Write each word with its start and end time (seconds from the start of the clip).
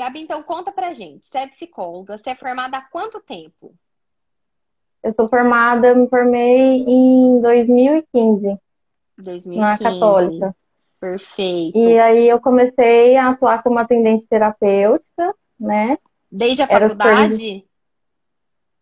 Gabi, 0.00 0.20
então 0.22 0.42
conta 0.42 0.72
pra 0.72 0.94
gente. 0.94 1.26
Você 1.26 1.38
é 1.38 1.46
psicóloga, 1.46 2.16
você 2.16 2.30
é 2.30 2.34
formada 2.34 2.78
há 2.78 2.80
quanto 2.80 3.20
tempo? 3.20 3.74
Eu 5.02 5.12
sou 5.12 5.28
formada, 5.28 5.94
me 5.94 6.08
formei 6.08 6.84
em 6.86 7.40
2015. 7.40 8.58
2015. 9.18 9.60
Na 9.60 9.78
Católica. 9.78 10.56
Perfeito. 10.98 11.78
E 11.78 11.98
aí 11.98 12.28
eu 12.28 12.40
comecei 12.40 13.16
a 13.16 13.30
atuar 13.30 13.62
como 13.62 13.78
atendente 13.78 14.26
terapêutica, 14.26 15.34
né? 15.58 15.98
Desde 16.32 16.62
a 16.62 16.66
faculdade? 16.66 17.66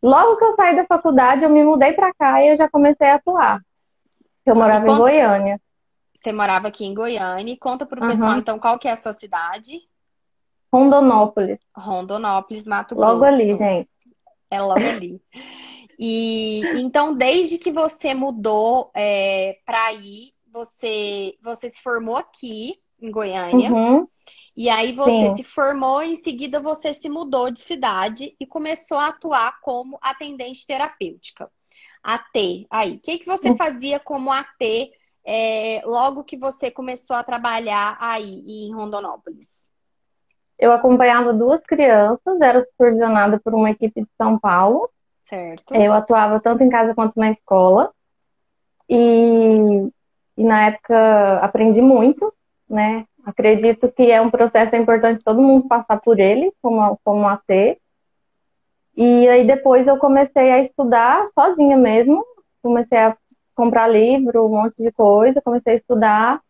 Logo 0.01 0.37
que 0.37 0.45
eu 0.45 0.53
saí 0.53 0.77
da 0.77 0.87
faculdade, 0.87 1.43
eu 1.43 1.51
me 1.51 1.65
mudei 1.65 1.95
para 1.95 2.15
cá 2.15 2.45
e 2.45 2.51
eu 2.51 2.57
já 2.57 2.69
comecei 2.69 3.09
a 3.09 3.17
atuar. 3.17 3.61
Eu 4.47 4.55
morava 4.55 4.89
em 4.89 4.97
Goiânia. 4.97 5.61
Você 6.17 6.33
morava 6.33 6.69
aqui 6.69 6.85
em 6.85 6.95
Goiânia. 6.95 7.57
Conta 7.59 7.85
para 7.85 8.01
o 8.01 8.05
uhum. 8.05 8.11
pessoal, 8.11 8.39
então, 8.39 8.59
qual 8.59 8.79
que 8.79 8.87
é 8.87 8.93
a 8.93 8.97
sua 8.97 9.13
cidade? 9.13 9.81
Rondonópolis. 10.73 11.59
Rondonópolis, 11.75 12.67
Mato 12.67 12.95
Grosso. 12.95 13.13
Logo 13.13 13.25
ali, 13.25 13.57
gente. 13.57 13.89
É 14.51 14.61
logo 14.61 14.81
ali. 14.81 15.21
E 16.01 16.61
então, 16.79 17.13
desde 17.13 17.59
que 17.59 17.73
você 17.73 18.15
mudou 18.15 18.89
é, 18.95 19.59
para 19.67 19.87
aí, 19.87 20.33
você, 20.53 21.35
você 21.43 21.69
se 21.71 21.83
formou 21.83 22.17
aqui 22.17 22.79
em 23.03 23.11
Goiânia. 23.11 23.73
Uhum. 23.73 24.07
E 24.57 24.69
aí 24.69 24.93
você 24.93 25.31
Sim. 25.31 25.37
se 25.37 25.43
formou, 25.43 26.01
em 26.03 26.15
seguida 26.17 26.61
você 26.61 26.93
se 26.93 27.09
mudou 27.09 27.51
de 27.51 27.61
cidade 27.61 28.35
e 28.39 28.47
começou 28.47 28.97
a 28.99 29.09
atuar 29.09 29.61
como 29.61 29.99
atendente 30.01 30.67
terapêutica. 30.67 31.51
AT, 32.03 32.67
aí. 32.71 32.95
O 32.95 33.01
que, 33.01 33.19
que 33.19 33.27
você 33.27 33.51
uhum. 33.51 33.57
fazia 33.57 33.99
como 34.01 34.33
AT 34.33 34.91
é, 35.25 35.83
logo 35.85 36.25
que 36.25 36.37
você 36.37 36.71
começou 36.71 37.17
a 37.17 37.25
trabalhar 37.25 37.97
aí 38.01 38.45
em 38.47 38.73
Rondonópolis? 38.75 39.58
Eu 40.59 40.73
acompanhava 40.73 41.33
duas 41.33 41.63
crianças, 41.63 42.41
era 42.41 42.63
supervisionada 42.63 43.39
por 43.39 43.55
uma 43.55 43.71
equipe 43.71 44.01
de 44.01 44.09
São 44.17 44.39
Paulo. 44.39 44.91
Certo. 45.23 45.75
Eu 45.75 45.93
atuava 45.93 46.41
tanto 46.41 46.65
em 46.65 46.69
casa 46.69 46.95
quanto 46.95 47.19
na 47.19 47.31
escola. 47.31 47.93
E, 48.89 49.89
e 50.37 50.45
na 50.45 50.67
época 50.67 51.39
aprendi 51.41 51.81
muito, 51.81 52.33
né? 52.69 53.05
Acredito 53.25 53.93
que 53.93 54.11
é 54.11 54.21
um 54.21 54.31
processo 54.31 54.75
importante 54.75 55.23
todo 55.23 55.43
mundo 55.43 55.69
passar 55.69 56.01
por 56.01 56.19
ele, 56.19 56.51
como, 56.63 56.99
como 57.05 57.29
AT. 57.29 57.79
E 58.97 59.29
aí 59.29 59.47
depois 59.47 59.87
eu 59.87 59.99
comecei 59.99 60.51
a 60.51 60.61
estudar 60.61 61.29
sozinha 61.29 61.77
mesmo. 61.77 62.25
Comecei 62.63 62.99
a 62.99 63.17
comprar 63.55 63.87
livro, 63.87 64.47
um 64.47 64.49
monte 64.49 64.83
de 64.83 64.91
coisa, 64.91 65.43
comecei 65.43 65.75
a 65.75 65.77
estudar. 65.77 66.41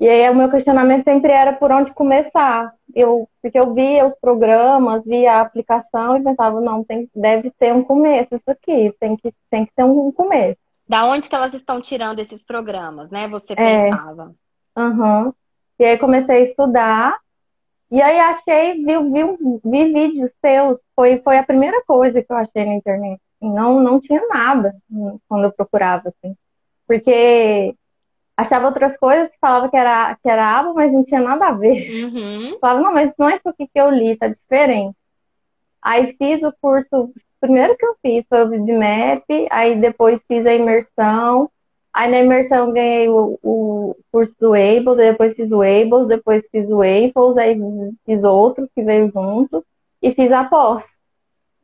E 0.00 0.08
aí 0.08 0.28
o 0.28 0.34
meu 0.34 0.50
questionamento 0.50 1.04
sempre 1.04 1.32
era 1.32 1.52
por 1.52 1.70
onde 1.70 1.92
começar. 1.92 2.72
Eu, 2.94 3.28
porque 3.40 3.58
eu 3.58 3.72
via 3.72 4.04
os 4.04 4.14
programas, 4.14 5.04
via 5.04 5.34
a 5.34 5.40
aplicação 5.40 6.16
e 6.16 6.22
pensava, 6.22 6.60
não, 6.60 6.82
tem, 6.84 7.08
deve 7.14 7.50
ter 7.58 7.72
um 7.72 7.84
começo 7.84 8.34
isso 8.34 8.50
aqui, 8.50 8.92
tem 8.98 9.16
que, 9.16 9.32
tem 9.50 9.64
que 9.64 9.72
ter 9.74 9.84
um 9.84 10.10
começo. 10.12 10.58
Da 10.88 11.06
onde 11.06 11.28
que 11.28 11.34
elas 11.34 11.54
estão 11.54 11.80
tirando 11.80 12.18
esses 12.18 12.44
programas, 12.44 13.10
né? 13.10 13.28
Você 13.28 13.54
é. 13.54 13.90
pensava. 13.90 14.34
Aham. 14.76 15.26
Uhum. 15.26 15.32
E 15.78 15.84
aí 15.84 15.98
comecei 15.98 16.36
a 16.36 16.40
estudar. 16.40 17.18
E 17.90 18.02
aí 18.02 18.18
achei, 18.18 18.74
vi, 18.74 18.96
vi, 19.10 19.60
vi 19.64 19.92
vídeos 19.92 20.30
seus. 20.40 20.78
Foi, 20.94 21.20
foi 21.20 21.38
a 21.38 21.44
primeira 21.44 21.82
coisa 21.84 22.22
que 22.22 22.32
eu 22.32 22.36
achei 22.36 22.64
na 22.64 22.74
internet. 22.74 23.20
Não, 23.40 23.80
não 23.80 24.00
tinha 24.00 24.26
nada 24.28 24.74
quando 25.28 25.44
eu 25.44 25.52
procurava, 25.52 26.08
assim. 26.08 26.36
Porque 26.86 27.74
achava 28.36 28.66
outras 28.66 28.96
coisas 28.96 29.30
que 29.30 29.38
falava 29.40 29.68
que 29.68 29.76
era, 29.76 30.16
que 30.16 30.28
era 30.28 30.58
aba, 30.58 30.72
mas 30.74 30.92
não 30.92 31.04
tinha 31.04 31.20
nada 31.20 31.46
a 31.46 31.52
ver. 31.52 31.84
Uhum. 32.04 32.58
Falava, 32.60 32.80
não, 32.80 32.92
mas 32.92 33.12
não 33.18 33.28
é 33.28 33.36
isso 33.36 33.48
aqui 33.48 33.66
que 33.66 33.80
eu 33.80 33.90
li, 33.90 34.16
tá 34.16 34.28
diferente. 34.28 34.96
Aí 35.82 36.14
fiz 36.16 36.42
o 36.42 36.52
curso, 36.60 37.12
primeiro 37.40 37.76
que 37.76 37.84
eu 37.84 37.96
fiz 38.00 38.24
foi 38.28 38.44
o 38.44 38.48
VibMap, 38.48 39.24
aí 39.50 39.78
depois 39.78 40.22
fiz 40.26 40.46
a 40.46 40.54
imersão, 40.54 41.50
Aí 41.94 42.10
na 42.10 42.18
imersão 42.18 42.72
ganhei 42.72 43.08
o, 43.08 43.38
o 43.40 43.96
curso 44.10 44.34
do 44.40 44.52
Ables, 44.52 44.96
depois 44.96 45.32
fiz 45.34 45.52
o 45.52 45.62
Ables, 45.62 46.08
depois 46.08 46.44
fiz 46.50 46.68
o 46.68 46.82
Ables, 46.82 47.36
aí 47.38 47.56
fiz 48.04 48.24
outros 48.24 48.68
que 48.74 48.82
veio 48.82 49.12
junto 49.12 49.64
e 50.02 50.10
fiz 50.12 50.32
a 50.32 50.42
pós. 50.42 50.82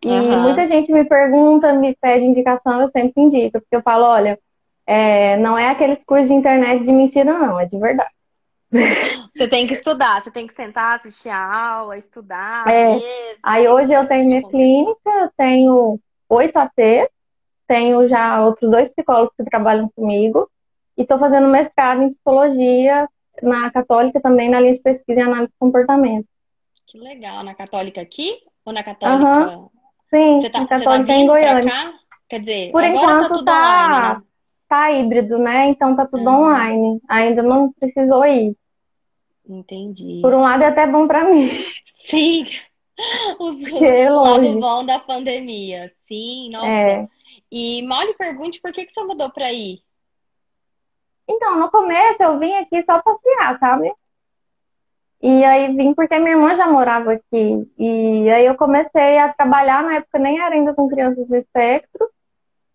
E 0.05 0.09
uhum. 0.09 0.41
muita 0.43 0.69
gente 0.69 0.93
me 0.93 1.05
pergunta, 1.05 1.73
me 1.73 1.97
pede 1.97 2.25
indicação, 2.25 2.81
eu 2.81 2.89
sempre 2.91 3.21
indico, 3.21 3.61
porque 3.61 3.75
eu 3.75 3.83
falo, 3.83 4.05
olha, 4.05 4.39
é, 4.87 5.37
não 5.37 5.57
é 5.57 5.69
aqueles 5.69 6.03
cursos 6.05 6.29
de 6.29 6.35
internet 6.35 6.85
de 6.85 6.93
mentira, 6.93 7.25
não, 7.25 7.59
é 7.61 7.67
de 7.67 7.79
verdade. 7.79 8.11
Você 9.37 9.49
tem 9.49 9.67
que 9.67 9.75
estudar, 9.75 10.23
você 10.23 10.31
tem 10.31 10.47
que 10.47 10.53
sentar, 10.53 10.97
assistir 10.97 11.29
a 11.29 11.73
aula, 11.77 11.97
estudar. 11.97 12.69
É. 12.69 12.91
Mesmo, 12.95 13.39
aí 13.43 13.67
hoje 13.67 13.93
eu 13.93 14.07
tenho 14.07 14.27
minha 14.27 14.43
clínica, 14.43 15.11
eu 15.11 15.31
tenho 15.37 16.01
oito 16.29 16.57
ATs, 16.57 17.09
tenho 17.67 18.09
já 18.09 18.45
outros 18.45 18.71
dois 18.71 18.89
psicólogos 18.91 19.35
que 19.37 19.45
trabalham 19.45 19.89
comigo 19.95 20.51
e 20.97 21.03
estou 21.03 21.19
fazendo 21.19 21.49
mestrado 21.49 22.03
em 22.03 22.11
psicologia 22.11 23.09
na 23.43 23.71
Católica 23.71 24.21
também, 24.21 24.51
na 24.51 24.61
linha 24.61 24.75
de 24.75 24.81
pesquisa 24.81 25.21
e 25.21 25.23
análise 25.23 25.53
de 25.53 25.59
comportamento. 25.59 26.27
Que 26.87 26.99
legal. 26.99 27.43
Na 27.43 27.55
Católica 27.55 28.01
aqui 28.01 28.39
ou 28.65 28.73
na 28.73 28.83
Católica? 28.83 29.57
Uhum. 29.57 29.69
Sim, 30.11 30.51
tá, 30.51 30.61
na 30.61 30.67
Católica 30.67 31.07
tá 31.07 31.15
em 31.15 31.27
Goiânia. 31.27 31.95
Quer 32.29 32.41
dizer, 32.41 32.73
por 32.73 32.83
tá 32.83 32.89
enquanto 32.89 33.45
tá, 33.45 33.53
tá, 33.53 33.53
online, 33.53 34.19
né? 34.19 34.30
Tá 34.71 34.93
híbrido, 34.93 35.37
né? 35.37 35.67
Então 35.69 35.97
tá 35.97 36.07
tudo 36.07 36.31
uhum. 36.31 36.45
online. 36.45 37.01
Ainda 37.09 37.43
não 37.43 37.73
precisou 37.73 38.25
ir. 38.25 38.57
Entendi. 39.47 40.21
Por 40.23 40.33
um 40.33 40.41
lado 40.41 40.63
é 40.63 40.67
até 40.67 40.87
bom 40.87 41.09
para 41.09 41.25
mim. 41.25 41.51
Sim. 42.07 42.45
Os, 43.41 43.57
o 43.57 44.23
lado 44.23 44.61
bom 44.61 44.87
da 44.87 45.01
pandemia. 45.01 45.93
Sim, 46.07 46.51
nossa. 46.51 46.69
É. 46.69 47.09
E 47.51 47.83
mal 47.83 48.07
lhe 48.07 48.15
pergunte 48.15 48.61
por 48.61 48.73
que, 48.73 48.87
que 48.87 48.95
você 48.95 49.03
mudou 49.03 49.29
para 49.31 49.47
aí? 49.47 49.81
Então, 51.29 51.59
no 51.59 51.71
começo 51.71 52.23
eu 52.23 52.39
vim 52.39 52.53
aqui 52.55 52.85
só 52.85 53.03
passear, 53.03 53.59
sabe? 53.59 53.93
E 55.23 55.45
aí 55.45 55.75
vim 55.75 55.95
porque 55.95 56.19
minha 56.19 56.33
irmã 56.33 56.55
já 56.55 56.67
morava 56.69 57.13
aqui. 57.13 57.69
E 57.77 58.31
aí 58.31 58.47
eu 58.47 58.55
comecei 58.55 59.19
a 59.19 59.33
trabalhar, 59.33 59.83
na 59.83 59.97
época 59.97 60.19
nem 60.19 60.41
era 60.41 60.55
ainda 60.55 60.75
com 60.75 60.89
crianças 60.89 61.27
do 61.27 61.37
espectro. 61.37 62.09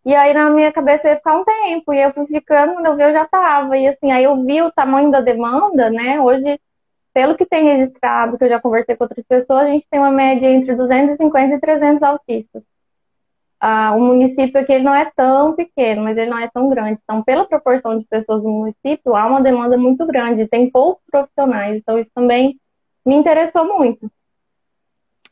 E 0.05 0.15
aí 0.15 0.33
na 0.33 0.49
minha 0.49 0.71
cabeça 0.71 1.09
ia 1.09 1.17
ficar 1.17 1.37
um 1.37 1.45
tempo. 1.45 1.93
E 1.93 2.01
eu 2.01 2.13
fui 2.13 2.27
ficando, 2.27 2.73
quando 2.73 2.85
eu 2.87 2.95
vi 2.95 3.03
eu 3.03 3.13
já 3.13 3.25
tava. 3.25 3.77
E 3.77 3.87
assim, 3.87 4.11
aí 4.11 4.23
eu 4.23 4.43
vi 4.43 4.61
o 4.61 4.71
tamanho 4.71 5.11
da 5.11 5.21
demanda, 5.21 5.89
né? 5.89 6.19
Hoje, 6.21 6.59
pelo 7.13 7.35
que 7.35 7.45
tem 7.45 7.65
registrado, 7.65 8.37
que 8.37 8.43
eu 8.45 8.49
já 8.49 8.61
conversei 8.61 8.95
com 8.95 9.05
outras 9.05 9.25
pessoas, 9.25 9.63
a 9.67 9.69
gente 9.71 9.87
tem 9.89 9.99
uma 9.99 10.11
média 10.11 10.47
entre 10.49 10.75
250 10.75 11.55
e 11.55 11.59
300 11.59 12.03
autistas 12.03 12.63
ah, 13.59 13.95
o 13.95 13.99
município 13.99 14.61
aqui 14.61 14.73
ele 14.73 14.83
não 14.83 14.93
é 14.93 15.11
tão 15.15 15.55
pequeno, 15.55 16.03
mas 16.03 16.15
ele 16.17 16.29
não 16.29 16.37
é 16.37 16.47
tão 16.53 16.69
grande. 16.69 16.99
Então, 17.03 17.23
pela 17.23 17.45
proporção 17.45 17.97
de 17.97 18.05
pessoas 18.05 18.43
no 18.43 18.51
município, 18.51 19.15
há 19.15 19.25
uma 19.25 19.41
demanda 19.41 19.75
muito 19.77 20.05
grande, 20.05 20.47
tem 20.47 20.69
poucos 20.69 21.03
profissionais. 21.09 21.77
Então, 21.77 21.97
isso 21.97 22.11
também 22.13 22.59
me 23.05 23.15
interessou 23.15 23.65
muito. 23.65 24.11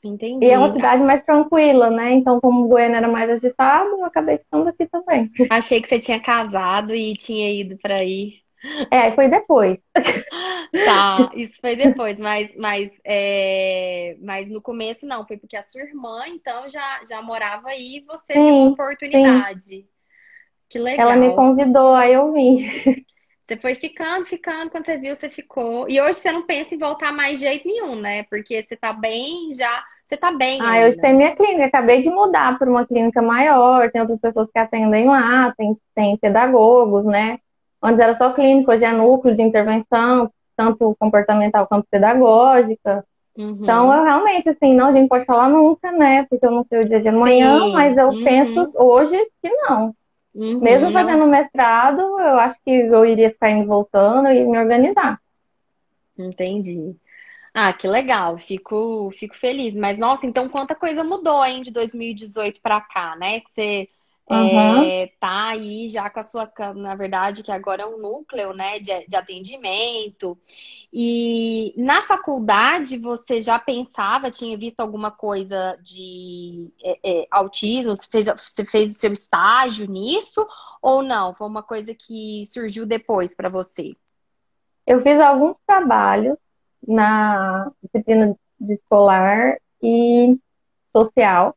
Entendi. 0.03 0.45
E 0.45 0.49
é 0.49 0.57
uma 0.57 0.73
cidade 0.73 1.01
mais 1.03 1.23
tranquila, 1.23 1.89
né? 1.89 2.11
Então, 2.13 2.39
como 2.41 2.67
Goiânia 2.67 2.97
era 2.97 3.07
mais 3.07 3.29
agitado, 3.29 3.89
eu 3.89 4.05
acabei 4.05 4.37
ficando 4.37 4.67
aqui 4.67 4.85
também. 4.87 5.31
Achei 5.49 5.81
que 5.81 5.87
você 5.87 5.99
tinha 5.99 6.19
casado 6.19 6.93
e 6.93 7.15
tinha 7.15 7.51
ido 7.51 7.77
para 7.81 7.95
aí. 7.95 8.33
É, 8.91 9.11
foi 9.11 9.27
depois. 9.29 9.77
Tá, 10.85 11.31
isso 11.35 11.61
foi 11.61 11.75
depois, 11.75 12.17
mas, 12.17 12.49
mas, 12.57 12.91
é, 13.05 14.17
mas 14.19 14.49
no 14.49 14.59
começo 14.59 15.05
não, 15.05 15.25
foi 15.27 15.37
porque 15.37 15.55
a 15.55 15.61
sua 15.61 15.81
irmã, 15.81 16.23
então, 16.27 16.67
já, 16.67 17.01
já 17.07 17.21
morava 17.21 17.69
aí 17.69 17.97
e 17.97 18.01
você 18.01 18.33
sim, 18.33 18.39
teve 18.39 18.51
uma 18.51 18.69
oportunidade. 18.69 19.65
Sim. 19.67 19.87
Que 20.67 20.79
legal. 20.79 21.11
Ela 21.11 21.15
me 21.15 21.35
convidou, 21.35 21.93
aí 21.93 22.13
eu 22.13 22.33
vim. 22.33 22.67
Você 23.47 23.57
foi 23.57 23.75
ficando, 23.75 24.25
ficando, 24.25 24.71
quando 24.71 24.85
você 24.85 24.97
viu, 24.97 25.15
você 25.15 25.29
ficou. 25.29 25.87
E 25.87 26.01
hoje 26.01 26.17
você 26.17 26.31
não 26.31 26.43
pensa 26.47 26.73
em 26.73 26.79
voltar 26.79 27.11
mais 27.11 27.37
de 27.37 27.45
jeito 27.45 27.67
nenhum, 27.67 27.95
né? 27.95 28.23
Porque 28.23 28.63
você 28.63 28.75
tá 28.75 28.91
bem, 28.91 29.53
já. 29.53 29.83
Você 30.13 30.17
tá 30.17 30.31
bem. 30.31 30.61
Ah, 30.61 30.73
ainda. 30.73 30.87
hoje 30.89 31.01
tem 31.01 31.15
minha 31.15 31.35
clínica. 31.35 31.65
Acabei 31.65 32.01
de 32.01 32.09
mudar 32.09 32.57
para 32.59 32.69
uma 32.69 32.85
clínica 32.85 33.19
maior, 33.19 33.89
tem 33.89 34.01
outras 34.01 34.19
pessoas 34.19 34.47
que 34.51 34.59
atendem 34.59 35.07
lá, 35.07 35.51
tem, 35.57 35.75
tem 35.95 36.15
pedagogos, 36.17 37.03
né? 37.03 37.39
Antes 37.81 37.99
era 37.99 38.13
só 38.13 38.31
clínico, 38.31 38.71
hoje 38.71 38.85
é 38.85 38.91
núcleo 38.91 39.35
de 39.35 39.41
intervenção, 39.41 40.31
tanto 40.55 40.95
comportamental 40.99 41.65
quanto 41.65 41.87
pedagógica. 41.89 43.03
Uhum. 43.35 43.57
Então, 43.61 43.91
eu 43.91 44.03
realmente, 44.03 44.49
assim, 44.49 44.75
não, 44.75 44.89
a 44.89 44.93
gente 44.93 45.09
pode 45.09 45.25
falar 45.25 45.49
nunca, 45.49 45.91
né? 45.91 46.27
Porque 46.29 46.45
eu 46.45 46.51
não 46.51 46.63
sei 46.63 46.81
o 46.81 46.87
dia 46.87 47.01
de 47.01 47.07
amanhã, 47.07 47.59
Sim. 47.59 47.73
mas 47.73 47.97
eu 47.97 48.09
uhum. 48.09 48.23
penso 48.23 48.71
hoje 48.75 49.17
que 49.41 49.49
não. 49.49 49.95
Uhum. 50.35 50.59
Mesmo 50.59 50.91
fazendo 50.91 51.25
mestrado, 51.25 52.01
eu 52.01 52.39
acho 52.39 52.55
que 52.63 52.69
eu 52.69 53.03
iria 53.03 53.31
ficar 53.31 53.49
indo 53.49 53.65
voltando 53.65 54.29
e 54.29 54.45
me 54.45 54.59
organizar. 54.59 55.19
Entendi. 56.17 56.95
Ah, 57.53 57.71
que 57.71 57.87
legal, 57.87 58.37
fico, 58.39 59.11
fico 59.11 59.35
feliz. 59.35 59.73
Mas, 59.75 59.97
nossa, 59.97 60.25
então 60.25 60.49
quanta 60.49 60.73
coisa 60.75 61.03
mudou, 61.03 61.43
hein, 61.45 61.61
de 61.61 61.71
2018 61.71 62.61
para 62.61 62.81
cá, 62.81 63.15
né? 63.15 63.41
Que 63.41 63.51
você 63.53 63.89
Uhum. 64.29 64.83
É, 64.83 65.07
tá 65.19 65.49
aí 65.49 65.89
já 65.89 66.09
com 66.09 66.19
a 66.19 66.23
sua, 66.23 66.51
na 66.75 66.95
verdade, 66.95 67.43
que 67.43 67.51
agora 67.51 67.83
é 67.83 67.85
um 67.85 67.97
núcleo, 67.97 68.53
né, 68.53 68.79
de, 68.79 69.05
de 69.05 69.15
atendimento. 69.15 70.37
E 70.91 71.73
na 71.77 72.01
faculdade 72.01 72.97
você 72.97 73.41
já 73.41 73.59
pensava, 73.59 74.31
tinha 74.31 74.57
visto 74.57 74.79
alguma 74.79 75.11
coisa 75.11 75.77
de 75.83 76.71
é, 76.81 76.99
é, 77.03 77.27
autismo? 77.31 77.95
Você 77.95 78.07
fez, 78.09 78.25
você 78.25 78.65
fez 78.65 78.95
o 78.95 78.99
seu 78.99 79.11
estágio 79.11 79.87
nisso 79.87 80.47
ou 80.81 81.03
não? 81.03 81.33
Foi 81.33 81.47
uma 81.47 81.63
coisa 81.63 81.93
que 81.93 82.45
surgiu 82.47 82.85
depois 82.85 83.35
para 83.35 83.49
você? 83.49 83.95
Eu 84.87 85.01
fiz 85.01 85.19
alguns 85.19 85.55
trabalhos 85.65 86.37
na 86.87 87.71
disciplina 87.81 88.35
de 88.59 88.73
escolar 88.73 89.57
e 89.81 90.37
social 90.95 91.55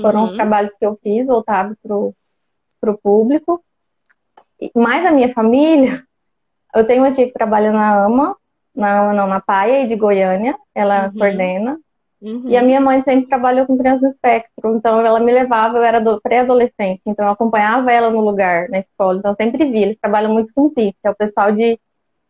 foram 0.00 0.20
uhum. 0.20 0.26
os 0.26 0.32
trabalhos 0.32 0.72
que 0.78 0.84
eu 0.84 0.98
fiz 1.02 1.26
voltados 1.26 1.76
para 1.82 2.92
o 2.92 2.98
público. 3.02 3.62
Mais 4.74 5.04
a 5.06 5.10
minha 5.10 5.32
família, 5.32 6.04
eu 6.74 6.86
tenho 6.86 7.02
uma 7.02 7.12
tia 7.12 7.26
que 7.26 7.32
trabalha 7.32 7.72
na 7.72 8.04
AMA, 8.04 8.36
na 8.74 9.00
AMA 9.00 9.14
não, 9.14 9.26
na 9.26 9.40
PAIA 9.40 9.86
de 9.86 9.96
Goiânia, 9.96 10.56
ela 10.74 11.06
uhum. 11.06 11.12
coordena. 11.18 11.78
Uhum. 12.20 12.48
E 12.48 12.56
a 12.56 12.62
minha 12.62 12.80
mãe 12.80 13.02
sempre 13.02 13.28
trabalhou 13.28 13.66
com 13.66 13.76
crianças 13.76 14.02
no 14.02 14.08
espectro, 14.08 14.76
então 14.76 15.04
ela 15.04 15.20
me 15.20 15.32
levava, 15.32 15.76
eu 15.76 15.84
era 15.84 16.02
pré-adolescente, 16.20 17.02
então 17.04 17.26
eu 17.26 17.32
acompanhava 17.32 17.92
ela 17.92 18.10
no 18.10 18.20
lugar, 18.20 18.70
na 18.70 18.78
escola, 18.78 19.18
então 19.18 19.32
eu 19.32 19.36
sempre 19.36 19.70
vi, 19.70 19.82
eles 19.82 19.98
trabalham 20.00 20.32
muito 20.32 20.50
com 20.54 20.70
TIF, 20.70 20.96
é 21.04 21.10
o 21.10 21.14
pessoal 21.14 21.52
de, 21.52 21.78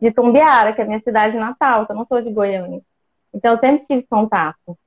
de 0.00 0.10
Tumbiara, 0.10 0.72
que 0.72 0.80
é 0.80 0.84
a 0.84 0.86
minha 0.86 1.00
cidade 1.00 1.36
natal, 1.36 1.82
então 1.82 1.96
eu 1.96 1.98
não 1.98 2.06
sou 2.06 2.20
de 2.20 2.30
Goiânia. 2.30 2.80
Então 3.32 3.52
eu 3.52 3.58
sempre 3.58 3.86
tive 3.86 4.06
contato. 4.08 4.78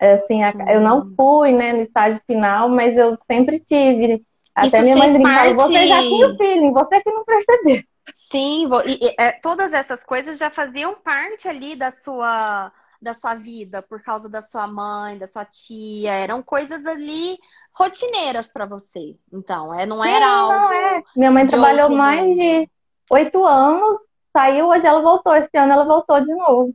Assim, 0.00 0.40
eu 0.68 0.80
não 0.80 1.00
uhum. 1.00 1.14
fui, 1.16 1.52
né, 1.52 1.72
no 1.72 1.80
estágio 1.80 2.20
final, 2.26 2.68
mas 2.68 2.96
eu 2.96 3.16
sempre 3.26 3.60
tive. 3.60 4.22
Até 4.54 4.78
Isso 4.78 4.82
minha 4.82 4.96
mãe 4.96 5.12
brincava, 5.12 5.36
parte... 5.36 5.54
você 5.54 5.88
já 5.88 6.00
tinha 6.00 6.28
o 6.28 6.36
feeling, 6.36 6.72
você 6.72 7.00
que 7.00 7.10
não 7.10 7.24
percebeu. 7.24 7.82
Sim, 8.12 8.68
e, 8.86 9.06
e, 9.06 9.14
é, 9.18 9.32
todas 9.32 9.72
essas 9.72 10.04
coisas 10.04 10.38
já 10.38 10.50
faziam 10.50 10.94
parte 10.94 11.48
ali 11.48 11.74
da 11.74 11.90
sua 11.90 12.70
da 13.00 13.12
sua 13.12 13.34
vida, 13.34 13.82
por 13.82 14.02
causa 14.02 14.30
da 14.30 14.40
sua 14.40 14.66
mãe, 14.66 15.18
da 15.18 15.26
sua 15.26 15.44
tia, 15.44 16.10
eram 16.10 16.42
coisas 16.42 16.86
ali 16.86 17.38
rotineiras 17.74 18.50
para 18.50 18.64
você. 18.64 19.14
Então, 19.30 19.74
é, 19.74 19.84
não 19.84 20.02
era 20.02 20.26
algo. 20.26 20.54
Não 20.54 20.72
é. 20.72 21.02
Minha 21.14 21.30
mãe 21.30 21.46
trabalhou 21.46 21.90
mais 21.90 22.26
mundo. 22.26 22.36
de 22.36 22.70
oito 23.10 23.44
anos, 23.44 23.98
saiu, 24.36 24.68
hoje 24.68 24.86
ela 24.86 25.00
voltou. 25.00 25.34
Esse 25.34 25.56
ano 25.56 25.72
ela 25.72 25.84
voltou 25.84 26.20
de 26.20 26.34
novo. 26.34 26.74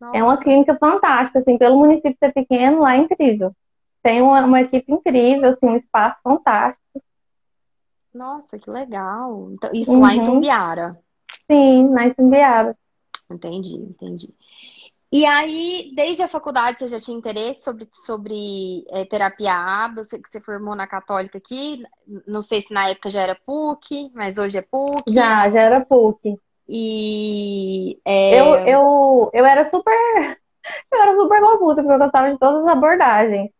Nossa. 0.00 0.16
É 0.16 0.22
uma 0.22 0.36
clínica 0.36 0.76
fantástica, 0.76 1.38
assim, 1.38 1.56
pelo 1.56 1.78
município 1.78 2.16
ser 2.18 2.32
pequeno, 2.32 2.80
lá 2.80 2.96
é 2.96 2.98
incrível. 2.98 3.54
Tem 4.02 4.20
uma, 4.20 4.44
uma 4.44 4.60
equipe 4.60 4.92
incrível, 4.92 5.50
assim, 5.50 5.66
um 5.66 5.76
espaço 5.76 6.18
fantástico. 6.22 7.02
Nossa, 8.12 8.58
que 8.58 8.70
legal. 8.70 9.50
Então, 9.52 9.70
isso 9.72 9.92
uhum. 9.92 10.00
lá 10.00 10.14
em 10.14 10.20
uhum. 10.20 10.24
Tumbiara. 10.24 10.98
Sim, 11.50 11.88
na 11.88 12.06
Itumbiara. 12.06 12.76
Entendi, 13.30 13.76
entendi. 13.76 14.34
E 15.16 15.24
aí, 15.24 15.92
desde 15.94 16.22
a 16.22 16.28
faculdade, 16.28 16.78
você 16.78 16.88
já 16.88 17.00
tinha 17.00 17.16
interesse 17.16 17.64
sobre, 17.64 17.88
sobre 17.90 18.84
é, 18.90 19.02
terapia 19.06 19.54
ABA? 19.54 20.02
Eu 20.02 20.04
sei 20.04 20.20
que 20.20 20.28
você 20.28 20.42
formou 20.42 20.76
na 20.76 20.86
Católica 20.86 21.38
aqui. 21.38 21.82
Não 22.26 22.42
sei 22.42 22.60
se 22.60 22.74
na 22.74 22.90
época 22.90 23.08
já 23.08 23.22
era 23.22 23.34
PUC, 23.34 24.12
mas 24.14 24.36
hoje 24.36 24.58
é 24.58 24.60
PUC. 24.60 25.10
Já, 25.10 25.48
já 25.48 25.62
era 25.62 25.80
PUC. 25.80 26.38
E 26.68 27.98
é... 28.04 28.38
eu, 28.38 28.54
eu, 28.66 29.30
eu 29.32 29.46
era 29.46 29.64
super. 29.70 29.90
Eu 30.92 31.00
era 31.00 31.14
super 31.14 31.40
confusa, 31.40 31.80
porque 31.80 31.94
eu 31.94 31.98
gostava 31.98 32.32
de 32.32 32.38
todas 32.40 32.64
as 32.64 32.68
abordagens. 32.68 33.50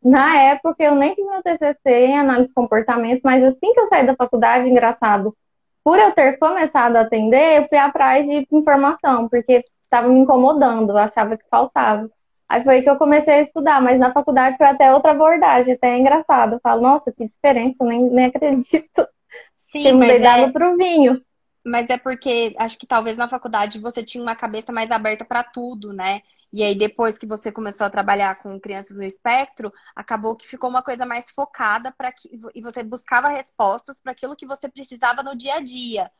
Na 0.00 0.40
época, 0.42 0.76
eu 0.78 0.94
nem 0.94 1.12
fiz 1.12 1.26
meu 1.26 1.42
TCC 1.42 2.06
em 2.06 2.16
análise 2.16 2.46
de 2.46 2.54
comportamento, 2.54 3.20
mas 3.24 3.42
assim 3.42 3.74
que 3.74 3.80
eu 3.80 3.88
saí 3.88 4.06
da 4.06 4.14
faculdade, 4.14 4.70
engraçado, 4.70 5.36
por 5.82 5.98
eu 5.98 6.12
ter 6.12 6.38
começado 6.38 6.94
a 6.94 7.00
atender, 7.00 7.58
eu 7.58 7.68
fui 7.68 7.78
atrás 7.78 8.24
de 8.24 8.46
informação, 8.52 9.28
porque 9.28 9.64
estava 9.92 10.08
me 10.08 10.18
incomodando, 10.20 10.90
eu 10.90 10.98
achava 10.98 11.36
que 11.36 11.44
faltava. 11.50 12.10
Aí 12.48 12.64
foi 12.64 12.82
que 12.82 12.90
eu 12.90 12.96
comecei 12.96 13.34
a 13.34 13.42
estudar, 13.42 13.80
mas 13.80 13.98
na 13.98 14.12
faculdade 14.12 14.56
foi 14.56 14.66
até 14.66 14.92
outra 14.92 15.12
abordagem, 15.12 15.74
até 15.74 15.90
é 15.90 15.98
engraçado. 15.98 16.54
Eu 16.54 16.60
falo, 16.60 16.82
nossa, 16.82 17.12
que 17.12 17.26
diferença, 17.26 17.76
eu 17.80 17.86
nem, 17.86 18.10
nem 18.10 18.24
acredito. 18.26 19.08
Sim, 19.56 19.88
eu 19.88 19.94
mudei 19.94 20.22
é... 20.22 20.50
pro 20.50 20.76
vinho. 20.76 21.22
Mas 21.64 21.88
é 21.88 21.96
porque 21.96 22.54
acho 22.58 22.76
que 22.76 22.86
talvez 22.86 23.16
na 23.16 23.28
faculdade 23.28 23.78
você 23.78 24.02
tinha 24.02 24.22
uma 24.22 24.34
cabeça 24.34 24.72
mais 24.72 24.90
aberta 24.90 25.24
para 25.24 25.44
tudo, 25.44 25.92
né? 25.92 26.20
E 26.52 26.62
aí, 26.62 26.76
depois 26.76 27.16
que 27.16 27.26
você 27.26 27.50
começou 27.50 27.86
a 27.86 27.90
trabalhar 27.90 28.42
com 28.42 28.60
crianças 28.60 28.98
no 28.98 29.04
espectro, 29.04 29.72
acabou 29.96 30.36
que 30.36 30.46
ficou 30.46 30.68
uma 30.68 30.82
coisa 30.82 31.06
mais 31.06 31.30
focada 31.30 31.90
para 31.92 32.12
que 32.12 32.28
e 32.54 32.60
você 32.60 32.82
buscava 32.82 33.28
respostas 33.28 33.96
para 34.02 34.12
aquilo 34.12 34.36
que 34.36 34.46
você 34.46 34.68
precisava 34.68 35.22
no 35.22 35.34
dia 35.34 35.54
a 35.54 35.60
dia. 35.60 36.10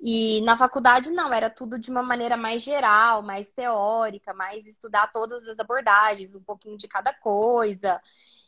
E 0.00 0.40
na 0.42 0.56
faculdade 0.56 1.10
não, 1.10 1.32
era 1.32 1.50
tudo 1.50 1.78
de 1.78 1.90
uma 1.90 2.02
maneira 2.02 2.36
mais 2.36 2.62
geral, 2.62 3.22
mais 3.22 3.50
teórica, 3.50 4.32
mais 4.32 4.66
estudar 4.66 5.12
todas 5.12 5.46
as 5.46 5.58
abordagens, 5.58 6.34
um 6.34 6.42
pouquinho 6.42 6.78
de 6.78 6.88
cada 6.88 7.12
coisa. 7.12 8.00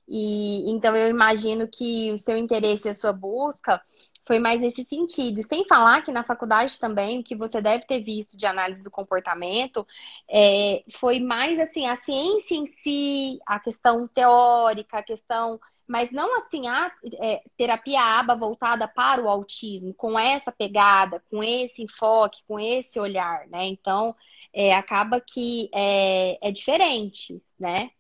E 0.09 0.71
então 0.71 0.97
eu 0.97 1.09
imagino 1.09 1.69
que 1.69 2.11
o 2.13 2.19
seu 2.19 2.37
interesse 2.37 2.89
e 2.89 2.91
a 2.91 2.95
sua 2.95 3.13
busca 3.13 3.81
foi 4.27 4.39
mais 4.39 4.61
nesse 4.61 4.85
sentido. 4.85 5.41
E 5.41 5.43
sem 5.43 5.67
falar 5.67 6.03
que 6.03 6.13
na 6.13 6.23
faculdade 6.23 6.79
também, 6.79 7.21
o 7.21 7.25
que 7.25 7.37
você 7.37 7.61
deve 7.61 7.85
ter 7.87 8.01
visto 8.01 8.37
de 8.37 8.47
análise 8.47 8.83
do 8.83 8.91
comportamento 8.91 9.87
é, 10.29 10.83
foi 10.91 11.21
mais 11.21 11.61
assim, 11.61 11.87
a 11.87 11.97
ciência 11.97 12.55
em 12.55 12.67
si, 12.67 13.39
a 13.47 13.61
questão 13.61 14.09
teórica, 14.09 14.99
a 14.99 15.03
questão. 15.03 15.61
Mas 15.87 16.11
não 16.11 16.39
assim, 16.39 16.67
a 16.67 16.91
é, 17.21 17.43
terapia 17.57 18.01
aba 18.01 18.35
voltada 18.35 18.89
para 18.89 19.23
o 19.23 19.29
autismo, 19.29 19.93
com 19.95 20.19
essa 20.19 20.51
pegada, 20.51 21.23
com 21.31 21.43
esse 21.43 21.83
enfoque, 21.83 22.43
com 22.49 22.59
esse 22.59 22.99
olhar, 22.99 23.47
né? 23.49 23.67
Então, 23.67 24.17
é, 24.53 24.75
acaba 24.75 25.21
que 25.21 25.69
é, 25.75 26.39
é 26.49 26.51
diferente, 26.51 27.43
né? 27.59 27.91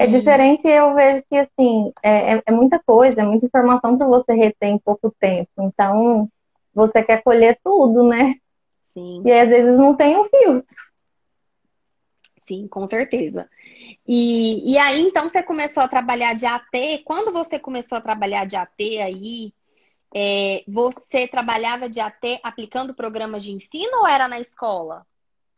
É 0.00 0.06
diferente, 0.06 0.66
eu 0.66 0.94
vejo 0.94 1.22
que 1.28 1.36
assim, 1.36 1.92
é, 2.02 2.36
é, 2.36 2.42
é 2.46 2.50
muita 2.50 2.78
coisa, 2.78 3.20
é 3.20 3.24
muita 3.24 3.44
informação 3.44 3.98
para 3.98 4.06
você 4.06 4.32
reter 4.32 4.70
em 4.70 4.78
pouco 4.78 5.14
tempo. 5.20 5.50
Então, 5.58 6.26
você 6.72 7.02
quer 7.02 7.22
colher 7.22 7.60
tudo, 7.62 8.02
né? 8.08 8.36
Sim. 8.82 9.20
E 9.26 9.30
às 9.30 9.46
vezes 9.46 9.76
não 9.76 9.94
tem 9.94 10.16
um 10.16 10.24
filtro. 10.24 10.74
Sim, 12.40 12.66
com 12.66 12.86
certeza. 12.86 13.46
E, 14.08 14.72
e 14.72 14.78
aí, 14.78 15.02
então, 15.02 15.28
você 15.28 15.42
começou 15.42 15.82
a 15.82 15.88
trabalhar 15.88 16.32
de 16.32 16.46
AT. 16.46 17.02
Quando 17.04 17.30
você 17.30 17.58
começou 17.58 17.98
a 17.98 18.00
trabalhar 18.00 18.46
de 18.46 18.56
AT 18.56 18.98
aí, 19.02 19.52
é, 20.14 20.64
você 20.66 21.28
trabalhava 21.28 21.90
de 21.90 22.00
AT 22.00 22.40
aplicando 22.42 22.94
programas 22.94 23.44
de 23.44 23.52
ensino 23.52 23.98
ou 23.98 24.08
era 24.08 24.26
na 24.26 24.40
escola? 24.40 25.06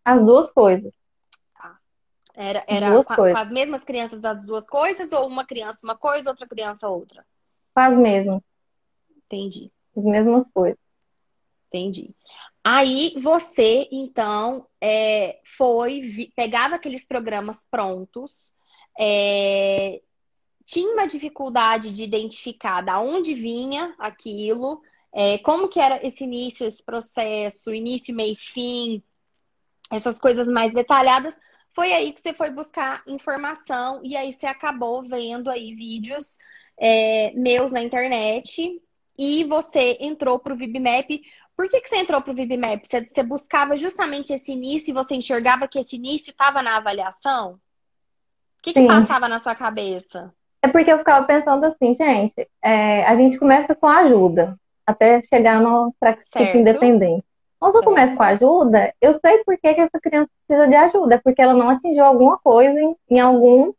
As 0.05 0.21
duas 0.25 0.51
coisas. 0.51 0.93
Era, 2.35 2.65
era 2.67 3.05
com, 3.05 3.15
com, 3.15 3.37
as 3.37 3.51
mesmas 3.51 3.85
crianças 3.85 4.25
as 4.25 4.47
duas 4.47 4.67
coisas 4.67 5.13
ou 5.13 5.27
uma 5.27 5.45
criança 5.45 5.81
uma 5.85 5.97
coisa, 5.97 6.31
outra 6.31 6.47
criança 6.47 6.89
outra? 6.89 7.25
Com 7.75 7.81
as 7.81 7.97
mesmas. 7.97 8.41
Entendi. 9.27 9.71
As 9.97 10.05
mesmas 10.05 10.45
coisas. 10.53 10.79
Entendi. 11.69 12.15
Aí 12.65 13.15
você, 13.21 13.89
então, 13.91 14.67
é, 14.81 15.41
foi, 15.45 16.31
pegava 16.37 16.77
aqueles 16.77 17.05
programas 17.05 17.67
prontos, 17.71 18.55
é, 18.99 20.01
tinha 20.65 20.93
uma 20.93 21.07
dificuldade 21.07 21.93
de 21.93 22.05
identificar 22.05 22.83
da 22.83 23.01
onde 23.01 23.35
vinha 23.35 23.95
aquilo, 23.99 24.81
é, 25.13 25.39
como 25.39 25.69
que 25.69 25.81
era 25.81 26.07
esse 26.07 26.25
início, 26.25 26.67
esse 26.67 26.83
processo, 26.83 27.75
início, 27.75 28.15
meio 28.15 28.37
fim, 28.39 29.03
essas 29.91 30.19
coisas 30.19 30.47
mais 30.47 30.73
detalhadas, 30.73 31.39
foi 31.75 31.93
aí 31.93 32.13
que 32.13 32.21
você 32.21 32.33
foi 32.33 32.51
buscar 32.51 33.03
informação 33.07 34.01
e 34.05 34.17
aí 34.17 34.33
você 34.33 34.47
acabou 34.47 35.03
vendo 35.03 35.51
aí 35.51 35.75
vídeos 35.75 36.39
é, 36.79 37.33
meus 37.35 37.73
na 37.73 37.83
internet 37.83 38.81
e 39.19 39.45
você 39.45 39.97
entrou 40.01 40.39
para 40.39 40.53
o 40.53 40.57
VibMap. 40.57 41.09
Por 41.57 41.69
que, 41.69 41.81
que 41.81 41.89
você 41.89 41.97
entrou 41.97 42.21
para 42.21 42.33
o 42.33 42.35
VibMap? 42.35 42.85
Você, 42.85 43.07
você 43.07 43.23
buscava 43.23 43.77
justamente 43.77 44.33
esse 44.33 44.53
início 44.53 44.91
e 44.91 44.95
você 44.95 45.15
enxergava 45.15 45.69
que 45.69 45.79
esse 45.79 45.97
início 45.97 46.31
estava 46.31 46.63
na 46.63 46.77
avaliação? 46.77 47.53
O 47.53 48.63
que, 48.63 48.73
que 48.73 48.87
passava 48.87 49.29
na 49.29 49.39
sua 49.39 49.55
cabeça? 49.55 50.33
É 50.63 50.69
porque 50.69 50.93
eu 50.93 50.99
ficava 50.99 51.27
pensando 51.27 51.65
assim, 51.65 51.95
gente, 51.95 52.49
é, 52.63 53.05
a 53.05 53.17
gente 53.17 53.39
começa 53.39 53.75
com 53.75 53.89
ajuda 53.89 54.57
até 54.87 55.23
chegar 55.23 55.61
no 55.61 55.93
practice 55.99 56.57
independente. 56.57 57.25
Quando 57.63 57.77
eu 57.77 57.85
começo 57.85 58.17
com 58.17 58.25
ajuda, 58.25 58.93
eu 59.01 59.15
sei 59.15 59.45
por 59.45 59.57
que, 59.57 59.73
que 59.73 59.81
essa 59.81 60.01
criança 60.01 60.29
precisa 60.49 60.67
de 60.67 60.75
ajuda, 60.75 61.21
porque 61.23 61.41
ela 61.41 61.55
não 61.55 61.69
atingiu 61.69 62.05
alguma 62.05 62.37
coisa 62.37 62.77
em, 62.77 62.97
em 63.09 63.21
algum, 63.21 63.73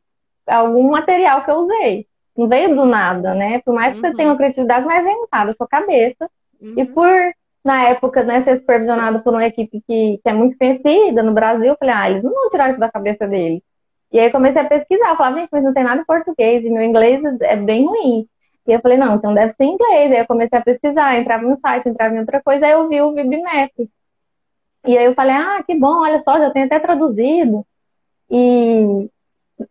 algum 0.48 0.92
material 0.92 1.44
que 1.44 1.52
eu 1.52 1.56
usei. 1.56 2.08
Não 2.38 2.48
veio 2.48 2.74
do 2.74 2.86
nada, 2.86 3.36
né? 3.36 3.60
Por 3.60 3.76
mais 3.76 3.94
que 3.94 4.00
uhum. 4.00 4.08
você 4.10 4.16
tenha 4.16 4.30
uma 4.30 4.38
criatividade, 4.38 4.86
mas 4.86 5.04
vem 5.04 5.28
da 5.30 5.54
sua 5.54 5.68
cabeça. 5.68 6.30
Uhum. 6.62 6.76
E 6.78 6.86
por, 6.86 7.12
na 7.62 7.90
época, 7.90 8.24
né, 8.24 8.40
ser 8.40 8.56
supervisionado 8.56 9.20
por 9.20 9.34
uma 9.34 9.46
equipe 9.46 9.84
que, 9.86 10.18
que 10.24 10.30
é 10.30 10.32
muito 10.32 10.58
conhecida 10.58 11.22
no 11.22 11.34
Brasil, 11.34 11.66
eu 11.66 11.78
falei, 11.78 11.94
ah, 11.94 12.10
eles 12.10 12.24
não 12.24 12.32
vão 12.32 12.48
tirar 12.48 12.70
isso 12.70 12.80
da 12.80 12.90
cabeça 12.90 13.28
deles. 13.28 13.62
E 14.14 14.18
aí 14.18 14.32
comecei 14.32 14.62
a 14.62 14.66
pesquisar, 14.66 15.10
eu 15.10 15.18
falava, 15.18 15.40
gente, 15.40 15.50
mas 15.52 15.66
não 15.66 15.74
tem 15.74 15.84
nada 15.84 16.00
em 16.00 16.06
português, 16.06 16.64
e 16.64 16.70
meu 16.70 16.84
inglês 16.84 17.22
é 17.42 17.58
bem 17.58 17.86
ruim. 17.86 18.26
E 18.66 18.72
eu 18.72 18.80
falei, 18.80 18.98
não, 18.98 19.16
então 19.16 19.34
deve 19.34 19.54
ser 19.54 19.66
inglês. 19.66 20.12
Aí 20.12 20.20
eu 20.20 20.28
comecei 20.28 20.58
a 20.58 20.62
pesquisar, 20.64 21.20
entrava 21.20 21.44
no 21.44 21.56
site, 21.56 21.90
entrava 21.90 22.16
em 22.16 22.20
outra 22.20 22.42
coisa, 22.42 22.66
aí 22.66 22.72
eu 22.72 22.88
vi 22.88 23.02
o 23.02 23.14
VibMap. 23.14 23.72
E 24.86 24.98
aí 24.98 25.06
eu 25.06 25.14
falei, 25.14 25.36
ah, 25.36 25.64
que 25.66 25.76
bom, 25.76 26.02
olha 26.02 26.22
só, 26.24 26.40
já 26.40 26.50
tem 26.52 26.64
até 26.64 26.80
traduzido. 26.80 27.66
E, 28.30 29.10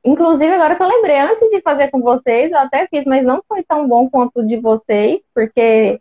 inclusive, 0.05 0.53
agora 0.53 0.77
que 0.77 0.83
eu 0.83 0.89
lembrei, 0.89 1.19
antes 1.19 1.51
de 1.51 1.61
fazer 1.61 1.91
com 1.91 2.01
vocês, 2.01 2.51
eu 2.51 2.59
até 2.59 2.87
fiz, 2.87 3.05
mas 3.05 3.25
não 3.25 3.43
foi 3.47 3.63
tão 3.63 3.87
bom 3.87 4.09
quanto 4.09 4.41
o 4.41 4.47
de 4.47 4.57
vocês, 4.57 5.21
porque 5.35 6.01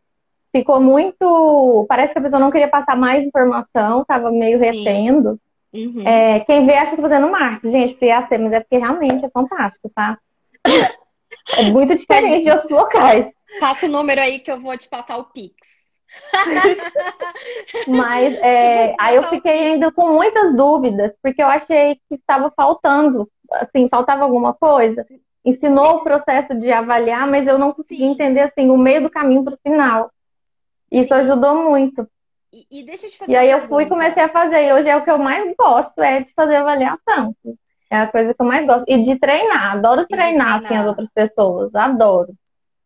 ficou 0.51 0.79
muito. 0.79 1.85
Parece 1.89 2.13
que 2.13 2.19
a 2.19 2.21
pessoa 2.21 2.39
não 2.39 2.51
queria 2.51 2.67
passar 2.67 2.95
mais 2.95 3.25
informação, 3.25 4.05
tava 4.05 4.31
meio 4.31 4.59
Sim. 4.59 4.65
retendo. 4.65 5.39
Uhum. 5.73 6.05
É, 6.05 6.41
quem 6.41 6.65
vê 6.65 6.75
acha 6.75 6.91
que 6.91 6.97
tô 6.97 7.01
fazendo 7.01 7.31
marketing, 7.31 7.71
gente, 7.71 7.93
podia 7.95 8.27
ser, 8.27 8.37
mas 8.37 8.53
é 8.53 8.59
porque 8.59 8.77
realmente 8.77 9.25
é 9.25 9.29
fantástico, 9.29 9.89
tá? 9.95 10.17
É 11.57 11.63
muito 11.63 11.95
diferente 11.95 12.43
de 12.43 12.51
outros 12.51 12.69
locais. 12.69 13.31
Passa 13.59 13.85
o 13.85 13.89
número 13.89 14.21
aí 14.21 14.39
que 14.39 14.51
eu 14.51 14.59
vou 14.59 14.77
te 14.77 14.87
passar 14.87 15.17
o 15.17 15.25
Pix. 15.25 15.55
Mas 17.87 18.33
é, 18.35 18.93
aí 18.99 19.15
eu 19.15 19.23
fiquei 19.23 19.51
ainda 19.51 19.91
com 19.91 20.09
muitas 20.13 20.55
dúvidas, 20.55 21.13
porque 21.21 21.41
eu 21.41 21.47
achei 21.47 21.95
que 22.07 22.15
estava 22.15 22.51
faltando, 22.51 23.29
assim, 23.51 23.87
faltava 23.89 24.23
alguma 24.23 24.53
coisa. 24.53 25.05
Ensinou 25.43 25.97
o 25.97 26.03
processo 26.03 26.53
de 26.55 26.71
avaliar, 26.71 27.27
mas 27.27 27.47
eu 27.47 27.57
não 27.57 27.73
consegui 27.73 28.03
entender 28.03 28.41
assim 28.41 28.69
o 28.69 28.77
meio 28.77 29.01
do 29.01 29.09
caminho 29.09 29.43
para 29.43 29.55
o 29.55 29.59
final. 29.63 30.11
Isso 30.91 31.09
Sim. 31.09 31.13
ajudou 31.15 31.69
muito. 31.69 32.07
E, 32.53 32.67
e, 32.69 32.83
deixa 32.83 33.07
eu 33.07 33.09
te 33.09 33.17
fazer 33.17 33.31
E 33.31 33.35
aí 33.35 33.49
eu 33.49 33.67
fui 33.67 33.83
e 33.83 33.89
comecei 33.89 34.21
a 34.21 34.29
fazer. 34.29 34.67
E 34.67 34.73
hoje 34.73 34.89
é 34.89 34.95
o 34.95 35.03
que 35.03 35.09
eu 35.09 35.17
mais 35.17 35.55
gosto, 35.55 36.01
é 36.01 36.21
de 36.21 36.33
fazer 36.33 36.57
avaliação. 36.57 37.33
É 37.91 37.97
a 37.97 38.07
coisa 38.07 38.33
que 38.33 38.41
eu 38.41 38.45
mais 38.45 38.65
gosto. 38.65 38.85
E 38.87 39.03
de 39.03 39.19
treinar. 39.19 39.73
Adoro 39.73 40.07
treinar, 40.07 40.59
treinar. 40.59 40.65
Assim, 40.65 40.75
as 40.75 40.87
outras 40.87 41.09
pessoas. 41.09 41.75
Adoro. 41.75 42.33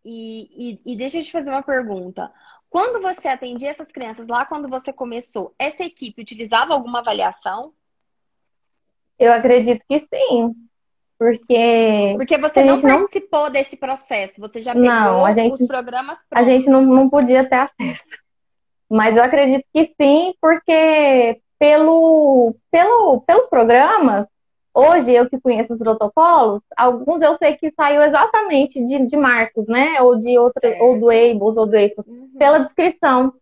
E, 0.04 0.80
e, 0.84 0.94
e 0.94 0.96
deixa 0.96 1.20
eu 1.20 1.24
te 1.24 1.32
fazer 1.32 1.52
uma 1.52 1.62
pergunta. 1.62 2.32
Quando 2.68 3.00
você 3.00 3.28
atendia 3.28 3.70
essas 3.70 3.92
crianças 3.92 4.28
lá, 4.28 4.46
quando 4.46 4.68
você 4.68 4.92
começou, 4.92 5.54
essa 5.60 5.84
equipe 5.84 6.24
utilizava 6.24 6.74
alguma 6.74 7.00
avaliação? 7.00 7.72
Eu 9.20 9.32
acredito 9.32 9.84
que 9.88 10.00
sim. 10.00 10.56
Porque. 11.20 12.16
Porque 12.18 12.38
você 12.40 12.64
não 12.64 12.82
participou 12.82 13.44
não... 13.44 13.52
desse 13.52 13.78
processo, 13.78 14.42
você 14.42 14.62
já 14.62 14.74
pegou 14.74 14.88
não, 14.88 15.34
gente, 15.34 15.62
os 15.62 15.68
programas 15.68 16.20
prontos. 16.28 16.48
A 16.48 16.52
gente 16.52 16.68
não, 16.68 16.82
não 16.82 17.10
podia 17.10 17.48
ter 17.48 17.56
acesso. 17.56 18.04
Mas 18.90 19.16
eu 19.16 19.24
acredito 19.24 19.66
que 19.72 19.94
sim, 20.00 20.34
porque 20.42 21.42
pelo, 21.58 22.56
pelo, 22.70 23.22
pelos 23.22 23.48
programas, 23.48 24.28
hoje 24.75 25.12
eu 25.12 25.29
que 25.29 25.39
conheço 25.39 25.74
os 25.74 25.79
protocolos, 25.79 26.62
alguns 26.75 27.22
eu 27.22 27.36
sei 27.36 27.55
que 27.55 27.72
saiu 27.72 28.01
exatamente 28.03 28.84
de, 28.86 29.08
de 29.08 29.15
Marcos, 29.17 29.67
né? 29.67 30.01
Ou 30.01 30.20
de 30.20 30.38
outra, 30.38 30.77
ou 30.82 31.00
do 31.00 31.10
Ables, 31.10 31.58
ou 31.58 31.65
do 31.65 31.77
Ables, 31.77 32.05
uhum. 32.05 32.32
pela 32.38 32.60
descrição. 32.60 33.34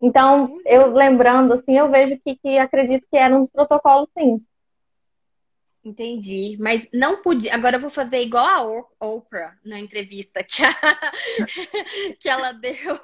Então, 0.00 0.44
uhum. 0.44 0.60
eu 0.64 0.92
lembrando 0.92 1.52
assim, 1.52 1.76
eu 1.76 1.90
vejo 1.90 2.18
que, 2.24 2.36
que 2.36 2.58
acredito 2.58 3.06
que 3.10 3.16
eram 3.16 3.42
os 3.42 3.50
protocolos, 3.50 4.08
sim. 4.16 4.40
Entendi, 5.84 6.56
mas 6.60 6.86
não 6.92 7.22
podia. 7.22 7.52
Agora 7.54 7.76
eu 7.76 7.80
vou 7.80 7.90
fazer 7.90 8.22
igual 8.22 8.88
a 9.00 9.06
Oprah 9.06 9.56
na 9.64 9.80
entrevista 9.80 10.44
que, 10.44 10.62
a... 10.62 10.72
que 12.20 12.28
ela 12.28 12.52
deu, 12.52 12.98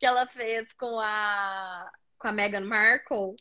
que 0.00 0.04
ela 0.04 0.26
fez 0.26 0.72
com 0.72 0.98
a 0.98 1.88
com 2.24 2.28
a 2.28 2.32
Meghan 2.32 2.64
Markle. 2.64 3.36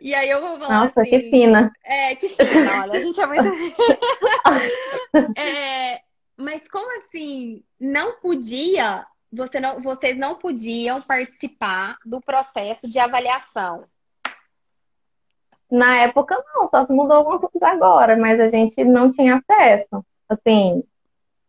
E 0.00 0.14
aí 0.14 0.30
eu 0.30 0.40
vou 0.40 0.58
falar 0.58 0.86
Nossa, 0.86 1.02
assim, 1.02 1.10
que 1.10 1.30
fina. 1.30 1.70
É, 1.84 2.16
que 2.16 2.30
fina, 2.30 2.80
olha, 2.80 2.94
a 2.94 3.00
gente 3.00 3.20
é 3.20 3.26
muito 3.26 3.50
é, 5.38 6.00
mas 6.34 6.66
como 6.66 6.96
assim, 6.96 7.62
não 7.78 8.14
podia, 8.20 9.04
você 9.30 9.60
não, 9.60 9.80
vocês 9.80 10.16
não 10.16 10.36
podiam 10.36 11.02
participar 11.02 11.98
do 12.06 12.22
processo 12.22 12.88
de 12.88 12.98
avaliação? 12.98 13.84
Na 15.70 15.98
época, 15.98 16.42
não, 16.54 16.70
só 16.70 16.86
se 16.86 16.92
mudou 16.92 17.18
alguma 17.18 17.38
coisa 17.38 17.66
agora, 17.66 18.16
mas 18.16 18.40
a 18.40 18.48
gente 18.48 18.82
não 18.82 19.12
tinha 19.12 19.42
acesso. 19.46 20.02
Assim, 20.26 20.82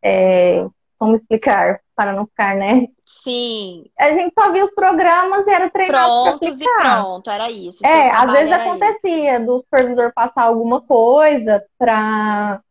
é, 0.01 0.65
como 1.03 1.15
explicar, 1.15 1.81
para 1.93 2.13
não 2.13 2.25
ficar, 2.25 2.55
né? 2.55 2.88
Sim. 3.22 3.83
A 4.00 4.13
gente 4.13 4.33
só 4.33 4.53
via 4.53 4.63
os 4.63 4.74
programas 4.74 5.45
e 5.45 5.50
era 5.50 5.69
treinado 5.69 6.39
Prontos 6.39 6.62
e 6.62 6.63
pronto, 6.63 7.29
era 7.29 7.51
isso. 7.51 7.86
É, 7.86 8.10
às 8.10 8.31
vezes 8.31 8.53
acontecia 8.53 9.36
isso. 9.36 9.45
do 9.45 9.60
supervisor 9.60 10.13
passar 10.13 10.43
alguma 10.43 10.79
coisa 10.79 11.62
para 11.77 12.62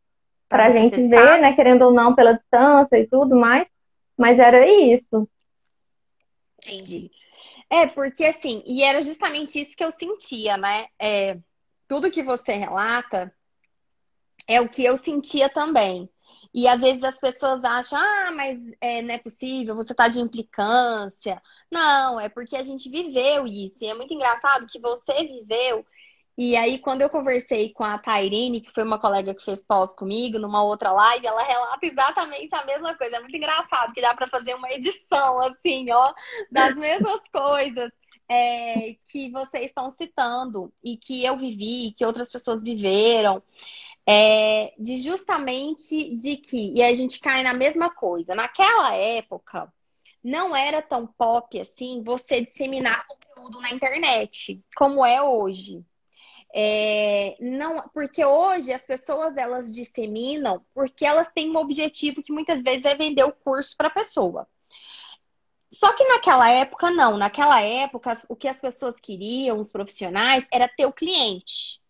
para 0.48 0.66
a 0.66 0.70
gente 0.70 0.96
testar. 0.96 1.16
ver, 1.16 1.40
né, 1.42 1.52
querendo 1.54 1.82
ou 1.82 1.92
não, 1.92 2.14
pela 2.14 2.32
distância 2.32 2.98
e 2.98 3.06
tudo 3.06 3.36
mais, 3.36 3.66
mas 4.16 4.38
era 4.38 4.66
isso. 4.66 5.28
Entendi. 6.66 7.10
É, 7.68 7.86
porque 7.86 8.24
assim, 8.24 8.62
e 8.66 8.82
era 8.82 9.02
justamente 9.02 9.60
isso 9.60 9.76
que 9.76 9.84
eu 9.84 9.92
sentia, 9.92 10.56
né? 10.56 10.86
É, 10.98 11.36
tudo 11.86 12.10
que 12.10 12.22
você 12.22 12.54
relata 12.54 13.30
é 14.48 14.58
o 14.58 14.70
que 14.70 14.82
eu 14.82 14.96
sentia 14.96 15.50
também. 15.50 16.08
E 16.54 16.68
às 16.68 16.80
vezes 16.80 17.02
as 17.02 17.18
pessoas 17.18 17.64
acham, 17.64 17.98
ah, 17.98 18.30
mas 18.34 18.58
é, 18.80 19.00
não 19.00 19.14
é 19.14 19.18
possível, 19.18 19.74
você 19.74 19.94
tá 19.94 20.08
de 20.08 20.20
implicância. 20.20 21.40
Não, 21.70 22.20
é 22.20 22.28
porque 22.28 22.56
a 22.56 22.62
gente 22.62 22.90
viveu 22.90 23.46
isso. 23.46 23.82
E 23.84 23.88
é 23.88 23.94
muito 23.94 24.12
engraçado 24.12 24.66
que 24.66 24.78
você 24.78 25.14
viveu. 25.24 25.84
E 26.36 26.56
aí, 26.56 26.78
quando 26.78 27.02
eu 27.02 27.10
conversei 27.10 27.72
com 27.72 27.84
a 27.84 27.98
Tairine, 27.98 28.60
que 28.60 28.70
foi 28.70 28.84
uma 28.84 28.98
colega 28.98 29.34
que 29.34 29.44
fez 29.44 29.62
pós 29.62 29.94
comigo, 29.94 30.38
numa 30.38 30.62
outra 30.64 30.90
live, 30.90 31.26
ela 31.26 31.42
relata 31.42 31.86
exatamente 31.86 32.54
a 32.54 32.64
mesma 32.64 32.96
coisa. 32.96 33.16
É 33.16 33.20
muito 33.20 33.36
engraçado 33.36 33.92
que 33.92 34.00
dá 34.00 34.14
para 34.14 34.26
fazer 34.26 34.54
uma 34.54 34.70
edição, 34.70 35.40
assim, 35.40 35.90
ó, 35.90 36.12
das 36.50 36.74
mesmas 36.74 37.20
coisas. 37.32 37.90
É, 38.28 38.96
que 39.10 39.30
vocês 39.30 39.66
estão 39.66 39.90
citando 39.90 40.72
e 40.82 40.96
que 40.96 41.22
eu 41.22 41.36
vivi, 41.36 41.92
que 41.92 42.04
outras 42.04 42.30
pessoas 42.30 42.62
viveram 42.62 43.42
é, 44.06 44.74
de 44.78 45.00
justamente 45.00 46.14
de 46.16 46.36
que, 46.36 46.74
e 46.74 46.82
a 46.82 46.92
gente 46.94 47.20
cai 47.20 47.42
na 47.42 47.54
mesma 47.54 47.90
coisa, 47.90 48.34
naquela 48.34 48.94
época 48.94 49.72
não 50.22 50.54
era 50.54 50.80
tão 50.82 51.06
pop 51.06 51.58
assim 51.58 52.02
você 52.04 52.42
disseminar 52.42 53.06
conteúdo 53.06 53.60
na 53.60 53.72
internet, 53.72 54.62
como 54.76 55.04
é 55.04 55.22
hoje. 55.22 55.84
É, 56.54 57.36
não, 57.40 57.88
porque 57.94 58.24
hoje 58.24 58.72
as 58.72 58.84
pessoas 58.84 59.36
elas 59.36 59.72
disseminam 59.72 60.62
porque 60.74 61.04
elas 61.04 61.30
têm 61.32 61.50
um 61.50 61.56
objetivo 61.56 62.22
que 62.22 62.32
muitas 62.32 62.62
vezes 62.62 62.84
é 62.84 62.94
vender 62.94 63.24
o 63.24 63.32
curso 63.32 63.74
para 63.76 63.88
a 63.88 63.90
pessoa. 63.90 64.46
Só 65.72 65.92
que 65.94 66.04
naquela 66.06 66.50
época 66.50 66.90
não, 66.90 67.16
naquela 67.16 67.62
época 67.62 68.12
o 68.28 68.36
que 68.36 68.46
as 68.46 68.60
pessoas 68.60 69.00
queriam, 69.00 69.58
os 69.58 69.72
profissionais, 69.72 70.46
era 70.52 70.68
ter 70.68 70.86
o 70.86 70.92
cliente 70.92 71.81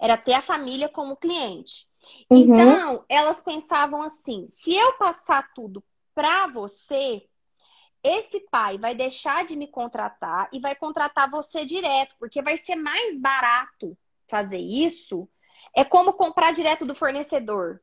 era 0.00 0.16
ter 0.16 0.34
a 0.34 0.40
família 0.40 0.88
como 0.88 1.16
cliente. 1.16 1.86
Uhum. 2.30 2.38
Então, 2.38 3.04
elas 3.08 3.42
pensavam 3.42 4.02
assim: 4.02 4.46
se 4.48 4.74
eu 4.74 4.92
passar 4.94 5.52
tudo 5.54 5.82
para 6.14 6.46
você, 6.48 7.22
esse 8.02 8.40
pai 8.50 8.78
vai 8.78 8.94
deixar 8.94 9.44
de 9.44 9.56
me 9.56 9.66
contratar 9.66 10.48
e 10.52 10.60
vai 10.60 10.74
contratar 10.74 11.30
você 11.30 11.64
direto, 11.64 12.14
porque 12.18 12.42
vai 12.42 12.56
ser 12.56 12.76
mais 12.76 13.20
barato 13.20 13.96
fazer 14.28 14.58
isso. 14.58 15.28
É 15.74 15.84
como 15.84 16.12
comprar 16.12 16.52
direto 16.52 16.86
do 16.86 16.94
fornecedor. 16.94 17.80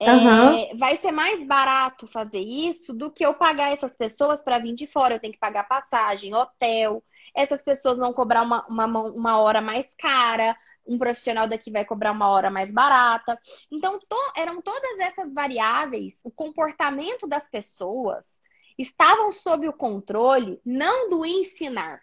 Uhum. 0.00 0.58
É, 0.58 0.74
vai 0.74 0.96
ser 0.96 1.12
mais 1.12 1.46
barato 1.46 2.08
fazer 2.08 2.40
isso 2.40 2.92
do 2.92 3.10
que 3.10 3.24
eu 3.24 3.34
pagar 3.34 3.72
essas 3.72 3.94
pessoas 3.94 4.42
para 4.42 4.58
vir 4.58 4.74
de 4.74 4.86
fora. 4.86 5.14
Eu 5.14 5.20
tenho 5.20 5.32
que 5.32 5.38
pagar 5.38 5.68
passagem, 5.68 6.34
hotel. 6.34 7.02
Essas 7.34 7.62
pessoas 7.62 7.98
vão 7.98 8.12
cobrar 8.12 8.42
uma, 8.42 8.66
uma, 8.66 8.86
uma 8.86 9.38
hora 9.38 9.60
mais 9.60 9.88
cara 9.96 10.56
um 10.86 10.98
profissional 10.98 11.48
daqui 11.48 11.70
vai 11.70 11.84
cobrar 11.84 12.12
uma 12.12 12.28
hora 12.28 12.50
mais 12.50 12.72
barata. 12.72 13.38
Então, 13.70 13.98
to 13.98 14.16
eram 14.36 14.60
todas 14.60 14.98
essas 14.98 15.32
variáveis, 15.32 16.20
o 16.24 16.30
comportamento 16.30 17.26
das 17.26 17.48
pessoas 17.48 18.40
estavam 18.78 19.30
sob 19.30 19.68
o 19.68 19.72
controle 19.72 20.60
não 20.64 21.08
do 21.08 21.24
ensinar, 21.24 22.00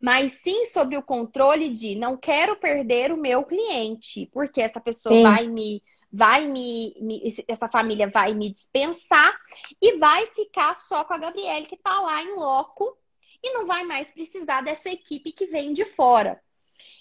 mas 0.00 0.32
sim 0.32 0.64
sobre 0.66 0.96
o 0.96 1.02
controle 1.02 1.70
de 1.70 1.94
não 1.94 2.16
quero 2.16 2.56
perder 2.56 3.12
o 3.12 3.16
meu 3.16 3.44
cliente, 3.44 4.28
porque 4.32 4.60
essa 4.60 4.80
pessoa 4.80 5.14
sim. 5.14 5.22
vai 5.22 5.46
me 5.46 5.82
vai 6.10 6.48
me, 6.48 6.96
me, 7.02 7.22
essa 7.46 7.68
família 7.68 8.08
vai 8.08 8.32
me 8.32 8.50
dispensar 8.50 9.38
e 9.80 9.98
vai 9.98 10.24
ficar 10.28 10.74
só 10.74 11.04
com 11.04 11.12
a 11.12 11.18
Gabriele 11.18 11.66
que 11.66 11.74
está 11.74 12.00
lá 12.00 12.22
em 12.22 12.34
loco 12.34 12.96
e 13.42 13.52
não 13.52 13.66
vai 13.66 13.84
mais 13.84 14.10
precisar 14.10 14.62
dessa 14.62 14.88
equipe 14.88 15.32
que 15.32 15.46
vem 15.46 15.74
de 15.74 15.84
fora. 15.84 16.40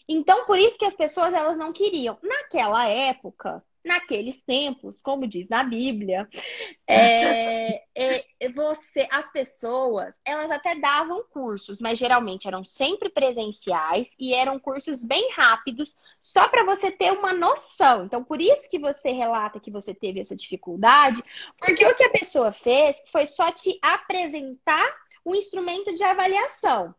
Então, 0.07 0.45
por 0.45 0.57
isso 0.57 0.77
que 0.77 0.85
as 0.85 0.95
pessoas 0.95 1.33
elas 1.33 1.57
não 1.57 1.73
queriam. 1.73 2.17
Naquela 2.23 2.87
época, 2.87 3.63
naqueles 3.87 4.41
tempos, 4.41 5.01
como 5.01 5.25
diz 5.25 5.47
na 5.49 5.63
Bíblia, 5.63 6.27
é, 6.87 7.83
é, 7.95 8.49
você, 8.49 9.07
as 9.09 9.31
pessoas, 9.31 10.19
elas 10.23 10.51
até 10.51 10.75
davam 10.75 11.23
cursos, 11.31 11.81
mas 11.81 11.97
geralmente 11.97 12.47
eram 12.47 12.63
sempre 12.63 13.09
presenciais 13.09 14.13
e 14.19 14.33
eram 14.33 14.59
cursos 14.59 15.03
bem 15.03 15.31
rápidos, 15.31 15.95
só 16.21 16.47
para 16.49 16.65
você 16.65 16.91
ter 16.91 17.11
uma 17.11 17.33
noção. 17.33 18.05
Então, 18.05 18.23
por 18.23 18.41
isso 18.41 18.69
que 18.69 18.77
você 18.77 19.11
relata 19.11 19.59
que 19.59 19.71
você 19.71 19.93
teve 19.93 20.19
essa 20.19 20.35
dificuldade, 20.35 21.23
porque 21.57 21.85
o 21.85 21.95
que 21.95 22.03
a 22.03 22.11
pessoa 22.11 22.51
fez 22.51 23.01
foi 23.07 23.25
só 23.25 23.51
te 23.51 23.79
apresentar 23.81 24.87
um 25.25 25.35
instrumento 25.35 25.93
de 25.93 26.03
avaliação. 26.03 26.93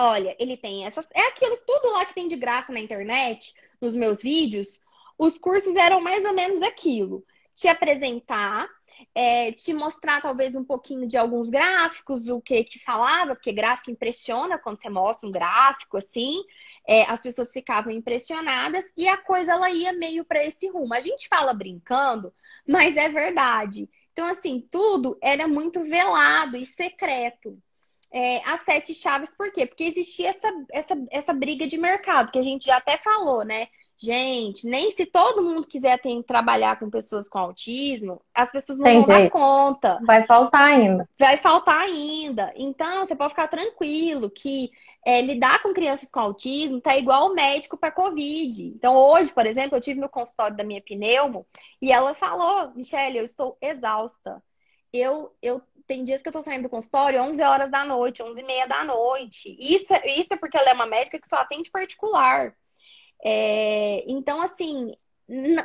Olha, 0.00 0.36
ele 0.38 0.56
tem 0.56 0.86
essas. 0.86 1.08
É 1.14 1.28
aquilo 1.28 1.56
tudo 1.66 1.92
lá 1.92 2.06
que 2.06 2.14
tem 2.14 2.28
de 2.28 2.36
graça 2.36 2.72
na 2.72 2.80
internet, 2.80 3.54
nos 3.80 3.94
meus 3.94 4.22
vídeos 4.22 4.80
os 5.20 5.36
cursos 5.36 5.76
eram 5.76 6.00
mais 6.00 6.24
ou 6.24 6.32
menos 6.32 6.62
aquilo: 6.62 7.22
te 7.54 7.68
apresentar, 7.68 8.66
é, 9.14 9.52
te 9.52 9.74
mostrar 9.74 10.22
talvez 10.22 10.56
um 10.56 10.64
pouquinho 10.64 11.06
de 11.06 11.18
alguns 11.18 11.50
gráficos, 11.50 12.26
o 12.26 12.40
que 12.40 12.64
que 12.64 12.78
falava, 12.78 13.34
porque 13.34 13.52
gráfico 13.52 13.90
impressiona 13.90 14.58
quando 14.58 14.78
você 14.80 14.88
mostra 14.88 15.28
um 15.28 15.32
gráfico 15.32 15.98
assim, 15.98 16.42
é, 16.88 17.02
as 17.02 17.20
pessoas 17.20 17.52
ficavam 17.52 17.92
impressionadas 17.92 18.86
e 18.96 19.06
a 19.06 19.18
coisa 19.18 19.52
ela 19.52 19.70
ia 19.70 19.92
meio 19.92 20.24
para 20.24 20.42
esse 20.42 20.66
rumo. 20.70 20.94
A 20.94 21.00
gente 21.00 21.28
fala 21.28 21.52
brincando, 21.52 22.32
mas 22.66 22.96
é 22.96 23.10
verdade. 23.10 23.90
Então, 24.12 24.26
assim, 24.26 24.66
tudo 24.70 25.18
era 25.22 25.46
muito 25.46 25.84
velado 25.84 26.56
e 26.56 26.64
secreto. 26.64 27.58
É, 28.12 28.42
as 28.44 28.60
sete 28.62 28.92
chaves, 28.92 29.34
por 29.36 29.52
quê? 29.52 29.66
Porque 29.66 29.84
existia 29.84 30.30
essa, 30.30 30.48
essa, 30.72 30.94
essa 31.10 31.32
briga 31.32 31.66
de 31.66 31.78
mercado, 31.78 32.32
que 32.32 32.38
a 32.38 32.42
gente 32.42 32.66
já 32.66 32.76
até 32.78 32.96
falou, 32.96 33.44
né? 33.44 33.68
Gente, 34.02 34.66
nem 34.66 34.90
se 34.92 35.04
todo 35.04 35.42
mundo 35.42 35.66
quiser 35.66 36.00
trabalhar 36.26 36.78
com 36.78 36.88
pessoas 36.88 37.28
com 37.28 37.38
autismo, 37.38 38.18
as 38.34 38.50
pessoas 38.50 38.78
não 38.78 38.84
Tem 38.84 39.02
vão 39.02 39.14
jeito. 39.14 39.24
dar 39.24 39.30
conta. 39.30 40.00
Vai 40.06 40.26
faltar 40.26 40.62
ainda. 40.62 41.06
Vai 41.18 41.36
faltar 41.36 41.82
ainda. 41.82 42.50
Então, 42.56 43.04
você 43.04 43.14
pode 43.14 43.34
ficar 43.34 43.48
tranquilo 43.48 44.30
que 44.30 44.70
é, 45.04 45.20
lidar 45.20 45.62
com 45.62 45.74
crianças 45.74 46.08
com 46.10 46.18
autismo 46.18 46.80
tá 46.80 46.96
igual 46.96 47.26
o 47.26 47.34
médico 47.34 47.76
para 47.76 47.90
Covid. 47.90 48.68
Então, 48.68 48.96
hoje, 48.96 49.34
por 49.34 49.44
exemplo, 49.44 49.76
eu 49.76 49.82
tive 49.82 50.00
no 50.00 50.08
consultório 50.08 50.56
da 50.56 50.64
minha 50.64 50.80
pneumo 50.80 51.46
e 51.80 51.92
ela 51.92 52.14
falou, 52.14 52.72
Michelle, 52.74 53.18
eu 53.18 53.24
estou 53.24 53.58
exausta. 53.60 54.42
Eu, 54.90 55.30
eu 55.42 55.60
tem 55.90 56.04
dias 56.04 56.22
que 56.22 56.28
eu 56.28 56.32
tô 56.32 56.40
saindo 56.40 56.62
do 56.62 56.68
consultório 56.68 57.20
11 57.20 57.42
horas 57.42 57.68
da 57.68 57.84
noite, 57.84 58.22
11 58.22 58.40
e 58.40 58.44
meia 58.44 58.64
da 58.64 58.84
noite. 58.84 59.56
Isso, 59.58 59.92
é, 59.92 60.20
isso 60.20 60.32
é 60.32 60.36
porque 60.36 60.56
ela 60.56 60.70
é 60.70 60.72
uma 60.72 60.86
médica 60.86 61.18
que 61.18 61.26
só 61.26 61.34
atende 61.34 61.68
particular. 61.68 62.54
É, 63.24 64.04
então, 64.06 64.40
assim, 64.40 64.94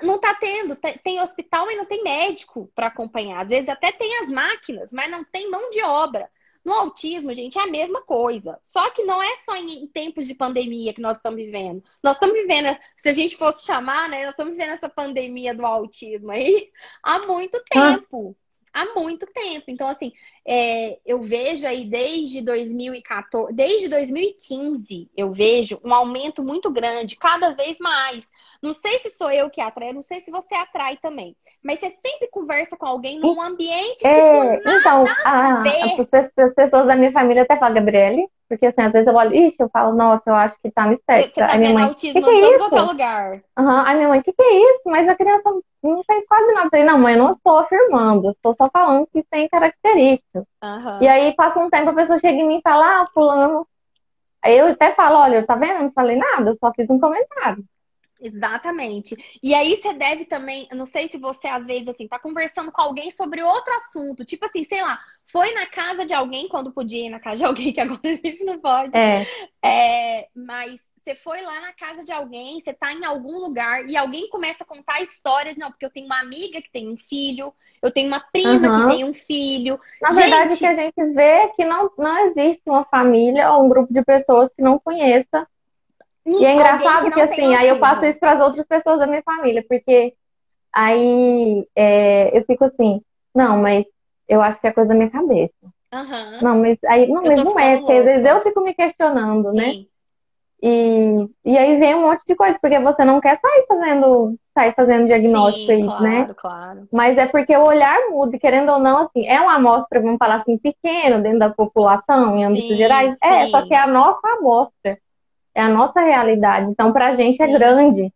não 0.02 0.18
tá 0.20 0.34
tendo. 0.34 0.76
Tem 1.04 1.22
hospital, 1.22 1.68
mas 1.68 1.78
não 1.78 1.86
tem 1.86 2.02
médico 2.02 2.72
para 2.74 2.88
acompanhar. 2.88 3.40
Às 3.40 3.50
vezes 3.50 3.70
até 3.70 3.92
tem 3.92 4.18
as 4.18 4.28
máquinas, 4.28 4.92
mas 4.92 5.12
não 5.12 5.24
tem 5.24 5.48
mão 5.48 5.70
de 5.70 5.84
obra. 5.84 6.28
No 6.66 6.74
autismo, 6.74 7.32
gente, 7.32 7.60
é 7.60 7.62
a 7.62 7.68
mesma 7.68 8.02
coisa. 8.02 8.58
Só 8.64 8.90
que 8.90 9.04
não 9.04 9.22
é 9.22 9.36
só 9.36 9.56
em, 9.56 9.86
tempos 9.86 10.26
de 10.26 10.34
pandemia 10.34 10.92
que 10.92 11.02
nós 11.02 11.18
estamos 11.18 11.40
vivendo. 11.40 11.84
Nós 12.02 12.16
estamos 12.16 12.36
vivendo, 12.36 12.76
se 12.98 13.10
a 13.10 13.14
gente 13.14 13.38
fosse 13.38 13.64
chamar, 13.64 14.10
né? 14.10 14.24
Nós 14.24 14.34
estamos 14.34 14.54
vivendo 14.54 14.72
essa 14.72 14.90
pandemia 14.90 15.54
do 15.54 15.64
autismo 15.64 16.32
aí 16.32 16.72
há 17.04 17.20
muito 17.28 17.64
tempo. 17.70 18.36
Ah 18.36 18.45
há 18.76 18.94
muito 18.94 19.26
tempo. 19.28 19.64
Então, 19.70 19.88
assim, 19.88 20.12
é, 20.46 21.00
eu 21.06 21.22
vejo 21.22 21.66
aí 21.66 21.86
desde 21.86 22.42
2014, 22.42 23.54
desde 23.54 23.88
2015, 23.88 25.10
eu 25.16 25.32
vejo 25.32 25.80
um 25.84 25.94
aumento 25.94 26.44
muito 26.44 26.70
grande, 26.70 27.16
cada 27.16 27.52
vez 27.52 27.80
mais. 27.80 28.26
Não 28.62 28.74
sei 28.74 28.98
se 29.00 29.12
sou 29.12 29.32
eu 29.32 29.50
que 29.50 29.62
atrai, 29.62 29.94
não 29.94 30.02
sei 30.02 30.20
se 30.20 30.32
você 30.32 30.54
atrai 30.56 30.98
também. 30.98 31.36
Mas 31.64 31.80
você 31.80 31.90
sempre 31.90 32.28
conversa 32.30 32.76
com 32.76 32.86
alguém 32.86 33.20
num 33.20 33.42
ambiente 33.42 34.06
é, 34.06 34.58
tipo, 34.58 34.70
Então, 34.70 35.06
a, 35.24 35.62
as 35.62 36.54
pessoas 36.54 36.88
da 36.88 36.96
minha 36.96 37.12
família 37.12 37.44
até 37.44 37.58
falam, 37.58 37.76
Gabriele, 37.76 38.28
porque 38.50 38.66
assim, 38.68 38.82
às 38.82 38.92
vezes 38.92 39.08
eu 39.08 39.16
olho, 39.16 39.34
ixi, 39.34 39.56
eu 39.60 39.70
falo, 39.70 39.96
nossa, 39.96 40.24
eu 40.28 40.36
acho 40.36 40.56
que 40.62 40.72
tá 40.72 40.86
no 40.86 40.94
estética. 40.94 41.34
Você 41.34 41.40
tá 41.40 41.52
Aí 41.54 41.60
minha 41.60 41.74
mãe, 41.74 41.84
autismo 41.84 42.22
que 42.22 42.30
que 42.30 42.30
é 42.30 42.56
em 42.56 42.58
todo 42.58 42.86
lugar. 42.88 43.32
Uhum. 43.58 43.70
Aí 43.70 43.96
minha 43.96 44.10
mãe, 44.10 44.20
o 44.20 44.24
que, 44.24 44.34
que 44.34 44.42
é 44.42 44.72
isso? 44.72 44.82
Mas 44.86 45.08
a 45.08 45.16
criança 45.16 45.50
não 45.90 46.04
fez 46.04 46.26
quase 46.28 46.54
nada. 46.54 46.68
Eu 46.68 46.70
falei, 46.70 46.86
não, 46.86 47.00
mãe, 47.00 47.14
eu 47.14 47.24
não 47.24 47.32
estou 47.32 47.58
afirmando, 47.58 48.28
eu 48.28 48.32
estou 48.32 48.54
só 48.56 48.70
falando 48.70 49.08
que 49.08 49.24
tem 49.24 49.48
características. 49.50 50.44
Uhum. 50.64 51.02
E 51.02 51.08
aí 51.08 51.36
passa 51.36 51.60
um 51.60 51.70
tempo, 51.70 51.90
a 51.90 51.94
pessoa 51.94 52.20
chega 52.20 52.38
em 52.38 52.48
mim 52.48 52.58
e 52.58 52.62
fala, 52.62 53.02
ah, 53.02 53.06
fulano. 53.14 53.68
Aí 54.42 54.58
eu 54.58 54.68
até 54.68 54.94
falo, 54.94 55.18
olha, 55.18 55.46
tá 55.46 55.56
vendo? 55.56 55.74
Eu 55.74 55.84
não 55.84 55.92
falei 55.92 56.16
nada, 56.16 56.52
eu 56.52 56.56
só 56.56 56.72
fiz 56.74 56.90
um 56.90 57.00
comentário. 57.00 57.64
Exatamente. 58.22 59.16
E 59.44 59.54
aí 59.54 59.76
você 59.76 59.94
deve 59.94 60.26
também, 60.26 60.68
não 60.72 60.86
sei 60.86 61.08
se 61.08 61.18
você 61.18 61.48
às 61.48 61.68
vezes 61.68 61.88
assim 61.88 62.08
tá 62.08 62.18
conversando 62.18 62.72
com 62.72 62.82
alguém 62.82 63.12
sobre 63.12 63.44
outro 63.44 63.74
assunto, 63.76 64.24
tipo 64.24 64.46
assim, 64.46 64.64
sei 64.64 64.82
lá, 64.82 65.00
foi 65.26 65.54
na 65.54 65.66
casa 65.66 66.06
de 66.06 66.14
alguém 66.14 66.48
quando 66.48 66.72
podia 66.72 67.08
ir 67.08 67.10
na 67.10 67.20
casa 67.20 67.38
de 67.38 67.46
alguém 67.46 67.72
que 67.74 67.82
agora 67.82 68.00
a 68.04 68.14
gente 68.14 68.44
não 68.44 68.60
pode. 68.60 68.96
É. 68.96 69.26
é 69.64 70.28
mas 70.34 70.80
você 71.06 71.16
foi 71.16 71.40
lá 71.44 71.62
na 71.62 71.72
casa 71.72 72.04
de 72.04 72.12
alguém, 72.12 72.60
você 72.60 72.74
tá 72.74 72.92
em 72.92 73.06
algum 73.06 73.38
lugar 73.38 73.88
e 73.88 73.96
alguém 73.96 74.28
começa 74.28 74.64
a 74.64 74.68
contar 74.68 75.04
histórias, 75.04 75.56
não, 75.56 75.70
porque 75.70 75.86
eu 75.86 75.92
tenho 75.92 76.08
uma 76.08 76.20
amiga 76.20 76.60
que 76.60 76.72
tem 76.72 76.90
um 76.90 76.98
filho, 76.98 77.54
eu 77.80 77.92
tenho 77.92 78.08
uma 78.08 78.20
prima 78.20 78.68
uhum. 78.68 78.90
que 78.90 78.96
tem 78.96 79.06
um 79.06 79.14
filho. 79.14 79.80
Na 80.02 80.10
gente... 80.10 80.22
verdade, 80.22 80.54
o 80.56 80.58
que 80.58 80.66
a 80.66 80.74
gente 80.74 81.14
vê 81.14 81.22
é 81.22 81.48
que 81.50 81.64
não, 81.64 81.92
não 81.96 82.18
existe 82.26 82.64
uma 82.66 82.84
família 82.86 83.52
ou 83.52 83.66
um 83.66 83.70
grupo 83.70 83.94
de 83.94 84.04
pessoas 84.04 84.50
que 84.56 84.64
não 84.64 84.80
conheça 84.80 85.48
e 86.26 86.44
é 86.44 86.56
engraçado 86.56 87.06
que, 87.06 87.12
que 87.12 87.22
assim, 87.22 87.54
aí 87.54 87.68
eu 87.68 87.78
passo 87.78 88.04
isso 88.04 88.20
para 88.20 88.32
as 88.32 88.42
outras 88.42 88.66
pessoas 88.66 88.98
da 88.98 89.06
minha 89.06 89.22
família, 89.22 89.64
porque 89.70 90.16
aí 90.74 91.68
é, 91.76 92.36
eu 92.36 92.44
fico 92.46 92.66
assim, 92.66 93.00
não, 93.34 93.62
mas 93.62 93.86
eu 94.28 94.42
acho 94.42 94.60
que 94.60 94.66
é 94.66 94.72
coisa 94.72 94.90
da 94.90 94.96
minha 94.96 95.12
cabeça. 95.12 95.54
Uhum. 95.94 96.42
Não, 96.42 96.60
mas 96.60 96.80
aí 96.86 97.08
não, 97.08 97.22
mas 97.22 97.44
não 97.44 97.60
é, 97.60 97.78
porque 97.78 97.94
às 97.94 98.06
vezes 98.06 98.26
eu 98.26 98.42
fico 98.42 98.62
me 98.62 98.74
questionando, 98.74 99.54
né? 99.54 99.86
Sim. 100.64 101.30
E, 101.44 101.52
e 101.52 101.58
aí 101.58 101.78
vem 101.80 101.96
um 101.96 102.02
monte 102.02 102.22
de 102.28 102.36
coisa, 102.36 102.58
porque 102.60 102.80
você 102.80 103.06
não 103.06 103.22
quer 103.22 103.40
sair 103.40 103.66
fazendo, 103.68 104.36
sair 104.54 104.74
fazendo 104.74 105.06
diagnóstico 105.06 105.68
Sim, 105.68 105.74
aí, 105.74 105.84
claro, 105.84 106.04
né? 106.04 106.34
Claro. 106.38 106.88
Mas 106.92 107.18
é 107.18 107.26
porque 107.28 107.56
o 107.56 107.66
olhar 107.66 107.98
muda, 108.10 108.38
querendo 108.40 108.72
ou 108.72 108.80
não, 108.80 109.00
assim, 109.00 109.28
é 109.28 109.40
uma 109.40 109.56
amostra, 109.56 110.02
vamos 110.02 110.18
falar 110.18 110.38
assim, 110.38 110.58
pequena 110.58 111.20
dentro 111.20 111.40
da 111.40 111.50
população, 111.50 112.38
em 112.38 112.46
âmbitos 112.46 112.78
gerais. 112.78 113.16
É, 113.22 113.28
sim. 113.28 113.48
É, 113.48 113.50
só 113.50 113.62
que 113.68 113.74
é 113.74 113.78
a 113.78 113.88
nossa 113.88 114.28
amostra 114.40 114.98
é 115.56 115.62
a 115.62 115.70
nossa 115.70 116.02
realidade. 116.02 116.70
Então, 116.70 116.92
para 116.92 117.08
a 117.08 117.14
gente 117.14 117.42
é 117.42 117.48
grande, 117.48 118.14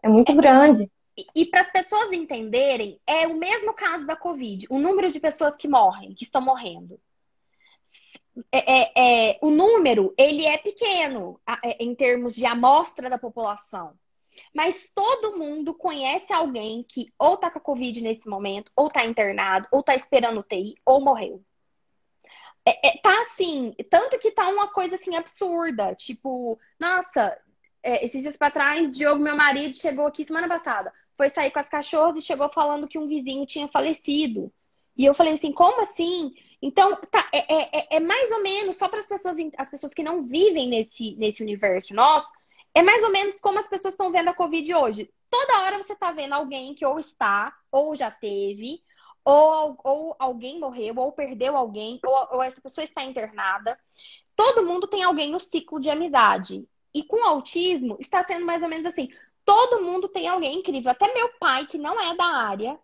é 0.00 0.08
muito 0.08 0.32
grande. 0.32 0.88
E, 1.18 1.42
e 1.42 1.46
para 1.46 1.60
as 1.60 1.70
pessoas 1.70 2.12
entenderem, 2.12 2.98
é 3.06 3.26
o 3.26 3.36
mesmo 3.36 3.74
caso 3.74 4.06
da 4.06 4.14
Covid. 4.14 4.66
O 4.70 4.78
número 4.78 5.10
de 5.10 5.18
pessoas 5.18 5.56
que 5.56 5.66
morrem, 5.66 6.14
que 6.14 6.24
estão 6.24 6.40
morrendo. 6.40 6.98
É, 8.50 8.80
é, 8.80 8.92
é, 9.30 9.38
o 9.42 9.50
número 9.50 10.14
ele 10.16 10.46
é 10.46 10.56
pequeno 10.56 11.38
é, 11.64 11.82
em 11.82 11.94
termos 11.94 12.34
de 12.34 12.46
amostra 12.46 13.10
da 13.10 13.18
população. 13.18 13.94
Mas 14.54 14.88
todo 14.94 15.36
mundo 15.36 15.74
conhece 15.74 16.32
alguém 16.32 16.82
que 16.88 17.12
ou 17.18 17.36
tá 17.36 17.50
com 17.50 17.58
a 17.58 17.62
Covid 17.62 18.00
nesse 18.00 18.28
momento, 18.28 18.72
ou 18.74 18.88
tá 18.88 19.04
internado, 19.04 19.68
ou 19.70 19.82
tá 19.82 19.94
esperando 19.94 20.42
TI, 20.42 20.74
ou 20.86 21.00
morreu. 21.00 21.44
É, 22.64 22.88
é, 22.88 22.96
tá 22.98 23.20
assim, 23.22 23.74
tanto 23.90 24.18
que 24.18 24.30
tá 24.30 24.48
uma 24.48 24.68
coisa 24.68 24.94
assim 24.94 25.16
absurda. 25.16 25.94
Tipo, 25.94 26.58
nossa, 26.78 27.36
é, 27.82 28.04
esses 28.04 28.22
dias 28.22 28.36
pra 28.36 28.50
trás, 28.50 28.90
Diogo, 28.96 29.22
meu 29.22 29.36
marido, 29.36 29.76
chegou 29.76 30.06
aqui 30.06 30.24
semana 30.24 30.48
passada. 30.48 30.92
Foi 31.16 31.28
sair 31.28 31.50
com 31.50 31.58
as 31.58 31.68
cachorras 31.68 32.16
e 32.16 32.22
chegou 32.22 32.48
falando 32.50 32.88
que 32.88 32.98
um 32.98 33.08
vizinho 33.08 33.44
tinha 33.44 33.68
falecido. 33.68 34.52
E 34.96 35.04
eu 35.04 35.14
falei 35.14 35.32
assim, 35.34 35.52
como 35.52 35.82
assim? 35.82 36.32
Então, 36.62 36.94
tá, 37.10 37.28
é, 37.32 37.54
é, 37.54 37.70
é, 37.72 37.96
é 37.96 38.00
mais 38.00 38.30
ou 38.30 38.40
menos, 38.40 38.76
só 38.76 38.88
para 38.88 39.00
as 39.00 39.08
pessoas, 39.08 39.36
as 39.58 39.68
pessoas 39.68 39.92
que 39.92 40.02
não 40.02 40.22
vivem 40.22 40.68
nesse, 40.68 41.16
nesse 41.16 41.42
universo 41.42 41.92
nosso, 41.92 42.30
é 42.72 42.82
mais 42.82 43.02
ou 43.02 43.10
menos 43.10 43.38
como 43.40 43.58
as 43.58 43.68
pessoas 43.68 43.94
estão 43.94 44.12
vendo 44.12 44.28
a 44.28 44.34
Covid 44.34 44.72
hoje. 44.74 45.10
Toda 45.28 45.62
hora 45.62 45.78
você 45.78 45.96
tá 45.96 46.12
vendo 46.12 46.34
alguém 46.34 46.74
que 46.74 46.86
ou 46.86 47.00
está, 47.00 47.52
ou 47.70 47.96
já 47.96 48.10
teve, 48.10 48.80
ou, 49.24 49.76
ou 49.82 50.16
alguém 50.18 50.60
morreu, 50.60 50.94
ou 50.98 51.12
perdeu 51.12 51.56
alguém, 51.56 51.98
ou, 52.04 52.28
ou 52.36 52.42
essa 52.42 52.60
pessoa 52.60 52.84
está 52.84 53.02
internada. 53.02 53.78
Todo 54.36 54.64
mundo 54.64 54.86
tem 54.86 55.02
alguém 55.02 55.30
no 55.32 55.40
ciclo 55.40 55.80
de 55.80 55.90
amizade. 55.90 56.66
E 56.94 57.02
com 57.02 57.24
autismo, 57.24 57.96
está 57.98 58.22
sendo 58.22 58.46
mais 58.46 58.62
ou 58.62 58.68
menos 58.68 58.86
assim. 58.86 59.08
Todo 59.44 59.82
mundo 59.82 60.08
tem 60.08 60.28
alguém 60.28 60.58
incrível. 60.58 60.90
Até 60.90 61.12
meu 61.12 61.28
pai, 61.38 61.66
que 61.66 61.78
não 61.78 62.00
é 62.00 62.14
da 62.14 62.24
área, 62.24 62.78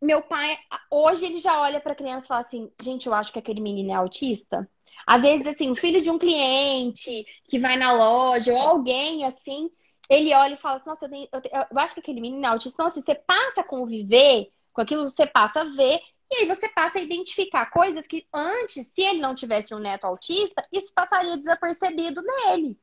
meu 0.00 0.22
pai, 0.22 0.56
hoje 0.90 1.26
ele 1.26 1.38
já 1.38 1.60
olha 1.60 1.80
para 1.80 1.92
a 1.92 1.96
criança 1.96 2.24
e 2.24 2.28
fala 2.28 2.40
assim: 2.42 2.70
gente, 2.80 3.06
eu 3.06 3.14
acho 3.14 3.32
que 3.32 3.38
aquele 3.38 3.60
menino 3.60 3.90
é 3.90 3.94
autista. 3.94 4.68
Às 5.06 5.22
vezes, 5.22 5.46
assim, 5.46 5.70
o 5.70 5.76
filho 5.76 6.00
de 6.00 6.10
um 6.10 6.18
cliente 6.18 7.24
que 7.48 7.58
vai 7.58 7.76
na 7.76 7.92
loja, 7.92 8.52
ou 8.52 8.58
alguém 8.58 9.24
assim, 9.24 9.70
ele 10.10 10.34
olha 10.34 10.54
e 10.54 10.56
fala 10.56 10.76
assim: 10.76 10.88
nossa, 10.88 11.06
eu, 11.06 11.10
tenho, 11.10 11.28
eu, 11.32 11.40
eu 11.70 11.78
acho 11.78 11.94
que 11.94 12.00
aquele 12.00 12.20
menino 12.20 12.44
é 12.44 12.48
autista. 12.48 12.76
Então, 12.76 12.86
assim, 12.86 13.02
você 13.02 13.14
passa 13.14 13.60
a 13.60 13.64
conviver 13.64 14.50
com 14.72 14.82
aquilo 14.82 15.08
você 15.08 15.26
passa 15.26 15.62
a 15.62 15.64
ver 15.64 16.00
e 16.30 16.36
aí 16.36 16.46
você 16.46 16.68
passa 16.68 16.98
a 16.98 17.02
identificar 17.02 17.66
coisas 17.70 18.06
que 18.06 18.26
antes, 18.32 18.86
se 18.88 19.02
ele 19.02 19.20
não 19.20 19.34
tivesse 19.34 19.74
um 19.74 19.78
neto 19.78 20.04
autista, 20.04 20.66
isso 20.72 20.92
passaria 20.94 21.36
desapercebido 21.36 22.22
nele. 22.22 22.78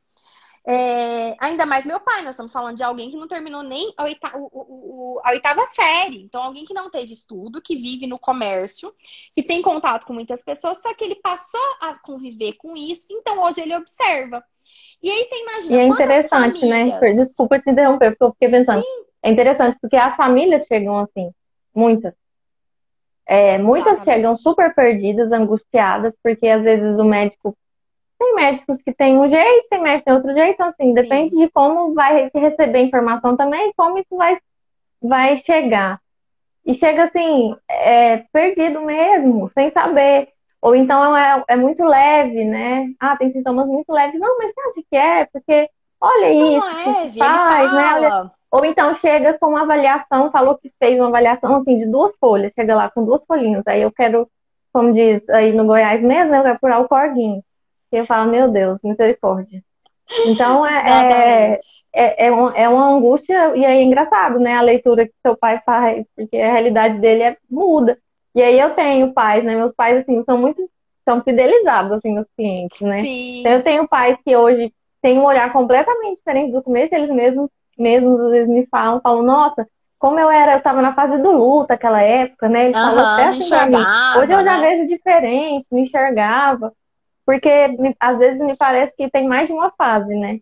É, 0.67 1.35
ainda 1.39 1.63
mais 1.65 1.85
meu 1.85 1.99
pai, 1.99 2.23
nós 2.23 2.31
estamos 2.31 2.51
falando 2.51 2.75
de 2.75 2.83
alguém 2.83 3.11
que 3.11 3.17
não 3.17 3.27
terminou 3.27 3.61
nem 3.61 3.93
a, 3.95 4.03
oita 4.03 4.31
o, 4.35 4.49
o, 4.51 5.21
a 5.23 5.31
oitava 5.31 5.63
série. 5.67 6.23
Então, 6.23 6.41
alguém 6.41 6.65
que 6.65 6.73
não 6.73 6.89
teve 6.89 7.13
estudo, 7.13 7.61
que 7.61 7.75
vive 7.75 8.07
no 8.07 8.17
comércio, 8.17 8.91
que 9.35 9.43
tem 9.43 9.61
contato 9.61 10.07
com 10.07 10.13
muitas 10.13 10.43
pessoas, 10.43 10.81
só 10.81 10.93
que 10.95 11.03
ele 11.03 11.15
passou 11.15 11.59
a 11.79 11.93
conviver 11.93 12.53
com 12.53 12.75
isso, 12.75 13.07
então 13.11 13.43
hoje 13.43 13.61
ele 13.61 13.75
observa. 13.75 14.43
E 15.03 15.09
aí 15.09 15.23
você 15.25 15.35
imagina. 15.39 15.75
E 15.75 15.79
é 15.79 15.87
interessante, 15.87 16.65
né? 16.65 16.89
famílias... 16.89 17.01
né? 17.01 17.13
Desculpa 17.13 17.59
te 17.59 17.69
interromper, 17.69 18.11
porque 18.11 18.23
eu 18.23 18.31
fiquei 18.31 18.49
pensando. 18.49 18.81
Sim. 18.81 19.05
É 19.21 19.29
interessante, 19.29 19.77
porque 19.79 19.95
as 19.95 20.15
famílias 20.15 20.65
chegam 20.65 20.97
assim, 20.97 21.31
muitas. 21.73 22.13
É, 23.27 23.57
muitas 23.57 24.03
chegam 24.03 24.35
super 24.35 24.73
perdidas, 24.73 25.31
angustiadas, 25.31 26.13
porque 26.23 26.47
às 26.47 26.61
vezes 26.63 26.97
o 26.99 27.03
médico 27.03 27.55
tem 28.25 28.35
médicos 28.35 28.81
que 28.81 28.93
tem 28.93 29.17
um 29.17 29.29
jeito, 29.29 29.67
tem 29.69 29.81
médicos 29.81 29.99
que 29.99 30.05
tem 30.05 30.13
outro 30.13 30.33
jeito, 30.33 30.53
então 30.53 30.67
assim, 30.69 30.87
Sim. 30.87 30.93
depende 30.93 31.37
de 31.37 31.49
como 31.51 31.93
vai 31.93 32.31
receber 32.33 32.79
a 32.79 32.81
informação 32.81 33.37
também 33.37 33.69
e 33.69 33.73
como 33.75 33.97
isso 33.97 34.15
vai, 34.15 34.37
vai 35.01 35.37
chegar. 35.37 35.99
E 36.65 36.73
chega 36.73 37.03
assim, 37.03 37.55
é, 37.69 38.23
perdido 38.33 38.81
mesmo, 38.81 39.49
sem 39.49 39.69
saber. 39.71 40.29
Ou 40.61 40.75
então 40.75 41.15
é, 41.15 41.43
é 41.49 41.55
muito 41.55 41.83
leve, 41.83 42.43
né? 42.43 42.87
Ah, 42.99 43.15
tem 43.15 43.29
sintomas 43.29 43.67
muito 43.67 43.91
leves. 43.91 44.19
Não, 44.19 44.35
mas 44.39 44.51
você 44.51 44.61
acha 44.61 44.87
que 44.89 44.97
é? 44.97 45.25
Porque 45.25 45.69
olha 46.01 46.33
não 46.33 46.57
isso, 46.57 46.89
é, 46.89 47.09
que 47.11 47.19
faz, 47.19 47.71
né? 47.71 47.93
Olha... 47.93 48.31
Ou 48.51 48.65
então 48.65 48.93
chega 48.95 49.37
com 49.37 49.49
uma 49.49 49.61
avaliação, 49.61 50.31
falou 50.31 50.57
que 50.57 50.71
fez 50.79 50.97
uma 50.97 51.09
avaliação 51.09 51.57
assim 51.57 51.77
de 51.77 51.85
duas 51.85 52.15
folhas, 52.17 52.53
chega 52.53 52.75
lá 52.75 52.89
com 52.89 53.05
duas 53.05 53.23
folhinhas. 53.25 53.67
Aí 53.67 53.81
eu 53.83 53.91
quero, 53.91 54.27
como 54.73 54.91
diz 54.91 55.27
aí 55.29 55.51
no 55.51 55.65
Goiás 55.65 56.01
mesmo, 56.01 56.33
eu 56.33 56.41
quero 56.41 56.55
apurar 56.55 56.79
o 56.79 56.87
corguinho. 56.87 57.43
E 57.95 57.97
eu 57.97 58.05
falo, 58.05 58.29
meu 58.29 58.49
Deus, 58.49 58.77
misericórdia. 58.83 59.63
Então 60.25 60.65
é, 60.67 61.57
é, 61.93 62.27
é, 62.27 62.31
um, 62.31 62.49
é, 62.51 62.67
uma 62.67 62.89
angústia, 62.89 63.55
e 63.55 63.65
aí 63.65 63.77
é 63.77 63.83
engraçado, 63.83 64.37
né? 64.37 64.53
A 64.53 64.61
leitura 64.61 65.05
que 65.05 65.13
seu 65.25 65.35
pai 65.37 65.61
faz, 65.65 66.05
porque 66.13 66.37
a 66.37 66.51
realidade 66.51 66.99
dele 66.99 67.23
é 67.23 67.37
muda. 67.49 67.97
E 68.35 68.41
aí 68.41 68.59
eu 68.59 68.71
tenho 68.71 69.13
pais, 69.13 69.45
né? 69.45 69.55
Meus 69.55 69.73
pais, 69.73 69.99
assim, 69.99 70.21
são 70.23 70.37
muito, 70.37 70.69
são 71.05 71.23
fidelizados, 71.23 71.93
assim, 71.93 72.13
nos 72.13 72.27
clientes, 72.35 72.81
né? 72.81 72.99
Sim. 72.99 73.39
Então 73.39 73.53
eu 73.53 73.63
tenho 73.63 73.87
pais 73.87 74.17
que 74.25 74.35
hoje 74.35 74.73
têm 75.01 75.17
um 75.17 75.23
olhar 75.23 75.53
completamente 75.53 76.17
diferente 76.17 76.51
do 76.51 76.61
começo, 76.61 76.93
eles 76.93 77.09
mesmos, 77.09 77.49
mesmos 77.77 78.19
às 78.19 78.31
vezes 78.31 78.49
me 78.49 78.67
falam, 78.67 78.99
falam, 78.99 79.23
nossa, 79.23 79.65
como 79.97 80.19
eu 80.19 80.29
era, 80.29 80.55
eu 80.55 80.61
tava 80.61 80.81
na 80.81 80.93
fase 80.93 81.17
do 81.17 81.31
luto 81.31 81.71
aquela 81.71 82.01
época, 82.01 82.49
né? 82.49 82.65
Eles 82.65 82.75
uhum, 82.75 82.83
falam 82.83 83.13
até 83.13 83.23
assim 83.29 83.49
pra 83.49 83.65
mim. 83.67 83.85
Hoje 84.19 84.33
eu 84.33 84.43
já 84.43 84.57
né? 84.57 84.61
vejo 84.61 84.87
diferente, 84.89 85.65
me 85.71 85.83
enxergava. 85.83 86.73
Porque 87.25 87.49
às 87.99 88.17
vezes 88.19 88.39
me 88.39 88.55
parece 88.55 88.95
que 88.95 89.09
tem 89.09 89.27
mais 89.27 89.47
de 89.47 89.53
uma 89.53 89.71
fase, 89.71 90.13
né? 90.15 90.39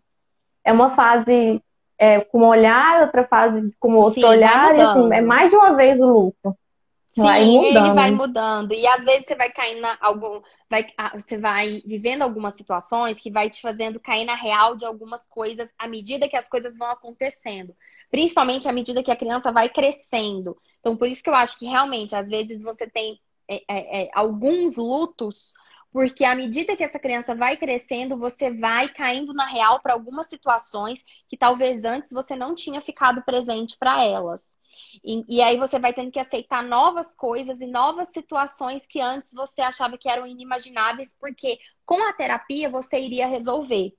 É 0.62 0.72
uma 0.72 0.94
fase 0.94 1.62
é, 1.98 2.20
com 2.20 2.40
um 2.40 2.46
olhar, 2.46 3.02
outra 3.02 3.24
fase 3.26 3.74
com 3.80 3.94
outro 3.94 4.20
Sim, 4.20 4.26
olhar, 4.26 4.76
e 4.76 4.80
assim, 4.80 5.12
é 5.12 5.20
mais 5.20 5.50
de 5.50 5.56
uma 5.56 5.74
vez 5.74 6.00
o 6.00 6.06
luto. 6.06 6.56
Sim, 7.12 7.22
vai 7.22 7.44
mudando. 7.44 7.76
ele 7.76 7.94
vai 7.94 8.10
mudando. 8.10 8.74
E 8.74 8.86
às 8.86 9.04
vezes 9.04 9.24
você 9.26 9.36
vai 9.36 9.50
cair 9.52 9.80
na 9.80 9.96
algum. 10.00 10.42
Vai, 10.68 10.86
ah, 10.98 11.12
você 11.16 11.38
vai 11.38 11.80
vivendo 11.86 12.22
algumas 12.22 12.54
situações 12.54 13.20
que 13.20 13.30
vai 13.30 13.48
te 13.48 13.62
fazendo 13.62 14.00
cair 14.00 14.24
na 14.24 14.34
real 14.34 14.74
de 14.76 14.84
algumas 14.84 15.24
coisas 15.26 15.68
à 15.78 15.86
medida 15.86 16.28
que 16.28 16.36
as 16.36 16.48
coisas 16.48 16.76
vão 16.76 16.88
acontecendo. 16.88 17.74
Principalmente 18.10 18.68
à 18.68 18.72
medida 18.72 19.02
que 19.02 19.12
a 19.12 19.16
criança 19.16 19.52
vai 19.52 19.68
crescendo. 19.68 20.56
Então, 20.80 20.96
por 20.96 21.06
isso 21.06 21.22
que 21.22 21.30
eu 21.30 21.34
acho 21.34 21.56
que 21.56 21.66
realmente, 21.66 22.16
às 22.16 22.28
vezes, 22.28 22.62
você 22.64 22.88
tem 22.88 23.20
é, 23.48 23.62
é, 23.68 24.02
é 24.02 24.10
alguns 24.12 24.76
lutos 24.76 25.52
porque 25.94 26.24
à 26.24 26.34
medida 26.34 26.76
que 26.76 26.82
essa 26.82 26.98
criança 26.98 27.36
vai 27.36 27.56
crescendo, 27.56 28.18
você 28.18 28.50
vai 28.50 28.92
caindo 28.92 29.32
na 29.32 29.46
real 29.46 29.78
para 29.80 29.92
algumas 29.92 30.26
situações 30.26 31.04
que 31.28 31.36
talvez 31.36 31.84
antes 31.84 32.10
você 32.10 32.34
não 32.34 32.52
tinha 32.52 32.80
ficado 32.80 33.22
presente 33.22 33.78
para 33.78 34.02
elas. 34.02 34.42
E, 35.04 35.24
e, 35.36 35.40
aí 35.40 35.56
você 35.56 35.78
vai 35.78 35.94
tendo 35.94 36.10
que 36.10 36.18
aceitar 36.18 36.64
novas 36.64 37.14
coisas 37.14 37.60
e 37.60 37.66
novas 37.68 38.08
situações 38.08 38.84
que 38.88 39.00
antes 39.00 39.32
você 39.32 39.60
achava 39.60 39.96
que 39.96 40.08
eram 40.08 40.26
inimagináveis, 40.26 41.14
porque 41.20 41.60
com 41.86 42.02
a 42.08 42.12
terapia 42.12 42.68
você 42.68 42.98
iria 42.98 43.28
resolver. 43.28 43.94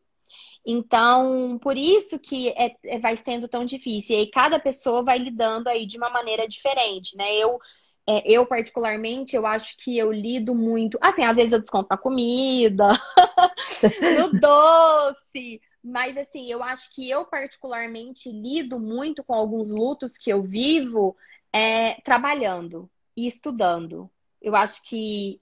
Então, 0.66 1.58
por 1.60 1.78
isso 1.78 2.20
que 2.20 2.50
é, 2.58 2.76
é, 2.84 3.00
vai 3.00 3.16
sendo 3.16 3.48
tão 3.48 3.64
difícil. 3.64 4.18
E 4.18 4.20
aí 4.20 4.30
cada 4.30 4.60
pessoa 4.60 5.02
vai 5.02 5.18
lidando 5.18 5.70
aí 5.70 5.86
de 5.86 5.98
uma 5.98 6.10
maneira 6.10 6.46
diferente, 6.46 7.16
né? 7.16 7.38
Eu 7.38 7.58
é, 8.08 8.32
eu, 8.32 8.46
particularmente, 8.46 9.36
eu 9.36 9.48
acho 9.48 9.76
que 9.78 9.98
eu 9.98 10.12
lido 10.12 10.54
muito. 10.54 10.98
Assim, 11.02 11.24
às 11.24 11.36
vezes 11.36 11.54
eu 11.54 11.60
desconto 11.60 11.88
na 11.90 11.98
comida, 11.98 12.90
no 14.18 14.40
doce. 14.40 15.62
Mas, 15.84 16.16
assim, 16.18 16.52
eu 16.52 16.64
acho 16.64 16.94
que 16.94 17.10
eu, 17.10 17.26
particularmente, 17.26 18.32
lido 18.32 18.80
muito 18.80 19.24
com 19.24 19.34
alguns 19.34 19.70
lutos 19.70 20.18
que 20.18 20.32
eu 20.32 20.44
vivo 20.44 21.16
é, 21.52 22.00
trabalhando 22.02 22.90
e 23.18 23.26
estudando. 23.26 24.10
Eu 24.42 24.56
acho 24.56 24.84
que 24.84 25.42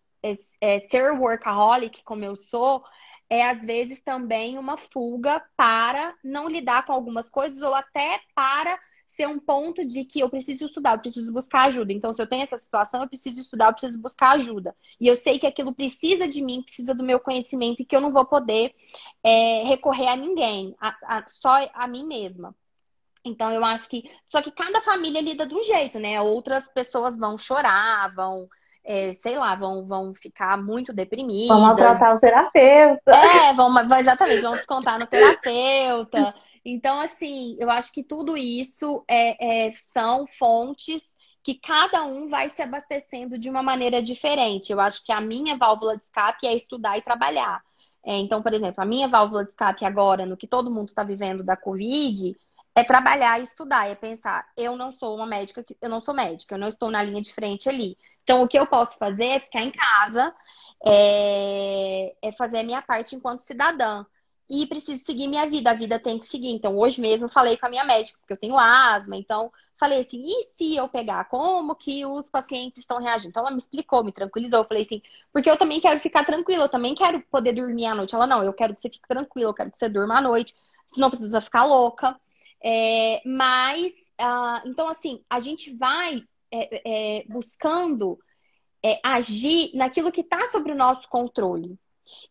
é, 0.62 0.80
ser 0.80 1.12
workaholic, 1.12 2.02
como 2.04 2.24
eu 2.24 2.36
sou, 2.36 2.84
é 3.30 3.50
às 3.50 3.66
vezes 3.66 4.00
também 4.02 4.58
uma 4.58 4.78
fuga 4.78 5.44
para 5.58 6.16
não 6.24 6.48
lidar 6.48 6.86
com 6.86 6.94
algumas 6.94 7.30
coisas 7.30 7.62
ou 7.62 7.74
até 7.74 8.22
para 8.34 8.80
ser 9.16 9.28
um 9.28 9.40
ponto 9.40 9.86
de 9.86 10.04
que 10.04 10.20
eu 10.20 10.30
preciso 10.30 10.66
estudar, 10.66 10.96
eu 10.96 11.00
preciso 11.00 11.32
buscar 11.32 11.66
ajuda. 11.66 11.94
Então, 11.94 12.14
se 12.14 12.22
eu 12.22 12.28
tenho 12.28 12.42
essa 12.42 12.58
situação, 12.58 13.02
eu 13.02 13.08
preciso 13.08 13.40
estudar, 13.40 13.68
eu 13.68 13.74
preciso 13.74 14.00
buscar 14.02 14.32
ajuda. 14.32 14.76
E 15.00 15.08
eu 15.08 15.16
sei 15.16 15.38
que 15.38 15.46
aquilo 15.46 15.74
precisa 15.74 16.28
de 16.28 16.42
mim, 16.44 16.64
precisa 16.64 16.96
do 16.96 17.04
meu 17.04 17.20
conhecimento 17.20 17.82
e 17.82 17.86
que 17.86 17.96
eu 17.96 18.02
não 18.02 18.12
vou 18.12 18.26
poder 18.26 18.74
é, 19.24 19.64
recorrer 19.66 20.08
a 20.08 20.16
ninguém, 20.16 20.76
a, 20.82 21.18
a, 21.18 21.26
só 21.28 21.70
a 21.74 21.88
mim 21.88 22.06
mesma. 22.06 22.56
Então, 23.24 23.52
eu 23.52 23.64
acho 23.64 23.88
que. 23.88 24.04
Só 24.30 24.42
que 24.42 24.52
cada 24.52 24.82
família 24.82 25.22
lida 25.22 25.46
de 25.46 25.56
um 25.56 25.64
jeito, 25.64 26.00
né? 26.00 26.20
Outras 26.20 26.68
pessoas 26.68 27.18
vão 27.18 27.38
chorar, 27.38 28.14
vão. 28.14 28.48
É, 28.86 29.14
sei 29.14 29.38
lá, 29.38 29.56
vão, 29.56 29.88
vão 29.88 30.14
ficar 30.14 30.58
muito 30.58 30.92
deprimidas. 30.92 31.58
Vão 31.58 31.74
tratar 31.74 32.16
o 32.16 32.20
terapeuta. 32.20 33.12
É, 33.12 33.54
vão, 33.54 33.74
exatamente, 33.98 34.42
vão 34.42 34.56
descontar 34.58 35.00
no 35.00 35.08
terapeuta. 35.08 36.36
Então, 36.66 37.00
assim, 37.00 37.58
eu 37.60 37.70
acho 37.70 37.92
que 37.92 38.04
tudo 38.04 38.38
isso 38.38 39.04
é, 39.08 39.68
é, 39.68 39.72
são 39.74 40.26
fontes 40.28 41.14
que 41.44 41.56
cada 41.56 42.06
um 42.06 42.30
vai 42.30 42.48
se 42.48 42.62
abastecendo 42.62 43.38
de 43.38 43.50
uma 43.50 43.62
maneira 43.62 44.02
diferente. 44.02 44.72
Eu 44.72 44.80
acho 44.80 45.04
que 45.04 45.12
a 45.12 45.20
minha 45.20 45.58
válvula 45.58 45.98
de 45.98 46.04
escape 46.04 46.48
é 46.48 46.56
estudar 46.56 46.98
e 46.98 47.02
trabalhar. 47.02 47.62
É, 48.06 48.18
então, 48.18 48.42
por 48.42 48.54
exemplo, 48.54 48.82
a 48.82 48.86
minha 48.86 49.10
válvula 49.10 49.44
de 49.44 49.50
escape 49.52 49.84
agora, 49.84 50.26
no 50.26 50.38
que 50.38 50.48
todo 50.48 50.72
mundo 50.72 50.88
está 50.88 51.04
vivendo 51.04 51.44
da 51.44 51.58
Covid, 51.58 52.36
é 52.76 52.84
trabalhar 52.84 53.40
e 53.40 53.44
estudar, 53.44 53.88
é 53.88 53.96
pensar, 53.96 54.48
eu 54.58 54.76
não 54.76 54.92
sou 54.92 55.16
uma 55.16 55.28
médica, 55.28 55.64
eu 55.82 55.90
não 55.90 56.02
sou 56.02 56.14
médica, 56.14 56.56
eu 56.56 56.60
não 56.60 56.70
estou 56.70 56.90
na 56.90 57.04
linha 57.04 57.22
de 57.22 57.34
frente 57.34 57.70
ali. 57.70 57.98
Então, 58.24 58.42
o 58.42 58.48
que 58.48 58.58
eu 58.58 58.66
posso 58.66 58.98
fazer 58.98 59.26
é 59.26 59.40
ficar 59.40 59.62
em 59.62 59.72
casa, 59.72 60.34
é, 60.86 62.16
é 62.22 62.32
fazer 62.32 62.60
a 62.60 62.64
minha 62.64 62.82
parte 62.82 63.16
enquanto 63.16 63.42
cidadã 63.42 64.06
e 64.50 64.66
preciso 64.68 65.04
seguir 65.04 65.28
minha 65.28 65.50
vida, 65.50 65.72
a 65.72 65.74
vida 65.74 66.00
tem 66.00 66.20
que 66.20 66.28
seguir. 66.28 66.50
Então, 66.50 66.78
hoje 66.78 67.02
mesmo 67.02 67.30
falei 67.30 67.58
com 67.58 67.66
a 67.66 67.70
minha 67.70 67.84
médica, 67.84 68.20
porque 68.20 68.34
eu 68.34 68.38
tenho 68.38 68.58
asma, 68.58 69.16
então 69.16 69.52
falei 69.80 70.00
assim, 70.00 70.24
e 70.26 70.44
se 70.44 70.76
eu 70.76 70.88
pegar? 70.88 71.26
Como 71.26 71.76
que 71.76 72.06
os 72.06 72.30
pacientes 72.30 72.80
estão 72.80 73.00
reagindo? 73.00 73.30
Então 73.30 73.42
ela 73.42 73.52
me 73.52 73.58
explicou, 73.58 74.04
me 74.04 74.12
tranquilizou. 74.12 74.60
Eu 74.60 74.66
falei 74.66 74.84
assim, 74.84 75.02
porque 75.32 75.50
eu 75.50 75.58
também 75.58 75.82
quero 75.82 76.00
ficar 76.00 76.26
tranquila, 76.26 76.66
eu 76.66 76.70
também 76.70 76.96
quero 76.96 77.22
poder 77.30 77.54
dormir 77.54 77.86
à 77.86 77.96
noite. 77.96 78.16
Ela, 78.16 78.28
não, 78.28 78.44
eu 78.44 78.54
quero 78.54 78.74
que 78.74 78.82
você 78.82 78.90
fique 78.90 79.08
tranquila, 79.08 79.50
eu 79.50 79.54
quero 79.54 79.72
que 79.72 79.78
você 79.78 79.90
durma 79.90 80.20
à 80.20 80.22
noite, 80.22 80.56
você 80.90 81.02
não 81.02 81.10
precisa 81.10 81.42
ficar 81.42 81.66
louca. 81.66 82.18
É, 82.64 83.22
mas, 83.26 83.92
uh, 84.22 84.68
então 84.68 84.88
assim, 84.88 85.22
a 85.30 85.40
gente 85.40 85.76
vai 85.76 86.24
é, 86.52 87.20
é, 87.20 87.24
buscando 87.28 88.18
é, 88.82 89.00
agir 89.04 89.72
naquilo 89.74 90.12
que 90.12 90.22
está 90.22 90.48
sobre 90.48 90.72
o 90.72 90.78
nosso 90.78 91.10
controle. 91.10 91.78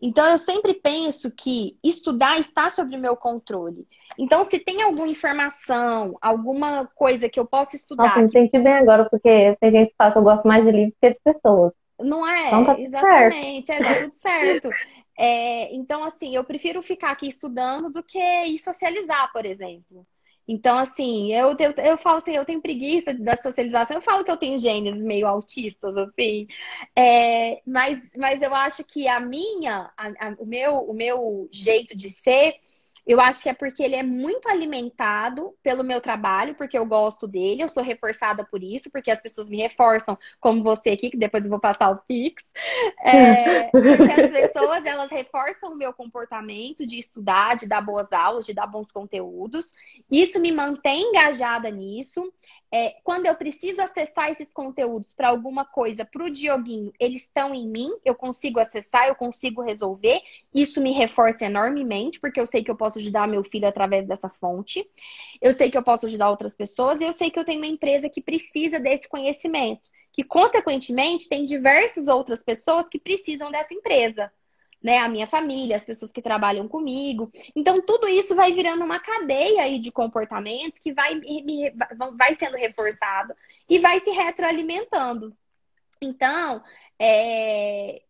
Então, 0.00 0.26
eu 0.26 0.38
sempre 0.38 0.74
penso 0.74 1.30
que 1.30 1.76
estudar 1.82 2.38
está 2.38 2.68
sob 2.70 2.94
o 2.94 3.00
meu 3.00 3.16
controle. 3.16 3.86
Então, 4.18 4.44
se 4.44 4.58
tem 4.58 4.82
alguma 4.82 5.08
informação, 5.08 6.16
alguma 6.20 6.86
coisa 6.94 7.28
que 7.28 7.38
eu 7.38 7.46
possa 7.46 7.76
estudar. 7.76 8.04
Nossa, 8.04 8.20
me 8.20 8.26
que... 8.26 8.32
senti 8.32 8.58
bem 8.58 8.74
agora, 8.74 9.08
porque 9.08 9.56
tem 9.60 9.70
gente 9.70 9.90
que 9.90 9.96
fala 9.96 10.12
que 10.12 10.18
eu 10.18 10.22
gosto 10.22 10.46
mais 10.46 10.64
de 10.64 10.72
livro 10.72 10.94
que 11.00 11.10
de 11.10 11.20
pessoas. 11.24 11.72
Não 11.98 12.26
é? 12.26 12.48
Então, 12.48 12.64
tá 12.64 12.80
Exatamente, 12.80 13.66
certo. 13.66 13.82
é, 13.82 13.94
tá 13.94 14.00
tudo 14.02 14.14
certo. 14.14 14.70
É, 15.18 15.74
então, 15.74 16.02
assim, 16.04 16.34
eu 16.34 16.42
prefiro 16.42 16.82
ficar 16.82 17.10
aqui 17.10 17.28
estudando 17.28 17.90
do 17.90 18.02
que 18.02 18.18
ir 18.18 18.58
socializar, 18.58 19.30
por 19.32 19.44
exemplo. 19.46 20.06
Então, 20.46 20.78
assim, 20.78 21.32
eu, 21.32 21.56
eu, 21.58 21.72
eu 21.84 21.98
falo 21.98 22.18
assim, 22.18 22.32
eu 22.34 22.44
tenho 22.44 22.60
preguiça 22.60 23.14
da 23.14 23.36
socialização. 23.36 23.96
Eu 23.96 24.02
falo 24.02 24.24
que 24.24 24.30
eu 24.30 24.36
tenho 24.36 24.58
gênios 24.58 25.02
meio 25.04 25.26
autistas, 25.26 25.96
assim. 25.96 26.46
É, 26.96 27.62
mas, 27.66 28.02
mas 28.16 28.42
eu 28.42 28.54
acho 28.54 28.84
que 28.84 29.06
a 29.08 29.20
minha, 29.20 29.90
a, 29.96 30.08
a, 30.08 30.36
o, 30.38 30.46
meu, 30.46 30.78
o 30.78 30.92
meu 30.94 31.48
jeito 31.52 31.96
de 31.96 32.08
ser 32.08 32.56
Eu 33.06 33.20
acho 33.20 33.42
que 33.42 33.48
é 33.48 33.54
porque 33.54 33.82
ele 33.82 33.96
é 33.96 34.02
muito 34.02 34.48
alimentado 34.48 35.54
pelo 35.62 35.82
meu 35.82 36.00
trabalho, 36.00 36.54
porque 36.54 36.78
eu 36.78 36.86
gosto 36.86 37.26
dele, 37.26 37.62
eu 37.62 37.68
sou 37.68 37.82
reforçada 37.82 38.44
por 38.44 38.62
isso, 38.62 38.90
porque 38.90 39.10
as 39.10 39.20
pessoas 39.20 39.48
me 39.48 39.56
reforçam, 39.56 40.16
como 40.40 40.62
você 40.62 40.90
aqui, 40.90 41.10
que 41.10 41.16
depois 41.16 41.44
eu 41.44 41.50
vou 41.50 41.60
passar 41.60 41.90
o 41.90 41.98
Pix. 42.06 42.42
É, 43.02 43.64
porque 43.70 44.12
as 44.12 44.30
pessoas, 44.30 44.84
elas 44.84 45.10
reforçam 45.10 45.72
o 45.72 45.76
meu 45.76 45.92
comportamento 45.92 46.86
de 46.86 46.98
estudar, 46.98 47.56
de 47.56 47.66
dar 47.66 47.80
boas 47.80 48.12
aulas, 48.12 48.46
de 48.46 48.54
dar 48.54 48.66
bons 48.66 48.90
conteúdos. 48.92 49.74
Isso 50.10 50.38
me 50.38 50.52
mantém 50.52 51.08
engajada 51.08 51.70
nisso. 51.70 52.32
É, 52.74 52.96
quando 53.04 53.26
eu 53.26 53.34
preciso 53.36 53.82
acessar 53.82 54.30
esses 54.30 54.50
conteúdos 54.50 55.12
para 55.12 55.28
alguma 55.28 55.62
coisa, 55.62 56.06
para 56.06 56.24
o 56.24 56.30
Dioguinho, 56.30 56.90
eles 56.98 57.20
estão 57.20 57.54
em 57.54 57.68
mim, 57.68 57.90
eu 58.02 58.14
consigo 58.14 58.58
acessar, 58.58 59.06
eu 59.08 59.14
consigo 59.14 59.60
resolver. 59.60 60.22
Isso 60.54 60.80
me 60.80 60.90
reforça 60.90 61.44
enormemente, 61.44 62.18
porque 62.18 62.40
eu 62.40 62.46
sei 62.46 62.64
que 62.64 62.70
eu 62.70 62.76
posso 62.76 62.98
ajudar 62.98 63.28
meu 63.28 63.44
filho 63.44 63.68
através 63.68 64.08
dessa 64.08 64.30
fonte. 64.30 64.88
Eu 65.38 65.52
sei 65.52 65.70
que 65.70 65.76
eu 65.76 65.82
posso 65.82 66.06
ajudar 66.06 66.30
outras 66.30 66.56
pessoas 66.56 66.98
e 67.00 67.04
eu 67.04 67.12
sei 67.12 67.30
que 67.30 67.38
eu 67.38 67.44
tenho 67.44 67.58
uma 67.58 67.66
empresa 67.66 68.08
que 68.08 68.22
precisa 68.22 68.80
desse 68.80 69.06
conhecimento, 69.06 69.90
que 70.10 70.24
consequentemente 70.24 71.28
tem 71.28 71.44
diversas 71.44 72.08
outras 72.08 72.42
pessoas 72.42 72.88
que 72.88 72.98
precisam 72.98 73.50
dessa 73.50 73.74
empresa 73.74 74.32
né, 74.82 74.98
a 74.98 75.08
minha 75.08 75.26
família, 75.26 75.76
as 75.76 75.84
pessoas 75.84 76.10
que 76.10 76.20
trabalham 76.20 76.66
comigo. 76.68 77.30
Então, 77.54 77.80
tudo 77.80 78.08
isso 78.08 78.34
vai 78.34 78.52
virando 78.52 78.84
uma 78.84 78.98
cadeia 78.98 79.62
aí 79.62 79.78
de 79.78 79.92
comportamentos 79.92 80.78
que 80.78 80.92
vai, 80.92 81.14
me, 81.14 81.72
vai 82.16 82.34
sendo 82.34 82.56
reforçado 82.56 83.34
e 83.68 83.78
vai 83.78 84.00
se 84.00 84.10
retroalimentando. 84.10 85.36
Então, 86.00 86.62
é 86.98 88.02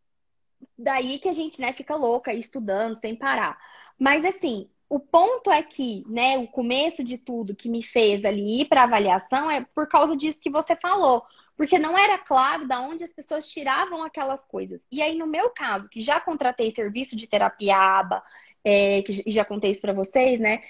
daí 0.78 1.18
que 1.18 1.28
a 1.28 1.32
gente 1.32 1.60
né, 1.60 1.72
fica 1.72 1.94
louca 1.94 2.32
estudando 2.32 2.96
sem 2.96 3.14
parar. 3.14 3.58
Mas 3.98 4.24
assim, 4.24 4.68
o 4.88 4.98
ponto 4.98 5.50
é 5.50 5.62
que, 5.62 6.02
né, 6.08 6.38
o 6.38 6.46
começo 6.46 7.04
de 7.04 7.16
tudo 7.18 7.54
que 7.54 7.68
me 7.68 7.82
fez 7.82 8.24
ali 8.24 8.62
ir 8.62 8.68
para 8.68 8.82
avaliação 8.82 9.50
é 9.50 9.64
por 9.74 9.88
causa 9.88 10.16
disso 10.16 10.40
que 10.40 10.50
você 10.50 10.74
falou 10.76 11.24
porque 11.56 11.78
não 11.78 11.96
era 11.96 12.18
claro 12.18 12.66
da 12.66 12.80
onde 12.80 13.04
as 13.04 13.12
pessoas 13.12 13.48
tiravam 13.48 14.02
aquelas 14.02 14.44
coisas. 14.44 14.82
E 14.90 15.02
aí, 15.02 15.16
no 15.16 15.26
meu 15.26 15.50
caso, 15.50 15.88
que 15.88 16.00
já 16.00 16.20
contratei 16.20 16.70
serviço 16.70 17.14
de 17.14 17.28
terapia 17.28 17.76
aba, 17.76 18.22
é, 18.64 19.02
que 19.02 19.30
já 19.30 19.44
contei 19.44 19.72
isso 19.72 19.80
para 19.80 19.92
vocês, 19.92 20.38
né? 20.38 20.60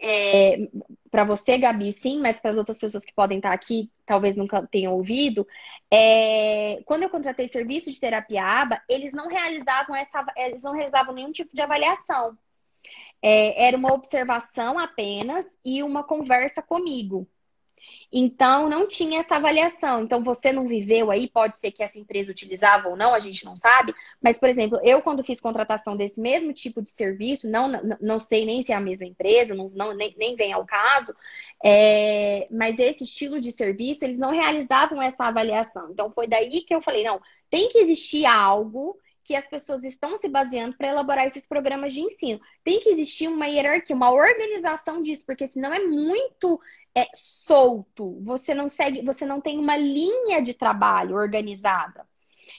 É, 0.00 0.68
para 1.10 1.24
você, 1.24 1.58
Gabi, 1.58 1.92
sim, 1.92 2.20
mas 2.20 2.38
para 2.38 2.52
as 2.52 2.58
outras 2.58 2.78
pessoas 2.78 3.04
que 3.04 3.12
podem 3.12 3.38
estar 3.38 3.52
aqui, 3.52 3.90
talvez 4.06 4.36
nunca 4.36 4.66
tenham 4.66 4.94
ouvido. 4.94 5.46
É, 5.90 6.80
quando 6.84 7.02
eu 7.02 7.10
contratei 7.10 7.48
serviço 7.48 7.90
de 7.90 7.98
terapia 7.98 8.44
aba, 8.44 8.80
eles 8.88 9.12
não 9.12 9.28
realizavam 9.28 9.96
essa, 9.96 10.24
eles 10.36 10.62
não 10.62 10.72
realizavam 10.72 11.14
nenhum 11.14 11.32
tipo 11.32 11.54
de 11.54 11.60
avaliação. 11.60 12.38
É, 13.22 13.66
era 13.66 13.76
uma 13.76 13.92
observação 13.92 14.78
apenas 14.78 15.58
e 15.64 15.82
uma 15.82 16.04
conversa 16.04 16.62
comigo. 16.62 17.28
Então, 18.12 18.68
não 18.68 18.86
tinha 18.86 19.20
essa 19.20 19.36
avaliação. 19.36 20.02
Então, 20.02 20.22
você 20.22 20.52
não 20.52 20.66
viveu 20.66 21.10
aí, 21.10 21.28
pode 21.28 21.58
ser 21.58 21.70
que 21.70 21.82
essa 21.82 21.98
empresa 21.98 22.30
utilizava 22.30 22.88
ou 22.88 22.96
não, 22.96 23.14
a 23.14 23.20
gente 23.20 23.44
não 23.44 23.56
sabe. 23.56 23.94
Mas, 24.22 24.38
por 24.38 24.48
exemplo, 24.48 24.80
eu, 24.82 25.00
quando 25.02 25.24
fiz 25.24 25.40
contratação 25.40 25.96
desse 25.96 26.20
mesmo 26.20 26.52
tipo 26.52 26.82
de 26.82 26.90
serviço, 26.90 27.48
não, 27.48 27.68
não, 27.68 27.96
não 28.00 28.18
sei 28.18 28.44
nem 28.44 28.62
se 28.62 28.72
é 28.72 28.74
a 28.74 28.80
mesma 28.80 29.06
empresa, 29.06 29.54
não, 29.54 29.70
não 29.70 29.94
nem, 29.94 30.14
nem 30.18 30.34
vem 30.34 30.52
ao 30.52 30.64
caso, 30.64 31.14
é, 31.62 32.48
mas 32.50 32.78
esse 32.78 33.04
estilo 33.04 33.40
de 33.40 33.52
serviço, 33.52 34.04
eles 34.04 34.18
não 34.18 34.30
realizavam 34.30 35.00
essa 35.00 35.24
avaliação. 35.24 35.90
Então, 35.90 36.10
foi 36.10 36.26
daí 36.26 36.62
que 36.62 36.74
eu 36.74 36.82
falei: 36.82 37.04
não, 37.04 37.20
tem 37.48 37.68
que 37.68 37.78
existir 37.78 38.24
algo 38.26 38.98
que 39.30 39.36
as 39.36 39.46
pessoas 39.46 39.84
estão 39.84 40.18
se 40.18 40.28
baseando 40.28 40.76
para 40.76 40.88
elaborar 40.88 41.24
esses 41.24 41.46
programas 41.46 41.92
de 41.92 42.00
ensino. 42.00 42.40
Tem 42.64 42.80
que 42.80 42.88
existir 42.88 43.28
uma 43.28 43.46
hierarquia, 43.46 43.94
uma 43.94 44.12
organização 44.12 45.00
disso, 45.00 45.22
porque 45.24 45.46
senão 45.46 45.72
é 45.72 45.78
muito 45.86 46.60
é, 46.92 47.06
solto. 47.14 48.18
Você 48.24 48.52
não 48.52 48.68
segue, 48.68 49.02
você 49.04 49.24
não 49.24 49.40
tem 49.40 49.56
uma 49.56 49.76
linha 49.76 50.42
de 50.42 50.52
trabalho 50.52 51.14
organizada. 51.14 52.04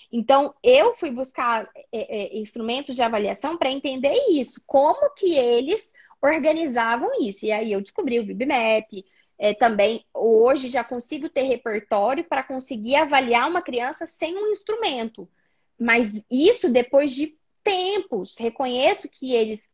Então, 0.09 0.55
eu 0.63 0.95
fui 0.95 1.11
buscar 1.11 1.69
é, 1.91 2.37
é, 2.37 2.37
instrumentos 2.39 2.95
de 2.95 3.01
avaliação 3.01 3.57
para 3.57 3.69
entender 3.69 4.15
isso, 4.29 4.63
como 4.65 5.13
que 5.13 5.35
eles 5.37 5.91
organizavam 6.21 7.09
isso. 7.19 7.45
E 7.45 7.51
aí 7.51 7.73
eu 7.73 7.81
descobri 7.81 8.17
o 8.17 8.25
VibMap, 8.25 9.03
é, 9.37 9.53
também 9.53 10.05
hoje 10.13 10.69
já 10.69 10.85
consigo 10.85 11.27
ter 11.27 11.43
repertório 11.43 12.23
para 12.23 12.43
conseguir 12.43 12.95
avaliar 12.95 13.49
uma 13.49 13.61
criança 13.61 14.05
sem 14.05 14.37
um 14.37 14.47
instrumento. 14.53 15.27
Mas 15.81 16.23
isso 16.29 16.69
depois 16.69 17.09
de 17.09 17.35
tempos. 17.63 18.35
Reconheço 18.37 19.09
que 19.09 19.33
eles, 19.33 19.67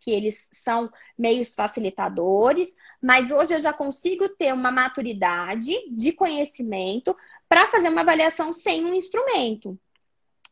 que 0.00 0.10
eles 0.10 0.48
são 0.50 0.90
meios 1.16 1.54
facilitadores, 1.54 2.74
mas 3.00 3.30
hoje 3.30 3.54
eu 3.54 3.60
já 3.60 3.72
consigo 3.72 4.28
ter 4.30 4.52
uma 4.52 4.72
maturidade 4.72 5.72
de 5.90 6.12
conhecimento 6.12 7.16
para 7.48 7.68
fazer 7.68 7.90
uma 7.90 8.00
avaliação 8.00 8.52
sem 8.52 8.84
um 8.84 8.92
instrumento. 8.92 9.78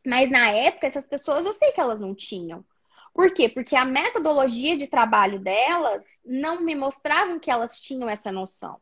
Mas 0.05 0.31
na 0.31 0.49
época, 0.49 0.87
essas 0.87 1.07
pessoas 1.07 1.45
eu 1.45 1.51
sei 1.51 1.73
que 1.73 1.81
elas 1.81 1.99
não 1.99 2.15
tinham. 2.15 2.63
Por 3.13 3.33
quê? 3.33 3.49
Porque 3.49 3.75
a 3.75 3.83
metodologia 3.83 4.77
de 4.77 4.87
trabalho 4.87 5.41
delas 5.41 6.05
não 6.25 6.61
me 6.61 6.73
mostravam 6.73 7.37
que 7.37 7.51
elas 7.51 7.81
tinham 7.81 8.09
essa 8.09 8.31
noção. 8.31 8.79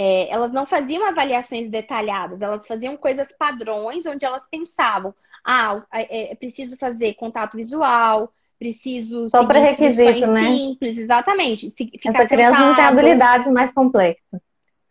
É, 0.00 0.30
elas 0.30 0.52
não 0.52 0.64
faziam 0.64 1.04
avaliações 1.04 1.68
detalhadas, 1.68 2.40
elas 2.40 2.64
faziam 2.68 2.96
coisas 2.96 3.32
padrões, 3.36 4.06
onde 4.06 4.24
elas 4.24 4.46
pensavam: 4.48 5.12
ah, 5.44 5.84
é, 5.92 6.30
é 6.30 6.34
preciso 6.36 6.78
fazer 6.78 7.14
contato 7.14 7.56
visual, 7.56 8.32
preciso 8.60 9.28
Só 9.28 9.42
seguir 9.42 9.58
requisito, 9.58 10.28
né? 10.28 10.44
simples, 10.44 10.98
exatamente. 10.98 11.68
Ficar 11.70 12.20
Essa 12.20 12.28
criança 12.28 12.58
sentado. 12.58 12.68
não 12.68 12.74
tem 12.76 12.84
habilidades 12.84 13.52
mais 13.52 13.72
complexas. 13.72 14.40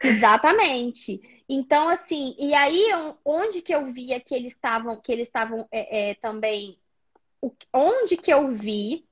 Exatamente. 0.04 1.22
Então, 1.48 1.88
assim, 1.88 2.36
e 2.38 2.54
aí 2.54 2.90
onde 3.24 3.62
que 3.62 3.74
eu 3.74 3.86
via 3.86 4.20
que 4.20 4.36
eles 4.36 4.52
estavam, 4.52 5.00
que 5.00 5.12
eles 5.12 5.28
estavam 5.28 5.66
é, 5.72 6.10
é, 6.10 6.14
também, 6.16 6.78
onde 7.74 8.18
que 8.18 8.32
eu 8.32 8.50
vi 8.50 9.06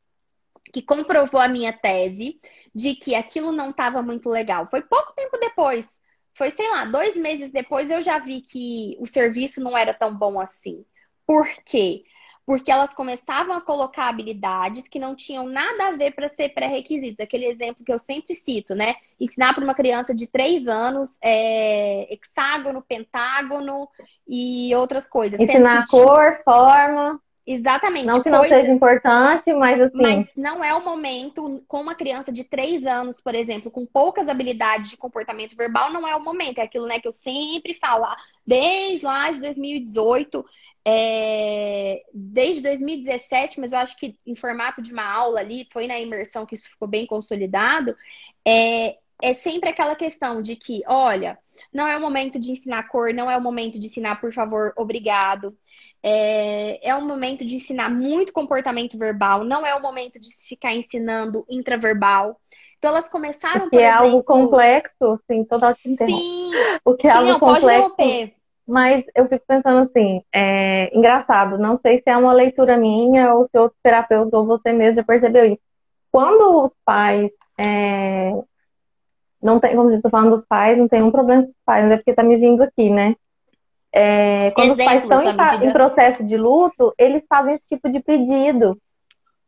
que 0.74 0.82
comprovou 0.82 1.40
a 1.40 1.48
minha 1.48 1.72
tese 1.72 2.38
de 2.76 2.94
que 2.94 3.16
aquilo 3.16 3.54
não 3.54 3.70
estava 3.70 4.02
muito 4.02 4.30
legal. 4.30 4.68
Foi 4.68 4.82
pouco 4.82 5.14
tempo 5.14 5.38
depois. 5.40 6.04
Foi, 6.34 6.52
sei 6.52 6.70
lá, 6.70 6.84
dois 6.84 7.16
meses 7.16 7.50
depois 7.50 7.90
eu 7.90 8.02
já 8.02 8.20
vi 8.20 8.42
que 8.42 8.98
o 9.00 9.08
serviço 9.08 9.64
não 9.64 9.78
era 9.78 9.94
tão 9.94 10.14
bom 10.14 10.38
assim. 10.38 10.86
Por 11.26 11.48
quê? 11.64 12.04
Porque 12.46 12.70
elas 12.70 12.94
começavam 12.94 13.56
a 13.56 13.62
colocar 13.62 14.10
habilidades 14.10 14.88
que 14.88 15.00
não 15.00 15.16
tinham 15.16 15.48
nada 15.48 15.88
a 15.88 15.92
ver 15.94 16.14
para 16.14 16.28
ser 16.28 16.50
pré-requisitos. 16.50 17.22
Aquele 17.22 17.46
exemplo 17.46 17.84
que 17.84 17.92
eu 17.92 17.98
sempre 17.98 18.36
cito, 18.36 18.76
né? 18.76 18.96
Ensinar 19.20 19.56
para 19.56 19.64
uma 19.64 19.74
criança 19.74 20.14
de 20.14 20.28
três 20.28 20.68
anos 20.68 21.18
é, 21.24 22.14
hexágono, 22.14 22.84
pentágono 22.84 23.88
e 24.28 24.76
outras 24.76 25.08
coisas. 25.08 25.40
Ensinar 25.40 25.86
cor, 25.88 26.42
forma. 26.44 27.20
Exatamente. 27.48 28.08
Não 28.08 28.24
que 28.24 28.30
não 28.30 28.44
seja 28.44 28.72
importante, 28.72 29.54
mas 29.54 29.80
assim. 29.80 30.02
Mas 30.02 30.32
não 30.36 30.64
é 30.64 30.74
o 30.74 30.84
momento, 30.84 31.64
com 31.68 31.80
uma 31.80 31.94
criança 31.94 32.32
de 32.32 32.44
três 32.44 32.84
anos, 32.86 33.22
por 33.22 33.36
exemplo, 33.36 33.70
com 33.70 33.86
poucas 33.86 34.28
habilidades 34.28 34.90
de 34.90 34.98
comportamento 34.98 35.56
verbal, 35.56 35.94
não 35.94 36.08
é 36.08 36.16
o 36.16 36.24
momento. 36.24 36.58
É 36.58 36.64
aquilo 36.64 36.88
né, 36.88 37.00
que 37.00 37.08
eu 37.08 37.14
sempre 37.14 37.76
falo, 37.76 38.08
desde 38.46 39.06
lá 39.06 39.30
de 39.30 39.42
2018, 39.42 40.44
é... 40.84 42.02
desde 42.12 42.64
2017, 42.64 43.60
mas 43.60 43.74
eu 43.74 43.78
acho 43.78 43.96
que 43.98 44.18
em 44.26 44.36
formato 44.36 44.82
de 44.82 44.92
uma 44.92 45.06
aula 45.06 45.40
ali, 45.40 45.68
foi 45.72 45.86
na 45.86 46.00
imersão 46.00 46.48
que 46.48 46.56
isso 46.56 46.70
ficou 46.70 46.88
bem 46.88 47.06
consolidado. 47.06 47.96
É, 48.44 48.98
é 49.22 49.34
sempre 49.36 49.70
aquela 49.70 49.96
questão 49.96 50.42
de 50.42 50.56
que, 50.56 50.82
olha, 50.88 51.38
não 51.72 51.88
é 51.88 51.96
o 51.96 52.02
momento 52.02 52.40
de 52.40 52.52
ensinar 52.52 52.88
cor, 52.88 53.14
não 53.14 53.30
é 53.30 53.38
o 53.38 53.42
momento 53.42 53.80
de 53.80 53.86
ensinar, 53.86 54.20
por 54.20 54.34
favor, 54.34 54.74
obrigado. 54.76 55.56
É, 56.08 56.90
é 56.90 56.96
um 56.96 57.04
momento 57.04 57.44
de 57.44 57.56
ensinar 57.56 57.90
muito 57.90 58.32
comportamento 58.32 58.96
verbal, 58.96 59.44
não 59.44 59.66
é 59.66 59.74
o 59.74 59.82
momento 59.82 60.20
de 60.20 60.30
ficar 60.48 60.72
ensinando 60.72 61.44
intraverbal. 61.50 62.40
Então 62.78 62.92
elas 62.92 63.10
começaram, 63.10 63.68
por 63.68 63.82
é 63.82 63.88
exemplo... 63.88 64.06
algo 64.06 64.24
complexo, 64.24 65.20
sim, 65.26 65.44
total 65.46 65.74
te 65.74 65.96
Sim, 65.96 66.52
o 66.86 66.94
que 66.94 67.08
é 67.08 67.12
sim, 67.12 67.18
algo 67.18 67.32
não, 67.32 67.40
complexo. 67.40 67.96
Mas 68.68 69.04
eu 69.16 69.28
fico 69.28 69.46
pensando 69.48 69.90
assim, 69.90 70.22
é 70.32 70.96
engraçado, 70.96 71.58
não 71.58 71.76
sei 71.78 71.98
se 71.98 72.10
é 72.10 72.16
uma 72.16 72.34
leitura 72.34 72.78
minha 72.78 73.34
ou 73.34 73.44
se 73.46 73.58
outro 73.58 73.76
terapeuta 73.82 74.38
ou 74.38 74.46
você 74.46 74.72
mesmo 74.72 74.98
já 74.98 75.04
percebeu 75.04 75.46
isso. 75.46 75.62
Quando 76.12 76.64
os 76.64 76.72
pais 76.86 77.32
é, 77.60 78.32
não 79.42 79.60
tem, 79.60 79.76
como 79.76 79.90
eu 79.90 79.96
estou 79.96 80.12
falando 80.12 80.36
dos 80.36 80.46
pais, 80.46 80.78
não 80.78 80.88
tem 80.88 81.02
um 81.02 81.12
problema 81.12 81.44
com 81.44 81.50
os 81.50 81.56
pais, 81.66 81.84
mas 81.84 81.94
é 81.94 81.98
porque 81.98 82.14
tá 82.14 82.22
me 82.22 82.38
vindo 82.38 82.62
aqui, 82.62 82.92
né? 82.92 83.16
É, 83.98 84.52
quando 84.52 84.72
os 84.72 84.78
pais 84.78 85.04
estão 85.04 85.22
em, 85.22 85.70
em, 85.70 85.72
processo 85.72 86.22
de 86.22 86.36
luto, 86.36 86.94
eles 86.98 87.26
fazem 87.30 87.56
esse 87.56 87.66
tipo 87.66 87.90
de 87.90 88.02
pedido. 88.02 88.78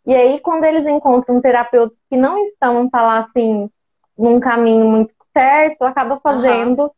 E 0.05 0.15
aí, 0.15 0.39
quando 0.39 0.63
eles 0.63 0.87
encontram 0.87 1.41
terapeutas 1.41 1.99
que 2.09 2.15
não 2.15 2.37
estão, 2.45 2.89
tá 2.89 3.01
lá 3.01 3.19
assim, 3.19 3.69
num 4.17 4.39
caminho 4.39 4.85
muito 4.85 5.13
certo, 5.37 5.81
acaba 5.83 6.17
fazendo, 6.21 6.83
uhum. 6.83 6.91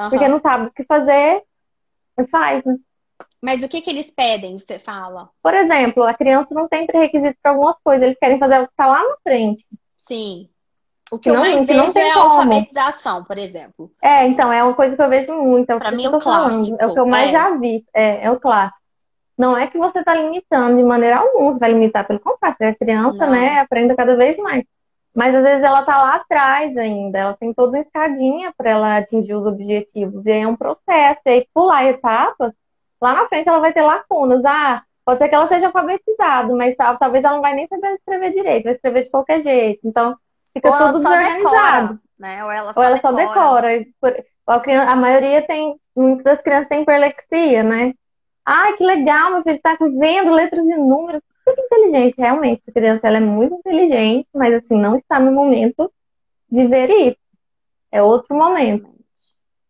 Uhum. 0.00 0.10
porque 0.10 0.26
não 0.26 0.40
sabe 0.40 0.66
o 0.66 0.72
que 0.72 0.82
fazer, 0.82 1.44
e 2.18 2.26
faz, 2.26 2.64
né? 2.64 2.76
Mas 3.40 3.62
o 3.62 3.68
que, 3.68 3.80
que 3.80 3.90
eles 3.90 4.10
pedem, 4.10 4.58
você 4.58 4.76
fala? 4.76 5.30
Por 5.40 5.54
exemplo, 5.54 6.02
a 6.02 6.12
criança 6.12 6.52
não 6.52 6.66
tem 6.66 6.88
pré-requisito 6.88 7.38
para 7.40 7.52
algumas 7.52 7.76
coisas, 7.84 8.04
eles 8.04 8.18
querem 8.18 8.40
fazer 8.40 8.58
o 8.58 8.66
que 8.66 8.72
está 8.72 8.86
lá 8.88 8.98
na 8.98 9.16
frente. 9.22 9.64
Sim. 9.96 10.48
O 11.10 11.18
que, 11.18 11.24
que 11.24 11.30
eu 11.30 11.34
não, 11.34 11.40
mais 11.40 11.66
vejo 11.66 11.98
é 11.98 12.10
a 12.10 12.18
alfabetização, 12.18 13.24
por 13.24 13.38
exemplo. 13.38 13.90
É, 14.02 14.26
então, 14.26 14.52
é 14.52 14.62
uma 14.62 14.74
coisa 14.74 14.96
que 14.96 15.02
eu 15.02 15.08
vejo 15.08 15.32
muito. 15.34 15.70
É 15.70 15.78
para 15.78 15.92
mim, 15.92 16.04
é 16.04 16.08
o 16.08 16.18
clássico. 16.18 16.76
É 16.80 16.86
o 16.86 16.92
que 16.92 17.00
eu 17.00 17.06
mais 17.06 17.28
é. 17.28 17.32
já 17.32 17.50
vi. 17.56 17.84
É, 17.94 18.24
é 18.24 18.30
o 18.30 18.40
clássico. 18.40 18.78
Não 19.38 19.56
é 19.56 19.66
que 19.66 19.78
você 19.78 19.98
está 19.98 20.14
limitando 20.14 20.76
de 20.76 20.82
maneira 20.82 21.18
alguma, 21.18 21.52
você 21.52 21.58
vai 21.58 21.72
limitar 21.72 22.06
pelo 22.06 22.18
contrário. 22.18 22.56
A 22.58 22.74
criança, 22.74 23.26
não. 23.26 23.32
né, 23.32 23.60
aprenda 23.60 23.94
cada 23.94 24.16
vez 24.16 24.36
mais. 24.38 24.64
Mas 25.14 25.34
às 25.34 25.42
vezes 25.42 25.62
ela 25.62 25.80
está 25.80 25.96
lá 25.96 26.16
atrás 26.16 26.76
ainda, 26.76 27.18
ela 27.18 27.36
tem 27.36 27.52
toda 27.54 27.76
uma 27.76 27.80
escadinha 27.80 28.52
para 28.56 28.70
ela 28.70 28.96
atingir 28.98 29.34
os 29.34 29.46
objetivos. 29.46 30.26
E 30.26 30.30
aí 30.30 30.42
é 30.42 30.48
um 30.48 30.56
processo. 30.56 31.20
E 31.26 31.30
aí, 31.30 31.48
pular 31.54 31.84
etapas, 31.84 32.52
lá 33.00 33.14
na 33.14 33.28
frente 33.28 33.48
ela 33.48 33.60
vai 33.60 33.72
ter 33.72 33.82
lacunas. 33.82 34.44
Ah, 34.44 34.82
pode 35.04 35.18
ser 35.18 35.28
que 35.28 35.34
ela 35.34 35.48
seja 35.48 35.66
alfabetizada, 35.66 36.52
mas 36.54 36.74
talvez 36.76 37.24
ela 37.24 37.34
não 37.34 37.42
vai 37.42 37.54
nem 37.54 37.66
saber 37.68 37.94
escrever 37.94 38.32
direito, 38.32 38.64
vai 38.64 38.72
escrever 38.72 39.04
de 39.04 39.10
qualquer 39.10 39.40
jeito. 39.42 39.80
Então, 39.84 40.16
fica 40.56 40.70
Ou 40.70 40.78
tudo 40.78 40.98
desorganizado. 40.98 41.88
Decora, 41.88 42.00
né? 42.18 42.44
Ou 42.44 42.50
ela 42.50 42.72
só, 42.72 42.80
Ou 42.80 42.86
ela 42.86 42.96
decora. 42.96 43.10
só 43.10 43.12
decora. 43.12 44.24
A, 44.46 44.60
criança, 44.60 44.92
a 44.92 44.96
maioria 44.96 45.46
tem, 45.46 45.78
muitas 45.94 46.24
das 46.24 46.42
crianças 46.42 46.68
têm 46.68 46.82
hiperlexia, 46.82 47.62
né? 47.62 47.94
Ai, 48.44 48.76
que 48.76 48.84
legal, 48.84 49.32
meu 49.32 49.42
filho 49.42 49.60
tá 49.60 49.76
vendo 49.80 50.30
letras 50.30 50.64
e 50.64 50.76
números. 50.76 51.22
Super 51.44 51.62
inteligente, 51.64 52.14
realmente. 52.16 52.62
A 52.68 52.72
criança 52.72 53.06
ela 53.06 53.16
é 53.18 53.20
muito 53.20 53.54
inteligente, 53.56 54.28
mas 54.34 54.54
assim, 54.54 54.80
não 54.80 54.96
está 54.96 55.18
no 55.18 55.32
momento 55.32 55.92
de 56.50 56.66
ver 56.66 56.90
isso. 56.90 57.18
É 57.90 58.02
outro 58.02 58.36
momento. 58.36 58.88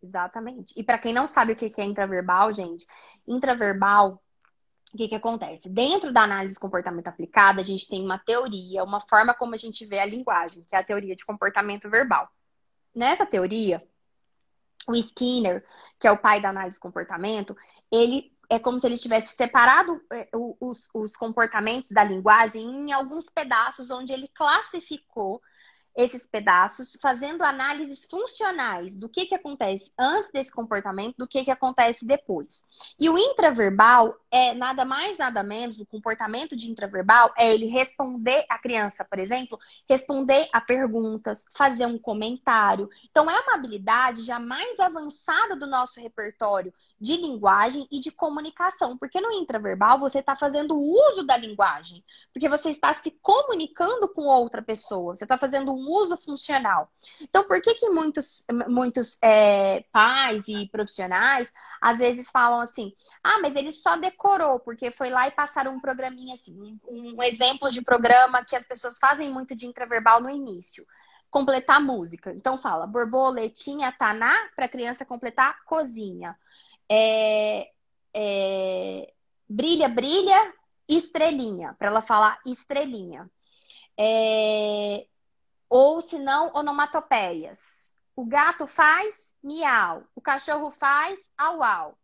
Exatamente. 0.03 0.75
E 0.77 0.85
para 0.85 0.99
quem 0.99 1.13
não 1.13 1.27
sabe 1.27 1.53
o 1.53 1.57
que 1.57 1.71
é 1.79 1.85
intraverbal, 1.85 2.53
gente, 2.53 2.87
intraverbal, 3.27 4.21
o 4.97 4.99
que, 4.99 5.09
que 5.09 5.15
acontece? 5.15 5.69
Dentro 5.69 6.13
da 6.13 6.23
análise 6.23 6.55
de 6.55 6.61
comportamento 6.61 7.07
aplicada, 7.07 7.61
a 7.61 7.65
gente 7.65 7.87
tem 7.87 8.03
uma 8.03 8.19
teoria, 8.19 8.83
uma 8.83 9.01
forma 9.01 9.35
como 9.35 9.55
a 9.55 9.59
gente 9.59 9.85
vê 9.85 9.99
a 9.99 10.07
linguagem, 10.07 10.65
que 10.67 10.75
é 10.75 10.79
a 10.79 10.85
teoria 10.85 11.15
de 11.15 11.25
comportamento 11.25 11.89
verbal. 11.91 12.29
Nessa 12.95 13.27
teoria, 13.27 13.87
o 14.89 14.95
Skinner, 14.95 15.65
que 16.01 16.09
é 16.09 16.11
o 16.11 16.19
pai 16.19 16.41
da 16.41 16.49
análise 16.49 16.77
de 16.77 16.81
comportamento, 16.81 17.55
ele 17.93 18.33
é 18.49 18.59
como 18.59 18.81
se 18.81 18.87
ele 18.87 18.97
tivesse 18.97 19.37
separado 19.37 20.01
é, 20.11 20.29
os, 20.33 20.89
os 20.95 21.15
comportamentos 21.15 21.91
da 21.91 22.03
linguagem 22.03 22.63
em 22.63 22.93
alguns 22.93 23.29
pedaços 23.29 23.91
onde 23.91 24.13
ele 24.13 24.29
classificou 24.29 25.43
esses 25.97 26.27
pedaços, 26.27 26.97
fazendo 27.01 27.43
análises 27.43 28.05
funcionais 28.05 28.99
do 28.99 29.09
que, 29.09 29.25
que 29.27 29.35
acontece 29.35 29.93
antes 29.99 30.31
desse 30.31 30.53
comportamento, 30.53 31.17
do 31.17 31.27
que, 31.27 31.43
que 31.43 31.51
acontece 31.51 32.07
depois. 32.07 32.65
E 32.99 33.09
o 33.09 33.17
intraverbal 33.17 34.15
é 34.31 34.53
nada 34.53 34.85
mais, 34.85 35.17
nada 35.17 35.43
menos, 35.43 35.81
o 35.81 35.87
comportamento 35.87 36.55
de 36.55 36.71
intraverbal 36.71 37.33
é 37.39 37.53
ele 37.53 37.67
responder 37.67 38.45
a 38.51 38.59
criança, 38.59 39.05
por 39.05 39.19
exemplo, 39.19 39.59
responder 39.89 40.49
a 40.53 40.61
perguntas, 40.61 41.45
fazer 41.57 41.87
um 41.87 41.99
comentário. 41.99 42.91
Então, 43.11 43.31
é 43.31 43.41
uma 43.41 43.55
habilidade 43.55 44.23
já 44.23 44.39
mais 44.39 44.79
avançada 44.79 45.57
do 45.57 45.67
nosso 45.67 45.99
repertório 45.99 46.73
de 46.99 47.17
linguagem 47.17 47.87
e 47.91 48.01
de 48.01 48.11
comunicação. 48.11 48.97
Porque 48.97 49.21
no 49.21 49.31
intraverbal 49.31 49.99
você 49.99 50.21
está 50.21 50.35
fazendo 50.35 50.75
uso 50.77 51.25
da 51.25 51.37
linguagem, 51.37 52.05
porque 52.33 52.49
você 52.49 52.71
está 52.71 52.93
se 52.95 53.11
comunicando 53.23 54.09
com 54.09 54.23
outra 54.23 54.63
pessoa, 54.63 55.15
você 55.15 55.25
está 55.25 55.37
fazendo 55.39 55.73
um 55.73 55.91
uso 55.91 56.17
funcional. 56.17 56.91
Então, 57.21 57.47
por 57.47 57.61
que, 57.61 57.75
que 57.75 57.91
muitos, 57.91 58.45
muitos 58.69 59.19
é, 59.23 59.85
pais 59.93 60.49
e 60.49 60.69
profissionais 60.69 61.53
às 61.81 61.99
vezes 61.99 62.31
falam 62.31 62.61
assim: 62.61 62.93
ah, 63.23 63.39
mas 63.41 63.55
ele 63.55 63.73
só 63.73 63.97
decorou, 63.97 64.59
porque 64.61 64.91
foi 64.91 65.11
lá 65.11 65.29
e 65.29 65.33
passaram 65.33 65.75
um 65.75 65.81
programinha 65.81 66.35
assim, 66.35 66.79
um, 66.89 67.17
um 67.17 67.23
exemplo 67.23 67.71
de 67.71 67.83
programa 67.83 68.45
que 68.45 68.57
as 68.57 68.67
pessoas 68.67 68.99
fazem 68.99 69.31
muito 69.31 69.55
de 69.55 69.67
intraverbal 69.67 70.21
no 70.21 70.31
início 70.31 70.87
completar 71.29 71.83
música. 71.83 72.33
Então 72.33 72.57
fala 72.57 72.87
borboletinha 72.87 73.93
taná 73.93 74.35
para 74.55 74.69
criança 74.69 75.05
completar 75.05 75.63
cozinha 75.65 76.37
é, 76.89 77.71
é, 78.15 79.13
brilha, 79.49 79.89
brilha, 79.89 80.55
estrelinha, 80.89 81.75
para 81.79 81.89
ela 81.89 82.01
falar 82.01 82.41
estrelinha. 82.47 83.31
É, 83.99 85.07
ou 85.69 86.01
se 86.01 86.19
não, 86.19 86.53
onomatopeias. 86.55 87.97
O 88.15 88.25
gato 88.25 88.67
faz 88.67 89.35
miau, 89.43 90.05
o 90.15 90.21
cachorro 90.21 90.71
faz 90.71 91.19
au 91.37 91.63
au. 91.63 91.99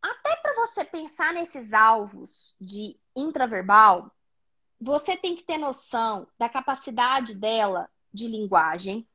Até 0.00 0.36
para 0.36 0.54
você 0.54 0.84
pensar 0.84 1.32
nesses 1.32 1.72
alvos 1.72 2.54
de 2.60 2.98
intraverbal, 3.16 4.10
você 4.80 5.16
tem 5.16 5.34
que 5.34 5.42
ter 5.42 5.58
noção 5.58 6.26
da 6.38 6.48
capacidade 6.48 7.34
dela 7.34 7.90
de 8.12 8.28
linguagem, 8.28 9.06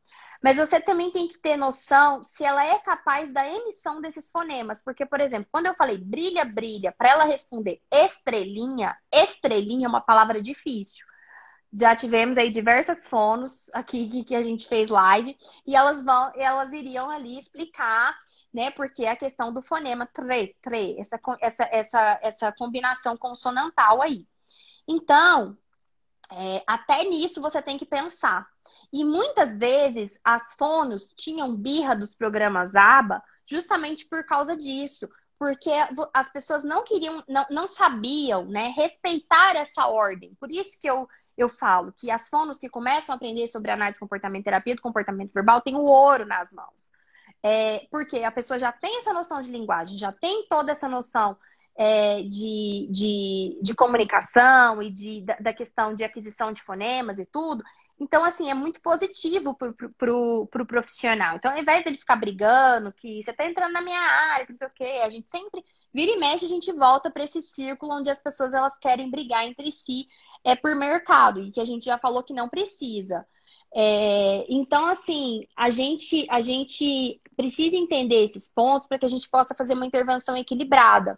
mas 0.43 0.57
você 0.57 0.81
também 0.81 1.09
tem 1.09 1.27
que 1.27 1.37
ter 1.37 1.55
noção 1.55 2.21
se 2.21 2.43
ela 2.43 2.65
é 2.65 2.77
capaz 2.79 3.31
da 3.31 3.47
emissão 3.47 4.01
desses 4.01 4.29
fonemas. 4.29 4.83
Porque, 4.83 5.05
por 5.05 5.21
exemplo, 5.21 5.47
quando 5.49 5.67
eu 5.67 5.73
falei 5.73 5.97
brilha, 5.97 6.43
brilha, 6.43 6.91
para 6.91 7.09
ela 7.09 7.23
responder 7.23 7.81
estrelinha, 7.89 8.97
estrelinha 9.11 9.85
é 9.85 9.89
uma 9.89 10.01
palavra 10.01 10.41
difícil. 10.41 11.05
Já 11.71 11.95
tivemos 11.95 12.37
aí 12.37 12.51
diversas 12.51 13.07
fonos 13.07 13.69
aqui 13.73 14.23
que 14.25 14.35
a 14.35 14.41
gente 14.41 14.67
fez 14.67 14.89
live 14.89 15.37
e 15.65 15.75
elas 15.75 16.03
vão, 16.03 16.31
elas 16.35 16.71
iriam 16.73 17.09
ali 17.09 17.39
explicar 17.39 18.13
né? 18.53 18.69
Porque 18.69 19.07
a 19.07 19.15
questão 19.15 19.51
do 19.51 19.61
fonema 19.61 20.05
tre, 20.05 20.55
tre, 20.61 20.95
essa, 20.99 21.19
essa, 21.41 21.63
essa, 21.71 22.19
essa 22.21 22.51
combinação 22.51 23.17
consonantal 23.17 24.01
aí. 24.01 24.27
Então, 24.87 25.57
é, 26.31 26.63
até 26.67 27.03
nisso 27.05 27.41
você 27.41 27.61
tem 27.61 27.77
que 27.77 27.85
pensar. 27.85 28.47
E 28.93 29.03
muitas 29.03 29.57
vezes 29.57 30.19
as 30.23 30.53
fonos 30.53 31.15
tinham 31.17 31.55
birra 31.55 31.95
dos 31.95 32.13
programas 32.13 32.75
ABA 32.75 33.23
justamente 33.49 34.05
por 34.05 34.23
causa 34.23 34.55
disso. 34.55 35.09
Porque 35.39 35.71
as 36.13 36.31
pessoas 36.31 36.63
não 36.63 36.83
queriam, 36.83 37.23
não, 37.27 37.45
não 37.49 37.67
sabiam, 37.67 38.45
né, 38.45 38.71
respeitar 38.77 39.55
essa 39.55 39.87
ordem. 39.87 40.37
Por 40.39 40.51
isso 40.51 40.79
que 40.79 40.87
eu, 40.87 41.07
eu 41.35 41.49
falo 41.49 41.91
que 41.91 42.11
as 42.11 42.29
fonos 42.29 42.59
que 42.59 42.69
começam 42.69 43.13
a 43.13 43.15
aprender 43.15 43.47
sobre 43.47 43.71
análise 43.71 43.95
de 43.95 43.99
comportamento, 43.99 44.45
terapia 44.45 44.75
do 44.75 44.81
comportamento 44.81 45.33
verbal, 45.33 45.59
têm 45.59 45.75
o 45.75 45.83
ouro 45.83 46.25
nas 46.25 46.53
mãos. 46.53 46.91
É, 47.41 47.85
porque 47.91 48.19
a 48.19 48.31
pessoa 48.31 48.57
já 48.57 48.71
tem 48.71 48.99
essa 48.99 49.11
noção 49.11 49.41
de 49.41 49.51
linguagem, 49.51 49.97
já 49.97 50.13
tem 50.13 50.47
toda 50.47 50.71
essa 50.71 50.87
noção 50.87 51.35
é, 51.75 52.21
de, 52.21 52.87
de, 52.91 53.59
de, 53.61 53.75
comunicação 53.75 54.81
e 54.81 54.91
de, 54.91 55.21
da, 55.21 55.35
da, 55.37 55.53
questão 55.53 55.93
de 55.93 56.03
aquisição 56.03 56.53
de 56.53 56.61
fonemas 56.61 57.17
e 57.19 57.25
tudo. 57.25 57.63
Então, 58.03 58.23
assim, 58.23 58.49
é 58.49 58.53
muito 58.53 58.81
positivo 58.81 59.53
pro, 59.55 59.73
pro, 59.73 59.89
pro, 59.93 60.47
pro 60.47 60.65
profissional. 60.65 61.37
Então, 61.37 61.51
ao 61.51 61.57
invés 61.57 61.83
dele 61.83 61.97
ficar 61.97 62.17
brigando, 62.17 62.91
que 62.91 63.21
você 63.21 63.31
tá 63.31 63.47
entrando 63.47 63.71
na 63.71 63.81
minha 63.81 63.99
área, 63.99 64.45
que 64.45 64.51
não 64.51 64.57
sei 64.57 64.67
o 64.67 64.71
quê, 64.71 65.01
a 65.03 65.09
gente 65.09 65.29
sempre 65.29 65.63
vira 65.93 66.11
e 66.11 66.17
mexe, 66.17 66.43
a 66.43 66.49
gente 66.49 66.71
volta 66.73 67.09
para 67.09 67.23
esse 67.23 67.41
círculo 67.41 67.93
onde 67.93 68.09
as 68.09 68.21
pessoas 68.21 68.53
elas 68.53 68.77
querem 68.77 69.09
brigar 69.09 69.45
entre 69.45 69.71
si 69.71 70.07
é 70.43 70.55
por 70.55 70.75
mercado 70.75 71.39
e 71.39 71.51
que 71.51 71.61
a 71.61 71.65
gente 71.65 71.85
já 71.85 71.97
falou 71.97 72.23
que 72.23 72.33
não 72.33 72.49
precisa. 72.49 73.25
É, 73.73 74.45
então, 74.49 74.85
assim, 74.87 75.47
a 75.55 75.69
gente, 75.69 76.27
a 76.29 76.41
gente 76.41 77.21
precisa 77.37 77.77
entender 77.77 78.23
esses 78.23 78.49
pontos 78.49 78.85
para 78.85 78.99
que 78.99 79.05
a 79.05 79.09
gente 79.09 79.29
possa 79.29 79.55
fazer 79.57 79.73
uma 79.75 79.85
intervenção 79.85 80.35
equilibrada. 80.35 81.17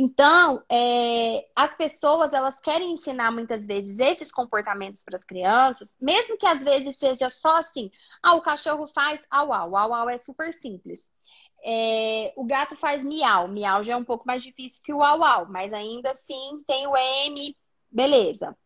Então, 0.00 0.62
é, 0.70 1.44
as 1.56 1.74
pessoas 1.76 2.32
elas 2.32 2.60
querem 2.60 2.92
ensinar 2.92 3.32
muitas 3.32 3.66
vezes 3.66 3.98
esses 3.98 4.30
comportamentos 4.30 5.02
para 5.02 5.16
as 5.16 5.24
crianças, 5.24 5.92
mesmo 6.00 6.38
que 6.38 6.46
às 6.46 6.62
vezes 6.62 6.96
seja 6.96 7.28
só 7.28 7.56
assim: 7.56 7.90
ah, 8.22 8.36
o 8.36 8.40
cachorro 8.40 8.86
faz 8.86 9.20
au 9.28 9.52
au, 9.52 9.76
au 9.76 9.92
au 9.94 10.08
é 10.08 10.16
super 10.16 10.52
simples. 10.52 11.10
É, 11.64 12.32
o 12.36 12.44
gato 12.44 12.76
faz 12.76 13.02
miau, 13.02 13.48
miau 13.48 13.82
já 13.82 13.94
é 13.94 13.96
um 13.96 14.04
pouco 14.04 14.24
mais 14.24 14.40
difícil 14.42 14.80
que 14.84 14.92
o 14.92 15.02
au 15.02 15.24
au, 15.24 15.48
mas 15.50 15.72
ainda 15.72 16.10
assim 16.12 16.62
tem 16.66 16.86
o 16.86 16.96
M, 16.96 17.56
beleza. 17.90 18.56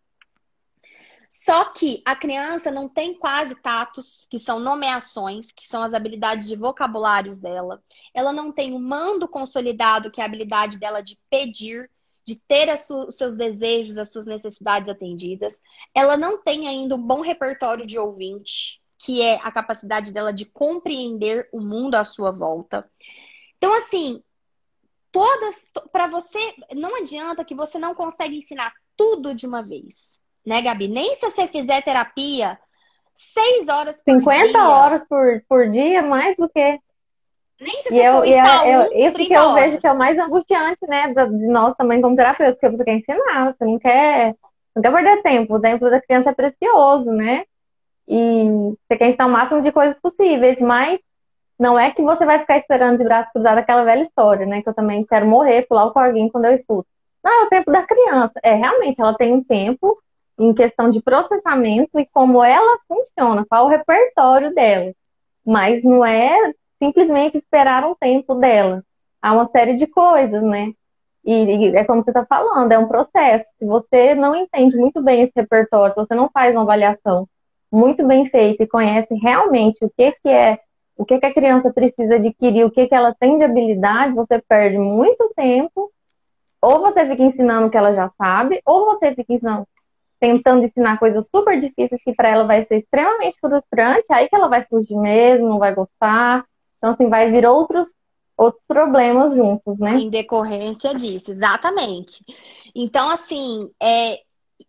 Só 1.34 1.72
que 1.72 2.02
a 2.04 2.14
criança 2.14 2.70
não 2.70 2.86
tem 2.86 3.14
quase 3.14 3.54
tatos, 3.54 4.26
que 4.30 4.38
são 4.38 4.60
nomeações, 4.60 5.50
que 5.50 5.66
são 5.66 5.82
as 5.82 5.94
habilidades 5.94 6.46
de 6.46 6.54
vocabulários 6.54 7.38
dela. 7.38 7.82
Ela 8.12 8.34
não 8.34 8.52
tem 8.52 8.74
o 8.74 8.78
mando 8.78 9.26
consolidado, 9.26 10.10
que 10.10 10.20
é 10.20 10.24
a 10.24 10.26
habilidade 10.26 10.78
dela 10.78 11.00
de 11.00 11.18
pedir, 11.30 11.90
de 12.26 12.36
ter 12.36 12.68
os 12.74 13.16
seus 13.16 13.34
desejos, 13.34 13.96
as 13.96 14.12
suas 14.12 14.26
necessidades 14.26 14.90
atendidas. 14.90 15.58
Ela 15.94 16.18
não 16.18 16.36
tem 16.36 16.68
ainda 16.68 16.96
um 16.96 17.02
bom 17.02 17.22
repertório 17.22 17.86
de 17.86 17.98
ouvinte, 17.98 18.82
que 18.98 19.22
é 19.22 19.36
a 19.36 19.50
capacidade 19.50 20.12
dela 20.12 20.34
de 20.34 20.44
compreender 20.44 21.48
o 21.50 21.62
mundo 21.62 21.94
à 21.94 22.04
sua 22.04 22.30
volta. 22.30 22.86
Então, 23.56 23.74
assim, 23.78 24.22
todas. 25.10 25.56
Para 25.90 26.08
você, 26.08 26.54
não 26.74 26.94
adianta 26.94 27.42
que 27.42 27.54
você 27.54 27.78
não 27.78 27.94
consegue 27.94 28.36
ensinar 28.36 28.74
tudo 28.98 29.34
de 29.34 29.46
uma 29.46 29.62
vez 29.62 30.20
né, 30.44 30.62
Gabi? 30.62 30.88
Nem 30.88 31.14
se 31.14 31.30
você 31.30 31.46
fizer 31.46 31.82
terapia 31.82 32.58
seis 33.16 33.68
horas 33.68 34.02
por 34.02 34.14
50 34.14 34.36
dia. 34.36 34.46
50 34.48 34.68
horas 34.68 35.02
por, 35.08 35.42
por 35.48 35.68
dia, 35.68 36.02
mais 36.02 36.36
do 36.36 36.48
que. 36.48 36.80
Nem 37.60 37.80
se 37.80 37.90
você 37.90 37.94
e 37.94 38.04
eu, 38.04 38.24
e 38.24 38.34
é, 38.34 38.78
um, 38.78 39.06
Isso 39.06 39.16
que 39.16 39.32
eu 39.32 39.54
vejo 39.54 39.78
que 39.78 39.86
é 39.86 39.92
o 39.92 39.98
mais 39.98 40.18
angustiante, 40.18 40.84
né, 40.88 41.12
de 41.14 41.46
nós 41.46 41.76
também 41.76 42.00
como 42.00 42.16
terapeutas, 42.16 42.58
porque 42.58 42.76
você 42.76 42.84
quer 42.84 42.94
ensinar, 42.94 43.54
você 43.54 43.64
não 43.64 43.78
quer, 43.78 44.34
não 44.74 44.82
quer 44.82 44.92
perder 44.92 45.22
tempo. 45.22 45.54
O 45.54 45.60
tempo 45.60 45.88
da 45.88 46.00
criança 46.00 46.30
é 46.30 46.34
precioso, 46.34 47.12
né? 47.12 47.44
E 48.08 48.44
você 48.88 48.96
quer 48.96 49.10
ensinar 49.10 49.26
o 49.26 49.30
máximo 49.30 49.62
de 49.62 49.70
coisas 49.70 49.96
possíveis, 50.00 50.60
mas 50.60 50.98
não 51.56 51.78
é 51.78 51.92
que 51.92 52.02
você 52.02 52.26
vai 52.26 52.40
ficar 52.40 52.58
esperando 52.58 52.98
de 52.98 53.04
braço 53.04 53.30
cruzado 53.32 53.58
aquela 53.58 53.84
velha 53.84 54.02
história, 54.02 54.44
né? 54.44 54.60
Que 54.60 54.68
eu 54.68 54.74
também 54.74 55.04
quero 55.04 55.26
morrer, 55.26 55.66
pular 55.68 55.84
o 55.84 55.92
corguinho 55.92 56.30
quando 56.30 56.46
eu 56.46 56.54
escuto. 56.54 56.88
Não, 57.22 57.42
é 57.42 57.46
o 57.46 57.48
tempo 57.48 57.70
da 57.70 57.82
criança. 57.84 58.32
É, 58.42 58.54
realmente, 58.54 59.00
ela 59.00 59.14
tem 59.14 59.32
um 59.32 59.44
tempo 59.44 59.96
em 60.38 60.54
questão 60.54 60.90
de 60.90 61.00
processamento 61.00 61.98
e 61.98 62.06
como 62.06 62.42
ela 62.42 62.78
funciona, 62.88 63.44
qual 63.48 63.66
o 63.66 63.68
repertório 63.68 64.54
dela. 64.54 64.92
Mas 65.44 65.82
não 65.82 66.04
é 66.04 66.52
simplesmente 66.78 67.38
esperar 67.38 67.84
um 67.84 67.94
tempo 67.94 68.34
dela. 68.34 68.82
Há 69.20 69.32
uma 69.32 69.46
série 69.46 69.76
de 69.76 69.86
coisas, 69.86 70.42
né? 70.42 70.72
E, 71.24 71.32
e 71.32 71.76
é 71.76 71.84
como 71.84 72.02
você 72.02 72.10
está 72.10 72.26
falando, 72.26 72.72
é 72.72 72.78
um 72.78 72.88
processo. 72.88 73.48
Se 73.58 73.64
você 73.64 74.14
não 74.14 74.34
entende 74.34 74.76
muito 74.76 75.00
bem 75.02 75.22
esse 75.22 75.32
repertório, 75.36 75.94
se 75.94 76.00
você 76.00 76.14
não 76.14 76.28
faz 76.28 76.54
uma 76.54 76.62
avaliação 76.62 77.28
muito 77.70 78.06
bem 78.06 78.28
feita 78.28 78.64
e 78.64 78.68
conhece 78.68 79.14
realmente 79.14 79.82
o 79.84 79.90
que, 79.96 80.12
que 80.12 80.28
é, 80.28 80.58
o 80.96 81.04
que, 81.04 81.18
que 81.18 81.26
a 81.26 81.32
criança 81.32 81.72
precisa 81.72 82.16
adquirir, 82.16 82.64
o 82.64 82.70
que, 82.70 82.86
que 82.86 82.94
ela 82.94 83.14
tem 83.14 83.38
de 83.38 83.44
habilidade, 83.44 84.14
você 84.14 84.40
perde 84.40 84.76
muito 84.78 85.32
tempo. 85.36 85.90
Ou 86.60 86.80
você 86.80 87.06
fica 87.08 87.22
ensinando 87.22 87.66
o 87.66 87.70
que 87.70 87.76
ela 87.76 87.92
já 87.92 88.08
sabe, 88.16 88.60
ou 88.64 88.86
você 88.86 89.14
fica 89.14 89.32
ensinando, 89.32 89.66
tentando 90.22 90.62
ensinar 90.62 91.00
coisas 91.00 91.26
super 91.34 91.58
difíceis 91.58 92.00
que 92.04 92.14
para 92.14 92.28
ela 92.28 92.44
vai 92.44 92.64
ser 92.64 92.78
extremamente 92.78 93.36
frustrante, 93.40 94.06
aí 94.08 94.28
que 94.28 94.36
ela 94.36 94.46
vai 94.46 94.64
fugir 94.64 94.96
mesmo, 94.96 95.48
não 95.48 95.58
vai 95.58 95.74
gostar. 95.74 96.46
Então, 96.78 96.90
assim, 96.90 97.08
vai 97.08 97.28
vir 97.28 97.44
outros, 97.44 97.88
outros 98.36 98.62
problemas 98.68 99.34
juntos, 99.34 99.76
né? 99.80 99.94
Em 99.94 100.08
decorrência 100.08 100.94
disso, 100.94 101.32
exatamente. 101.32 102.24
Então, 102.72 103.10
assim, 103.10 103.68
é, 103.82 104.20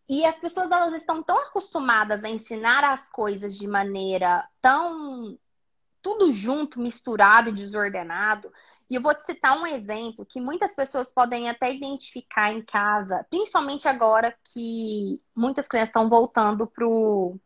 e 0.10 0.26
as 0.26 0.39
pessoas 0.39 0.72
elas 0.72 0.91
estão 0.95 1.22
tão 1.22 1.38
acostumadas 1.38 2.24
a 2.24 2.30
ensinar 2.30 2.84
as 2.84 3.08
coisas 3.08 3.56
de 3.56 3.68
maneira 3.68 4.43
tão 4.60 5.38
tudo 6.01 6.32
junto, 6.32 6.82
misturado 6.82 7.49
e 7.49 7.54
desordenado. 7.54 8.51
E 8.94 8.96
eu 8.96 9.02
vou 9.02 9.16
te 9.16 9.26
citar 9.26 9.60
um 9.60 9.66
exemplo 9.66 10.24
que 10.24 10.39
muitas 10.39 10.76
pessoas 10.76 11.12
podem 11.12 11.50
até 11.50 11.74
identificar 11.74 12.54
em 12.54 12.62
casa, 12.64 13.26
principalmente 13.28 13.88
agora 13.88 14.38
que 14.54 15.20
muitas 15.36 15.68
crianças 15.68 15.89
estão 15.89 16.08
voltando 16.08 16.68
para 16.68 16.88
o 16.88 17.39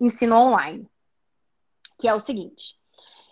ensino 0.00 0.36
online. 0.36 0.88
Que 1.98 2.08
é 2.08 2.14
o 2.14 2.18
seguinte: 2.18 2.78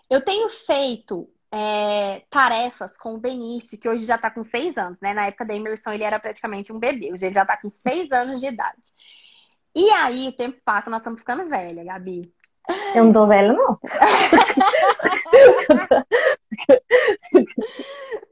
eu 0.07 0.23
tenho 0.23 0.47
feito 0.47 1.27
é, 1.51 2.19
tarefas 2.29 2.95
com 2.95 3.15
o 3.15 3.19
Benício, 3.19 3.79
que 3.79 3.89
hoje 3.89 4.05
já 4.05 4.13
está 4.13 4.29
com 4.29 4.43
seis 4.43 4.77
anos, 4.77 5.01
né? 5.01 5.15
Na 5.15 5.25
época 5.25 5.43
da 5.43 5.55
imersão 5.55 5.91
ele 5.91 6.03
era 6.03 6.19
praticamente 6.19 6.71
um 6.71 6.77
bebê, 6.77 7.11
hoje 7.11 7.25
ele 7.25 7.33
já 7.33 7.41
está 7.41 7.57
com 7.57 7.67
seis 7.67 8.11
anos 8.11 8.39
de 8.41 8.45
idade. 8.45 8.93
E 9.73 9.89
aí 9.89 10.27
o 10.27 10.33
tempo 10.33 10.61
passa, 10.63 10.87
nós 10.87 11.01
estamos 11.01 11.21
ficando 11.21 11.49
velha, 11.49 11.83
Gabi. 11.83 12.31
Eu 12.95 13.05
não 13.05 13.13
tô 13.13 13.27
velha, 13.27 13.53
não. 13.53 13.79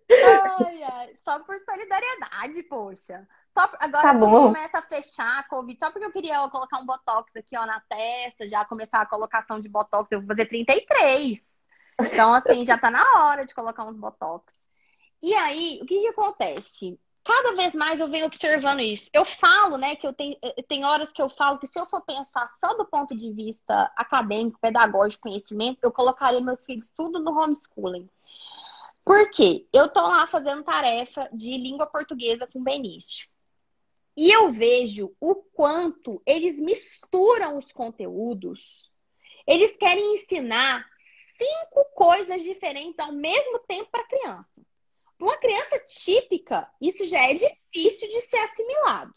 ai, 0.09 0.83
ai. 0.83 1.15
Só 1.23 1.39
por 1.43 1.57
solidariedade, 1.59 2.63
poxa. 2.63 3.27
Só, 3.53 3.69
agora 3.79 4.03
tá 4.03 4.13
tudo 4.13 4.31
começa 4.31 4.77
a 4.77 4.81
fechar 4.81 5.39
a 5.39 5.43
Covid. 5.43 5.79
Só 5.79 5.91
porque 5.91 6.05
eu 6.05 6.11
queria 6.11 6.47
colocar 6.49 6.77
um 6.77 6.85
Botox 6.85 7.35
aqui, 7.35 7.57
ó, 7.57 7.65
na 7.65 7.79
testa, 7.81 8.47
já 8.47 8.63
começar 8.65 9.01
a 9.01 9.05
colocação 9.05 9.59
de 9.59 9.67
Botox. 9.67 10.11
Eu 10.11 10.19
vou 10.19 10.27
fazer 10.27 10.45
33. 10.47 11.41
Então, 11.99 12.33
assim, 12.33 12.65
já 12.65 12.77
tá 12.77 12.91
na 12.91 13.03
hora 13.25 13.45
de 13.45 13.55
colocar 13.55 13.83
uns 13.85 13.97
botox. 13.97 14.53
E 15.21 15.33
aí, 15.33 15.79
o 15.81 15.85
que 15.85 15.99
que 15.99 16.07
acontece? 16.07 16.99
Cada 17.27 17.55
vez 17.55 17.73
mais 17.73 17.99
eu 17.99 18.07
venho 18.07 18.25
observando 18.25 18.79
isso. 18.79 19.09
Eu 19.11 19.25
falo, 19.25 19.77
né, 19.77 19.97
que 19.97 20.07
eu 20.07 20.13
tenho 20.13 20.37
tem 20.65 20.85
horas 20.85 21.11
que 21.11 21.21
eu 21.21 21.27
falo 21.27 21.59
que 21.59 21.67
se 21.67 21.77
eu 21.77 21.85
for 21.85 21.99
pensar 22.05 22.47
só 22.47 22.73
do 22.75 22.85
ponto 22.85 23.13
de 23.17 23.33
vista 23.33 23.91
acadêmico, 23.97 24.57
pedagógico, 24.61 25.23
conhecimento, 25.23 25.79
eu 25.83 25.91
colocaria 25.91 26.39
meus 26.39 26.63
filhos 26.63 26.89
tudo 26.95 27.19
no 27.19 27.37
homeschooling. 27.37 28.09
Por 29.03 29.29
quê? 29.29 29.67
Eu 29.73 29.91
tô 29.91 29.99
lá 29.99 30.25
fazendo 30.25 30.63
tarefa 30.63 31.29
de 31.33 31.57
língua 31.57 31.85
portuguesa 31.85 32.47
com 32.47 32.59
o 32.59 32.63
Benício. 32.63 33.27
E 34.15 34.31
eu 34.31 34.49
vejo 34.49 35.13
o 35.19 35.35
quanto 35.35 36.21
eles 36.25 36.57
misturam 36.57 37.57
os 37.57 37.69
conteúdos. 37.73 38.89
Eles 39.45 39.75
querem 39.75 40.15
ensinar 40.15 40.85
cinco 41.37 41.83
coisas 41.93 42.41
diferentes 42.41 42.97
ao 42.99 43.11
mesmo 43.11 43.59
tempo 43.67 43.89
para 43.91 44.01
a 44.01 44.07
criança. 44.07 44.66
Para 45.17 45.27
uma 45.27 45.37
criança 45.37 45.79
típica, 45.79 46.69
isso 46.79 47.05
já 47.05 47.29
é 47.29 47.33
difícil 47.33 48.07
de 48.09 48.21
ser 48.21 48.37
assimilado. 48.37 49.13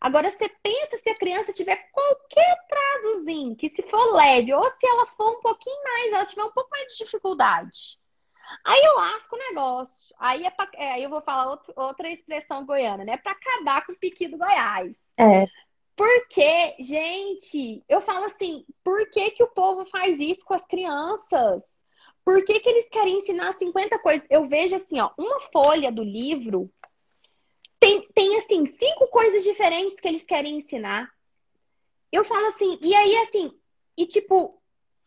Agora, 0.00 0.30
você 0.30 0.48
pensa 0.62 0.98
se 0.98 1.08
a 1.08 1.16
criança 1.16 1.52
tiver 1.52 1.76
qualquer 1.92 2.58
trazozinho, 2.68 3.54
que 3.54 3.70
se 3.70 3.82
for 3.84 4.14
leve, 4.14 4.52
ou 4.52 4.68
se 4.68 4.84
ela 4.84 5.06
for 5.16 5.38
um 5.38 5.40
pouquinho 5.40 5.82
mais, 5.84 6.12
ela 6.12 6.26
tiver 6.26 6.42
um 6.42 6.50
pouco 6.50 6.68
mais 6.70 6.88
de 6.88 7.04
dificuldade. 7.04 8.00
Aí 8.64 8.82
eu 8.82 8.96
lasco 8.96 9.36
o 9.36 9.38
negócio. 9.38 10.14
Aí, 10.18 10.44
é 10.44 10.50
pra, 10.50 10.68
é, 10.74 11.00
eu 11.00 11.08
vou 11.08 11.20
falar 11.22 11.50
outro, 11.50 11.72
outra 11.76 12.10
expressão 12.10 12.66
goiana, 12.66 13.04
né? 13.04 13.16
Para 13.16 13.32
acabar 13.32 13.86
com 13.86 13.92
o 13.92 13.96
piqui 13.96 14.28
do 14.28 14.38
Goiás. 14.38 14.92
É. 15.16 15.46
Porque, 15.96 16.76
gente, 16.80 17.84
eu 17.88 18.00
falo 18.00 18.24
assim, 18.24 18.64
por 18.82 19.08
que, 19.10 19.30
que 19.30 19.42
o 19.42 19.52
povo 19.52 19.84
faz 19.84 20.18
isso 20.18 20.44
com 20.44 20.54
as 20.54 20.66
crianças? 20.66 21.62
Por 22.24 22.44
que, 22.44 22.60
que 22.60 22.68
eles 22.68 22.88
querem 22.88 23.18
ensinar 23.18 23.52
50 23.52 23.98
coisas? 23.98 24.26
Eu 24.30 24.46
vejo 24.46 24.76
assim, 24.76 25.00
ó, 25.00 25.10
uma 25.18 25.40
folha 25.40 25.90
do 25.90 26.02
livro 26.02 26.70
tem, 27.80 28.06
tem 28.14 28.36
assim, 28.36 28.66
cinco 28.66 29.08
coisas 29.08 29.42
diferentes 29.42 30.00
que 30.00 30.06
eles 30.06 30.22
querem 30.22 30.56
ensinar. 30.56 31.10
Eu 32.12 32.24
falo 32.24 32.46
assim, 32.46 32.78
e 32.80 32.94
aí 32.94 33.16
assim, 33.16 33.52
e 33.96 34.06
tipo, 34.06 34.60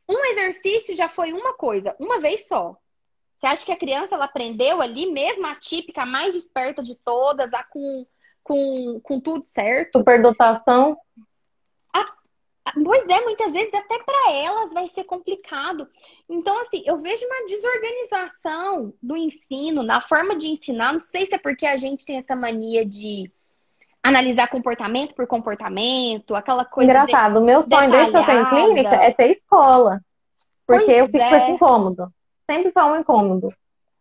um 0.09 0.25
exercício 0.25 0.93
já 0.93 1.07
foi 1.07 1.31
uma 1.31 1.53
coisa, 1.53 1.95
uma 1.99 2.19
vez 2.19 2.47
só. 2.47 2.75
Você 3.39 3.47
acha 3.47 3.65
que 3.65 3.71
a 3.71 3.77
criança 3.77 4.15
ela 4.15 4.25
aprendeu 4.25 4.81
ali 4.81 5.09
mesmo 5.09 5.45
a 5.45 5.55
típica, 5.55 6.03
a 6.03 6.05
mais 6.05 6.35
esperta 6.35 6.83
de 6.83 6.95
todas, 6.97 7.53
a 7.53 7.63
com 7.63 8.05
com, 8.45 8.99
com 9.01 9.19
tudo 9.19 9.43
certo. 9.43 9.97
Superdotação. 9.97 10.95
Ah, 12.65 12.73
pois 12.83 13.07
é, 13.07 13.21
muitas 13.21 13.53
vezes 13.53 13.73
até 13.75 13.99
para 13.99 14.33
elas 14.33 14.73
vai 14.73 14.87
ser 14.87 15.03
complicado. 15.03 15.87
Então, 16.27 16.59
assim, 16.61 16.83
eu 16.85 16.97
vejo 16.97 17.23
uma 17.27 17.45
desorganização 17.45 18.93
do 19.01 19.15
ensino, 19.15 19.83
na 19.83 20.01
forma 20.01 20.35
de 20.35 20.47
ensinar. 20.47 20.91
Não 20.91 20.99
sei 20.99 21.27
se 21.27 21.35
é 21.35 21.37
porque 21.37 21.65
a 21.67 21.77
gente 21.77 22.05
tem 22.05 22.17
essa 22.17 22.35
mania 22.35 22.83
de 22.83 23.31
analisar 24.01 24.49
comportamento 24.49 25.13
por 25.13 25.27
comportamento, 25.27 26.33
aquela 26.33 26.65
coisa. 26.65 26.89
Engraçado, 26.89 27.39
o 27.39 27.45
meu 27.45 27.61
sonho 27.61 27.91
desde 27.91 28.11
que 28.11 28.17
eu 28.17 28.25
tenho 28.25 28.49
clínica 28.49 28.95
é 28.95 29.11
ter 29.11 29.31
escola. 29.31 30.01
Porque 30.65 30.85
pois 30.85 30.97
eu 30.97 31.05
fico 31.05 31.17
é. 31.17 31.29
com 31.29 31.35
esse 31.35 31.51
incômodo. 31.51 32.13
Sempre 32.49 32.71
foi 32.71 32.83
um 32.83 32.99
incômodo. 32.99 33.53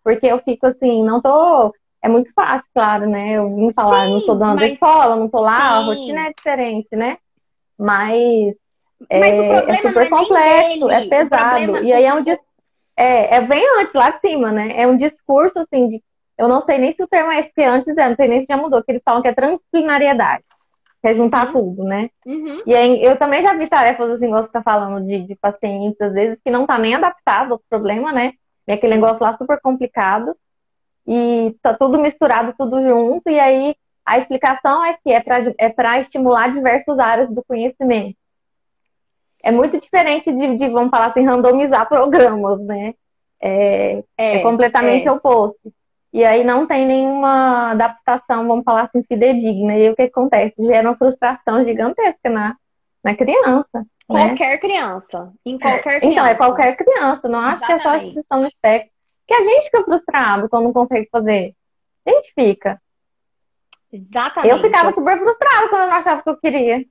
Porque 0.03 0.27
eu 0.27 0.39
fico 0.41 0.67
assim, 0.67 1.05
não 1.05 1.21
tô 1.21 1.75
é 2.03 2.09
muito 2.09 2.31
fácil, 2.35 2.69
claro, 2.75 3.09
né? 3.09 3.33
Eu 3.33 3.55
vim 3.57 3.73
falar, 3.73 4.05
Sim, 4.05 4.11
não 4.11 4.19
estou 4.19 4.37
dando 4.37 4.57
mas... 4.57 4.73
escola, 4.73 5.17
não 5.17 5.25
estou 5.25 5.41
lá, 5.41 5.57
Sim. 5.57 5.65
a 5.65 5.81
rotina 5.81 6.21
é 6.27 6.33
diferente, 6.35 6.95
né? 6.95 7.17
Mas, 7.79 8.55
é, 9.09 9.21
é, 9.21 9.77
super 9.77 10.07
é 10.07 10.09
complexo, 10.09 10.91
é 10.91 11.07
pesado. 11.07 11.65
Problema... 11.65 11.81
E 11.81 11.93
aí 11.93 12.05
é 12.05 12.15
um 12.15 12.23
é, 12.97 13.37
é 13.37 13.41
bem 13.41 13.65
antes, 13.81 13.95
lá 13.95 14.11
de 14.11 14.21
cima, 14.21 14.53
né? 14.53 14.81
É 14.81 14.87
um 14.87 14.97
discurso 14.97 15.59
assim 15.59 15.89
de. 15.89 16.03
Eu 16.37 16.49
não 16.49 16.61
sei 16.61 16.79
nem 16.79 16.93
se 16.93 17.03
o 17.03 17.07
termo 17.07 17.31
é 17.31 17.41
esse 17.41 17.53
que 17.53 17.63
antes 17.63 17.97
é, 17.97 18.09
não 18.09 18.17
sei 18.17 18.29
nem 18.29 18.41
se 18.41 18.47
já 18.49 18.57
mudou, 18.57 18.83
que 18.83 18.91
eles 18.91 19.03
falam 19.05 19.23
que 19.23 19.29
é 19.29 19.35
transdisciplinariedade. 19.35 20.45
Que 21.01 21.09
é 21.09 21.15
juntar 21.15 21.47
uhum. 21.47 21.53
tudo, 21.53 21.85
né? 21.85 22.11
Uhum. 22.27 22.63
E 22.67 22.75
aí 22.75 23.05
eu 23.05 23.17
também 23.17 23.43
já 23.43 23.53
vi 23.55 23.69
tarefas 23.69 24.11
assim, 24.11 24.31
você 24.31 24.49
tá 24.49 24.63
falando 24.63 25.05
de, 25.07 25.21
de 25.21 25.37
pacientes, 25.37 26.01
às 26.01 26.13
vezes, 26.13 26.39
que 26.43 26.51
não 26.51 26.67
tá 26.67 26.79
nem 26.79 26.95
adaptado 26.95 27.53
ao 27.53 27.61
problema, 27.69 28.13
né? 28.13 28.33
É 28.67 28.75
aquele 28.75 28.95
negócio 28.95 29.23
lá 29.23 29.33
super 29.35 29.61
complicado 29.61 30.35
e 31.07 31.55
tá 31.63 31.75
tudo 31.75 32.01
misturado, 32.01 32.55
tudo 32.57 32.83
junto, 32.83 33.29
e 33.29 33.39
aí 33.39 33.77
a 34.05 34.19
explicação 34.19 34.85
é 34.85 34.95
que 34.95 35.11
é 35.11 35.21
para 35.71 35.99
é 35.99 36.01
estimular 36.01 36.51
diversas 36.51 36.99
áreas 36.99 37.31
do 37.31 37.43
conhecimento. 37.45 38.17
É 39.43 39.51
muito 39.51 39.79
diferente 39.79 40.33
de, 40.33 40.57
de, 40.57 40.69
vamos 40.69 40.91
falar 40.91 41.07
assim, 41.07 41.25
randomizar 41.25 41.89
programas, 41.89 42.61
né? 42.61 42.95
É, 43.41 44.03
é, 44.17 44.37
é 44.37 44.43
completamente 44.43 45.07
é. 45.07 45.13
oposto. 45.13 45.73
E 46.13 46.25
aí 46.25 46.45
não 46.45 46.67
tem 46.67 46.87
nenhuma 46.87 47.73
adaptação, 47.73 48.47
vamos 48.47 48.65
falar 48.65 48.85
assim, 48.85 49.03
fidedigna. 49.03 49.77
E 49.77 49.91
o 49.91 49.97
que 49.97 50.03
acontece? 50.03 50.55
Gera 50.59 50.89
uma 50.89 50.97
frustração 50.97 51.65
gigantesca 51.65 52.31
na, 52.31 52.57
na 53.03 53.15
criança. 53.15 53.67
Né? 53.75 53.85
Qualquer 54.07 54.51
né? 54.51 54.59
criança. 54.59 55.33
Em 55.45 55.59
qualquer 55.59 56.01
criança. 56.01 56.07
Então, 56.07 56.27
é 56.27 56.35
qualquer 56.35 56.77
criança. 56.77 57.29
Não 57.29 57.41
acho 57.41 57.65
Exatamente. 57.65 57.67
que 57.67 57.73
é 57.73 57.79
só 57.83 57.89
a 57.89 57.97
instituição 57.97 58.41
no 58.41 58.47
espectro. 58.47 58.91
Que 59.27 59.35
a 59.35 59.43
gente 59.43 59.65
fica 59.65 59.85
frustrado 59.85 60.49
quando 60.49 60.65
não 60.65 60.73
consegue 60.73 61.09
fazer. 61.11 61.55
A 62.07 62.11
gente 62.11 62.33
fica. 62.35 62.81
Exatamente. 63.95 64.53
Eu 64.53 64.61
ficava 64.61 64.91
super 64.91 65.19
frustrada 65.19 65.69
quando 65.69 65.83
eu 65.83 65.89
não 65.89 65.95
achava 65.95 66.23
que 66.23 66.29
eu 66.29 66.37
queria. 66.37 66.85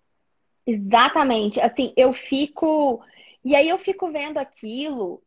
Exatamente. 0.65 1.59
Assim, 1.59 1.93
eu 1.97 2.13
fico. 2.13 3.03
E 3.43 3.55
aí 3.55 3.67
eu 3.67 3.77
fico 3.77 4.09
vendo 4.09 4.37
aquilo 4.37 5.21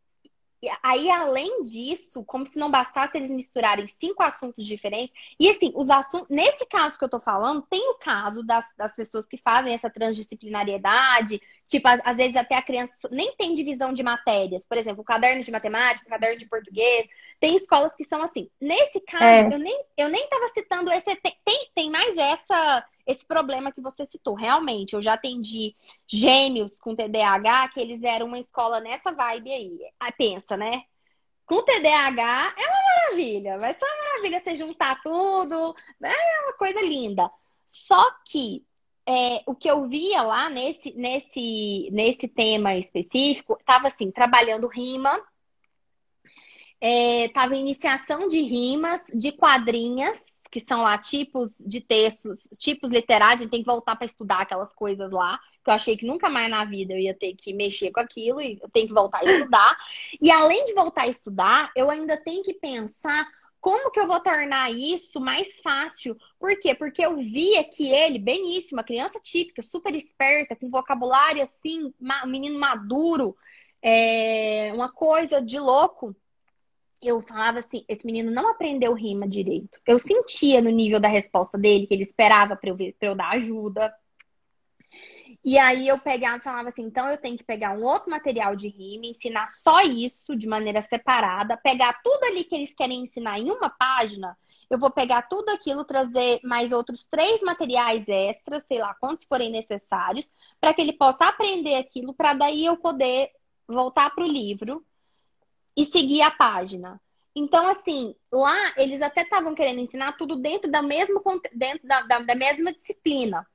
aí, 0.82 1.11
além 1.11 1.62
disso, 1.62 2.24
como 2.24 2.46
se 2.46 2.59
não 2.59 2.70
bastasse 2.70 3.16
eles 3.16 3.30
misturarem 3.30 3.86
cinco 3.86 4.22
assuntos 4.22 4.64
diferentes. 4.64 5.14
E 5.38 5.48
assim, 5.50 5.72
os 5.74 5.90
assuntos. 5.90 6.28
Nesse 6.28 6.64
caso 6.66 6.98
que 6.98 7.04
eu 7.04 7.09
tô 7.09 7.20
falando, 7.20 7.62
tem 7.68 7.90
o 7.90 7.94
caso 7.94 8.42
das, 8.42 8.64
das 8.76 8.94
pessoas 8.94 9.26
que 9.26 9.36
fazem 9.36 9.74
essa 9.74 9.90
transdisciplinariedade. 9.90 11.40
Tipo, 11.66 11.88
às 11.88 12.16
vezes 12.16 12.36
até 12.36 12.54
a 12.57 12.62
criança 12.62 13.09
nem 13.11 13.34
tem 13.36 13.54
divisão 13.54 13.92
de 13.92 14.02
matérias. 14.02 14.64
Por 14.64 14.78
exemplo, 14.78 15.02
o 15.02 15.04
caderno 15.04 15.42
de 15.42 15.50
matemática, 15.50 16.07
o 16.07 16.11
caderno 16.11 16.38
de 16.38 16.46
português. 16.46 17.07
Tem 17.38 17.57
escolas 17.57 17.94
que 17.94 18.04
são 18.04 18.22
assim. 18.22 18.48
Nesse 18.61 19.00
caso, 19.00 19.24
é. 19.24 19.54
eu, 19.54 19.59
nem, 19.59 19.84
eu 19.96 20.09
nem 20.09 20.26
tava 20.28 20.48
citando 20.48 20.90
esse. 20.90 21.14
Tem, 21.16 21.70
tem 21.74 21.90
mais 21.90 22.16
essa 22.16 22.84
esse 23.07 23.24
problema 23.24 23.72
que 23.72 23.80
você 23.80 24.04
citou. 24.07 24.34
Realmente, 24.34 24.94
eu 24.94 25.02
já 25.02 25.14
atendi 25.14 25.74
gêmeos 26.07 26.78
com 26.78 26.96
TDAH, 26.96 27.68
que 27.68 27.80
eles 27.80 28.02
eram 28.02 28.26
uma 28.26 28.38
escola 28.38 28.80
nessa 28.80 29.12
vibe 29.12 29.52
aí. 29.52 29.78
Aí 30.00 30.12
pensa, 30.12 30.57
né? 30.57 30.82
Com 31.46 31.62
TDAH 31.62 32.54
é 32.59 32.66
uma 32.66 33.04
maravilha, 33.04 33.59
vai 33.59 33.72
ser 33.74 33.84
uma 33.84 34.04
maravilha 34.04 34.40
você 34.42 34.57
juntar 34.57 35.00
tudo, 35.02 35.74
é 36.02 36.42
uma 36.42 36.54
coisa 36.54 36.80
linda. 36.80 37.30
Só 37.68 38.11
que 38.24 38.66
é, 39.07 39.42
o 39.46 39.54
que 39.54 39.70
eu 39.70 39.88
via 39.88 40.22
lá 40.22 40.50
nesse, 40.50 40.92
nesse, 40.94 41.88
nesse 41.92 42.26
tema 42.26 42.74
específico, 42.74 43.57
estava 43.61 43.86
assim, 43.86 44.11
trabalhando 44.11 44.66
rima, 44.66 45.22
estava 46.80 47.54
é, 47.54 47.59
iniciação 47.59 48.26
de 48.26 48.42
rimas, 48.42 49.07
de 49.14 49.30
quadrinhas, 49.30 50.18
que 50.57 50.64
são 50.66 50.80
lá 50.80 50.96
tipos 50.96 51.54
de 51.61 51.82
textos, 51.82 52.40
tipos 52.59 52.90
literários, 52.90 53.40
a 53.40 53.44
gente 53.44 53.50
tem 53.50 53.61
que 53.61 53.66
voltar 53.66 53.94
para 53.94 54.07
estudar 54.07 54.40
aquelas 54.40 54.72
coisas 54.72 55.11
lá, 55.11 55.38
que 55.62 55.68
eu 55.68 55.74
achei 55.74 55.98
que 55.98 56.07
nunca 56.07 56.30
mais 56.30 56.48
na 56.50 56.64
vida 56.64 56.94
eu 56.94 56.98
ia 56.98 57.12
ter 57.12 57.34
que 57.34 57.52
mexer 57.52 57.90
com 57.90 58.00
aquilo 58.00 58.40
e 58.40 58.59
eu 58.62 58.68
tenho 58.70 58.86
que 58.86 58.94
voltar 58.94 59.18
a 59.18 59.24
estudar. 59.30 59.76
E 60.18 60.30
além 60.30 60.64
de 60.64 60.72
voltar 60.72 61.02
a 61.02 61.09
estudar, 61.09 61.70
eu 61.76 61.90
ainda 61.90 62.16
tenho 62.16 62.42
que 62.42 62.54
pensar 62.54 63.28
como 63.61 63.90
que 63.90 64.00
eu 64.00 64.07
vou 64.07 64.18
tornar 64.22 64.72
isso 64.72 65.20
mais 65.20 65.61
fácil? 65.61 66.16
Por 66.40 66.59
quê? 66.59 66.74
Porque 66.74 67.04
eu 67.04 67.16
via 67.16 67.62
que 67.62 67.92
ele, 67.92 68.18
beníssimo, 68.18 68.78
uma 68.78 68.84
criança 68.84 69.20
típica, 69.20 69.61
super 69.61 69.94
esperta, 69.94 70.57
com 70.57 70.70
vocabulário 70.70 71.42
assim, 71.42 71.92
um 72.00 72.26
menino 72.28 72.59
maduro, 72.59 73.36
é, 73.82 74.70
uma 74.72 74.90
coisa 74.90 75.42
de 75.42 75.59
louco 75.59 76.16
eu 77.07 77.22
falava 77.22 77.61
assim, 77.61 77.84
esse 77.88 78.04
menino 78.04 78.30
não 78.30 78.50
aprendeu 78.50 78.92
rima 78.92 79.28
direito. 79.28 79.80
Eu 79.86 79.98
sentia 79.98 80.61
no 80.61 80.70
nível 80.70 81.00
da 81.00 81.09
resposta 81.09 81.57
dele 81.57 81.86
que 81.86 81.94
ele 81.94 82.02
esperava 82.02 82.57
para 82.57 82.70
eu, 82.70 82.76
eu 83.00 83.14
dar 83.14 83.30
ajuda. 83.30 83.94
E 85.44 85.59
aí 85.59 85.86
eu 85.86 85.98
pegava 85.98 86.38
e 86.38 86.42
falava 86.42 86.68
assim, 86.70 86.82
então 86.82 87.09
eu 87.09 87.18
tenho 87.18 87.36
que 87.36 87.44
pegar 87.44 87.76
um 87.76 87.84
outro 87.84 88.11
material 88.11 88.57
de 88.57 88.68
rima, 88.68 89.07
ensinar 89.07 89.48
só 89.48 89.80
isso 89.82 90.36
de 90.36 90.46
maneira 90.46 90.82
separada, 90.82 91.57
pegar 91.57 92.00
tudo 92.02 92.24
ali 92.24 92.42
que 92.42 92.54
eles 92.54 92.74
querem 92.74 93.04
ensinar 93.04 93.38
em 93.38 93.50
uma 93.50 93.70
página, 93.70 94.36
eu 94.68 94.78
vou 94.78 94.90
pegar 94.90 95.22
tudo 95.22 95.48
aquilo, 95.50 95.84
trazer 95.84 96.40
mais 96.42 96.72
outros 96.72 97.04
três 97.09 97.40
materiais 97.42 98.04
extras, 98.09 98.64
sei 98.66 98.78
lá, 98.78 98.94
quantos 98.94 99.24
forem 99.24 99.50
necessários, 99.50 100.30
para 100.61 100.74
que 100.74 100.80
ele 100.80 100.92
possa 100.92 101.26
aprender 101.26 101.76
aquilo, 101.76 102.12
para 102.12 102.34
daí 102.34 102.64
eu 102.64 102.76
poder 102.76 103.30
voltar 103.68 104.12
para 104.12 104.24
o 104.24 104.28
livro 104.28 104.84
e 105.76 105.84
seguir 105.84 106.22
a 106.22 106.30
página. 106.30 107.00
Então, 107.34 107.68
assim, 107.68 108.14
lá 108.32 108.72
eles 108.78 109.02
até 109.02 109.22
estavam 109.22 109.54
querendo 109.54 109.80
ensinar 109.80 110.16
tudo 110.16 110.36
dentro 110.36 110.70
da 110.70 110.80
mesma, 110.80 111.20
dentro 111.52 111.86
da, 111.86 112.00
da, 112.02 112.18
da 112.20 112.34
mesma 112.34 112.72
disciplina. 112.72 113.46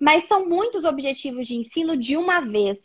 Mas 0.00 0.24
são 0.24 0.48
muitos 0.48 0.84
objetivos 0.84 1.46
de 1.46 1.56
ensino 1.56 1.96
de 1.96 2.16
uma 2.16 2.40
vez. 2.40 2.78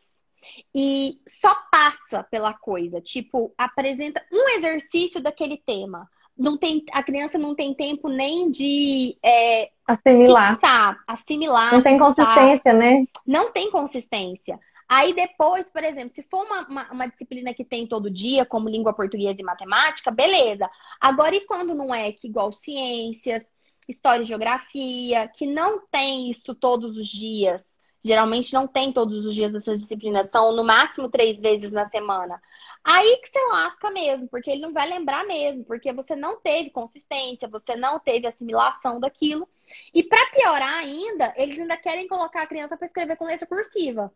E 0.75 1.19
só 1.25 1.55
passa 1.71 2.23
pela 2.23 2.53
coisa. 2.53 2.99
Tipo, 2.99 3.53
apresenta 3.57 4.21
um 4.31 4.49
exercício 4.49 5.21
daquele 5.21 5.57
tema. 5.57 6.09
Não 6.37 6.57
tem, 6.57 6.83
a 6.91 7.03
criança 7.03 7.37
não 7.37 7.55
tem 7.55 7.73
tempo 7.73 8.09
nem 8.09 8.49
de 8.49 9.17
é, 9.23 9.69
assimilar. 9.87 10.55
Fixar, 10.55 11.03
assimilar. 11.07 11.73
Não 11.73 11.81
tem 11.81 11.97
consistência, 11.97 12.73
né? 12.73 13.05
Não 13.25 13.51
tem 13.51 13.71
consistência. 13.71 14.59
Aí 14.91 15.13
depois, 15.13 15.71
por 15.71 15.85
exemplo, 15.85 16.13
se 16.13 16.21
for 16.23 16.45
uma, 16.45 16.67
uma, 16.67 16.91
uma, 16.91 17.07
disciplina 17.07 17.53
que 17.53 17.63
tem 17.63 17.87
todo 17.87 18.11
dia, 18.11 18.45
como 18.45 18.67
língua 18.67 18.93
portuguesa 18.93 19.39
e 19.39 19.43
matemática, 19.43 20.11
beleza. 20.11 20.69
Agora, 20.99 21.33
e 21.33 21.45
quando 21.45 21.73
não 21.73 21.95
é 21.95 22.11
que 22.11 22.27
igual 22.27 22.51
ciências, 22.51 23.41
história 23.87 24.21
e 24.21 24.25
geografia, 24.25 25.29
que 25.29 25.47
não 25.47 25.87
tem 25.87 26.29
isso 26.29 26.53
todos 26.53 26.97
os 26.97 27.07
dias? 27.07 27.65
Geralmente 28.03 28.53
não 28.53 28.67
tem 28.67 28.91
todos 28.91 29.25
os 29.25 29.33
dias 29.33 29.55
essas 29.55 29.79
disciplinas, 29.79 30.29
são 30.29 30.53
no 30.53 30.63
máximo 30.65 31.09
três 31.09 31.39
vezes 31.39 31.71
na 31.71 31.89
semana. 31.89 32.41
Aí 32.83 33.15
que 33.23 33.29
você 33.29 33.39
lasca 33.49 33.91
mesmo, 33.91 34.27
porque 34.27 34.51
ele 34.51 34.61
não 34.61 34.73
vai 34.73 34.89
lembrar 34.89 35.25
mesmo, 35.25 35.63
porque 35.63 35.93
você 35.93 36.17
não 36.17 36.41
teve 36.41 36.69
consistência, 36.69 37.47
você 37.47 37.77
não 37.77 37.97
teve 37.97 38.27
assimilação 38.27 38.99
daquilo. 38.99 39.47
E 39.93 40.03
para 40.03 40.25
piorar 40.31 40.79
ainda, 40.79 41.33
eles 41.37 41.57
ainda 41.57 41.77
querem 41.77 42.09
colocar 42.09 42.41
a 42.41 42.47
criança 42.47 42.75
para 42.75 42.87
escrever 42.87 43.15
com 43.15 43.23
letra 43.23 43.47
cursiva 43.47 44.11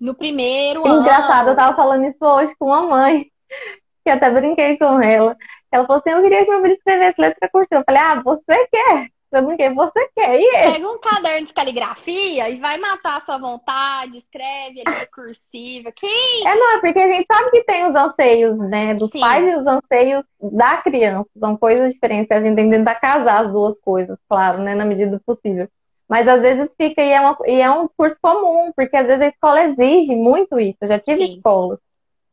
no 0.00 0.14
primeiro 0.14 0.86
ano. 0.86 1.00
Engraçado, 1.00 1.50
eu 1.50 1.56
tava 1.56 1.76
falando 1.76 2.06
isso 2.06 2.24
hoje 2.24 2.54
com 2.58 2.72
a 2.72 2.82
mãe, 2.82 3.26
que 4.04 4.10
até 4.10 4.30
brinquei 4.30 4.78
com 4.78 5.00
ela. 5.00 5.36
Ela 5.70 5.86
falou 5.86 6.00
assim: 6.00 6.10
Eu 6.10 6.22
queria 6.22 6.44
que 6.44 6.50
meu 6.50 6.62
filho 6.62 6.74
escrevesse 6.74 7.20
letra 7.20 7.48
cursiva. 7.50 7.80
Eu 7.80 7.84
falei: 7.84 8.02
Ah, 8.02 8.22
você 8.22 8.66
quer? 8.68 9.08
Eu 9.32 9.46
brinquei, 9.46 9.70
você 9.72 10.08
quer? 10.16 10.40
E 10.40 10.42
ele? 10.42 10.72
Pega 10.72 10.90
um 10.90 10.98
caderno 10.98 11.46
de 11.46 11.52
caligrafia 11.52 12.48
e 12.48 12.58
vai 12.58 12.78
matar 12.78 13.18
a 13.18 13.20
sua 13.20 13.38
vontade, 13.38 14.16
escreve 14.16 14.82
ali 14.84 15.06
cursiva. 15.06 15.92
Quem? 15.92 16.48
É, 16.48 16.56
não, 16.56 16.76
é 16.76 16.80
porque 16.80 16.98
a 16.98 17.08
gente 17.08 17.26
sabe 17.32 17.50
que 17.52 17.62
tem 17.62 17.86
os 17.86 17.94
anseios, 17.94 18.58
né? 18.58 18.94
Dos 18.94 19.10
Sim. 19.10 19.20
pais 19.20 19.52
e 19.52 19.56
os 19.56 19.66
anseios 19.68 20.24
da 20.40 20.78
criança. 20.78 21.28
São 21.38 21.56
coisas 21.56 21.92
diferentes. 21.92 22.28
A 22.32 22.40
gente 22.40 22.56
tem 22.56 22.68
que 22.68 22.76
tentar 22.76 22.96
casar 22.96 23.44
as 23.44 23.52
duas 23.52 23.78
coisas, 23.80 24.18
claro, 24.28 24.58
né? 24.58 24.74
Na 24.74 24.84
medida 24.84 25.12
do 25.12 25.20
possível. 25.20 25.68
Mas 26.10 26.26
às 26.26 26.40
vezes 26.42 26.74
fica, 26.76 27.00
e 27.00 27.12
é, 27.12 27.20
uma, 27.20 27.38
e 27.46 27.60
é 27.60 27.70
um 27.70 27.86
discurso 27.86 28.18
comum, 28.20 28.72
porque 28.74 28.96
às 28.96 29.06
vezes 29.06 29.22
a 29.22 29.28
escola 29.28 29.62
exige 29.62 30.16
muito 30.16 30.58
isso. 30.58 30.78
Eu 30.80 30.88
já 30.88 30.98
tive 30.98 31.24
Sim. 31.24 31.36
escolas 31.36 31.78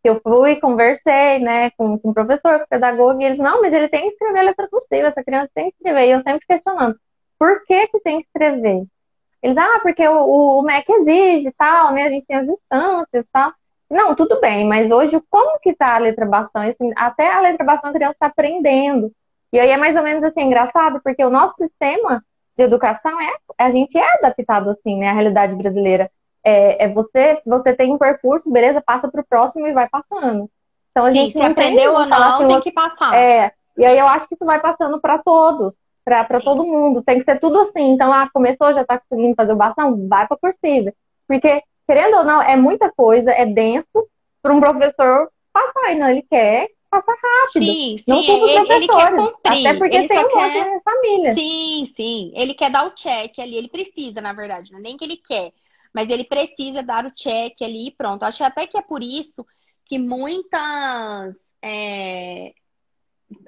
que 0.01 0.09
eu 0.09 0.19
fui, 0.19 0.55
conversei, 0.55 1.37
né, 1.39 1.69
com, 1.77 1.99
com 1.99 2.09
o 2.09 2.13
professor, 2.13 2.57
com 2.57 2.65
o 2.65 2.67
pedagogo, 2.67 3.21
e 3.21 3.25
eles, 3.25 3.37
não, 3.37 3.61
mas 3.61 3.71
ele 3.71 3.87
tem 3.87 4.01
que 4.01 4.07
escrever 4.13 4.39
a 4.39 4.43
letra 4.43 4.67
cursiva, 4.67 5.09
essa 5.09 5.23
criança 5.23 5.51
tem 5.53 5.65
que 5.69 5.77
escrever. 5.77 6.07
E 6.07 6.11
eu 6.11 6.21
sempre 6.21 6.47
questionando, 6.47 6.95
por 7.37 7.63
que 7.65 7.87
que 7.87 7.99
tem 7.99 8.21
que 8.21 8.27
escrever? 8.27 8.83
Eles, 9.43 9.57
ah, 9.57 9.79
porque 9.83 10.07
o, 10.07 10.59
o 10.59 10.61
MEC 10.63 10.91
exige 10.91 11.51
tal, 11.55 11.93
né, 11.93 12.05
a 12.05 12.09
gente 12.09 12.25
tem 12.25 12.37
as 12.37 12.47
instâncias 12.47 13.25
tal. 13.31 13.53
Não, 13.91 14.15
tudo 14.15 14.41
bem, 14.41 14.65
mas 14.67 14.89
hoje 14.89 15.21
como 15.29 15.59
que 15.59 15.73
tá 15.75 15.95
a 15.95 15.99
letra 15.99 16.25
bastão? 16.25 16.63
Assim, 16.63 16.91
até 16.95 17.31
a 17.31 17.39
letra 17.41 17.63
bastão 17.63 17.91
a 17.91 17.93
criança 17.93 18.13
está 18.13 18.25
aprendendo. 18.25 19.11
E 19.53 19.59
aí 19.59 19.69
é 19.69 19.77
mais 19.77 19.95
ou 19.95 20.03
menos 20.03 20.23
assim, 20.23 20.41
engraçado, 20.41 20.99
porque 21.03 21.23
o 21.23 21.29
nosso 21.29 21.55
sistema 21.55 22.23
de 22.57 22.63
educação 22.63 23.19
é 23.21 23.33
a 23.57 23.71
gente 23.71 23.97
é 23.97 24.13
adaptado 24.17 24.69
assim, 24.71 24.97
né? 24.97 25.09
A 25.09 25.13
realidade 25.13 25.55
brasileira 25.55 26.09
é, 26.43 26.85
é 26.85 26.87
você 26.89 27.39
você 27.45 27.73
tem 27.73 27.93
um 27.93 27.97
percurso, 27.97 28.51
beleza, 28.51 28.81
passa 28.81 29.07
para 29.07 29.21
o 29.21 29.25
próximo 29.25 29.67
e 29.67 29.73
vai 29.73 29.87
passando. 29.87 30.49
Então 30.91 31.05
a 31.05 31.11
Sim, 31.11 31.19
gente 31.19 31.33
se 31.33 31.39
não 31.39 31.51
aprendeu 31.51 31.93
ou 31.93 32.05
não, 32.05 32.47
tem 32.47 32.61
que 32.61 32.71
passar. 32.71 33.15
É, 33.15 33.51
e 33.77 33.85
aí 33.85 33.97
eu 33.99 34.07
acho 34.07 34.27
que 34.27 34.33
isso 34.33 34.45
vai 34.45 34.59
passando 34.59 34.99
para 34.99 35.19
todos, 35.19 35.73
para 36.03 36.39
todo 36.39 36.65
mundo. 36.65 37.03
Tem 37.03 37.19
que 37.19 37.25
ser 37.25 37.39
tudo 37.39 37.59
assim. 37.59 37.91
Então, 37.91 38.11
ah, 38.11 38.27
começou, 38.33 38.73
já 38.73 38.81
está 38.81 38.99
conseguindo 38.99 39.35
fazer 39.35 39.53
o 39.53 39.57
bastão, 39.57 40.07
vai 40.07 40.27
para 40.27 40.37
cursiva. 40.37 40.91
Porque, 41.27 41.61
querendo 41.85 42.17
ou 42.17 42.23
não, 42.23 42.41
é 42.41 42.55
muita 42.55 42.91
coisa, 42.91 43.31
é 43.31 43.45
denso 43.45 44.07
para 44.41 44.53
um 44.53 44.59
professor 44.59 45.29
passar. 45.53 45.91
E 45.91 45.99
não, 45.99 46.09
ele 46.09 46.25
quer 46.27 46.69
passa 47.01 47.27
rápido. 47.41 47.63
Sim, 47.63 47.97
sim. 47.97 48.03
Não 48.07 48.19
ele, 48.19 48.73
ele 48.73 48.87
quer 48.87 49.15
cumprir. 49.15 49.67
Até 49.67 49.73
porque 49.77 49.95
ele 49.95 50.07
tem 50.07 50.19
um 50.19 50.29
quer... 50.29 50.81
família. 50.83 51.33
Sim, 51.33 51.85
sim. 51.85 52.31
Ele 52.35 52.53
quer 52.53 52.71
dar 52.71 52.87
o 52.87 52.91
check 52.91 53.39
ali. 53.39 53.55
Ele 53.55 53.67
precisa, 53.69 54.21
na 54.21 54.33
verdade. 54.33 54.71
Não 54.71 54.79
é 54.79 54.81
nem 54.81 54.97
que 54.97 55.03
ele 55.03 55.17
quer. 55.17 55.53
Mas 55.93 56.09
ele 56.09 56.23
precisa 56.23 56.83
dar 56.83 57.05
o 57.05 57.11
check 57.11 57.61
ali 57.61 57.87
e 57.87 57.91
pronto. 57.91 58.23
Acho 58.23 58.43
até 58.43 58.67
que 58.67 58.77
é 58.77 58.81
por 58.81 59.01
isso 59.01 59.45
que 59.85 59.97
muitas 59.97 61.37
é, 61.61 62.53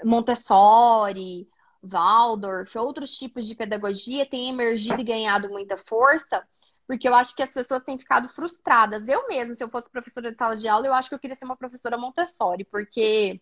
Montessori, 0.03 1.47
Waldorf, 1.83 2.77
outros 2.77 3.15
tipos 3.15 3.47
de 3.47 3.55
pedagogia 3.55 4.25
têm 4.25 4.49
emergido 4.49 4.99
e 4.99 5.03
ganhado 5.03 5.49
muita 5.49 5.77
força 5.77 6.43
porque 6.89 7.07
eu 7.07 7.13
acho 7.13 7.35
que 7.35 7.43
as 7.43 7.53
pessoas 7.53 7.83
têm 7.83 7.99
ficado 7.99 8.27
frustradas. 8.29 9.07
Eu 9.07 9.27
mesma, 9.27 9.53
se 9.53 9.63
eu 9.63 9.69
fosse 9.69 9.87
professora 9.91 10.31
de 10.31 10.37
sala 10.39 10.57
de 10.57 10.67
aula, 10.67 10.87
eu 10.87 10.93
acho 10.95 11.07
que 11.07 11.13
eu 11.13 11.19
queria 11.19 11.35
ser 11.35 11.45
uma 11.45 11.55
professora 11.55 11.99
Montessori, 11.99 12.65
porque 12.65 13.39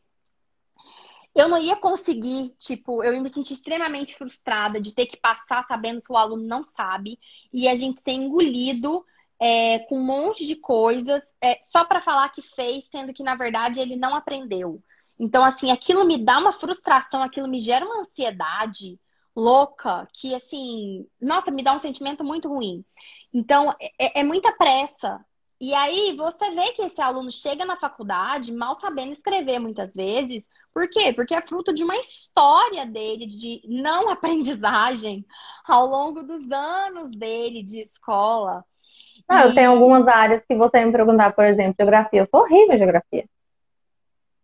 eu 1.34 1.48
não 1.48 1.58
ia 1.58 1.78
conseguir, 1.78 2.54
tipo, 2.60 3.02
eu 3.06 3.22
me 3.22 3.30
senti 3.30 3.54
extremamente 3.54 4.18
frustrada 4.18 4.82
de 4.82 4.94
ter 4.94 5.06
que 5.06 5.16
passar 5.16 5.64
sabendo 5.64 6.02
que 6.02 6.12
o 6.12 6.18
aluno 6.18 6.44
não 6.46 6.66
sabe 6.66 7.18
e 7.54 7.70
a 7.70 7.76
gente 7.76 8.04
ter 8.04 8.12
engolido 8.12 9.06
é, 9.40 9.80
com 9.88 9.98
um 9.98 10.04
monte 10.04 10.46
de 10.46 10.58
coisas 10.58 11.34
é, 11.42 11.58
só 11.62 11.86
para 11.86 12.02
falar 12.02 12.28
que 12.34 12.42
fez, 12.42 12.84
sendo 12.92 13.14
que 13.14 13.24
na 13.24 13.36
verdade 13.36 13.80
ele 13.80 13.96
não 13.96 14.14
aprendeu. 14.14 14.84
Então, 15.18 15.42
assim, 15.42 15.72
aquilo 15.72 16.04
me 16.04 16.18
dá 16.18 16.38
uma 16.38 16.60
frustração, 16.60 17.24
aquilo 17.24 17.48
me 17.48 17.62
gera 17.62 17.86
uma 17.86 18.02
ansiedade 18.02 19.00
louca 19.38 20.08
que, 20.14 20.34
assim, 20.34 21.08
nossa, 21.22 21.52
me 21.52 21.64
dá 21.64 21.72
um 21.72 21.80
sentimento 21.80 22.24
muito 22.24 22.50
ruim. 22.50 22.84
Então, 23.34 23.76
é, 23.80 24.22
é 24.22 24.24
muita 24.24 24.52
pressa. 24.52 25.24
E 25.60 25.74
aí 25.74 26.16
você 26.16 26.52
vê 26.52 26.72
que 26.74 26.84
esse 26.84 27.02
aluno 27.02 27.32
chega 27.32 27.66
na 27.66 27.76
faculdade 27.78 28.52
mal 28.52 28.78
sabendo 28.78 29.12
escrever 29.12 29.60
muitas 29.60 29.96
vezes. 29.96 30.48
Por 30.72 30.88
quê? 30.90 31.12
Porque 31.14 31.34
é 31.34 31.42
fruto 31.42 31.74
de 31.74 31.84
uma 31.84 31.98
história 31.98 32.86
dele 32.86 33.26
de 33.26 33.62
não 33.66 34.10
aprendizagem 34.12 35.26
ao 35.68 35.88
longo 35.88 36.22
dos 36.22 36.52
anos 36.52 37.10
dele 37.12 37.64
de 37.64 37.80
escola. 37.80 38.64
Não, 39.28 39.40
e... 39.40 39.44
eu 39.44 39.56
tenho 39.56 39.72
algumas 39.72 40.08
áreas 40.08 40.44
que 40.48 40.56
você 40.56 40.86
me 40.86 40.92
perguntar, 40.92 41.34
por 41.34 41.46
exemplo, 41.46 41.76
geografia. 41.80 42.22
Eu 42.22 42.28
sou 42.28 42.42
horrível 42.42 42.76
em 42.76 42.78
geografia. 42.78 43.26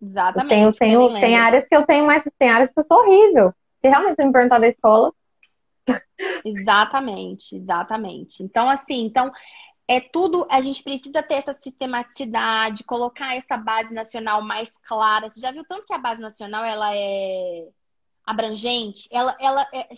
Exatamente. 0.02 0.54
Eu 0.54 0.72
tenho, 0.72 1.08
tenho, 1.08 1.20
tem 1.22 1.38
áreas 1.38 1.68
que 1.68 1.76
eu 1.76 1.86
tenho, 1.86 2.06
mas 2.08 2.24
tem 2.38 2.50
áreas 2.50 2.72
que 2.74 2.80
eu 2.80 2.86
sou 2.86 2.98
horrível. 2.98 3.54
Se 3.82 3.88
realmente 3.88 4.16
você 4.16 4.28
me 4.28 4.34
perguntar 4.34 4.60
da 4.60 4.68
escola. 4.68 5.14
Exatamente, 6.46 7.56
exatamente. 7.56 8.44
Então, 8.44 8.70
assim, 8.70 9.06
então 9.06 9.32
é 9.88 10.00
tudo, 10.00 10.48
a 10.50 10.62
gente 10.62 10.84
precisa 10.84 11.22
ter 11.22 11.36
essa 11.36 11.56
sistematicidade, 11.62 12.84
colocar 12.84 13.36
essa 13.36 13.58
base 13.58 13.94
nacional 13.94 14.42
mais 14.42 14.72
clara. 14.88 15.30
Você 15.30 15.40
já 15.40 15.52
viu 15.52 15.64
tanto 15.66 15.86
que 15.86 15.94
a 15.94 16.00
base 16.00 16.22
nacional 16.22 16.64
ela 16.64 16.96
é 16.96 17.68
abrangente? 18.26 19.10
Ela, 19.12 19.36
ela 19.40 19.68
é, 19.74 19.90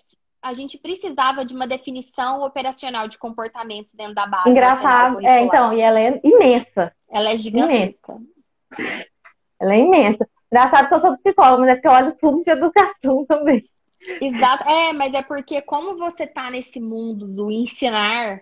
a 0.42 0.54
gente 0.54 0.78
precisava 0.78 1.44
de 1.44 1.56
uma 1.56 1.68
definição 1.68 2.42
operacional 2.42 3.08
de 3.08 3.18
comportamentos 3.18 3.92
dentro 3.94 4.16
da 4.16 4.28
base. 4.28 4.50
Engraçado, 4.50 5.26
é, 5.26 5.42
então, 5.42 5.74
e 5.74 5.82
ela 5.82 6.00
é 6.00 6.20
imensa. 6.24 6.94
Ela 7.10 7.32
é 7.32 7.38
gigantesca. 7.38 8.14
Imensa. 8.14 9.06
Ela 9.60 9.74
é 9.74 9.80
imensa. 9.80 10.30
Engraçado 10.52 10.88
que 10.88 10.94
eu 10.94 11.00
sou 11.00 11.18
psicóloga, 11.18 11.62
mas 11.62 11.70
é 11.70 11.76
porque 11.76 11.88
eu 11.88 11.92
olho 11.92 12.18
tudo 12.20 12.44
de 12.44 12.52
educação 12.52 13.26
também. 13.28 13.68
Exato. 14.22 14.64
É, 14.70 14.94
mas 14.94 15.14
é 15.14 15.22
porque 15.24 15.62
como 15.62 15.98
você 15.98 16.28
tá 16.28 16.50
nesse 16.52 16.80
mundo 16.80 17.28
do 17.28 17.52
ensinar, 17.52 18.42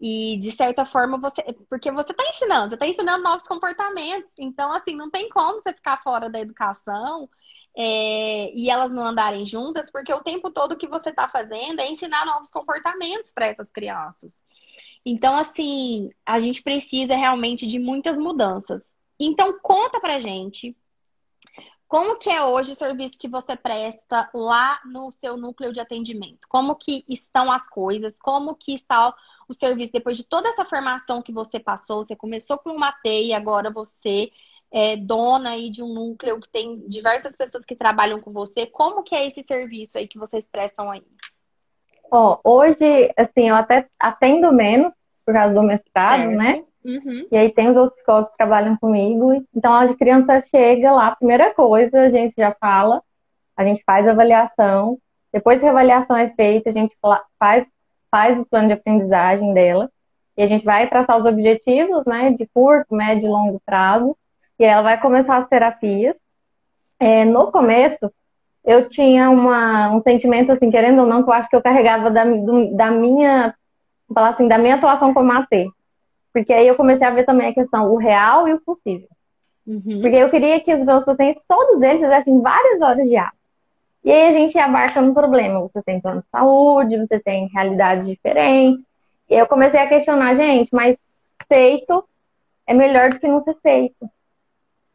e, 0.00 0.38
de 0.38 0.52
certa 0.52 0.84
forma, 0.84 1.18
você. 1.18 1.42
Porque 1.68 1.90
você 1.90 2.12
está 2.12 2.24
ensinando, 2.28 2.68
você 2.68 2.74
está 2.74 2.86
ensinando 2.86 3.24
novos 3.24 3.42
comportamentos. 3.42 4.30
Então, 4.38 4.72
assim, 4.72 4.94
não 4.94 5.10
tem 5.10 5.28
como 5.28 5.60
você 5.60 5.72
ficar 5.72 6.00
fora 6.02 6.30
da 6.30 6.40
educação 6.40 7.28
é, 7.76 8.52
e 8.54 8.70
elas 8.70 8.92
não 8.92 9.02
andarem 9.02 9.44
juntas, 9.44 9.90
porque 9.90 10.12
o 10.12 10.22
tempo 10.22 10.50
todo 10.50 10.76
que 10.76 10.86
você 10.86 11.10
está 11.10 11.28
fazendo 11.28 11.80
é 11.80 11.90
ensinar 11.90 12.24
novos 12.26 12.50
comportamentos 12.50 13.32
para 13.32 13.46
essas 13.46 13.68
crianças. 13.72 14.44
Então, 15.04 15.36
assim, 15.36 16.10
a 16.24 16.38
gente 16.38 16.62
precisa 16.62 17.16
realmente 17.16 17.66
de 17.66 17.78
muitas 17.78 18.16
mudanças. 18.18 18.84
Então, 19.18 19.58
conta 19.60 20.00
pra 20.00 20.20
gente 20.20 20.76
como 21.88 22.16
que 22.16 22.28
é 22.28 22.44
hoje 22.44 22.72
o 22.72 22.76
serviço 22.76 23.18
que 23.18 23.26
você 23.26 23.56
presta 23.56 24.28
lá 24.34 24.78
no 24.84 25.10
seu 25.10 25.38
núcleo 25.38 25.72
de 25.72 25.80
atendimento? 25.80 26.46
Como 26.46 26.76
que 26.76 27.02
estão 27.08 27.50
as 27.50 27.66
coisas? 27.66 28.14
Como 28.20 28.54
que 28.54 28.74
está 28.74 29.14
o 29.48 29.54
serviço 29.54 29.92
depois 29.92 30.18
de 30.18 30.24
toda 30.24 30.50
essa 30.50 30.66
formação 30.66 31.22
que 31.22 31.32
você 31.32 31.58
passou? 31.58 32.04
Você 32.04 32.14
começou 32.14 32.58
com 32.58 32.70
uma 32.70 32.92
TEI, 32.92 33.32
agora 33.32 33.70
você 33.70 34.30
é 34.70 34.98
dona 34.98 35.52
aí 35.52 35.70
de 35.70 35.82
um 35.82 35.88
núcleo 35.88 36.38
que 36.38 36.50
tem 36.50 36.86
diversas 36.86 37.34
pessoas 37.34 37.64
que 37.64 37.74
trabalham 37.74 38.20
com 38.20 38.32
você. 38.32 38.66
Como 38.66 39.02
que 39.02 39.14
é 39.14 39.26
esse 39.26 39.42
serviço 39.42 39.96
aí 39.96 40.06
que 40.06 40.18
vocês 40.18 40.44
prestam 40.52 40.90
aí? 40.90 41.02
Ó, 42.10 42.38
hoje, 42.44 43.10
assim, 43.16 43.48
eu 43.48 43.54
até 43.54 43.88
atendo 43.98 44.52
menos 44.52 44.92
por 45.24 45.32
causa 45.32 45.54
do 45.54 45.62
mestrado, 45.62 46.20
certo. 46.20 46.36
né? 46.36 46.64
Uhum. 46.84 47.26
E 47.30 47.36
aí 47.36 47.50
tem 47.50 47.68
os 47.68 47.76
outros 47.76 47.94
psicólogos 47.96 48.30
que 48.30 48.36
trabalham 48.36 48.76
comigo. 48.76 49.44
Então, 49.54 49.74
a 49.74 49.94
criança 49.94 50.40
chega 50.40 50.92
lá, 50.92 51.16
primeira 51.16 51.52
coisa, 51.54 52.02
a 52.02 52.10
gente 52.10 52.34
já 52.36 52.54
fala, 52.58 53.02
a 53.56 53.64
gente 53.64 53.82
faz 53.84 54.06
a 54.06 54.12
avaliação. 54.12 54.98
Depois 55.32 55.60
que 55.60 55.66
a 55.66 55.70
avaliação 55.70 56.16
é 56.16 56.30
feita, 56.30 56.70
a 56.70 56.72
gente 56.72 56.96
faz 57.38 57.66
faz 58.10 58.38
o 58.38 58.44
plano 58.46 58.68
de 58.68 58.72
aprendizagem 58.72 59.52
dela 59.52 59.90
e 60.36 60.42
a 60.42 60.46
gente 60.46 60.64
vai 60.64 60.88
traçar 60.88 61.16
os 61.16 61.24
objetivos, 61.24 62.06
né, 62.06 62.30
de 62.30 62.46
curto, 62.46 62.94
médio 62.94 63.26
e 63.26 63.28
longo 63.28 63.60
prazo, 63.66 64.16
e 64.58 64.64
ela 64.64 64.82
vai 64.82 65.00
começar 65.00 65.36
as 65.36 65.48
terapias. 65.48 66.14
É, 67.00 67.24
no 67.24 67.50
começo, 67.50 68.10
eu 68.64 68.88
tinha 68.88 69.30
uma, 69.30 69.90
um 69.90 69.98
sentimento, 69.98 70.52
assim, 70.52 70.70
querendo 70.70 71.00
ou 71.00 71.06
não, 71.06 71.24
que 71.24 71.28
eu 71.28 71.34
acho 71.34 71.48
que 71.48 71.56
eu 71.56 71.62
carregava 71.62 72.08
da, 72.08 72.24
do, 72.24 72.72
da 72.76 72.88
minha, 72.88 73.52
falar 74.14 74.30
assim, 74.30 74.46
da 74.46 74.58
minha 74.58 74.76
atuação 74.76 75.12
como 75.12 75.32
AT. 75.32 75.68
Porque 76.32 76.52
aí 76.52 76.66
eu 76.66 76.76
comecei 76.76 77.06
a 77.06 77.10
ver 77.10 77.24
também 77.24 77.48
a 77.48 77.54
questão, 77.54 77.90
o 77.92 77.96
real 77.96 78.48
e 78.48 78.54
o 78.54 78.60
possível. 78.60 79.08
Uhum. 79.66 80.00
Porque 80.00 80.16
eu 80.16 80.30
queria 80.30 80.60
que 80.60 80.72
os 80.72 80.84
meus 80.84 81.04
pacientes, 81.04 81.42
todos 81.46 81.82
eles, 81.82 82.00
fizessem 82.00 82.40
várias 82.40 82.80
horas 82.80 83.06
de 83.08 83.16
aula. 83.16 83.32
E 84.04 84.10
aí 84.10 84.28
a 84.28 84.32
gente 84.32 84.58
abarca 84.58 85.02
no 85.02 85.12
problema. 85.12 85.60
Você 85.60 85.82
tem 85.82 86.00
plano 86.00 86.22
de 86.22 86.28
saúde, 86.30 86.96
você 86.96 87.18
tem 87.18 87.48
realidades 87.48 88.06
diferentes. 88.06 88.84
E 89.28 89.34
eu 89.34 89.46
comecei 89.46 89.80
a 89.80 89.88
questionar, 89.88 90.34
gente, 90.34 90.70
mas 90.72 90.96
feito 91.46 92.04
é 92.66 92.72
melhor 92.72 93.10
do 93.10 93.20
que 93.20 93.28
não 93.28 93.40
ser 93.42 93.56
feito. 93.62 94.08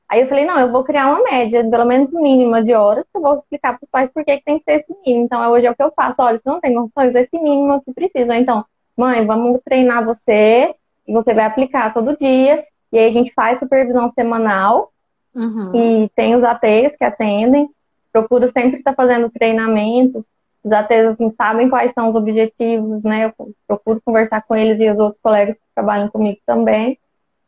Aí 0.10 0.22
eu 0.22 0.28
falei, 0.28 0.46
não, 0.46 0.60
eu 0.60 0.72
vou 0.72 0.84
criar 0.84 1.08
uma 1.08 1.24
média, 1.24 1.68
pelo 1.68 1.86
menos 1.86 2.12
mínima 2.14 2.64
de 2.64 2.74
horas, 2.74 3.04
que 3.12 3.18
eu 3.18 3.22
vou 3.22 3.36
explicar 3.36 3.78
para 3.78 3.86
os 3.86 3.90
pais 3.90 4.12
por 4.12 4.24
que, 4.24 4.42
tem 4.46 4.60
que 4.60 4.64
ser 4.64 4.82
esse 4.82 4.96
mínimo. 5.04 5.26
Então, 5.26 5.52
hoje 5.52 5.66
é 5.66 5.72
o 5.72 5.76
que 5.76 5.82
eu 5.82 5.92
faço. 5.96 6.16
Olha, 6.20 6.38
se 6.38 6.46
não 6.46 6.60
tem 6.60 6.74
condições, 6.74 7.16
esse 7.16 7.40
mínimo 7.40 7.82
que 7.84 7.94
precisa. 7.94 8.36
Então, 8.36 8.64
mãe, 8.96 9.26
vamos 9.26 9.60
treinar 9.64 10.06
você, 10.06 10.76
e 11.08 11.14
você 11.14 11.34
vai 11.34 11.45
aplicar 11.45 11.93
todo 11.93 12.18
dia. 12.18 12.64
E 12.91 12.97
aí 12.97 13.08
a 13.08 13.12
gente 13.12 13.34
faz 13.34 13.60
supervisão 13.60 14.12
semanal. 14.14 14.91
Uhum. 15.34 15.72
E 15.76 16.10
tem 16.16 16.36
os 16.36 16.43
ATs 16.43 16.95
que 16.95 17.04
atendem 17.04 17.70
procuro 18.14 18.47
sempre 18.49 18.78
estar 18.78 18.93
fazendo 18.93 19.30
treinamentos, 19.32 20.24
os 20.64 20.72
ATs 20.72 21.08
assim, 21.08 21.34
sabem 21.36 21.68
quais 21.68 21.91
são 21.93 22.08
os 22.08 22.16
objetivos, 22.16 23.04
né? 23.04 23.26
Eu 23.26 23.54
procuro 23.68 23.99
conversar 24.06 24.43
com 24.43 24.56
eles 24.56 24.80
e 24.80 24.89
os 24.89 24.99
outros 24.99 25.20
colegas 25.22 25.56
que 25.56 25.62
trabalham 25.76 26.08
comigo 26.08 26.39
também. 26.45 26.97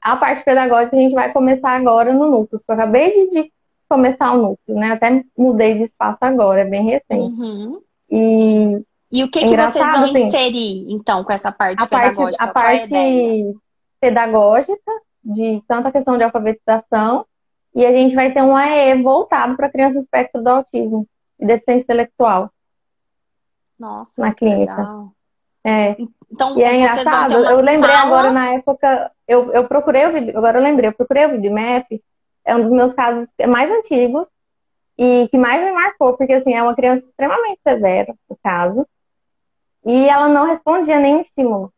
A 0.02 0.18
parte 0.18 0.44
pedagógica 0.44 0.98
a 0.98 1.00
gente 1.00 1.14
vai 1.14 1.32
começar 1.32 1.70
agora 1.70 2.12
no 2.12 2.30
núcleo, 2.30 2.62
eu 2.68 2.74
acabei 2.74 3.12
de, 3.12 3.30
de 3.30 3.52
começar 3.88 4.34
o 4.34 4.42
núcleo, 4.42 4.78
né? 4.78 4.92
Até 4.92 5.24
mudei 5.38 5.76
de 5.76 5.84
espaço 5.84 6.18
agora, 6.22 6.62
é 6.62 6.66
bem 6.66 6.84
recente. 6.84 7.40
Uhum. 7.40 7.80
E, 8.10 8.84
e 9.16 9.24
o 9.24 9.32
que, 9.32 9.40
é 9.40 9.42
que 9.44 9.56
vocês 9.56 9.94
vão 9.94 10.04
assim, 10.04 10.28
inserir, 10.28 10.92
então, 10.92 11.24
com 11.24 11.32
essa 11.32 11.50
parte 11.50 11.82
a 11.82 11.88
pedagógica? 11.88 12.48
Parte, 12.48 12.60
a 12.60 12.90
parte 12.90 12.94
é 12.94 13.54
pedagógica, 14.02 14.92
de 15.24 15.64
tanto 15.66 15.88
a 15.88 15.92
questão 15.92 16.18
de 16.18 16.24
alfabetização, 16.26 17.26
e 17.74 17.86
a 17.86 17.94
gente 17.94 18.14
vai 18.14 18.34
ter 18.34 18.42
um 18.42 18.58
AE 18.58 19.02
voltado 19.02 19.56
para 19.56 19.70
crianças 19.70 20.04
espectro 20.04 20.44
do 20.44 20.50
autismo 20.50 21.08
e 21.40 21.46
deficiência 21.46 21.84
intelectual. 21.84 22.52
Nossa, 23.80 24.22
na 24.22 24.34
clínica. 24.34 24.76
Legal. 24.76 25.12
É. 25.64 25.96
Então, 26.30 26.58
e 26.58 26.64
é 26.64 26.76
engraçado, 26.76 27.36
eu 27.36 27.62
lembrei 27.62 27.96
sala... 27.96 28.08
agora 28.08 28.32
na 28.32 28.50
época, 28.56 29.12
eu, 29.26 29.54
eu 29.54 29.64
procurei 29.66 30.06
o 30.08 30.12
vídeo, 30.12 30.38
agora 30.38 30.60
eu 30.60 30.64
lembrei, 30.64 30.90
eu 30.90 30.94
procurei 30.94 31.26
o 31.26 31.32
videomap, 31.32 31.88
é 32.44 32.54
um 32.54 32.62
dos 32.62 32.72
meus 32.72 32.94
casos 32.94 33.26
mais 33.48 33.72
antigos 33.72 34.28
e 34.98 35.30
que 35.30 35.38
mais 35.38 35.64
me 35.64 35.72
marcou, 35.72 36.18
porque 36.18 36.34
assim, 36.34 36.54
é 36.54 36.62
uma 36.62 36.76
criança 36.76 37.06
extremamente 37.06 37.62
severa, 37.66 38.14
no 38.30 38.38
caso, 38.44 38.86
e 39.86 40.10
ela 40.10 40.28
não 40.28 40.46
respondia 40.46 41.00
nenhum 41.00 41.22
estímulo. 41.22 41.72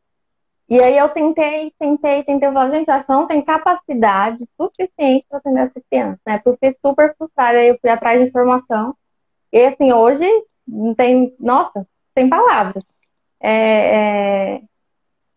E 0.70 0.82
aí 0.82 0.98
eu 0.98 1.10
tentei, 1.10 1.72
tentei, 1.80 2.24
tentei, 2.24 2.50
eu 2.50 2.54
falei, 2.54 2.80
gente, 2.80 2.92
acho 2.92 3.06
que 3.06 3.12
não 3.12 3.28
tem 3.28 3.42
capacidade 3.42 4.46
suficiente 4.60 5.26
para 5.30 5.40
atender 5.40 5.62
essa 5.62 5.82
criança, 5.90 6.20
né? 6.26 6.38
Porque 6.38 6.50
eu 6.50 6.54
fiquei 6.54 6.72
super 6.86 7.16
frustrada, 7.18 7.58
aí 7.58 7.70
eu 7.70 7.78
fui 7.80 7.90
atrás 7.90 8.20
de 8.20 8.28
informação. 8.28 8.96
E 9.52 9.66
assim, 9.66 9.94
hoje 9.94 10.26
não 10.68 10.94
tem, 10.94 11.34
nossa, 11.40 11.88
tem 12.14 12.28
palavras. 12.30 12.84
É, 13.40 14.56
é, 14.56 14.62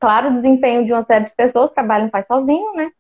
claro, 0.01 0.31
o 0.31 0.35
desempenho 0.35 0.85
de 0.85 0.93
uma 0.93 1.05
série 1.05 1.27
de 1.27 1.35
pessoas 1.37 1.73
trabalham 1.73 2.11
faz 2.11 2.27
sozinho, 2.27 2.75
né? 2.75 2.91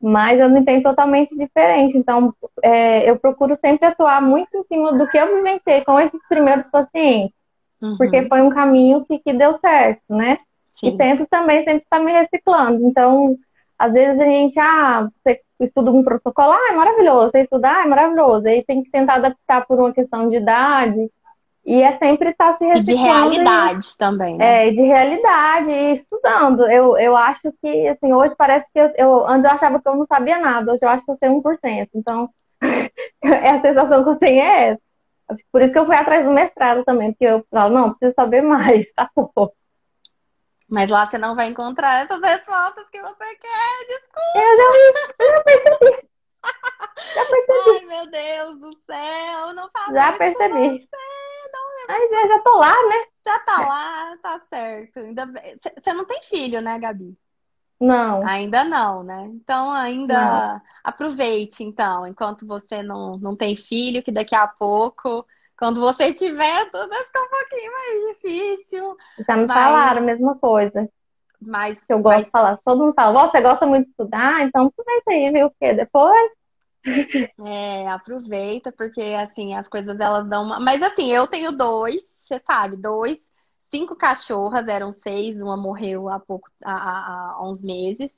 Mas 0.00 0.40
eu 0.40 0.50
não 0.50 0.64
tenho 0.64 0.82
totalmente 0.82 1.34
diferente. 1.36 1.96
Então, 1.96 2.34
é, 2.62 3.08
eu 3.08 3.18
procuro 3.18 3.56
sempre 3.56 3.86
atuar 3.86 4.20
muito 4.20 4.54
em 4.56 4.64
cima 4.64 4.92
do 4.92 5.08
que 5.08 5.16
eu 5.16 5.36
vivenciei 5.36 5.84
com 5.84 5.98
esses 6.00 6.20
primeiros 6.28 6.66
pacientes. 6.70 7.41
Uhum. 7.82 7.96
Porque 7.96 8.22
foi 8.28 8.40
um 8.40 8.50
caminho 8.50 9.04
que, 9.04 9.18
que 9.18 9.32
deu 9.32 9.54
certo, 9.54 10.02
né? 10.08 10.38
Sim. 10.72 10.88
E 10.88 10.96
tento 10.96 11.26
também 11.26 11.64
sempre 11.64 11.82
estar 11.82 11.98
me 11.98 12.12
reciclando. 12.12 12.86
Então, 12.86 13.36
às 13.78 13.92
vezes 13.92 14.20
a 14.20 14.24
gente, 14.24 14.58
ah, 14.58 15.08
você 15.22 15.40
estuda 15.60 15.90
um 15.90 16.04
protocolo, 16.04 16.52
ah, 16.52 16.68
é 16.70 16.76
maravilhoso. 16.76 17.30
Você 17.30 17.40
estudar, 17.40 17.80
ah, 17.80 17.84
é 17.84 17.88
maravilhoso. 17.88 18.46
Aí 18.46 18.64
tem 18.64 18.82
que 18.82 18.90
tentar 18.90 19.14
adaptar 19.14 19.66
por 19.66 19.78
uma 19.78 19.92
questão 19.92 20.28
de 20.28 20.36
idade. 20.36 21.10
E 21.64 21.80
é 21.80 21.92
sempre 21.98 22.30
estar 22.30 22.54
se 22.54 22.64
reciclando. 22.64 22.90
E 22.90 22.94
de 22.94 22.94
realidade 22.94 23.86
e, 23.86 23.98
também, 23.98 24.36
né? 24.36 24.68
É, 24.68 24.70
de 24.70 24.82
realidade 24.82 25.70
e 25.70 25.92
estudando. 25.94 26.68
Eu, 26.68 26.96
eu 26.96 27.16
acho 27.16 27.52
que, 27.60 27.88
assim, 27.88 28.12
hoje 28.12 28.34
parece 28.36 28.66
que 28.72 28.80
eu, 28.80 28.90
eu, 28.96 29.26
Antes 29.26 29.44
eu 29.44 29.56
achava 29.56 29.80
que 29.80 29.88
eu 29.88 29.96
não 29.96 30.06
sabia 30.06 30.38
nada, 30.38 30.72
hoje 30.72 30.80
eu 30.82 30.88
acho 30.88 31.04
que 31.04 31.10
eu 31.10 31.16
sei 31.16 31.28
1%. 31.28 31.88
Então, 31.94 32.28
é 33.22 33.50
a 33.50 33.60
sensação 33.60 34.02
que 34.02 34.10
eu 34.10 34.16
tenho 34.16 34.40
é 34.40 34.68
essa. 34.70 34.91
Por 35.50 35.62
isso 35.62 35.72
que 35.72 35.78
eu 35.78 35.86
fui 35.86 35.94
atrás 35.94 36.24
do 36.24 36.30
mestrado 36.30 36.84
também, 36.84 37.12
porque 37.12 37.24
eu 37.24 37.46
falo, 37.50 37.74
não, 37.74 37.90
preciso 37.90 38.14
saber 38.14 38.42
mais, 38.42 38.86
tá 38.94 39.10
bom. 39.14 39.52
Mas 40.68 40.88
lá 40.88 41.06
você 41.06 41.18
não 41.18 41.36
vai 41.36 41.48
encontrar 41.48 42.04
essas 42.04 42.20
respostas 42.20 42.88
que 42.90 43.00
você 43.00 43.36
quer, 43.36 43.86
desculpa. 43.88 44.36
Eu 44.36 44.56
já, 44.56 45.24
eu 45.24 45.26
já 45.28 45.42
percebi. 45.42 46.08
Já 47.14 47.24
percebi. 47.26 47.70
Ai, 47.70 47.84
meu 47.86 48.10
Deus 48.10 48.58
do 48.58 48.78
céu, 48.86 49.52
não 49.54 49.70
faço 49.70 49.92
Já 49.92 50.12
percebi. 50.12 50.88
Mas 51.88 52.12
eu 52.12 52.28
já 52.28 52.38
tô 52.40 52.58
lá, 52.58 52.72
né? 52.88 53.06
Já 53.24 53.38
tá 53.40 53.60
lá, 53.60 54.16
tá 54.22 54.40
certo. 54.48 54.98
Ainda. 54.98 55.26
Você 55.26 55.92
não 55.92 56.04
tem 56.04 56.22
filho, 56.22 56.60
né, 56.60 56.78
Gabi? 56.78 57.16
Não. 57.82 58.24
Ainda 58.24 58.62
não, 58.62 59.02
né? 59.02 59.28
Então 59.34 59.72
ainda 59.72 60.20
não. 60.20 60.60
aproveite, 60.84 61.64
então, 61.64 62.06
enquanto 62.06 62.46
você 62.46 62.80
não, 62.80 63.18
não 63.18 63.34
tem 63.34 63.56
filho, 63.56 64.04
que 64.04 64.12
daqui 64.12 64.36
a 64.36 64.46
pouco, 64.46 65.26
quando 65.58 65.80
você 65.80 66.12
tiver, 66.12 66.70
tudo 66.70 66.88
vai 66.88 67.04
ficar 67.04 67.22
um 67.22 67.28
pouquinho 67.28 67.72
mais 67.72 68.16
difícil. 68.16 68.96
Já 69.26 69.36
me 69.36 69.46
mas... 69.46 69.56
falaram 69.56 69.98
a 69.98 70.04
mesma 70.04 70.38
coisa. 70.38 70.88
Mas 71.40 71.76
que 71.84 71.92
eu 71.92 71.98
gosto 71.98 72.18
mas... 72.18 72.24
de 72.26 72.30
falar, 72.30 72.58
todo 72.64 72.84
mundo 72.84 72.94
fala, 72.94 73.28
você 73.28 73.40
gosta 73.40 73.66
muito 73.66 73.86
de 73.86 73.90
estudar, 73.90 74.42
então 74.42 74.66
aproveita 74.66 75.10
aí, 75.10 75.32
viu 75.32 75.46
o 75.46 75.54
quê? 75.58 75.74
Depois. 75.74 76.30
É, 77.46 77.88
aproveita, 77.88 78.72
porque 78.72 79.00
assim, 79.00 79.54
as 79.54 79.68
coisas 79.68 79.98
elas 80.00 80.28
dão 80.28 80.42
uma. 80.42 80.58
Mas 80.58 80.82
assim, 80.82 81.12
eu 81.12 81.28
tenho 81.28 81.52
dois, 81.52 82.02
você 82.26 82.40
sabe, 82.44 82.76
dois, 82.76 83.18
cinco 83.72 83.96
cachorras, 83.96 84.68
eram 84.68 84.92
seis, 84.92 85.40
uma 85.40 85.56
morreu 85.56 86.08
há 86.08 86.20
pouco, 86.20 86.48
há, 86.62 87.32
há 87.32 87.48
uns 87.48 87.62
meses 87.62 88.10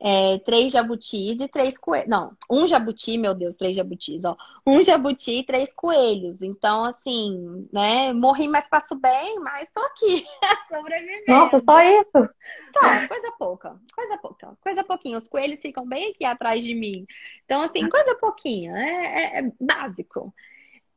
é, 0.00 0.38
três 0.40 0.72
jabutis 0.72 1.40
e 1.40 1.48
três 1.48 1.76
coelhos. 1.76 2.08
Não, 2.08 2.36
um 2.48 2.68
jabuti, 2.68 3.18
meu 3.18 3.34
Deus, 3.34 3.56
três 3.56 3.74
jabutis, 3.74 4.24
ó. 4.24 4.36
Um 4.66 4.82
jabuti 4.82 5.40
e 5.40 5.44
três 5.44 5.72
coelhos. 5.72 6.40
Então, 6.40 6.84
assim, 6.84 7.68
né? 7.72 8.12
Morri, 8.12 8.46
mas 8.48 8.68
passo 8.68 8.94
bem, 8.96 9.40
mas 9.40 9.68
tô 9.74 9.80
aqui, 9.82 10.24
sobrevivendo. 10.72 11.24
Nossa, 11.28 11.58
só 11.58 11.80
isso? 11.80 12.30
Só, 12.72 13.08
coisa 13.08 13.32
pouca, 13.38 13.76
coisa 13.94 14.18
pouca, 14.18 14.58
coisa 14.62 14.84
pouquinho. 14.84 15.18
Os 15.18 15.26
coelhos 15.26 15.60
ficam 15.60 15.86
bem 15.86 16.10
aqui 16.10 16.24
atrás 16.24 16.62
de 16.62 16.74
mim. 16.74 17.04
Então, 17.44 17.60
assim, 17.62 17.88
coisa 17.88 18.14
pouquinha, 18.16 18.76
é, 18.76 19.38
é, 19.38 19.40
é 19.40 19.52
básico. 19.60 20.32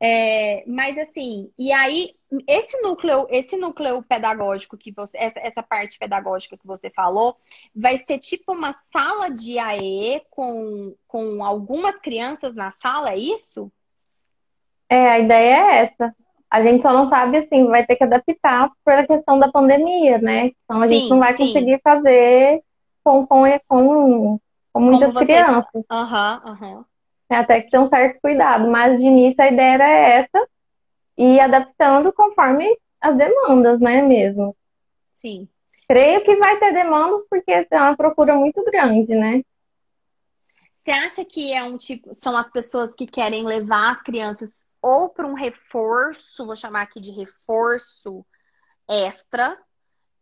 É, 0.04 0.64
mas 0.66 0.98
assim, 0.98 1.52
e 1.56 1.70
aí 1.70 2.10
esse 2.48 2.76
núcleo, 2.80 3.24
esse 3.30 3.56
núcleo 3.56 4.02
pedagógico 4.02 4.76
que 4.76 4.90
você, 4.90 5.16
essa, 5.16 5.38
essa, 5.38 5.62
parte 5.62 5.96
pedagógica 5.96 6.56
que 6.56 6.66
você 6.66 6.90
falou, 6.90 7.36
vai 7.72 7.96
ser 7.98 8.18
tipo 8.18 8.52
uma 8.52 8.74
sala 8.92 9.30
de 9.30 9.60
AE 9.60 10.20
com, 10.28 10.92
com 11.06 11.44
algumas 11.44 12.00
crianças 12.00 12.52
na 12.52 12.72
sala, 12.72 13.12
é 13.12 13.18
isso? 13.18 13.70
É, 14.88 15.08
a 15.08 15.18
ideia 15.20 15.54
é 15.54 15.84
essa. 15.84 16.12
A 16.50 16.60
gente 16.64 16.82
só 16.82 16.92
não 16.92 17.08
sabe 17.08 17.38
assim, 17.38 17.68
vai 17.68 17.86
ter 17.86 17.94
que 17.94 18.02
adaptar 18.02 18.72
pela 18.84 19.06
questão 19.06 19.38
da 19.38 19.52
pandemia, 19.52 20.18
né? 20.18 20.50
Então 20.64 20.82
a 20.82 20.88
sim, 20.88 20.98
gente 20.98 21.10
não 21.10 21.20
vai 21.20 21.36
sim. 21.36 21.46
conseguir 21.46 21.80
fazer 21.80 22.60
com, 23.04 23.24
com, 23.24 23.44
com, 23.68 24.40
com 24.72 24.80
muitas 24.80 25.14
crianças. 25.14 25.84
Aham, 25.88 26.42
uhum, 26.44 26.50
aham. 26.50 26.76
Uhum. 26.76 26.84
Tem 27.32 27.38
até 27.38 27.62
que 27.62 27.70
ter 27.70 27.78
um 27.78 27.86
certo 27.86 28.20
cuidado, 28.20 28.70
mas 28.70 28.98
de 28.98 29.06
início 29.06 29.42
a 29.42 29.48
ideia 29.48 29.72
era 29.72 29.88
essa, 29.88 30.48
e 31.16 31.40
adaptando 31.40 32.12
conforme 32.12 32.78
as 33.00 33.16
demandas, 33.16 33.80
né, 33.80 34.02
mesmo. 34.02 34.54
Sim. 35.14 35.48
Creio 35.88 36.22
que 36.22 36.36
vai 36.36 36.58
ter 36.58 36.74
demandas 36.74 37.24
porque 37.30 37.64
tem 37.64 37.78
uma 37.78 37.96
procura 37.96 38.34
muito 38.34 38.62
grande, 38.66 39.14
né? 39.14 39.40
Você 40.84 40.90
acha 40.90 41.24
que 41.24 41.54
é 41.54 41.62
um 41.62 41.78
tipo, 41.78 42.14
são 42.14 42.36
as 42.36 42.50
pessoas 42.50 42.94
que 42.94 43.06
querem 43.06 43.46
levar 43.46 43.92
as 43.92 44.02
crianças 44.02 44.50
ou 44.82 45.08
para 45.08 45.26
um 45.26 45.32
reforço, 45.32 46.44
vou 46.44 46.54
chamar 46.54 46.82
aqui 46.82 47.00
de 47.00 47.12
reforço 47.12 48.26
extra, 48.86 49.56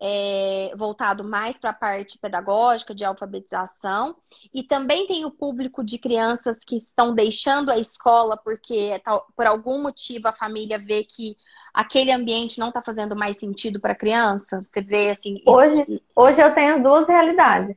é, 0.00 0.72
voltado 0.76 1.22
mais 1.22 1.58
para 1.58 1.70
a 1.70 1.74
parte 1.74 2.18
pedagógica, 2.18 2.94
de 2.94 3.04
alfabetização, 3.04 4.16
e 4.52 4.62
também 4.62 5.06
tem 5.06 5.26
o 5.26 5.30
público 5.30 5.84
de 5.84 5.98
crianças 5.98 6.58
que 6.58 6.78
estão 6.78 7.14
deixando 7.14 7.70
a 7.70 7.78
escola 7.78 8.36
porque 8.36 9.00
por 9.36 9.46
algum 9.46 9.82
motivo 9.82 10.28
a 10.28 10.32
família 10.32 10.78
vê 10.78 11.04
que 11.04 11.36
aquele 11.74 12.10
ambiente 12.10 12.58
não 12.58 12.68
está 12.68 12.80
fazendo 12.80 13.14
mais 13.14 13.36
sentido 13.36 13.78
para 13.78 13.92
a 13.92 13.96
criança. 13.96 14.62
Você 14.64 14.80
vê 14.80 15.10
assim. 15.10 15.42
Hoje, 15.46 16.02
hoje 16.16 16.40
eu 16.40 16.54
tenho 16.54 16.76
as 16.76 16.82
duas 16.82 17.06
realidades, 17.06 17.76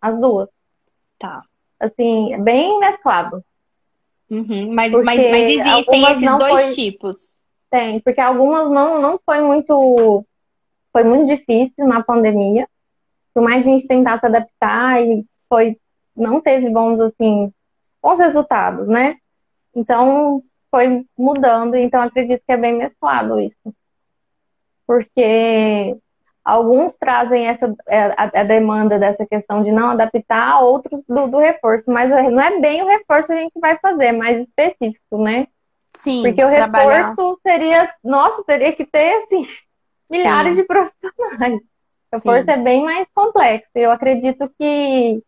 as 0.00 0.20
duas. 0.20 0.48
Tá. 1.18 1.42
Assim, 1.80 2.40
bem 2.42 2.78
mesclado. 2.78 3.42
Uhum, 4.30 4.72
mas, 4.74 4.92
mas, 4.92 5.04
mas 5.04 5.20
existem 5.20 6.02
esses 6.04 6.38
dois 6.38 6.64
foi... 6.66 6.74
tipos. 6.74 7.42
Tem, 7.70 8.00
porque 8.00 8.20
algumas 8.20 8.70
não, 8.70 9.00
não 9.00 9.18
foi 9.24 9.40
muito 9.40 10.24
foi 10.94 11.02
muito 11.02 11.26
difícil 11.26 11.86
na 11.86 12.02
pandemia. 12.02 12.68
Por 13.34 13.42
mais 13.42 13.66
a 13.66 13.70
gente 13.70 13.88
tentar 13.88 14.20
se 14.20 14.26
adaptar 14.26 15.02
e 15.02 15.26
foi 15.48 15.76
não 16.16 16.40
teve 16.40 16.70
bons 16.70 17.00
assim 17.00 17.52
bons 18.00 18.20
resultados, 18.20 18.86
né? 18.86 19.16
Então 19.74 20.40
foi 20.70 21.04
mudando, 21.18 21.74
então 21.74 22.00
acredito 22.00 22.42
que 22.46 22.52
é 22.52 22.56
bem 22.56 22.76
mesclado 22.76 23.40
isso. 23.40 23.74
Porque 24.86 25.96
alguns 26.44 26.92
trazem 26.92 27.48
essa 27.48 27.74
é, 27.88 28.04
a, 28.16 28.30
a 28.40 28.44
demanda 28.44 28.96
dessa 28.96 29.26
questão 29.26 29.64
de 29.64 29.72
não 29.72 29.90
adaptar, 29.90 30.60
outros 30.60 31.02
do, 31.08 31.26
do, 31.26 31.38
reforço, 31.38 31.90
mas 31.90 32.08
não 32.10 32.40
é 32.40 32.60
bem 32.60 32.82
o 32.82 32.86
reforço 32.86 33.28
que 33.28 33.34
a 33.34 33.40
gente 33.40 33.58
vai 33.58 33.76
fazer, 33.78 34.06
é 34.06 34.12
mais 34.12 34.46
específico, 34.46 35.18
né? 35.18 35.48
Sim. 35.96 36.22
Porque 36.22 36.44
o 36.44 36.50
trabalhar... 36.50 37.08
reforço 37.08 37.40
seria, 37.42 37.90
nossa, 38.04 38.44
teria 38.44 38.72
que 38.72 38.84
ter 38.84 39.22
assim, 39.22 39.46
milhares 40.10 40.54
Sim. 40.54 40.62
de 40.62 40.66
profissionais. 40.66 41.60
A 42.12 42.18
Sim. 42.20 42.28
força 42.28 42.52
é 42.52 42.56
bem 42.56 42.84
mais 42.84 43.08
complexa. 43.12 43.68
Eu 43.74 43.90
acredito 43.90 44.48
que, 44.56 45.20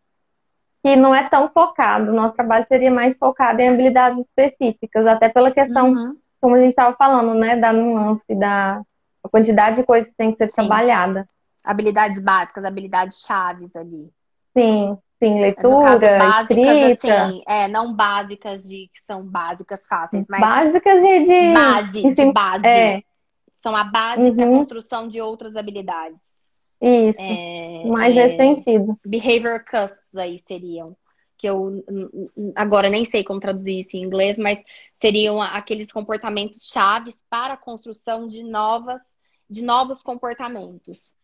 que 0.81 0.95
não 0.95 1.13
é 1.13 1.27
tão 1.27 1.49
focado. 1.49 2.11
O 2.11 2.15
nosso 2.15 2.33
trabalho 2.33 2.65
seria 2.65 2.89
mais 2.89 3.15
focado 3.17 3.59
em 3.59 3.67
habilidades 3.67 4.25
específicas, 4.25 5.05
até 5.05 5.27
pela 5.27 5.51
questão, 5.51 5.91
uhum. 5.91 6.15
como 6.39 6.55
a 6.55 6.59
gente 6.59 6.69
estava 6.69 6.95
falando, 6.95 7.33
né, 7.33 7.57
da 7.57 7.73
nuance, 7.73 8.33
da 8.35 8.81
quantidade 9.29 9.75
de 9.75 9.83
coisas 9.83 10.09
que 10.09 10.15
tem 10.15 10.31
que 10.31 10.37
ser 10.37 10.49
Sim. 10.49 10.55
trabalhada. 10.55 11.27
Habilidades 11.61 12.21
básicas, 12.21 12.63
habilidades 12.63 13.19
chaves 13.27 13.75
ali. 13.75 14.09
Sim, 14.57 14.97
sim, 15.21 15.41
leitura, 15.41 15.99
caso, 15.99 16.05
básicas, 16.05 16.57
escrita. 16.57 17.23
Assim, 17.23 17.43
é, 17.45 17.67
não 17.67 17.93
básicas 17.93 18.63
de 18.63 18.89
que 18.93 18.99
são 19.01 19.23
básicas 19.23 19.85
fáceis, 19.85 20.25
mas 20.29 20.39
básicas 20.39 21.01
de, 21.01 21.25
de... 21.25 21.53
base, 21.53 22.13
de 22.13 22.31
base. 22.31 22.65
É, 22.65 23.03
são 23.57 23.75
a 23.75 23.83
base 23.83 24.21
uhum. 24.21 24.35
para 24.35 24.45
a 24.45 24.49
construção 24.49 25.07
de 25.07 25.21
outras 25.21 25.55
habilidades. 25.55 26.37
Isso. 26.81 27.19
É, 27.19 27.83
mais 27.85 28.15
é, 28.15 28.23
nesse 28.23 28.37
sentido. 28.37 28.97
Behavior 29.05 29.63
cusps 29.65 30.15
aí 30.15 30.39
seriam. 30.47 30.95
Que 31.37 31.47
eu 31.47 31.83
agora 32.55 32.89
nem 32.89 33.05
sei 33.05 33.23
como 33.23 33.39
traduzir 33.39 33.79
isso 33.79 33.95
em 33.95 34.03
inglês, 34.03 34.39
mas 34.39 34.59
seriam 34.99 35.39
aqueles 35.39 35.91
comportamentos 35.91 36.67
chaves 36.67 37.23
para 37.29 37.53
a 37.53 37.57
construção 37.57 38.27
de 38.27 38.41
novas, 38.41 39.01
de 39.47 39.63
novos 39.63 40.01
comportamentos. 40.01 41.15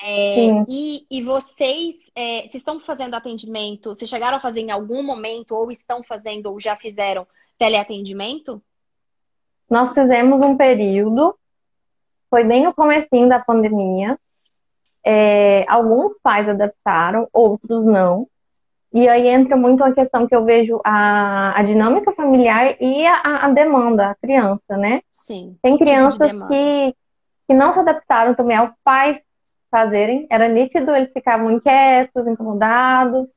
É, 0.00 0.64
e, 0.68 1.06
e, 1.10 1.22
vocês, 1.22 2.10
é, 2.14 2.40
vocês 2.40 2.56
estão 2.56 2.80
fazendo 2.80 3.14
atendimento? 3.14 3.90
Vocês 3.90 4.10
chegaram 4.10 4.38
a 4.38 4.40
fazer 4.40 4.60
em 4.60 4.70
algum 4.70 5.02
momento, 5.02 5.54
ou 5.54 5.70
estão 5.70 6.02
fazendo, 6.02 6.46
ou 6.46 6.58
já 6.58 6.76
fizeram 6.76 7.26
teleatendimento? 7.58 8.62
Nós 9.70 9.94
fizemos 9.94 10.40
um 10.42 10.56
período 10.56 11.34
foi 12.32 12.44
bem 12.44 12.64
no 12.64 12.72
comecinho 12.72 13.28
da 13.28 13.38
pandemia. 13.38 14.18
É, 15.04 15.66
alguns 15.68 16.14
pais 16.22 16.48
adaptaram, 16.48 17.28
outros 17.30 17.84
não. 17.84 18.26
E 18.90 19.06
aí 19.06 19.28
entra 19.28 19.54
muito 19.54 19.84
a 19.84 19.92
questão 19.92 20.26
que 20.26 20.34
eu 20.34 20.42
vejo 20.42 20.80
a, 20.82 21.58
a 21.58 21.62
dinâmica 21.62 22.10
familiar 22.12 22.74
e 22.80 23.06
a, 23.06 23.44
a 23.44 23.50
demanda, 23.50 24.08
a 24.08 24.14
criança, 24.14 24.78
né? 24.78 25.02
Sim. 25.12 25.58
Tem 25.60 25.76
crianças 25.76 26.30
tipo 26.30 26.48
que, 26.48 26.94
que 27.46 27.54
não 27.54 27.70
se 27.70 27.80
adaptaram 27.80 28.34
também 28.34 28.56
aos 28.56 28.70
pais 28.82 29.20
fazerem. 29.70 30.26
Era 30.30 30.48
nítido, 30.48 30.90
eles 30.96 31.12
ficavam 31.12 31.50
inquietos, 31.50 32.26
incomodados. 32.26 33.28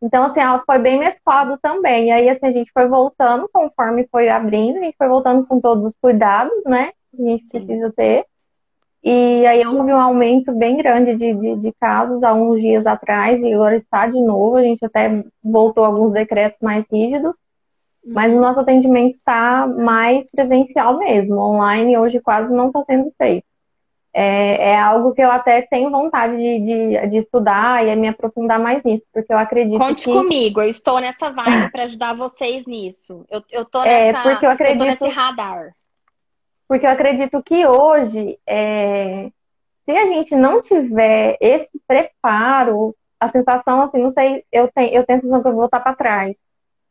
Então, 0.00 0.24
assim, 0.26 0.40
ela 0.40 0.62
foi 0.64 0.78
bem 0.78 1.00
mesclado 1.00 1.58
também. 1.60 2.08
E 2.08 2.12
aí, 2.12 2.28
assim, 2.28 2.46
a 2.46 2.52
gente 2.52 2.70
foi 2.72 2.86
voltando 2.86 3.48
conforme 3.52 4.06
foi 4.08 4.28
abrindo, 4.28 4.76
a 4.78 4.82
gente 4.82 4.96
foi 4.96 5.08
voltando 5.08 5.44
com 5.48 5.60
todos 5.60 5.86
os 5.86 5.96
cuidados, 6.00 6.62
né? 6.64 6.92
A 7.18 7.22
gente 7.22 7.46
precisa 7.46 7.92
ter. 7.92 8.24
E 9.02 9.46
aí 9.46 9.66
houve 9.66 9.92
um 9.92 10.00
aumento 10.00 10.52
bem 10.52 10.76
grande 10.76 11.16
de, 11.16 11.34
de, 11.34 11.56
de, 11.56 11.72
casos 11.80 12.22
há 12.22 12.34
uns 12.34 12.60
dias 12.60 12.84
atrás, 12.86 13.40
e 13.40 13.52
agora 13.52 13.76
está 13.76 14.06
de 14.06 14.20
novo. 14.20 14.56
A 14.56 14.62
gente 14.62 14.84
até 14.84 15.24
voltou 15.42 15.84
alguns 15.84 16.12
decretos 16.12 16.58
mais 16.60 16.84
rígidos, 16.92 17.34
mas 18.04 18.30
o 18.30 18.36
uhum. 18.36 18.42
nosso 18.42 18.60
atendimento 18.60 19.16
está 19.16 19.66
mais 19.66 20.28
presencial 20.30 20.98
mesmo. 20.98 21.38
Online 21.38 21.96
hoje 21.96 22.20
quase 22.20 22.52
não 22.52 22.66
está 22.66 22.84
sendo 22.84 23.10
feito. 23.16 23.44
É, 24.12 24.70
é, 24.70 24.78
algo 24.78 25.14
que 25.14 25.22
eu 25.22 25.30
até 25.30 25.62
tenho 25.62 25.88
vontade 25.88 26.36
de, 26.36 26.58
de, 26.58 27.08
de, 27.10 27.16
estudar 27.16 27.86
e 27.86 27.94
me 27.94 28.08
aprofundar 28.08 28.58
mais 28.58 28.82
nisso, 28.82 29.04
porque 29.12 29.32
eu 29.32 29.38
acredito 29.38 29.78
Conte 29.78 30.04
que... 30.06 30.12
comigo, 30.12 30.60
eu 30.60 30.68
estou 30.68 31.00
nessa 31.00 31.30
vibe 31.30 31.70
para 31.70 31.84
ajudar 31.84 32.14
vocês 32.14 32.66
nisso. 32.66 33.24
Eu, 33.30 33.40
eu 33.52 33.64
tô 33.64 33.80
nessa, 33.84 34.18
é, 34.18 34.22
porque 34.24 34.44
eu, 34.44 34.50
acredito... 34.50 34.84
eu 34.84 34.96
tô 34.98 35.04
nesse 35.04 35.16
radar. 35.16 35.72
Porque 36.70 36.86
eu 36.86 36.90
acredito 36.90 37.42
que 37.42 37.66
hoje, 37.66 38.38
é, 38.46 39.28
se 39.84 39.90
a 39.90 40.06
gente 40.06 40.36
não 40.36 40.62
tiver 40.62 41.36
esse 41.40 41.68
preparo, 41.84 42.94
a 43.18 43.28
sensação, 43.28 43.82
assim, 43.82 43.98
não 43.98 44.10
sei, 44.10 44.44
eu 44.52 44.70
tenho, 44.72 44.94
eu 44.94 45.04
tenho 45.04 45.18
a 45.18 45.20
sensação 45.20 45.42
que 45.42 45.48
eu 45.48 45.52
vou 45.52 45.62
voltar 45.62 45.80
para 45.80 45.96
trás. 45.96 46.36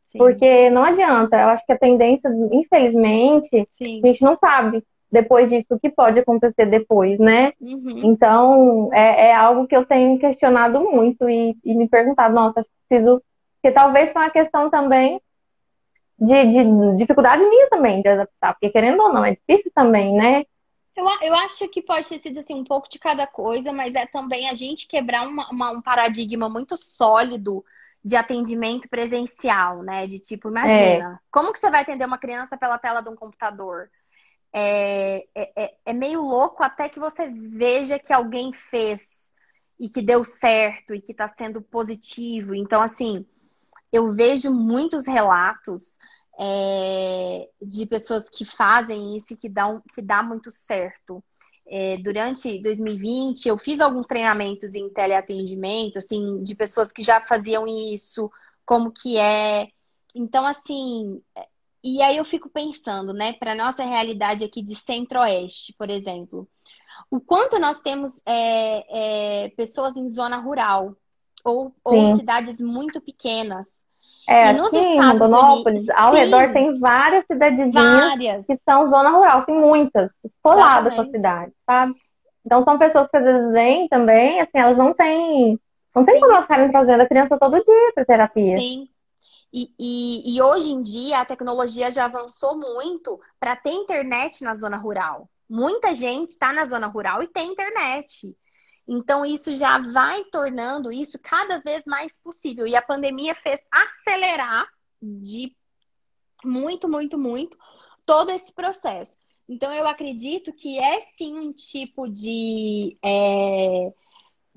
Sim. 0.06 0.18
Porque 0.18 0.68
não 0.68 0.84
adianta, 0.84 1.40
eu 1.40 1.48
acho 1.48 1.64
que 1.64 1.72
a 1.72 1.78
tendência, 1.78 2.30
infelizmente, 2.52 3.66
Sim. 3.72 4.02
a 4.04 4.06
gente 4.06 4.22
não 4.22 4.36
sabe 4.36 4.84
depois 5.10 5.48
disso, 5.48 5.68
o 5.70 5.80
que 5.80 5.88
pode 5.88 6.18
acontecer 6.18 6.66
depois, 6.66 7.18
né? 7.18 7.54
Uhum. 7.58 8.02
Então, 8.04 8.90
é, 8.92 9.28
é, 9.28 9.34
algo 9.34 9.66
que 9.66 9.74
eu 9.74 9.86
tenho 9.86 10.18
questionado 10.18 10.78
muito 10.78 11.26
e, 11.26 11.56
e 11.64 11.74
me 11.74 11.88
perguntado, 11.88 12.34
nossa, 12.34 12.66
preciso. 12.86 13.22
Porque 13.62 13.74
talvez 13.74 14.12
foi 14.12 14.20
uma 14.20 14.30
questão 14.30 14.68
também 14.68 15.22
de, 16.20 16.46
de, 16.46 16.96
dificuldade 16.96 17.42
minha 17.42 17.68
também 17.70 18.02
de 18.02 18.08
adaptar, 18.08 18.52
porque 18.52 18.70
querendo 18.70 19.00
ou 19.02 19.12
não, 19.12 19.24
é 19.24 19.34
difícil 19.34 19.72
também, 19.74 20.12
né? 20.12 20.44
Eu, 20.94 21.06
eu 21.22 21.34
acho 21.34 21.66
que 21.68 21.80
pode 21.80 22.08
ter 22.08 22.20
sido 22.20 22.40
assim, 22.40 22.54
um 22.54 22.64
pouco 22.64 22.88
de 22.90 22.98
cada 22.98 23.26
coisa, 23.26 23.72
mas 23.72 23.94
é 23.94 24.06
também 24.06 24.48
a 24.48 24.54
gente 24.54 24.86
quebrar 24.86 25.26
uma, 25.26 25.48
uma, 25.50 25.70
um 25.70 25.80
paradigma 25.80 26.48
muito 26.48 26.76
sólido 26.76 27.64
de 28.04 28.16
atendimento 28.16 28.88
presencial, 28.88 29.82
né? 29.82 30.06
De 30.06 30.18
tipo, 30.18 30.48
imagina, 30.48 31.14
é. 31.14 31.18
como 31.30 31.52
que 31.52 31.58
você 31.58 31.70
vai 31.70 31.82
atender 31.82 32.04
uma 32.04 32.18
criança 32.18 32.56
pela 32.56 32.78
tela 32.78 33.00
de 33.00 33.08
um 33.08 33.16
computador? 33.16 33.90
É, 34.52 35.26
é, 35.34 35.52
é, 35.56 35.74
é 35.86 35.92
meio 35.92 36.20
louco 36.20 36.62
até 36.62 36.88
que 36.88 36.98
você 36.98 37.28
veja 37.28 37.98
que 37.98 38.12
alguém 38.12 38.52
fez 38.52 39.32
e 39.78 39.88
que 39.88 40.02
deu 40.02 40.22
certo 40.22 40.94
e 40.94 41.00
que 41.00 41.12
está 41.12 41.26
sendo 41.26 41.62
positivo. 41.62 42.54
Então, 42.54 42.82
assim, 42.82 43.24
eu 43.92 44.10
vejo 44.12 44.52
muitos 44.52 45.06
relatos 45.06 45.98
é, 46.38 47.48
de 47.60 47.86
pessoas 47.86 48.28
que 48.28 48.44
fazem 48.44 49.16
isso 49.16 49.34
e 49.34 49.36
que, 49.36 49.48
dão, 49.48 49.82
que 49.94 50.00
dá 50.00 50.22
muito 50.22 50.50
certo. 50.50 51.22
É, 51.66 51.98
durante 51.98 52.60
2020, 52.60 53.46
eu 53.46 53.58
fiz 53.58 53.78
alguns 53.80 54.06
treinamentos 54.06 54.74
em 54.74 54.88
teleatendimento, 54.88 55.98
assim, 55.98 56.42
de 56.42 56.54
pessoas 56.54 56.90
que 56.90 57.02
já 57.02 57.20
faziam 57.20 57.66
isso, 57.66 58.30
como 58.64 58.90
que 58.90 59.16
é. 59.18 59.68
Então, 60.14 60.46
assim, 60.46 61.22
e 61.82 62.02
aí 62.02 62.16
eu 62.16 62.24
fico 62.24 62.48
pensando, 62.48 63.12
né, 63.12 63.32
para 63.34 63.54
nossa 63.54 63.84
realidade 63.84 64.44
aqui 64.44 64.62
de 64.62 64.74
Centro-Oeste, 64.74 65.74
por 65.78 65.88
exemplo, 65.88 66.48
o 67.10 67.20
quanto 67.20 67.58
nós 67.58 67.80
temos 67.80 68.20
é, 68.26 69.44
é, 69.44 69.48
pessoas 69.50 69.96
em 69.96 70.10
zona 70.10 70.36
rural 70.38 70.96
ou, 71.44 71.72
ou 71.84 72.16
cidades 72.16 72.58
muito 72.58 73.00
pequenas 73.00 73.80
é, 74.30 74.50
aqui 74.50 74.76
em 74.76 75.00
Rondonópolis, 75.00 75.88
ao 75.90 76.12
sim, 76.12 76.18
redor 76.18 76.52
tem 76.52 76.78
várias 76.78 77.26
cidadezinhas 77.26 77.72
várias. 77.74 78.46
que 78.46 78.56
são 78.64 78.88
zona 78.88 79.10
rural, 79.10 79.38
assim, 79.38 79.52
muitas, 79.52 80.08
coladas 80.40 80.94
com 80.94 81.02
a 81.02 81.06
cidade, 81.06 81.52
sabe? 81.66 81.94
Então 82.46 82.62
são 82.62 82.78
pessoas 82.78 83.08
que 83.08 83.16
às 83.16 83.24
vezes 83.24 83.52
vêm 83.52 83.88
também, 83.88 84.40
assim, 84.40 84.58
elas 84.58 84.78
não 84.78 84.94
têm. 84.94 85.58
Não 85.94 86.04
tem 86.04 86.14
sim. 86.14 86.20
como 86.20 86.32
elas 86.32 86.44
ficarem 86.44 86.70
trazendo 86.70 87.02
a 87.02 87.08
criança 87.08 87.38
todo 87.38 87.64
dia 87.64 87.92
para 87.92 88.04
terapia. 88.04 88.56
Sim. 88.56 88.88
E, 89.52 89.68
e, 89.76 90.36
e, 90.36 90.40
hoje 90.40 90.70
em 90.70 90.80
dia 90.80 91.18
a 91.18 91.24
tecnologia 91.24 91.90
já 91.90 92.04
avançou 92.04 92.56
muito 92.56 93.20
para 93.40 93.56
ter 93.56 93.72
internet 93.72 94.44
na 94.44 94.54
zona 94.54 94.76
rural. 94.76 95.28
Muita 95.48 95.92
gente 95.92 96.30
está 96.30 96.52
na 96.52 96.64
zona 96.64 96.86
rural 96.86 97.20
e 97.20 97.26
tem 97.26 97.50
internet. 97.50 98.32
Então, 98.92 99.24
isso 99.24 99.52
já 99.52 99.78
vai 99.78 100.24
tornando 100.32 100.90
isso 100.90 101.16
cada 101.16 101.60
vez 101.60 101.84
mais 101.86 102.12
possível. 102.24 102.66
E 102.66 102.74
a 102.74 102.82
pandemia 102.82 103.36
fez 103.36 103.64
acelerar 103.70 104.66
de 105.00 105.56
muito, 106.44 106.88
muito, 106.88 107.16
muito 107.16 107.56
todo 108.04 108.32
esse 108.32 108.52
processo. 108.52 109.16
Então, 109.48 109.72
eu 109.72 109.86
acredito 109.86 110.52
que 110.52 110.76
é 110.76 111.00
sim 111.16 111.38
um 111.38 111.52
tipo 111.52 112.08
de, 112.08 112.98
é, 113.00 113.92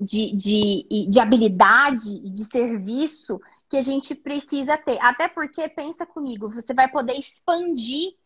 de, 0.00 0.32
de, 0.34 1.06
de 1.08 1.20
habilidade 1.20 2.18
de 2.28 2.44
serviço 2.44 3.40
que 3.70 3.76
a 3.76 3.82
gente 3.82 4.16
precisa 4.16 4.76
ter. 4.76 4.98
Até 5.00 5.28
porque, 5.28 5.68
pensa 5.68 6.04
comigo, 6.04 6.50
você 6.50 6.74
vai 6.74 6.90
poder 6.90 7.16
expandir 7.16 8.16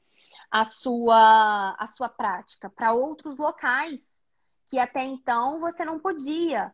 a 0.50 0.64
sua, 0.64 1.76
a 1.78 1.86
sua 1.86 2.08
prática 2.08 2.70
para 2.70 2.94
outros 2.94 3.36
locais 3.36 4.00
que 4.68 4.78
até 4.78 5.02
então 5.04 5.60
você 5.60 5.84
não 5.84 5.98
podia. 5.98 6.72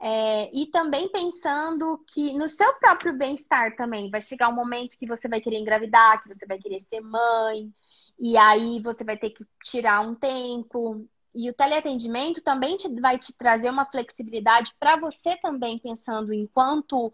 É, 0.00 0.50
e 0.52 0.66
também 0.66 1.08
pensando 1.08 2.04
que 2.08 2.32
no 2.36 2.48
seu 2.48 2.74
próprio 2.74 3.16
bem-estar 3.16 3.76
também 3.76 4.10
vai 4.10 4.20
chegar 4.20 4.48
um 4.48 4.54
momento 4.54 4.98
que 4.98 5.06
você 5.06 5.28
vai 5.28 5.40
querer 5.40 5.58
engravidar, 5.58 6.22
que 6.22 6.28
você 6.28 6.46
vai 6.46 6.58
querer 6.58 6.80
ser 6.80 7.00
mãe, 7.00 7.72
e 8.18 8.36
aí 8.36 8.80
você 8.82 9.04
vai 9.04 9.16
ter 9.16 9.30
que 9.30 9.44
tirar 9.62 10.00
um 10.00 10.14
tempo. 10.14 11.06
E 11.34 11.50
o 11.50 11.54
teleatendimento 11.54 12.40
também 12.42 12.76
te, 12.76 12.88
vai 13.00 13.18
te 13.18 13.32
trazer 13.32 13.70
uma 13.70 13.86
flexibilidade 13.86 14.72
para 14.78 14.96
você 14.96 15.36
também 15.36 15.78
pensando 15.78 16.32
enquanto 16.32 17.12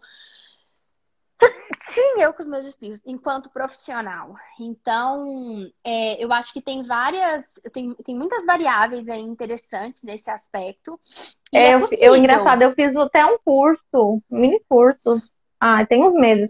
Sim, 1.91 2.21
eu 2.21 2.33
com 2.33 2.41
os 2.41 2.47
meus 2.47 2.65
espirros, 2.65 3.01
enquanto 3.05 3.49
profissional. 3.49 4.33
Então, 4.59 5.69
é, 5.83 6.23
eu 6.23 6.31
acho 6.31 6.53
que 6.53 6.61
tem 6.61 6.83
várias, 6.83 7.45
tem, 7.73 7.93
tem 8.05 8.15
muitas 8.15 8.45
variáveis 8.45 9.09
aí 9.09 9.19
interessantes 9.19 10.01
nesse 10.01 10.31
aspecto. 10.31 10.97
É, 11.53 11.71
é 11.71 11.81
eu, 11.99 12.15
engraçado, 12.15 12.61
eu 12.61 12.73
fiz 12.73 12.95
até 12.95 13.25
um 13.25 13.37
curso, 13.43 13.81
um 13.93 14.21
mini 14.29 14.61
curso, 14.69 15.21
ah, 15.59 15.85
tem 15.85 16.01
uns 16.01 16.13
meses, 16.13 16.49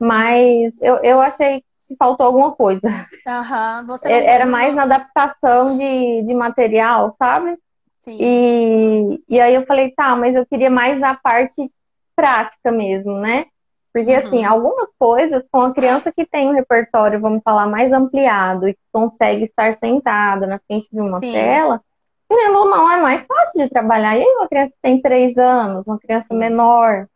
mas 0.00 0.72
eu, 0.80 0.96
eu 0.96 1.20
achei 1.20 1.62
que 1.86 1.94
faltou 1.96 2.26
alguma 2.26 2.50
coisa. 2.52 2.82
Uhum, 2.84 3.86
você 3.86 4.10
Era 4.10 4.46
mais 4.46 4.74
na 4.74 4.82
adaptação 4.82 5.78
de, 5.78 6.22
de 6.22 6.34
material, 6.34 7.14
sabe? 7.16 7.56
Sim. 7.96 8.18
E, 8.20 9.22
e 9.28 9.40
aí 9.40 9.54
eu 9.54 9.64
falei, 9.64 9.92
tá, 9.92 10.16
mas 10.16 10.34
eu 10.34 10.44
queria 10.44 10.70
mais 10.70 11.00
a 11.04 11.14
parte 11.14 11.70
prática 12.16 12.72
mesmo, 12.72 13.16
né? 13.18 13.46
Porque, 13.92 14.10
uhum. 14.10 14.26
assim, 14.26 14.44
algumas 14.44 14.90
coisas 14.98 15.44
com 15.50 15.60
a 15.60 15.74
criança 15.74 16.10
que 16.12 16.24
tem 16.24 16.48
um 16.48 16.54
repertório, 16.54 17.20
vamos 17.20 17.42
falar, 17.42 17.66
mais 17.66 17.92
ampliado 17.92 18.66
e 18.66 18.74
que 18.74 18.80
consegue 18.90 19.44
estar 19.44 19.74
sentada 19.74 20.46
na 20.46 20.58
frente 20.58 20.88
de 20.90 21.00
uma 21.00 21.18
Sim. 21.18 21.32
tela, 21.32 21.80
querendo 22.28 22.58
ou 22.58 22.70
não, 22.70 22.90
é 22.90 23.00
mais 23.02 23.26
fácil 23.26 23.62
de 23.62 23.68
trabalhar. 23.68 24.16
E 24.16 24.22
aí, 24.22 24.34
uma 24.36 24.48
criança 24.48 24.70
que 24.70 24.82
tem 24.82 25.02
três 25.02 25.36
anos, 25.36 25.86
uma 25.86 25.98
criança 25.98 26.32
menor, 26.32 27.06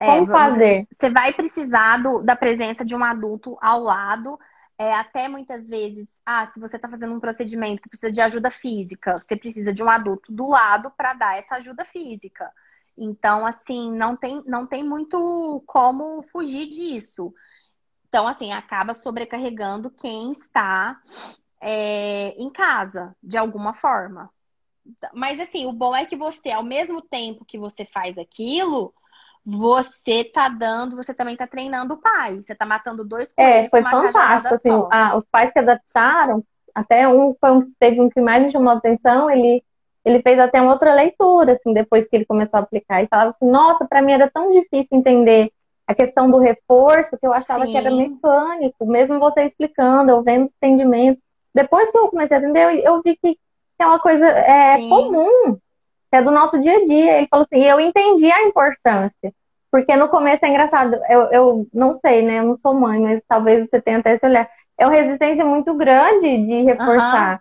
é, 0.00 0.06
como 0.06 0.26
fazer? 0.26 0.86
Você 0.98 1.10
vai 1.10 1.32
precisar 1.32 2.02
do, 2.02 2.22
da 2.22 2.34
presença 2.34 2.84
de 2.84 2.94
um 2.94 3.04
adulto 3.04 3.56
ao 3.60 3.80
lado, 3.80 4.38
é, 4.78 4.94
até 4.94 5.28
muitas 5.28 5.68
vezes, 5.68 6.06
ah, 6.24 6.48
se 6.52 6.60
você 6.60 6.76
está 6.76 6.88
fazendo 6.88 7.14
um 7.14 7.20
procedimento 7.20 7.80
que 7.80 7.88
precisa 7.88 8.12
de 8.12 8.20
ajuda 8.20 8.50
física, 8.50 9.18
você 9.20 9.36
precisa 9.36 9.72
de 9.72 9.82
um 9.82 9.88
adulto 9.88 10.30
do 10.30 10.48
lado 10.48 10.92
para 10.96 11.14
dar 11.14 11.38
essa 11.38 11.56
ajuda 11.56 11.84
física. 11.84 12.50
Então, 12.98 13.46
assim, 13.46 13.90
não 13.92 14.16
tem, 14.16 14.42
não 14.46 14.66
tem 14.66 14.82
muito 14.82 15.62
como 15.66 16.22
fugir 16.32 16.68
disso. 16.68 17.32
Então, 18.08 18.26
assim, 18.26 18.52
acaba 18.52 18.94
sobrecarregando 18.94 19.90
quem 19.90 20.30
está 20.30 20.98
é, 21.60 22.28
em 22.38 22.50
casa, 22.50 23.14
de 23.22 23.36
alguma 23.36 23.74
forma. 23.74 24.30
Mas, 25.12 25.40
assim, 25.40 25.66
o 25.66 25.72
bom 25.72 25.94
é 25.94 26.06
que 26.06 26.16
você, 26.16 26.50
ao 26.50 26.62
mesmo 26.62 27.02
tempo 27.02 27.44
que 27.44 27.58
você 27.58 27.84
faz 27.84 28.16
aquilo, 28.16 28.94
você 29.44 30.24
tá 30.24 30.48
dando, 30.48 30.96
você 30.96 31.12
também 31.12 31.36
tá 31.36 31.46
treinando 31.46 31.94
o 31.94 32.00
pai. 32.00 32.36
Você 32.36 32.54
tá 32.54 32.64
matando 32.64 33.04
dois 33.04 33.32
coelhos. 33.32 33.66
É, 33.66 33.68
foi 33.68 33.82
fantástico. 33.82 34.54
Assim, 34.54 34.88
a, 34.90 35.16
os 35.16 35.24
pais 35.30 35.52
se 35.52 35.58
adaptaram, 35.58 36.42
até 36.74 37.08
um, 37.08 37.34
foi 37.40 37.52
um, 37.52 37.72
teve 37.78 38.00
um 38.00 38.08
que 38.08 38.20
mais 38.20 38.42
me 38.42 38.50
chamou 38.50 38.70
a 38.70 38.76
atenção, 38.76 39.30
ele 39.30 39.62
ele 40.06 40.22
fez 40.22 40.38
até 40.38 40.60
uma 40.60 40.72
outra 40.72 40.94
leitura, 40.94 41.52
assim, 41.52 41.74
depois 41.74 42.06
que 42.06 42.14
ele 42.14 42.24
começou 42.24 42.58
a 42.58 42.62
aplicar, 42.62 43.02
e 43.02 43.08
falava 43.08 43.30
assim, 43.30 43.50
nossa, 43.50 43.84
para 43.84 44.00
mim 44.00 44.12
era 44.12 44.30
tão 44.30 44.52
difícil 44.52 44.96
entender 44.96 45.50
a 45.84 45.92
questão 45.92 46.30
do 46.30 46.38
reforço, 46.38 47.18
que 47.18 47.26
eu 47.26 47.32
achava 47.32 47.66
Sim. 47.66 47.72
que 47.72 47.76
era 47.76 47.90
mecânico, 47.90 48.86
mesmo 48.86 49.18
você 49.18 49.42
explicando, 49.42 50.12
eu 50.12 50.22
vendo 50.22 50.44
entendimento. 50.44 51.20
Depois 51.52 51.90
que 51.90 51.98
eu 51.98 52.08
comecei 52.08 52.36
a 52.36 52.40
entender, 52.40 52.86
eu, 52.86 53.02
vi 53.02 53.16
que 53.16 53.36
é 53.80 53.86
uma 53.86 53.98
coisa 53.98 54.26
é, 54.26 54.76
comum, 54.88 55.54
que 56.08 56.16
é 56.16 56.22
do 56.22 56.30
nosso 56.30 56.60
dia 56.60 56.76
a 56.76 56.84
dia. 56.84 57.18
Ele 57.18 57.28
falou 57.28 57.44
assim, 57.50 57.64
eu 57.64 57.80
entendi 57.80 58.30
a 58.30 58.44
importância. 58.44 59.32
Porque 59.72 59.96
no 59.96 60.08
começo 60.08 60.44
é 60.44 60.48
engraçado, 60.48 61.00
eu, 61.08 61.22
eu 61.32 61.66
não 61.74 61.94
sei, 61.94 62.22
né? 62.22 62.38
Eu 62.38 62.44
não 62.44 62.58
sou 62.58 62.74
mãe, 62.74 63.00
mas 63.00 63.22
talvez 63.26 63.68
você 63.68 63.80
tenha 63.80 63.98
até 63.98 64.14
esse 64.14 64.24
olhar. 64.24 64.48
É 64.78 64.86
uma 64.86 64.94
resistência 64.94 65.44
muito 65.44 65.74
grande 65.74 66.44
de 66.44 66.62
reforçar. 66.62 67.40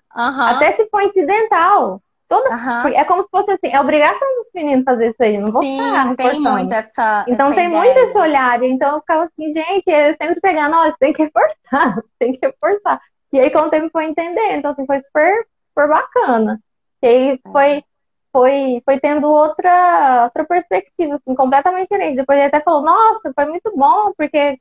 Até 0.55 0.71
se 0.73 0.89
for 0.89 1.01
incidental. 1.03 2.01
Toda, 2.27 2.49
uhum. 2.49 2.87
É 2.87 3.05
como 3.05 3.23
se 3.23 3.29
fosse 3.29 3.51
assim, 3.51 3.67
é 3.67 3.79
obrigação 3.79 4.27
dos 4.37 4.47
meninos 4.53 4.83
fazer 4.83 5.09
isso 5.09 5.21
aí, 5.21 5.37
não 5.37 5.51
vou 5.51 5.61
Sim, 5.61 5.77
ficar 5.77 6.15
tem 6.15 6.39
muito 6.41 6.73
essa 6.73 7.25
Então 7.27 7.45
essa 7.47 7.55
tem 7.55 7.67
ideia. 7.67 7.81
muito 7.83 7.97
esse 7.99 8.17
olhar, 8.17 8.63
então 8.63 8.95
eu 8.95 8.99
ficava 8.99 9.23
assim, 9.25 9.51
gente, 9.51 9.87
eu 9.87 10.15
sempre 10.15 10.41
pegando, 10.41 10.75
ó, 10.75 10.85
você 10.85 10.97
tem 10.99 11.13
que 11.13 11.21
reforçar, 11.23 12.03
tem 12.17 12.33
que 12.33 12.45
reforçar. 12.45 12.99
E 13.31 13.39
aí 13.39 13.51
com 13.51 13.59
o 13.59 13.69
tempo 13.69 13.89
foi 13.91 14.05
entender, 14.05 14.55
então 14.55 14.71
assim, 14.71 14.87
foi 14.87 14.99
super, 14.99 15.45
super 15.69 15.87
bacana. 15.87 16.59
E 17.03 17.07
aí 17.07 17.31
é. 17.33 17.51
foi, 17.51 17.83
foi, 18.31 18.81
foi 18.83 18.99
tendo 18.99 19.29
outra, 19.29 20.23
outra 20.23 20.45
perspectiva, 20.45 21.15
assim, 21.15 21.35
completamente 21.35 21.83
diferente. 21.83 22.15
Depois 22.15 22.39
ele 22.39 22.47
até 22.47 22.59
falou, 22.59 22.81
nossa, 22.81 23.31
foi 23.35 23.45
muito 23.45 23.71
bom, 23.75 24.13
porque 24.17 24.57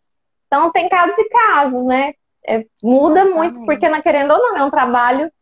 então 0.46 0.70
tem 0.70 0.86
casos 0.88 1.16
e 1.16 1.28
casos, 1.30 1.82
né? 1.82 2.12
É, 2.46 2.62
muda 2.82 3.20
Exatamente. 3.22 3.54
muito, 3.54 3.66
porque 3.66 3.88
na 3.88 4.02
querendo 4.02 4.32
ou 4.32 4.38
não, 4.38 4.58
é 4.58 4.64
um 4.64 4.70
trabalho 4.70 5.32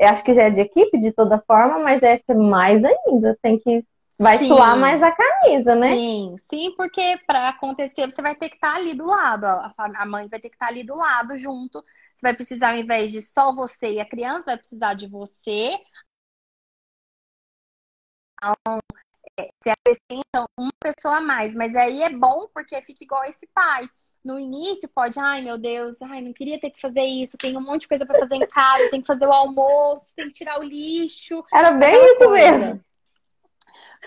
acho 0.00 0.24
que 0.24 0.34
já 0.34 0.44
é 0.44 0.50
de 0.50 0.60
equipe 0.60 0.98
de 0.98 1.12
toda 1.12 1.42
forma, 1.46 1.78
mas 1.78 2.00
que 2.00 2.34
mais 2.34 2.82
ainda. 2.84 3.38
Tem 3.42 3.58
que. 3.58 3.84
Vai 4.18 4.38
sim. 4.38 4.48
suar 4.48 4.76
mais 4.76 5.02
a 5.02 5.10
camisa, 5.10 5.74
né? 5.74 5.90
Sim, 5.90 6.36
sim, 6.48 6.74
porque 6.76 7.18
para 7.26 7.48
acontecer 7.48 8.08
você 8.08 8.22
vai 8.22 8.36
ter 8.36 8.48
que 8.48 8.54
estar 8.54 8.74
tá 8.74 8.78
ali 8.78 8.94
do 8.94 9.06
lado. 9.06 9.44
A, 9.44 10.06
mãe 10.06 10.28
vai 10.28 10.38
ter 10.38 10.48
que 10.48 10.54
estar 10.54 10.66
tá 10.66 10.72
ali 10.72 10.84
do 10.84 10.94
lado 10.94 11.36
junto. 11.36 11.84
vai 12.22 12.34
precisar, 12.34 12.72
ao 12.72 12.78
invés 12.78 13.10
de 13.10 13.20
só 13.20 13.52
você 13.52 13.94
e 13.94 14.00
a 14.00 14.08
criança, 14.08 14.46
vai 14.46 14.58
precisar 14.58 14.94
de 14.94 15.08
você. 15.08 15.76
Então, 18.36 18.54
é, 19.38 19.48
você 19.62 19.70
acrescenta 19.70 20.46
uma 20.58 20.70
pessoa 20.80 21.16
a 21.16 21.20
mais, 21.20 21.54
mas 21.54 21.74
aí 21.74 22.02
é 22.02 22.10
bom 22.10 22.48
porque 22.54 22.80
fica 22.82 23.04
igual 23.04 23.24
esse 23.24 23.46
pai. 23.48 23.88
No 24.24 24.38
início 24.38 24.88
pode, 24.88 25.18
ai 25.18 25.42
meu 25.42 25.58
Deus, 25.58 26.00
ai, 26.02 26.20
não 26.20 26.32
queria 26.32 26.60
ter 26.60 26.70
que 26.70 26.80
fazer 26.80 27.02
isso, 27.02 27.36
tem 27.36 27.56
um 27.56 27.60
monte 27.60 27.82
de 27.82 27.88
coisa 27.88 28.06
para 28.06 28.20
fazer 28.20 28.36
em 28.36 28.46
casa, 28.46 28.90
tem 28.90 29.00
que 29.00 29.06
fazer 29.06 29.26
o 29.26 29.32
almoço, 29.32 30.14
tem 30.14 30.28
que 30.28 30.34
tirar 30.34 30.60
o 30.60 30.62
lixo. 30.62 31.44
Era 31.52 31.72
bem 31.72 31.94
isso 32.04 32.18
coisa. 32.18 32.58
mesmo. 32.58 32.84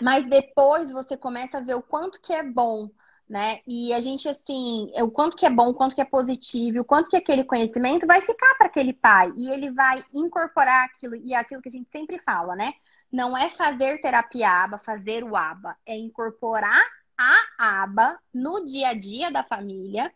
Mas 0.02 0.30
depois 0.30 0.92
você 0.92 1.18
começa 1.18 1.58
a 1.58 1.62
ver 1.62 1.76
o 1.76 1.82
quanto 1.82 2.22
que 2.22 2.34
é 2.34 2.44
bom 2.44 2.90
né? 3.28 3.60
E 3.68 3.92
a 3.92 4.00
gente, 4.00 4.30
assim, 4.30 4.92
o 5.02 5.10
quanto 5.10 5.36
que 5.36 5.46
é 5.46 5.50
bom, 5.50 5.70
o 5.70 5.74
quanto 5.74 5.96
que 5.96 6.02
é 6.02 6.06
positivo, 6.06 6.82
o 6.82 6.86
quanto 6.86 7.10
que 7.10 7.18
aquele 7.18 7.44
conhecimento 7.44 8.06
vai 8.06 8.22
ficar 8.22 8.56
para 8.56 8.68
aquele 8.68 8.94
pai 8.94 9.34
e 9.36 9.50
ele 9.50 9.72
vai 9.72 10.04
incorporar 10.14 10.86
aquilo, 10.86 11.16
e 11.16 11.34
é 11.34 11.38
aquilo 11.38 11.62
que 11.62 11.70
a 11.70 11.72
gente 11.72 11.90
sempre 11.92 12.20
fala, 12.20 12.56
né? 12.56 12.74
Não 13.12 13.36
é 13.36 13.50
fazer 13.50 14.00
terapia 14.00 14.50
aba, 14.50 14.78
fazer 14.78 15.24
o 15.24 15.36
aba, 15.36 15.76
é 15.86 15.98
incorporar 15.98 16.84
a 17.18 17.84
aba 17.84 18.20
no 18.34 18.66
dia 18.66 18.90
a 18.90 18.94
dia 18.94 19.32
da 19.32 19.44
família, 19.44 20.12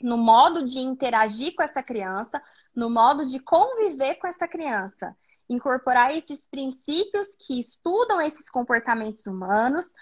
no 0.00 0.16
modo 0.16 0.64
de 0.64 0.78
interagir 0.78 1.54
com 1.54 1.62
essa 1.62 1.82
criança, 1.82 2.42
no 2.74 2.88
modo 2.88 3.26
de 3.26 3.40
conviver 3.40 4.16
com 4.16 4.26
essa 4.26 4.46
criança. 4.46 5.16
Incorporar 5.48 6.14
esses 6.14 6.46
princípios 6.46 7.34
que 7.36 7.58
estudam 7.58 8.20
esses 8.20 8.48
comportamentos 8.50 9.26
humanos 9.26 9.92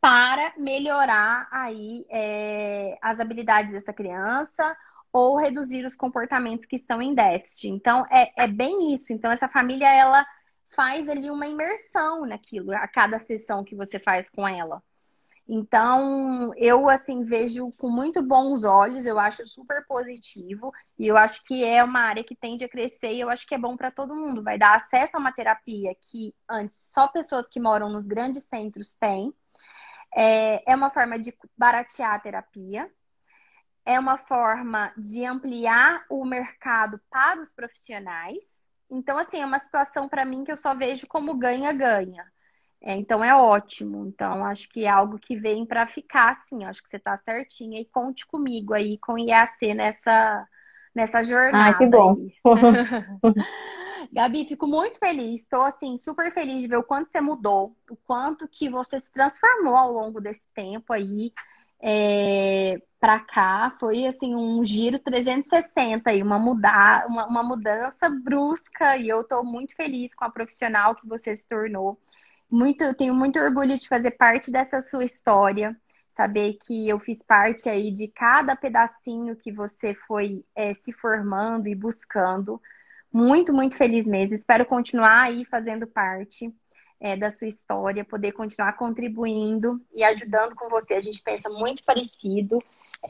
para 0.00 0.52
melhorar 0.58 1.48
aí 1.50 2.04
é, 2.10 2.98
as 3.00 3.18
habilidades 3.18 3.72
dessa 3.72 3.92
criança 3.92 4.76
ou 5.12 5.36
reduzir 5.36 5.86
os 5.86 5.96
comportamentos 5.96 6.66
que 6.66 6.76
estão 6.76 7.00
em 7.00 7.14
déficit. 7.14 7.68
Então, 7.68 8.04
é, 8.10 8.30
é 8.36 8.46
bem 8.46 8.94
isso. 8.94 9.12
Então, 9.12 9.30
essa 9.30 9.48
família, 9.48 9.90
ela 9.90 10.26
faz 10.74 11.08
ali 11.08 11.30
uma 11.30 11.46
imersão 11.46 12.26
naquilo, 12.26 12.72
a 12.72 12.86
cada 12.86 13.18
sessão 13.18 13.64
que 13.64 13.74
você 13.74 13.98
faz 13.98 14.28
com 14.28 14.46
ela. 14.46 14.82
Então, 15.48 16.52
eu, 16.56 16.88
assim, 16.88 17.24
vejo 17.24 17.70
com 17.72 17.88
muito 17.88 18.20
bons 18.20 18.64
olhos, 18.64 19.06
eu 19.06 19.18
acho 19.18 19.46
super 19.46 19.86
positivo, 19.86 20.72
e 20.98 21.06
eu 21.06 21.16
acho 21.16 21.44
que 21.44 21.64
é 21.64 21.84
uma 21.84 22.00
área 22.00 22.24
que 22.24 22.34
tende 22.34 22.64
a 22.64 22.68
crescer, 22.68 23.12
e 23.12 23.20
eu 23.20 23.30
acho 23.30 23.46
que 23.46 23.54
é 23.54 23.58
bom 23.58 23.76
para 23.76 23.92
todo 23.92 24.14
mundo. 24.14 24.42
Vai 24.42 24.58
dar 24.58 24.74
acesso 24.76 25.16
a 25.16 25.20
uma 25.20 25.32
terapia 25.32 25.94
que 26.08 26.34
antes 26.50 26.76
só 26.84 27.06
pessoas 27.06 27.46
que 27.48 27.60
moram 27.60 27.88
nos 27.88 28.06
grandes 28.06 28.44
centros 28.44 28.94
têm, 28.94 29.32
é, 30.14 30.72
é 30.72 30.74
uma 30.74 30.90
forma 30.90 31.18
de 31.18 31.32
baratear 31.56 32.14
a 32.14 32.18
terapia, 32.18 32.90
é 33.84 34.00
uma 34.00 34.18
forma 34.18 34.92
de 34.96 35.24
ampliar 35.24 36.04
o 36.10 36.24
mercado 36.24 37.00
para 37.08 37.40
os 37.40 37.52
profissionais. 37.52 38.68
Então, 38.90 39.16
assim, 39.18 39.40
é 39.40 39.46
uma 39.46 39.60
situação 39.60 40.08
para 40.08 40.24
mim 40.24 40.42
que 40.42 40.50
eu 40.50 40.56
só 40.56 40.74
vejo 40.74 41.06
como 41.06 41.36
ganha-ganha. 41.36 42.24
É, 42.80 42.94
então, 42.94 43.24
é 43.24 43.34
ótimo. 43.34 44.06
Então, 44.06 44.44
acho 44.44 44.68
que 44.68 44.84
é 44.84 44.88
algo 44.88 45.18
que 45.18 45.36
vem 45.36 45.64
para 45.66 45.86
ficar, 45.86 46.30
assim. 46.30 46.64
Acho 46.64 46.82
que 46.82 46.88
você 46.88 46.96
está 46.96 47.16
certinha 47.18 47.80
e 47.80 47.84
conte 47.84 48.26
comigo 48.26 48.74
aí 48.74 48.98
com 48.98 49.18
IAC 49.18 49.74
nessa, 49.74 50.46
nessa 50.94 51.24
jornada. 51.24 51.70
Ah, 51.70 51.78
que 51.78 51.86
bom. 51.86 52.16
Gabi, 54.12 54.46
fico 54.46 54.66
muito 54.66 54.98
feliz. 54.98 55.42
Estou 55.42 55.62
assim 55.62 55.96
super 55.98 56.32
feliz 56.32 56.62
de 56.62 56.68
ver 56.68 56.76
o 56.76 56.82
quanto 56.82 57.10
você 57.10 57.20
mudou, 57.20 57.76
o 57.90 57.96
quanto 57.96 58.48
que 58.48 58.68
você 58.68 58.98
se 58.98 59.10
transformou 59.10 59.76
ao 59.76 59.92
longo 59.92 60.20
desse 60.20 60.42
tempo 60.54 60.92
aí 60.92 61.32
é, 61.82 62.80
para 63.00 63.20
cá. 63.20 63.74
Foi 63.78 64.06
assim 64.06 64.34
um 64.34 64.64
giro 64.64 64.98
360 64.98 66.10
aí, 66.10 66.22
uma 66.22 66.38
mudar, 66.38 67.06
uma, 67.06 67.26
uma 67.26 67.42
mudança 67.42 68.08
brusca 68.08 68.96
e 68.96 69.08
eu 69.08 69.22
estou 69.22 69.44
muito 69.44 69.74
feliz 69.74 70.14
com 70.14 70.24
a 70.24 70.30
profissional 70.30 70.94
que 70.94 71.06
você 71.06 71.36
se 71.36 71.48
tornou. 71.48 71.98
Muito, 72.50 72.94
tenho 72.94 73.14
muito 73.14 73.38
orgulho 73.38 73.78
de 73.78 73.88
fazer 73.88 74.12
parte 74.12 74.50
dessa 74.50 74.80
sua 74.80 75.04
história 75.04 75.76
saber 76.16 76.56
que 76.64 76.88
eu 76.88 76.98
fiz 76.98 77.22
parte 77.22 77.68
aí 77.68 77.90
de 77.90 78.08
cada 78.08 78.56
pedacinho 78.56 79.36
que 79.36 79.52
você 79.52 79.94
foi 80.08 80.42
é, 80.54 80.72
se 80.72 80.90
formando 80.90 81.68
e 81.68 81.74
buscando. 81.74 82.60
Muito, 83.12 83.52
muito 83.52 83.76
feliz 83.76 84.06
mesmo. 84.06 84.34
Espero 84.34 84.64
continuar 84.64 85.24
aí 85.24 85.44
fazendo 85.44 85.86
parte 85.86 86.50
é, 86.98 87.16
da 87.16 87.30
sua 87.30 87.48
história, 87.48 88.02
poder 88.02 88.32
continuar 88.32 88.72
contribuindo 88.78 89.78
e 89.94 90.02
ajudando 90.02 90.54
com 90.54 90.70
você. 90.70 90.94
A 90.94 91.00
gente 91.00 91.22
pensa 91.22 91.50
muito 91.50 91.84
parecido, 91.84 92.62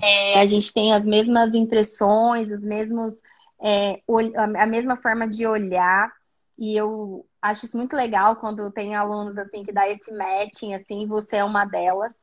é, 0.03 0.41
a 0.41 0.45
gente 0.45 0.73
tem 0.73 0.93
as 0.93 1.07
mesmas 1.07 1.55
impressões, 1.55 2.51
os 2.51 2.65
mesmos, 2.65 3.21
é, 3.63 4.01
a 4.59 4.67
mesma 4.67 4.97
forma 4.97 5.29
de 5.29 5.47
olhar. 5.47 6.13
E 6.59 6.77
eu 6.77 7.25
acho 7.51 7.67
isso 7.67 7.77
muito 7.77 7.95
legal 7.97 8.37
quando 8.37 8.71
tem 8.71 8.95
alunos 8.95 9.37
assim 9.39 9.65
que 9.65 9.73
dá 9.73 9.89
esse 9.89 10.13
matching, 10.13 10.75
assim, 10.75 11.07
você 11.07 11.37
é 11.39 11.45
uma 11.45 11.65
delas. 11.65 12.15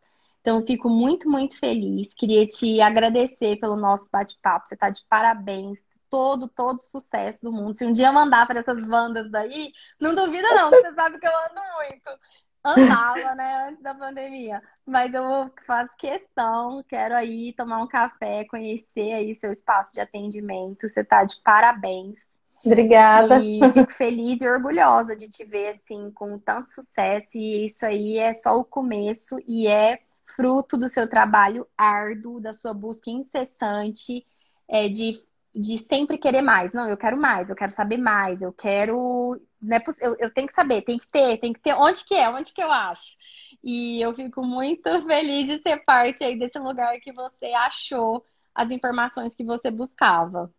Então, 0.41 0.65
fico 0.65 0.89
muito, 0.89 1.29
muito 1.29 1.57
feliz. 1.57 2.13
Queria 2.13 2.45
te 2.45 2.81
agradecer 2.81 3.57
pelo 3.59 3.77
nosso 3.77 4.09
bate-papo. 4.11 4.67
Você 4.67 4.73
está 4.75 4.89
de 4.89 5.01
parabéns 5.09 5.87
todo, 6.09 6.47
todo 6.49 6.81
sucesso 6.81 7.41
do 7.41 7.51
mundo. 7.51 7.77
Se 7.77 7.85
um 7.85 7.91
dia 7.91 8.11
mandar 8.11 8.45
para 8.45 8.59
essas 8.59 8.79
bandas 8.85 9.31
daí, 9.31 9.71
não 9.99 10.13
duvida 10.13 10.47
não, 10.53 10.69
você 10.69 10.93
sabe 10.93 11.17
que 11.17 11.25
eu 11.25 11.31
ando 11.31 11.61
muito. 11.77 12.19
Andava, 12.63 13.35
né, 13.35 13.69
antes 13.69 13.81
da 13.81 13.95
pandemia. 13.95 14.61
Mas 14.85 15.13
eu 15.13 15.51
faço 15.65 15.95
questão, 15.97 16.83
quero 16.87 17.15
aí 17.15 17.53
tomar 17.53 17.81
um 17.81 17.87
café, 17.87 18.45
conhecer 18.45 19.13
aí 19.13 19.33
seu 19.33 19.51
espaço 19.51 19.91
de 19.93 20.01
atendimento. 20.01 20.87
Você 20.87 21.03
tá 21.03 21.23
de 21.23 21.35
parabéns. 21.41 22.42
Obrigada. 22.65 23.39
E 23.41 23.59
fico 23.73 23.93
feliz 23.93 24.41
e 24.41 24.47
orgulhosa 24.47 25.15
de 25.15 25.27
te 25.29 25.43
ver 25.43 25.75
assim 25.75 26.11
com 26.11 26.39
tanto 26.39 26.69
sucesso. 26.69 27.37
E 27.37 27.65
isso 27.65 27.85
aí 27.85 28.17
é 28.17 28.33
só 28.33 28.57
o 28.57 28.63
começo 28.63 29.37
e 29.45 29.67
é 29.67 29.99
fruto 30.35 30.77
do 30.77 30.89
seu 30.89 31.09
trabalho 31.09 31.67
árduo, 31.77 32.39
da 32.39 32.53
sua 32.53 32.73
busca 32.73 33.09
incessante 33.09 34.25
é, 34.67 34.87
de 34.89 35.21
de 35.55 35.77
sempre 35.77 36.17
querer 36.17 36.41
mais. 36.41 36.73
Não, 36.73 36.89
eu 36.89 36.97
quero 36.97 37.15
mais, 37.15 37.49
eu 37.49 37.55
quero 37.55 37.71
saber 37.71 37.97
mais, 37.97 38.41
eu 38.41 38.51
quero. 38.51 39.39
Né, 39.61 39.81
eu, 40.01 40.15
eu 40.19 40.33
tenho 40.33 40.47
que 40.47 40.53
saber, 40.53 40.81
tem 40.81 40.97
que 40.97 41.07
ter, 41.07 41.37
tem 41.37 41.53
que 41.53 41.59
ter. 41.59 41.73
Onde 41.75 42.03
que 42.03 42.15
é? 42.15 42.27
Onde 42.29 42.51
que 42.51 42.61
eu 42.61 42.71
acho? 42.71 43.15
E 43.63 44.01
eu 44.01 44.13
fico 44.15 44.43
muito 44.43 44.83
feliz 45.05 45.47
de 45.47 45.61
ser 45.61 45.83
parte 45.85 46.23
aí 46.23 46.37
desse 46.37 46.57
lugar 46.59 46.99
que 46.99 47.13
você 47.13 47.47
achou 47.53 48.25
as 48.53 48.71
informações 48.71 49.35
que 49.35 49.43
você 49.43 49.69
buscava. 49.69 50.51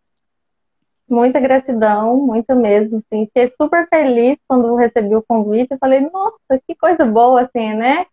Muita 1.07 1.39
gratidão, 1.39 2.17
muito 2.17 2.55
mesmo, 2.55 2.97
assim. 2.97 3.25
Fiquei 3.27 3.47
super 3.49 3.87
feliz 3.89 4.37
quando 4.47 4.75
recebi 4.75 5.15
o 5.15 5.23
convite. 5.23 5.71
Eu 5.71 5.77
falei, 5.77 5.99
nossa, 6.01 6.61
que 6.67 6.75
coisa 6.75 7.05
boa, 7.05 7.41
assim, 7.41 7.73
né? 7.75 8.05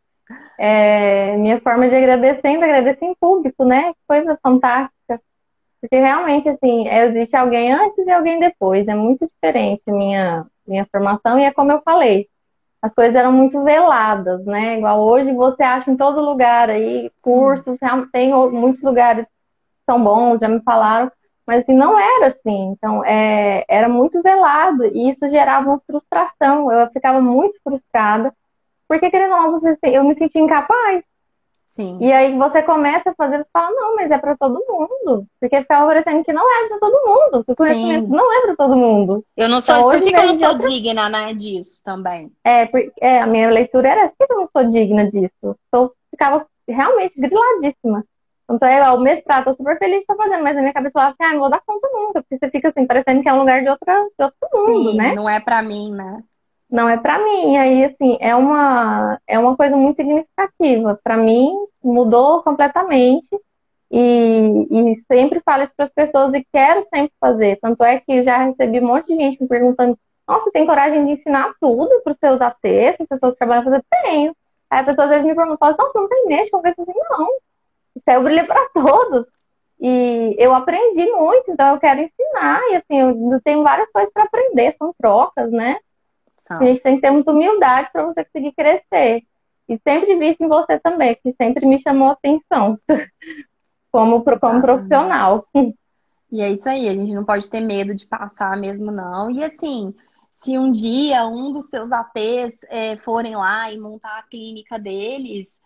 É, 0.58 1.36
minha 1.36 1.60
forma 1.60 1.88
de 1.88 1.96
agradecer, 1.96 2.46
ainda 2.48 2.66
agradecer 2.66 3.04
em 3.04 3.14
público, 3.14 3.64
né? 3.64 3.92
Que 3.94 4.00
coisa 4.06 4.38
fantástica. 4.42 5.20
Porque 5.80 5.98
realmente, 5.98 6.48
assim, 6.48 6.86
existe 6.88 7.34
alguém 7.34 7.72
antes 7.72 8.06
e 8.06 8.10
alguém 8.10 8.38
depois. 8.38 8.86
É 8.86 8.94
muito 8.94 9.26
diferente 9.26 9.82
minha, 9.90 10.46
minha 10.66 10.86
formação 10.90 11.38
e 11.38 11.44
é 11.44 11.52
como 11.52 11.72
eu 11.72 11.82
falei. 11.82 12.28
As 12.80 12.94
coisas 12.94 13.14
eram 13.14 13.32
muito 13.32 13.62
veladas, 13.64 14.44
né? 14.44 14.78
Igual 14.78 15.00
hoje 15.00 15.32
você 15.32 15.62
acha 15.62 15.90
em 15.90 15.96
todo 15.96 16.20
lugar 16.20 16.68
aí 16.68 17.10
cursos, 17.22 17.78
tem 18.12 18.32
muitos 18.50 18.82
lugares 18.82 19.24
que 19.24 19.84
são 19.86 20.02
bons, 20.02 20.40
já 20.40 20.48
me 20.48 20.60
falaram, 20.62 21.10
mas 21.46 21.62
assim, 21.62 21.74
não 21.74 21.98
era 21.98 22.28
assim. 22.28 22.72
Então, 22.72 23.04
é, 23.04 23.64
era 23.68 23.88
muito 23.88 24.22
velado 24.22 24.84
e 24.86 25.10
isso 25.10 25.28
gerava 25.28 25.68
uma 25.68 25.82
frustração. 25.86 26.70
Eu 26.70 26.88
ficava 26.90 27.20
muito 27.20 27.58
frustrada, 27.62 28.32
porque 28.88 29.10
querendo 29.10 29.34
ou 29.34 29.42
não, 29.42 29.52
você, 29.52 29.76
eu 29.84 30.04
me 30.04 30.14
sentia 30.14 30.42
incapaz. 30.42 31.02
Sim. 31.74 31.96
E 32.02 32.12
aí 32.12 32.36
você 32.36 32.62
começa 32.62 33.10
a 33.10 33.14
fazer, 33.14 33.38
você 33.38 33.48
fala, 33.50 33.70
não, 33.70 33.96
mas 33.96 34.10
é 34.10 34.18
para 34.18 34.36
todo 34.36 34.62
mundo. 34.68 35.26
Porque 35.40 35.62
ficava 35.62 35.86
parecendo 35.86 36.22
que 36.22 36.32
não 36.32 36.44
é 36.44 36.68
para 36.68 36.78
todo 36.78 37.06
mundo. 37.06 37.44
Que 37.44 37.52
o 37.52 37.56
conhecimento 37.56 38.06
Sim. 38.06 38.12
não 38.12 38.32
é 38.32 38.40
para 38.42 38.56
todo 38.56 38.76
mundo. 38.76 39.24
Eu 39.34 39.48
não 39.48 39.58
sei 39.58 39.74
então, 39.74 39.90
por 39.90 40.02
que, 40.02 40.14
eu 40.14 40.26
não 40.26 40.34
sou 40.34 40.48
outra... 40.48 40.68
digna, 40.68 41.08
né, 41.08 41.32
disso 41.32 41.80
também. 41.82 42.30
É, 42.44 42.66
porque, 42.66 42.92
é, 43.00 43.22
a 43.22 43.26
minha 43.26 43.48
leitura 43.48 43.88
era 43.88 44.04
assim, 44.04 44.14
que 44.18 44.32
eu 44.32 44.36
não 44.36 44.46
sou 44.46 44.70
digna 44.70 45.10
disso. 45.10 45.56
Eu 45.72 45.92
ficava 46.10 46.46
realmente 46.68 47.18
griladíssima. 47.18 48.04
Então 48.54 48.68
é 48.68 48.90
o 48.90 49.00
mestrado, 49.00 49.44
tô 49.44 49.54
super 49.54 49.78
feliz 49.78 49.96
de 49.96 50.00
estar 50.00 50.16
fazendo, 50.16 50.42
mas 50.42 50.54
na 50.54 50.62
minha 50.62 50.72
cabeça 50.72 50.92
falava 50.92 51.14
assim, 51.18 51.30
ah, 51.30 51.32
não 51.32 51.40
vou 51.40 51.50
dar 51.50 51.62
conta 51.66 51.88
nunca, 51.92 52.22
porque 52.22 52.38
você 52.38 52.50
fica 52.50 52.68
assim, 52.68 52.86
parecendo 52.86 53.22
que 53.22 53.28
é 53.28 53.32
um 53.32 53.38
lugar 53.38 53.62
de, 53.62 53.68
outra, 53.68 53.94
de 54.18 54.24
outro 54.24 54.48
mundo, 54.52 54.90
Sim, 54.90 54.96
né? 54.96 55.14
Não 55.14 55.28
é 55.28 55.40
para 55.40 55.62
mim, 55.62 55.92
né? 55.92 56.22
não 56.72 56.88
é 56.88 56.96
para 56.96 57.18
mim. 57.18 57.52
E 57.52 57.56
aí, 57.58 57.84
assim, 57.84 58.16
é 58.18 58.34
uma, 58.34 59.20
é 59.26 59.38
uma 59.38 59.56
coisa 59.56 59.76
muito 59.76 59.96
significativa. 59.96 60.98
Para 61.04 61.16
mim, 61.18 61.52
mudou 61.84 62.42
completamente. 62.42 63.28
E, 63.90 64.66
e 64.70 64.94
sempre 65.06 65.40
falo 65.44 65.62
isso 65.64 65.72
para 65.76 65.84
as 65.84 65.92
pessoas 65.92 66.32
e 66.32 66.46
quero 66.50 66.80
sempre 66.82 67.12
fazer. 67.20 67.58
Tanto 67.60 67.84
é 67.84 68.00
que 68.00 68.22
já 68.22 68.38
recebi 68.38 68.80
um 68.80 68.86
monte 68.86 69.08
de 69.08 69.16
gente 69.16 69.42
me 69.42 69.48
perguntando: 69.48 69.98
Nossa, 70.26 70.50
tem 70.50 70.66
coragem 70.66 71.04
de 71.04 71.12
ensinar 71.12 71.52
tudo 71.60 72.00
para 72.02 72.12
os 72.12 72.18
seus 72.18 72.40
ATs, 72.40 72.96
para 72.96 73.04
as 73.04 73.08
pessoas 73.08 73.34
que 73.34 73.38
trabalham 73.38 73.64
fazer? 73.64 73.84
Tenho. 74.02 74.34
Aí 74.70 74.80
a 74.80 74.84
pessoa 74.84 75.04
às 75.04 75.10
vezes 75.10 75.26
me 75.26 75.34
pergunta: 75.34 75.76
Nossa, 75.78 76.00
não 76.00 76.08
tem 76.08 76.26
mexe? 76.26 76.50
Eu 76.54 76.60
penso 76.60 76.80
assim: 76.80 76.92
Não, 77.10 77.28
o 77.94 78.00
céu 78.00 78.22
brilha 78.22 78.46
para 78.46 78.68
todos. 78.74 79.26
E 79.80 80.36
eu 80.38 80.54
aprendi 80.54 81.04
muito, 81.10 81.50
então 81.50 81.74
eu 81.74 81.80
quero 81.80 82.00
ensinar. 82.00 82.60
E 82.70 82.76
assim, 82.76 82.98
eu 83.32 83.40
tenho 83.42 83.62
várias 83.62 83.90
coisas 83.90 84.12
para 84.12 84.24
aprender, 84.24 84.76
são 84.78 84.94
trocas, 84.96 85.50
né? 85.50 85.78
Tá. 86.44 86.58
A 86.58 86.64
gente 86.64 86.82
tem 86.82 86.96
que 86.96 87.02
ter 87.02 87.10
muita 87.10 87.32
humildade 87.32 87.90
para 87.92 88.04
você 88.04 88.24
conseguir 88.24 88.52
crescer. 88.52 89.22
E 89.68 89.78
sempre 89.78 90.16
vi 90.16 90.30
isso 90.30 90.42
em 90.44 90.48
você 90.48 90.78
também, 90.78 91.16
que 91.22 91.32
sempre 91.32 91.66
me 91.66 91.80
chamou 91.80 92.08
a 92.08 92.12
atenção 92.12 92.78
como, 93.90 94.22
como 94.22 94.60
profissional. 94.60 95.46
E 96.34 96.40
é 96.40 96.50
isso 96.50 96.66
aí, 96.66 96.88
a 96.88 96.94
gente 96.94 97.12
não 97.12 97.26
pode 97.26 97.46
ter 97.46 97.60
medo 97.60 97.94
de 97.94 98.06
passar 98.06 98.56
mesmo, 98.56 98.90
não. 98.90 99.30
E 99.30 99.44
assim, 99.44 99.94
se 100.32 100.58
um 100.58 100.70
dia 100.70 101.26
um 101.26 101.52
dos 101.52 101.66
seus 101.66 101.92
ATs 101.92 102.58
é, 102.70 102.96
forem 102.96 103.36
lá 103.36 103.70
e 103.70 103.78
montar 103.78 104.18
a 104.18 104.22
clínica 104.22 104.78
deles, 104.78 105.58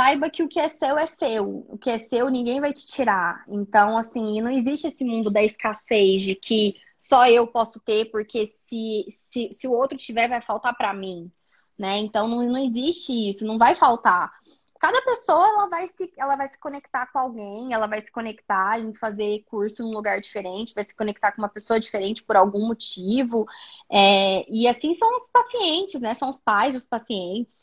saiba 0.00 0.30
que 0.30 0.42
o 0.42 0.48
que 0.48 0.58
é 0.58 0.66
seu 0.68 0.98
é 0.98 1.04
seu. 1.04 1.66
O 1.68 1.76
que 1.76 1.90
é 1.90 1.98
seu 1.98 2.30
ninguém 2.30 2.58
vai 2.58 2.72
te 2.72 2.86
tirar. 2.86 3.44
Então, 3.46 3.98
assim, 3.98 4.40
não 4.40 4.50
existe 4.50 4.86
esse 4.86 5.04
mundo 5.04 5.30
da 5.30 5.42
escassez 5.42 6.22
de 6.22 6.34
que 6.34 6.74
só 6.98 7.26
eu 7.28 7.46
posso 7.46 7.78
ter, 7.80 8.10
porque 8.10 8.46
se, 8.64 9.04
se, 9.30 9.52
se 9.52 9.68
o 9.68 9.72
outro 9.72 9.98
tiver, 9.98 10.26
vai 10.26 10.40
faltar 10.40 10.74
para 10.74 10.94
mim. 10.94 11.30
Né? 11.78 11.98
Então, 11.98 12.26
não, 12.26 12.42
não 12.42 12.58
existe 12.58 13.12
isso, 13.28 13.44
não 13.44 13.58
vai 13.58 13.76
faltar 13.76 14.30
cada 14.80 15.02
pessoa 15.02 15.46
ela 15.46 15.66
vai 15.68 15.86
se 15.88 16.10
ela 16.16 16.36
vai 16.36 16.48
se 16.48 16.58
conectar 16.58 17.06
com 17.12 17.18
alguém, 17.18 17.74
ela 17.74 17.86
vai 17.86 18.00
se 18.00 18.10
conectar 18.10 18.80
em 18.80 18.94
fazer 18.94 19.44
curso 19.44 19.82
num 19.82 19.90
lugar 19.90 20.22
diferente, 20.22 20.72
vai 20.74 20.84
se 20.84 20.96
conectar 20.96 21.32
com 21.32 21.42
uma 21.42 21.50
pessoa 21.50 21.78
diferente 21.78 22.24
por 22.24 22.34
algum 22.34 22.66
motivo. 22.66 23.46
É, 23.92 24.50
e 24.50 24.66
assim 24.66 24.94
são 24.94 25.14
os 25.18 25.28
pacientes, 25.28 26.00
né? 26.00 26.14
São 26.14 26.30
os 26.30 26.40
pais 26.40 26.72
dos 26.72 26.86
pacientes. 26.86 27.60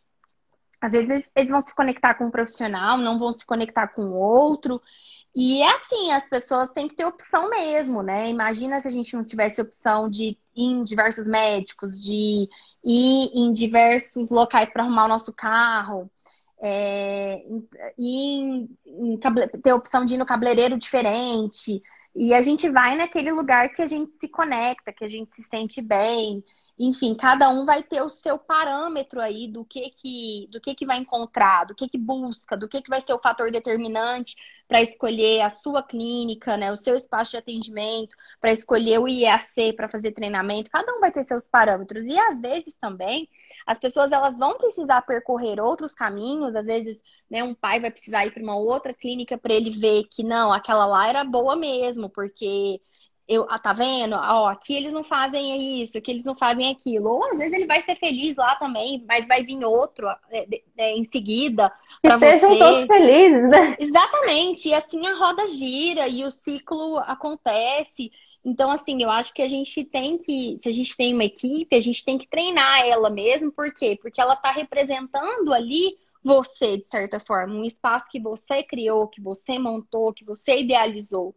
Às 0.82 0.92
vezes 0.92 1.32
eles 1.36 1.52
vão 1.52 1.62
se 1.62 1.74
conectar 1.74 2.14
com 2.16 2.26
um 2.26 2.32
profissional, 2.32 2.98
não 2.98 3.20
vão 3.20 3.34
se 3.34 3.46
conectar 3.46 3.88
com 3.88 4.12
outro. 4.12 4.82
E 5.36 5.62
é 5.62 5.76
assim, 5.76 6.12
as 6.12 6.28
pessoas 6.30 6.70
têm 6.72 6.88
que 6.88 6.96
ter 6.96 7.06
opção 7.06 7.50
mesmo, 7.50 8.02
né? 8.02 8.30
Imagina 8.30 8.80
se 8.80 8.88
a 8.88 8.92
gente 8.92 9.16
não 9.16 9.24
tivesse 9.24 9.62
opção 9.62 10.10
de 10.10 10.24
ir 10.24 10.38
em 10.56 10.84
diversos 10.84 11.28
médicos, 11.28 12.02
de 12.02 12.50
ir 12.84 13.32
em 13.34 13.54
diversos 13.54 14.30
locais 14.32 14.70
para 14.72 14.84
arrumar 14.84 15.06
o 15.06 15.10
nosso 15.10 15.34
carro 15.34 16.10
é, 16.60 17.44
ter 19.64 19.74
opção 19.74 20.06
de 20.06 20.16
ir 20.16 20.18
no 20.18 20.26
cabeleireiro 20.26 20.78
diferente. 20.78 21.82
E 22.16 22.34
a 22.34 22.42
gente 22.42 22.70
vai 22.70 22.96
naquele 22.96 23.32
lugar 23.32 23.70
que 23.70 23.82
a 23.82 23.86
gente 23.86 24.18
se 24.18 24.28
conecta, 24.28 24.92
que 24.92 25.04
a 25.04 25.08
gente 25.08 25.34
se 25.34 25.44
sente 25.44 25.82
bem. 25.82 26.44
Enfim, 26.80 27.16
cada 27.16 27.50
um 27.50 27.66
vai 27.66 27.82
ter 27.82 28.02
o 28.04 28.10
seu 28.10 28.38
parâmetro 28.38 29.20
aí 29.20 29.48
do 29.48 29.66
que 29.66 29.90
que, 29.90 30.48
do 30.52 30.62
que, 30.62 30.76
que 30.76 30.86
vai 30.86 31.00
encontrar, 31.00 31.66
do 31.66 31.74
que, 31.74 31.90
que 31.90 31.98
busca, 31.98 32.56
do 32.56 32.68
que, 32.68 32.82
que 32.84 32.90
vai 32.90 33.02
ser 33.02 33.14
o 33.14 33.20
fator 33.20 33.52
determinante 33.52 34.36
para 34.68 34.82
escolher 34.82 35.42
a 35.42 35.50
sua 35.50 35.82
clínica, 35.82 36.56
né, 36.56 36.72
o 36.72 36.78
seu 36.78 36.96
espaço 36.96 37.32
de 37.32 37.38
atendimento, 37.38 38.16
para 38.40 38.52
escolher 38.52 39.00
o 39.00 39.08
IEAC 39.08 39.74
para 39.74 39.90
fazer 39.90 40.12
treinamento. 40.12 40.70
Cada 40.70 40.94
um 40.96 41.00
vai 41.00 41.12
ter 41.12 41.24
seus 41.24 41.48
parâmetros. 41.48 42.04
E 42.04 42.18
às 42.20 42.40
vezes 42.40 42.76
também 42.76 43.28
as 43.66 43.80
pessoas 43.80 44.12
elas 44.12 44.38
vão 44.38 44.58
precisar 44.58 45.02
percorrer 45.02 45.60
outros 45.60 45.94
caminhos, 45.96 46.56
às 46.56 46.66
vezes, 46.66 47.04
né, 47.30 47.44
um 47.44 47.56
pai 47.56 47.80
vai 47.80 47.92
precisar 47.92 48.26
ir 48.26 48.32
para 48.32 48.44
uma 48.44 48.56
outra 48.56 48.94
clínica 48.94 49.38
para 49.38 49.54
ele 49.54 49.72
ver 49.80 50.04
que 50.12 50.24
não, 50.24 50.54
aquela 50.54 50.86
lá 50.86 51.08
era 51.10 51.24
boa 51.24 51.56
mesmo, 51.56 52.10
porque 52.10 52.80
eu, 53.28 53.46
ah, 53.50 53.60
tá 53.60 53.74
vendo? 53.74 54.16
Ó, 54.16 54.48
aqui 54.48 54.74
eles 54.74 54.94
não 54.94 55.04
fazem 55.04 55.84
isso, 55.84 55.98
aqui 55.98 56.12
eles 56.12 56.24
não 56.24 56.36
fazem 56.36 56.72
aquilo. 56.72 57.10
Ou 57.10 57.26
às 57.26 57.38
vezes 57.38 57.54
ele 57.54 57.66
vai 57.66 57.82
ser 57.82 57.98
feliz 57.98 58.38
lá 58.38 58.56
também, 58.56 59.04
mas 59.06 59.28
vai 59.28 59.44
vir 59.44 59.64
outro 59.66 60.08
é, 60.32 60.48
é, 60.78 60.96
em 60.96 61.04
seguida. 61.04 61.72
Que 62.02 62.18
sejam 62.18 62.52
você. 62.52 62.60
todos 62.60 62.86
felizes, 62.86 63.50
né? 63.50 63.76
Exatamente. 63.78 64.70
E 64.70 64.74
assim 64.74 65.06
a 65.06 65.16
roda 65.16 65.48
gira 65.50 66.08
e 66.08 66.24
o 66.24 66.32
ciclo 66.32 67.00
acontece. 67.00 68.12
Então, 68.46 68.72
assim, 68.72 69.04
eu 69.04 69.12
acho 69.12 69.34
que 69.34 69.42
a 69.42 69.50
gente 69.50 69.84
tem 69.84 70.18
que, 70.18 70.56
se 70.58 70.70
a 70.70 70.72
gente 70.72 70.96
tem 70.96 71.14
uma 71.14 71.26
equipe, 71.26 71.76
a 71.76 71.82
gente 71.82 72.06
tem 72.06 72.18
que 72.18 72.30
treinar 72.30 72.86
ela 72.88 73.10
mesmo. 73.10 73.52
Por 73.52 73.74
quê? 73.74 74.00
Porque 74.02 74.22
ela 74.22 74.36
está 74.36 74.52
representando 74.52 75.54
ali 75.54 75.98
você, 76.24 76.78
de 76.78 76.86
certa 76.86 77.20
forma, 77.20 77.56
um 77.56 77.64
espaço 77.66 78.08
que 78.10 78.22
você 78.22 78.64
criou, 78.64 79.08
que 79.08 79.20
você 79.20 79.60
montou, 79.60 80.14
que 80.14 80.24
você 80.24 80.62
idealizou. 80.62 81.36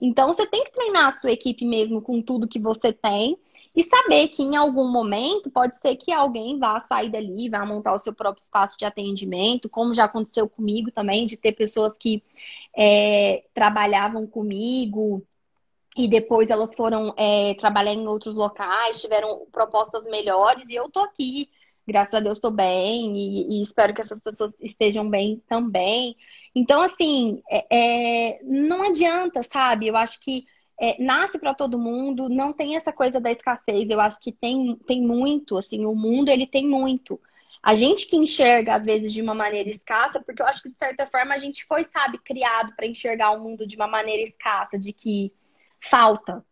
Então, 0.00 0.32
você 0.32 0.46
tem 0.46 0.64
que 0.64 0.72
treinar 0.72 1.08
a 1.08 1.12
sua 1.12 1.32
equipe 1.32 1.64
mesmo 1.64 2.00
com 2.00 2.22
tudo 2.22 2.48
que 2.48 2.58
você 2.58 2.92
tem 2.92 3.36
e 3.74 3.82
saber 3.82 4.28
que 4.28 4.42
em 4.42 4.56
algum 4.56 4.90
momento 4.90 5.50
pode 5.50 5.76
ser 5.78 5.96
que 5.96 6.12
alguém 6.12 6.58
vá 6.58 6.80
sair 6.80 7.10
dali, 7.10 7.48
vá 7.48 7.64
montar 7.64 7.92
o 7.92 7.98
seu 7.98 8.12
próprio 8.12 8.42
espaço 8.42 8.76
de 8.76 8.84
atendimento, 8.84 9.68
como 9.68 9.94
já 9.94 10.04
aconteceu 10.04 10.48
comigo 10.48 10.90
também, 10.90 11.26
de 11.26 11.36
ter 11.36 11.52
pessoas 11.52 11.92
que 11.92 12.22
é, 12.76 13.44
trabalhavam 13.54 14.26
comigo 14.26 15.24
e 15.96 16.08
depois 16.08 16.50
elas 16.50 16.74
foram 16.74 17.14
é, 17.16 17.54
trabalhar 17.54 17.92
em 17.92 18.06
outros 18.06 18.34
locais, 18.34 19.00
tiveram 19.00 19.46
propostas 19.52 20.04
melhores, 20.06 20.68
e 20.68 20.74
eu 20.74 20.88
tô 20.88 21.00
aqui, 21.00 21.50
graças 21.86 22.14
a 22.14 22.20
Deus 22.20 22.38
tô 22.38 22.50
bem, 22.50 23.16
e, 23.16 23.58
e 23.58 23.62
espero 23.62 23.94
que 23.94 24.00
essas 24.00 24.20
pessoas 24.20 24.56
estejam 24.60 25.08
bem 25.08 25.42
também. 25.48 26.16
Então, 26.54 26.82
assim, 26.82 27.42
é, 27.50 27.66
é 27.70 28.40
não 28.42 28.82
adianta, 28.82 29.42
sabe? 29.42 29.86
Eu 29.86 29.96
acho 29.96 30.20
que 30.20 30.46
é, 30.80 31.02
nasce 31.02 31.38
para 31.38 31.54
todo 31.54 31.78
mundo, 31.78 32.28
não 32.28 32.52
tem 32.52 32.74
essa 32.74 32.92
coisa 32.92 33.20
da 33.20 33.30
escassez, 33.30 33.90
eu 33.90 34.00
acho 34.00 34.18
que 34.18 34.32
tem, 34.32 34.76
tem 34.86 35.02
muito, 35.02 35.58
assim, 35.58 35.84
o 35.84 35.94
mundo 35.94 36.30
ele 36.30 36.46
tem 36.46 36.66
muito. 36.66 37.20
A 37.62 37.74
gente 37.74 38.06
que 38.06 38.16
enxerga, 38.16 38.74
às 38.74 38.86
vezes, 38.86 39.12
de 39.12 39.20
uma 39.20 39.34
maneira 39.34 39.68
escassa, 39.68 40.18
porque 40.18 40.40
eu 40.40 40.46
acho 40.46 40.62
que, 40.62 40.70
de 40.70 40.78
certa 40.78 41.06
forma, 41.06 41.34
a 41.34 41.38
gente 41.38 41.66
foi, 41.66 41.84
sabe, 41.84 42.16
criado 42.18 42.74
para 42.74 42.86
enxergar 42.86 43.32
o 43.32 43.42
mundo 43.42 43.66
de 43.66 43.76
uma 43.76 43.86
maneira 43.86 44.22
escassa, 44.22 44.78
de 44.78 44.94
que 44.94 45.30
falta. 45.78 46.42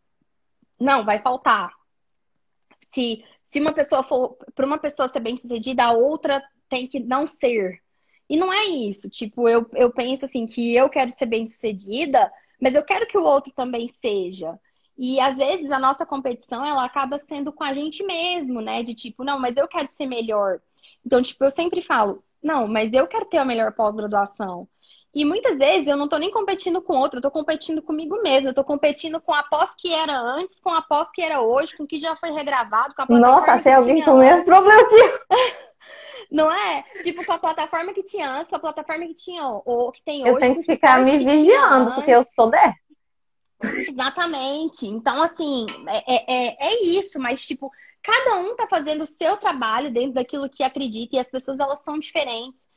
Não, 0.79 1.07
vai 1.07 1.19
faltar. 1.19 1.73
Se, 2.93 3.25
se 3.49 3.61
uma 3.61 3.73
pessoa 3.73 4.03
for, 4.03 4.37
para 4.55 4.67
uma 4.67 4.79
pessoa 4.79 5.09
ser 5.09 5.21
bem 5.21 5.37
sucedida, 5.37 5.85
a 5.85 5.93
outra 5.93 6.43
tem 6.69 6.87
que 6.87 7.01
não 7.01 7.27
ser. 7.27 7.81
E 8.29 8.37
não 8.37 8.53
é 8.53 8.67
isso. 8.67 9.09
Tipo, 9.09 9.49
eu, 9.49 9.69
eu 9.75 9.91
penso 9.91 10.27
assim 10.27 10.47
que 10.47 10.75
eu 10.75 10.89
quero 10.89 11.11
ser 11.11 11.27
bem 11.27 11.47
sucedida, 11.47 12.31
mas 12.61 12.75
eu 12.75 12.85
quero 12.85 13.07
que 13.07 13.17
o 13.17 13.25
outro 13.25 13.53
também 13.53 13.89
seja. 13.89 14.59
E 14.99 15.19
às 15.21 15.37
vezes 15.37 15.71
a 15.71 15.79
nossa 15.79 16.05
competição 16.05 16.65
ela 16.65 16.85
acaba 16.85 17.19
sendo 17.19 17.53
com 17.53 17.65
a 17.65 17.73
gente 17.73 18.05
mesmo, 18.05 18.61
né? 18.61 18.83
De 18.83 18.95
tipo, 18.95 19.25
não, 19.25 19.39
mas 19.39 19.57
eu 19.57 19.67
quero 19.69 19.89
ser 19.89 20.07
melhor. 20.07 20.61
Então, 21.05 21.23
tipo, 21.23 21.43
eu 21.45 21.51
sempre 21.51 21.81
falo, 21.81 22.23
não, 22.43 22.69
mas 22.69 22.93
eu 22.93 23.07
quero 23.07 23.27
ter 23.27 23.39
a 23.39 23.45
melhor 23.45 23.73
pós-graduação. 23.73 24.69
E 25.15 25.25
muitas 25.25 25.57
vezes 25.57 25.89
eu 25.89 25.97
não 25.97 26.05
estou 26.05 26.19
nem 26.19 26.31
competindo 26.31 26.83
com 26.83 26.97
outro, 26.97 27.17
eu 27.17 27.21
estou 27.21 27.31
competindo 27.31 27.83
comigo 27.83 28.21
mesmo. 28.23 28.49
Eu 28.49 28.51
estou 28.51 28.65
competindo 28.65 29.21
com 29.21 29.33
a 29.33 29.43
pós 29.43 29.71
que 29.77 29.93
era 29.93 30.17
antes, 30.19 30.61
com 30.61 30.71
a 30.71 30.83
pós 30.83 31.09
que 31.13 31.23
era 31.23 31.41
hoje, 31.41 31.77
com 31.77 31.85
o 31.85 31.87
que 31.87 31.99
já 31.99 32.15
foi 32.15 32.31
regravado, 32.31 32.95
com 32.95 33.03
a 33.03 33.07
plataforma 33.07 33.41
Nossa, 33.41 33.53
achei 33.53 33.73
alguém 33.73 34.03
com 34.03 34.13
o 34.13 34.19
mesmo 34.19 34.45
problema 34.45 34.81
aqui. 34.83 34.97
Não 36.31 36.53
é? 36.53 36.85
Tipo, 37.03 37.25
com 37.25 37.33
a 37.33 37.39
plataforma 37.39 37.95
que 37.95 38.03
tinha 38.03 38.31
antes, 38.31 38.51
com 38.51 38.57
a 38.57 38.61
plataforma 38.61 39.07
que 39.07 39.15
tinha 39.15 39.43
ou 39.47 39.91
que 39.91 40.03
tem 40.05 40.23
hoje. 40.23 40.31
Eu 40.31 40.39
tenho 40.39 40.57
que 40.57 40.63
ficar 40.63 41.03
me 41.03 41.17
vigiando, 41.17 41.95
porque 41.95 42.11
eu 42.11 42.25
sou 42.35 42.51
dessa. 42.51 42.77
Exatamente. 43.63 44.87
Então, 44.87 45.23
assim, 45.23 45.67
é, 45.89 46.23
é, 46.23 46.69
é 46.69 46.83
isso, 46.85 47.19
mas, 47.19 47.45
tipo, 47.45 47.71
cada 48.03 48.37
um 48.37 48.55
tá 48.55 48.67
fazendo 48.69 49.03
o 49.03 49.07
seu 49.07 49.39
trabalho 49.39 49.91
dentro 49.91 50.13
daquilo 50.13 50.51
que 50.51 50.63
acredita 50.63 51.17
e 51.17 51.19
as 51.19 51.31
pessoas, 51.31 51.59
elas 51.59 51.83
são 51.83 51.99
diferentes. 51.99 52.68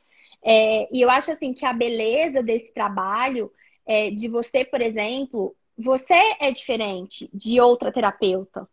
É, 0.44 0.88
e 0.94 1.00
eu 1.00 1.10
acho 1.10 1.30
assim 1.30 1.52
que 1.52 1.64
a 1.64 1.72
beleza 1.72 2.42
desse 2.42 2.72
trabalho 2.72 3.52
é 3.86 4.10
de 4.10 4.28
você, 4.28 4.64
por 4.64 4.80
exemplo, 4.80 5.54
você 5.76 6.36
é 6.40 6.50
diferente 6.50 7.30
de 7.32 7.60
outra 7.60 7.92
terapeuta. 7.92 8.68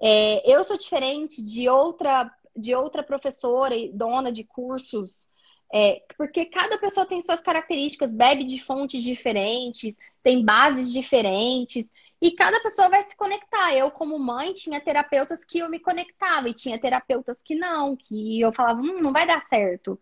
É, 0.00 0.42
eu 0.50 0.64
sou 0.64 0.76
diferente 0.76 1.42
de 1.42 1.68
outra 1.68 2.30
de 2.54 2.74
outra 2.74 3.02
professora 3.02 3.74
e 3.74 3.90
dona 3.90 4.30
de 4.30 4.44
cursos, 4.44 5.26
é, 5.72 6.02
porque 6.18 6.44
cada 6.46 6.78
pessoa 6.78 7.06
tem 7.06 7.20
suas 7.22 7.40
características, 7.40 8.10
bebe 8.10 8.44
de 8.44 8.62
fontes 8.62 9.02
diferentes, 9.02 9.96
tem 10.22 10.44
bases 10.44 10.92
diferentes, 10.92 11.88
e 12.20 12.32
cada 12.32 12.60
pessoa 12.60 12.90
vai 12.90 13.02
se 13.02 13.16
conectar. 13.16 13.74
Eu, 13.74 13.90
como 13.90 14.18
mãe, 14.18 14.52
tinha 14.52 14.80
terapeutas 14.80 15.44
que 15.44 15.60
eu 15.60 15.68
me 15.70 15.80
conectava, 15.80 16.48
e 16.48 16.54
tinha 16.54 16.78
terapeutas 16.78 17.38
que 17.42 17.54
não, 17.54 17.96
que 17.96 18.38
eu 18.40 18.52
falava, 18.52 18.80
hum, 18.80 19.00
não 19.00 19.12
vai 19.12 19.26
dar 19.26 19.40
certo. 19.40 19.98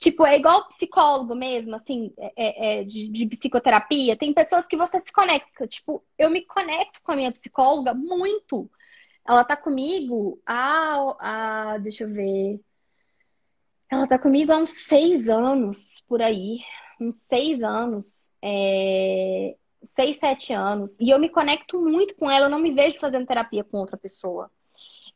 Tipo, 0.00 0.24
é 0.24 0.38
igual 0.38 0.66
psicólogo 0.68 1.34
mesmo, 1.34 1.74
assim, 1.76 2.10
é, 2.18 2.32
é, 2.34 2.80
é, 2.80 2.84
de, 2.84 3.06
de, 3.08 3.26
psicoterapia. 3.26 4.16
Tem 4.16 4.32
pessoas 4.32 4.64
que 4.64 4.74
você 4.74 4.98
se 4.98 5.12
conecta. 5.12 5.68
Tipo, 5.68 6.02
eu 6.18 6.30
me 6.30 6.40
conecto 6.46 7.02
com 7.02 7.12
a 7.12 7.16
minha 7.16 7.30
psicóloga 7.30 7.92
muito. 7.92 8.70
Ela 9.28 9.44
tá 9.44 9.56
comigo 9.58 10.40
há, 10.46 11.74
há 11.74 11.78
deixa 11.78 12.04
eu 12.04 12.12
ver. 12.14 12.60
Ela 13.90 14.06
tá 14.06 14.18
comigo 14.18 14.50
há 14.52 14.56
uns 14.56 14.70
seis 14.86 15.28
anos, 15.28 16.02
por 16.08 16.22
aí. 16.22 16.60
Uns 16.98 17.16
seis 17.26 17.62
anos. 17.62 18.34
É... 18.42 19.54
Seis, 19.84 20.16
sete 20.18 20.54
anos. 20.54 20.98
E 20.98 21.10
eu 21.10 21.18
me 21.18 21.28
conecto 21.28 21.78
muito 21.78 22.14
com 22.16 22.30
ela. 22.30 22.46
Eu 22.46 22.50
não 22.50 22.58
me 22.58 22.72
vejo 22.72 22.98
fazendo 22.98 23.26
terapia 23.26 23.64
com 23.64 23.76
outra 23.78 23.98
pessoa. 23.98 24.50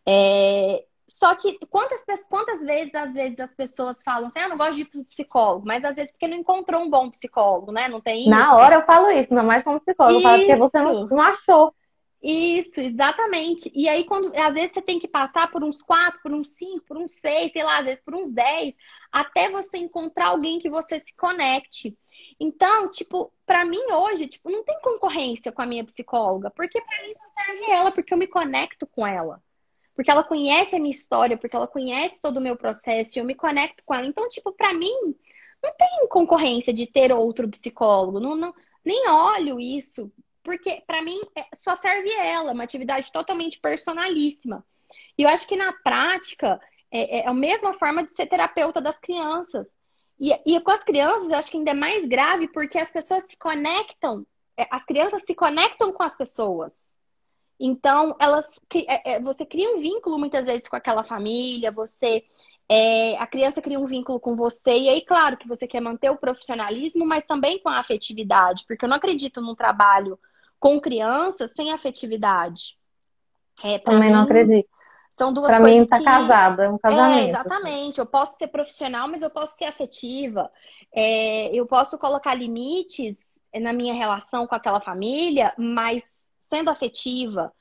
É... 0.06 0.84
só 1.08 1.34
que 1.34 1.58
quantas, 1.68 2.02
quantas 2.28 2.60
vezes, 2.60 2.94
às 2.94 3.12
vezes, 3.12 3.38
as 3.38 3.54
pessoas 3.54 4.02
falam 4.02 4.28
assim, 4.28 4.38
ah, 4.38 4.44
eu 4.44 4.48
não 4.50 4.56
gosto 4.56 4.74
de 4.74 4.82
ir 4.82 4.84
pro 4.86 5.04
psicólogo, 5.04 5.66
mas 5.66 5.84
às 5.84 5.94
vezes 5.94 6.10
porque 6.10 6.28
não 6.28 6.36
encontrou 6.36 6.82
um 6.82 6.90
bom 6.90 7.10
psicólogo, 7.10 7.72
né? 7.72 7.88
Não 7.88 8.00
tem 8.00 8.22
isso. 8.22 8.30
Na 8.30 8.54
hora 8.54 8.76
eu 8.76 8.82
falo 8.82 9.10
isso, 9.10 9.32
não 9.34 9.44
mais 9.44 9.62
como 9.62 9.80
psicólogo, 9.80 10.18
isso. 10.18 10.26
eu 10.26 10.30
falo 10.30 10.42
porque 10.42 10.56
você 10.56 10.78
não, 10.80 11.06
não 11.06 11.20
achou. 11.20 11.74
Isso, 12.26 12.80
exatamente. 12.80 13.70
E 13.74 13.86
aí, 13.86 14.04
quando 14.04 14.32
às 14.34 14.54
vezes 14.54 14.70
você 14.72 14.80
tem 14.80 14.98
que 14.98 15.06
passar 15.06 15.50
por 15.50 15.62
uns 15.62 15.82
quatro, 15.82 16.22
por 16.22 16.32
uns 16.32 16.54
cinco, 16.54 16.82
por 16.86 16.96
uns 16.96 17.12
seis, 17.12 17.52
sei 17.52 17.62
lá, 17.62 17.80
às 17.80 17.84
vezes 17.84 18.02
por 18.02 18.14
uns 18.14 18.32
dez, 18.32 18.74
até 19.12 19.50
você 19.50 19.76
encontrar 19.76 20.28
alguém 20.28 20.58
que 20.58 20.70
você 20.70 21.00
se 21.00 21.14
conecte. 21.14 21.94
Então, 22.40 22.90
tipo, 22.90 23.30
para 23.44 23.66
mim 23.66 23.92
hoje, 23.92 24.26
tipo, 24.26 24.50
não 24.50 24.64
tem 24.64 24.80
concorrência 24.80 25.52
com 25.52 25.60
a 25.60 25.66
minha 25.66 25.84
psicóloga, 25.84 26.50
porque 26.50 26.80
para 26.80 27.02
mim 27.02 27.12
só 27.12 27.44
serve 27.44 27.70
ela, 27.70 27.92
porque 27.92 28.14
eu 28.14 28.18
me 28.18 28.26
conecto 28.26 28.86
com 28.86 29.06
ela. 29.06 29.42
Porque 29.94 30.10
ela 30.10 30.24
conhece 30.24 30.74
a 30.76 30.78
minha 30.80 30.90
história, 30.90 31.36
porque 31.36 31.54
ela 31.54 31.68
conhece 31.68 32.20
todo 32.20 32.38
o 32.38 32.40
meu 32.40 32.56
processo 32.56 33.16
e 33.16 33.20
eu 33.20 33.24
me 33.24 33.34
conecto 33.34 33.82
com 33.84 33.94
ela. 33.94 34.06
Então, 34.06 34.28
tipo, 34.28 34.52
para 34.52 34.74
mim, 34.74 35.14
não 35.62 35.72
tem 35.76 36.08
concorrência 36.08 36.72
de 36.72 36.86
ter 36.86 37.12
outro 37.12 37.48
psicólogo. 37.48 38.18
Não, 38.18 38.34
não, 38.34 38.54
nem 38.84 39.08
olho 39.08 39.60
isso 39.60 40.12
porque 40.44 40.82
para 40.86 41.02
mim 41.02 41.18
é, 41.34 41.46
só 41.56 41.74
serve 41.74 42.12
ela, 42.12 42.52
uma 42.52 42.62
atividade 42.62 43.10
totalmente 43.10 43.58
personalíssima. 43.58 44.64
E 45.16 45.22
eu 45.22 45.28
acho 45.28 45.48
que 45.48 45.56
na 45.56 45.72
prática 45.72 46.60
é, 46.92 47.20
é 47.20 47.26
a 47.26 47.32
mesma 47.34 47.74
forma 47.74 48.04
de 48.04 48.12
ser 48.12 48.26
terapeuta 48.26 48.80
das 48.80 48.96
crianças. 48.98 49.66
E, 50.20 50.30
e 50.46 50.60
com 50.60 50.70
as 50.70 50.84
crianças 50.84 51.30
eu 51.30 51.36
acho 51.36 51.50
que 51.50 51.56
ainda 51.56 51.70
é 51.70 51.74
mais 51.74 52.06
grave 52.06 52.46
porque 52.48 52.78
as 52.78 52.90
pessoas 52.90 53.24
se 53.24 53.36
conectam, 53.36 54.24
é, 54.56 54.68
as 54.70 54.84
crianças 54.84 55.22
se 55.22 55.34
conectam 55.34 55.92
com 55.92 56.02
as 56.02 56.14
pessoas. 56.14 56.92
Então, 57.58 58.16
elas, 58.18 58.48
é, 58.74 59.14
é, 59.14 59.20
você 59.20 59.46
cria 59.46 59.70
um 59.70 59.78
vínculo 59.78 60.18
muitas 60.18 60.44
vezes 60.44 60.68
com 60.68 60.76
aquela 60.76 61.04
família, 61.04 61.70
você 61.70 62.24
é, 62.68 63.16
a 63.18 63.26
criança 63.26 63.60
cria 63.60 63.78
um 63.78 63.86
vínculo 63.86 64.18
com 64.18 64.34
você, 64.34 64.76
e 64.76 64.88
aí, 64.88 65.02
claro 65.02 65.36
que 65.36 65.46
você 65.46 65.66
quer 65.66 65.80
manter 65.80 66.10
o 66.10 66.16
profissionalismo, 66.16 67.04
mas 67.04 67.24
também 67.26 67.58
com 67.58 67.68
a 67.68 67.78
afetividade, 67.78 68.64
porque 68.66 68.84
eu 68.84 68.88
não 68.88 68.96
acredito 68.96 69.40
num 69.40 69.54
trabalho 69.54 70.18
com 70.58 70.80
crianças 70.80 71.52
sem 71.54 71.72
afetividade. 71.72 72.76
É, 73.62 73.78
Também 73.78 74.08
mim, 74.08 74.14
não 74.14 74.22
acredito. 74.22 74.68
São 75.10 75.32
duas 75.32 75.46
pra 75.46 75.60
coisas. 75.60 75.86
Pra 75.86 75.98
mim, 75.98 76.04
tá 76.04 76.10
que... 76.10 76.18
casada, 76.18 76.72
um 76.72 76.78
casamento. 76.78 77.18
É, 77.18 77.28
exatamente. 77.28 77.98
Eu 78.00 78.06
posso 78.06 78.36
ser 78.36 78.48
profissional, 78.48 79.06
mas 79.06 79.22
eu 79.22 79.30
posso 79.30 79.56
ser 79.56 79.66
afetiva. 79.66 80.50
É, 80.92 81.54
eu 81.54 81.66
posso 81.66 81.98
colocar 81.98 82.34
limites 82.34 83.38
na 83.54 83.72
minha 83.72 83.94
relação 83.94 84.46
com 84.46 84.54
aquela 84.54 84.80
família, 84.80 85.52
mas 85.56 86.02
sendo 86.54 86.70
afetiva. 86.70 87.52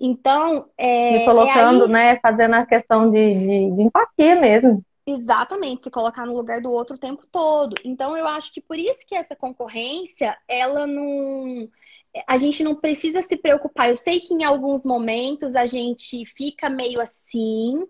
Então, 0.00 0.66
é. 0.78 1.18
Me 1.18 1.24
colocando, 1.26 1.82
é 1.82 1.86
aí... 1.86 1.92
né? 1.92 2.18
Fazendo 2.22 2.54
a 2.54 2.64
questão 2.64 3.10
de, 3.10 3.28
de, 3.28 3.76
de 3.76 3.82
empatia 3.82 4.36
mesmo. 4.36 4.82
Exatamente, 5.06 5.84
se 5.84 5.90
colocar 5.90 6.26
no 6.26 6.34
lugar 6.34 6.60
do 6.60 6.70
outro 6.70 6.96
o 6.96 7.00
tempo 7.00 7.26
todo. 7.30 7.74
Então, 7.84 8.16
eu 8.16 8.26
acho 8.26 8.52
que 8.52 8.60
por 8.60 8.78
isso 8.78 9.06
que 9.06 9.14
essa 9.14 9.34
concorrência, 9.34 10.36
ela 10.46 10.86
não 10.86 11.68
a 12.26 12.38
gente 12.38 12.64
não 12.64 12.74
precisa 12.74 13.22
se 13.22 13.36
preocupar. 13.36 13.90
Eu 13.90 13.96
sei 13.96 14.18
que 14.18 14.34
em 14.34 14.42
alguns 14.42 14.84
momentos 14.84 15.54
a 15.54 15.66
gente 15.66 16.24
fica 16.26 16.68
meio 16.68 17.00
assim, 17.00 17.86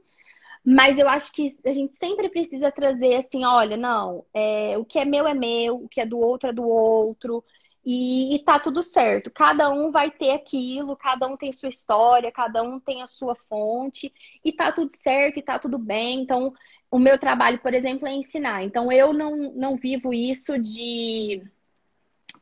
mas 0.64 0.98
eu 0.98 1.08
acho 1.08 1.32
que 1.32 1.56
a 1.64 1.72
gente 1.72 1.96
sempre 1.96 2.28
precisa 2.28 2.70
trazer 2.70 3.14
assim, 3.14 3.44
olha, 3.44 3.76
não, 3.76 4.24
é, 4.34 4.76
o 4.76 4.84
que 4.84 4.98
é 4.98 5.04
meu 5.04 5.26
é 5.26 5.34
meu, 5.34 5.84
o 5.84 5.88
que 5.88 6.00
é 6.00 6.06
do 6.06 6.18
outro 6.18 6.50
é 6.50 6.52
do 6.52 6.68
outro. 6.68 7.44
E, 7.90 8.42
tá 8.44 8.60
tudo 8.60 8.82
certo. 8.82 9.30
Cada 9.30 9.70
um 9.70 9.90
vai 9.90 10.10
ter 10.10 10.32
aquilo, 10.32 10.94
cada 10.94 11.26
um 11.26 11.38
tem 11.38 11.54
sua 11.54 11.70
história, 11.70 12.30
cada 12.30 12.62
um 12.62 12.78
tem 12.78 13.00
a 13.00 13.06
sua 13.06 13.34
fonte, 13.34 14.12
e 14.44 14.52
tá 14.52 14.70
tudo 14.70 14.94
certo, 14.94 15.38
e 15.38 15.42
tá 15.42 15.58
tudo 15.58 15.78
bem. 15.78 16.20
Então, 16.20 16.52
o 16.90 16.98
meu 16.98 17.18
trabalho, 17.18 17.58
por 17.60 17.72
exemplo, 17.72 18.06
é 18.06 18.12
ensinar. 18.12 18.62
Então, 18.62 18.92
eu 18.92 19.14
não, 19.14 19.54
não 19.54 19.74
vivo 19.74 20.12
isso 20.12 20.58
de 20.58 21.42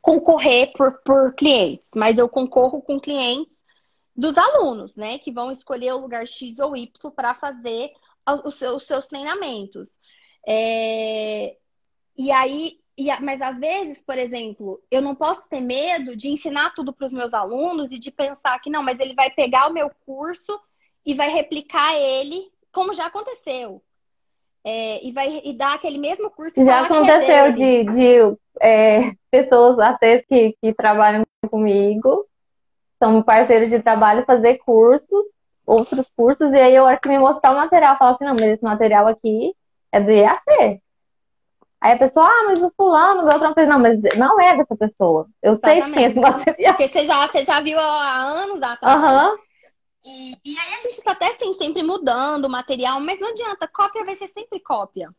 concorrer 0.01 0.73
por, 0.73 1.01
por 1.01 1.33
clientes, 1.33 1.89
mas 1.95 2.17
eu 2.17 2.27
concorro 2.27 2.81
com 2.81 2.99
clientes 2.99 3.63
dos 4.13 4.37
alunos, 4.37 4.97
né? 4.97 5.17
Que 5.17 5.31
vão 5.31 5.49
escolher 5.49 5.93
o 5.93 5.99
lugar 5.99 6.27
X 6.27 6.59
ou 6.59 6.75
Y 6.75 7.11
para 7.11 7.33
fazer 7.33 7.93
os 8.43 8.55
seus, 8.55 8.75
os 8.75 8.83
seus 8.83 9.07
treinamentos. 9.07 9.97
É... 10.45 11.55
E 12.17 12.31
aí, 12.33 12.81
e, 12.97 13.07
mas 13.21 13.41
às 13.41 13.59
vezes, 13.59 14.01
por 14.01 14.17
exemplo, 14.17 14.81
eu 14.89 15.01
não 15.03 15.13
posso 15.13 15.47
ter 15.47 15.61
medo 15.61 16.15
de 16.15 16.29
ensinar 16.29 16.73
tudo 16.73 16.91
para 16.91 17.05
os 17.05 17.13
meus 17.13 17.31
alunos 17.33 17.91
e 17.91 17.99
de 17.99 18.11
pensar 18.11 18.59
que 18.59 18.71
não, 18.71 18.81
mas 18.81 18.99
ele 18.99 19.13
vai 19.13 19.29
pegar 19.29 19.67
o 19.67 19.73
meu 19.73 19.91
curso 20.03 20.59
e 21.05 21.13
vai 21.13 21.29
replicar 21.29 21.95
ele, 21.95 22.51
como 22.71 22.93
já 22.93 23.05
aconteceu. 23.05 23.81
É, 24.63 25.05
e 25.05 25.11
vai 25.11 25.41
e 25.45 25.53
dar 25.53 25.75
aquele 25.75 25.99
mesmo 25.99 26.31
curso. 26.31 26.61
Já 26.63 26.85
aconteceu 26.85 27.45
é 27.45 27.51
de, 27.51 27.83
de 27.83 28.37
é, 28.59 29.11
pessoas 29.29 29.77
até 29.77 30.23
que, 30.23 30.57
que 30.59 30.73
trabalham 30.73 31.23
comigo, 31.49 32.25
são 32.97 33.21
parceiros 33.21 33.69
de 33.69 33.79
trabalho, 33.79 34.25
fazer 34.25 34.57
cursos, 34.57 35.27
outros 35.65 36.09
cursos, 36.17 36.51
e 36.51 36.57
aí 36.57 36.75
eu 36.75 36.87
acho 36.87 36.99
que 36.99 37.09
me 37.09 37.19
mostrar 37.19 37.51
o 37.51 37.57
material, 37.57 37.95
falar 37.97 38.15
assim, 38.15 38.25
não, 38.25 38.33
mas 38.33 38.43
esse 38.43 38.63
material 38.63 39.07
aqui 39.07 39.53
é 39.91 40.01
do 40.01 40.11
IAC. 40.11 40.81
Aí 41.79 41.93
a 41.93 41.97
pessoa, 41.97 42.25
ah, 42.25 42.43
mas 42.47 42.61
o 42.63 42.71
fulano, 42.75 43.23
o 43.23 43.31
outro 43.31 43.67
não, 43.67 43.79
mas 43.79 43.99
não 44.17 44.39
é 44.41 44.57
dessa 44.57 44.75
pessoa. 44.75 45.27
Eu 45.41 45.53
Exatamente. 45.53 45.83
sei 45.83 45.91
de 45.91 45.93
quem 45.93 46.03
é 46.03 46.09
esse 46.09 46.19
material. 46.19 46.73
Porque 46.75 46.87
você 46.87 47.05
já, 47.05 47.27
você 47.27 47.43
já 47.43 47.61
viu 47.61 47.79
há 47.79 48.15
anos 48.15 48.61
atrás. 48.61 48.95
Aham. 48.95 49.31
Uhum. 49.31 49.37
E, 50.05 50.31
e 50.45 50.57
aí 50.57 50.73
a 50.73 50.79
gente 50.79 50.93
está 50.93 51.11
até 51.11 51.27
assim, 51.27 51.53
sempre 51.53 51.83
mudando 51.83 52.45
o 52.45 52.49
material, 52.49 52.99
mas 52.99 53.19
não 53.19 53.29
adianta, 53.29 53.67
cópia 53.67 54.05
vai 54.05 54.15
ser 54.15 54.27
sempre 54.27 54.59
cópia. 54.59 55.09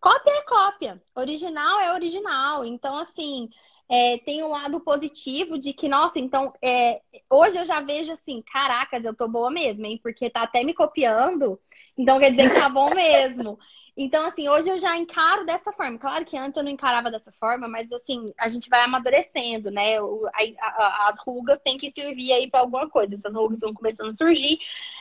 Cópia 0.00 0.32
é 0.32 0.42
cópia, 0.42 1.02
original 1.14 1.80
é 1.80 1.92
original. 1.92 2.64
Então, 2.64 2.96
assim, 2.96 3.48
é, 3.88 4.18
tem 4.18 4.42
um 4.42 4.48
lado 4.48 4.80
positivo 4.80 5.58
de 5.58 5.72
que, 5.72 5.88
nossa, 5.88 6.18
então, 6.18 6.52
é, 6.62 7.00
hoje 7.30 7.58
eu 7.58 7.64
já 7.64 7.80
vejo 7.80 8.10
assim, 8.10 8.42
caracas, 8.52 9.04
eu 9.04 9.14
tô 9.14 9.28
boa 9.28 9.50
mesmo, 9.50 9.84
hein? 9.84 10.00
Porque 10.02 10.30
tá 10.30 10.42
até 10.42 10.64
me 10.64 10.74
copiando, 10.74 11.60
então 11.96 12.18
quer 12.18 12.30
dizer 12.30 12.50
que 12.52 12.60
tá 12.60 12.68
bom 12.68 12.94
mesmo. 12.94 13.58
Então, 13.96 14.24
assim, 14.24 14.48
hoje 14.48 14.70
eu 14.70 14.78
já 14.78 14.96
encaro 14.96 15.44
dessa 15.44 15.70
forma. 15.72 15.98
Claro 15.98 16.24
que 16.24 16.36
antes 16.36 16.56
eu 16.56 16.62
não 16.62 16.70
encarava 16.70 17.10
dessa 17.10 17.30
forma, 17.32 17.68
mas 17.68 17.92
assim, 17.92 18.32
a 18.38 18.48
gente 18.48 18.68
vai 18.70 18.80
amadurecendo, 18.80 19.70
né? 19.70 20.00
O, 20.00 20.26
a, 20.26 20.40
a, 20.60 21.08
as 21.10 21.18
rugas 21.22 21.60
têm 21.60 21.76
que 21.76 21.90
servir 21.90 22.32
aí 22.32 22.50
para 22.50 22.60
alguma 22.60 22.88
coisa. 22.88 23.14
Essas 23.14 23.34
rugas 23.34 23.58
estão 23.58 23.74
começando 23.74 24.08
a 24.08 24.12
surgir, 24.12 24.58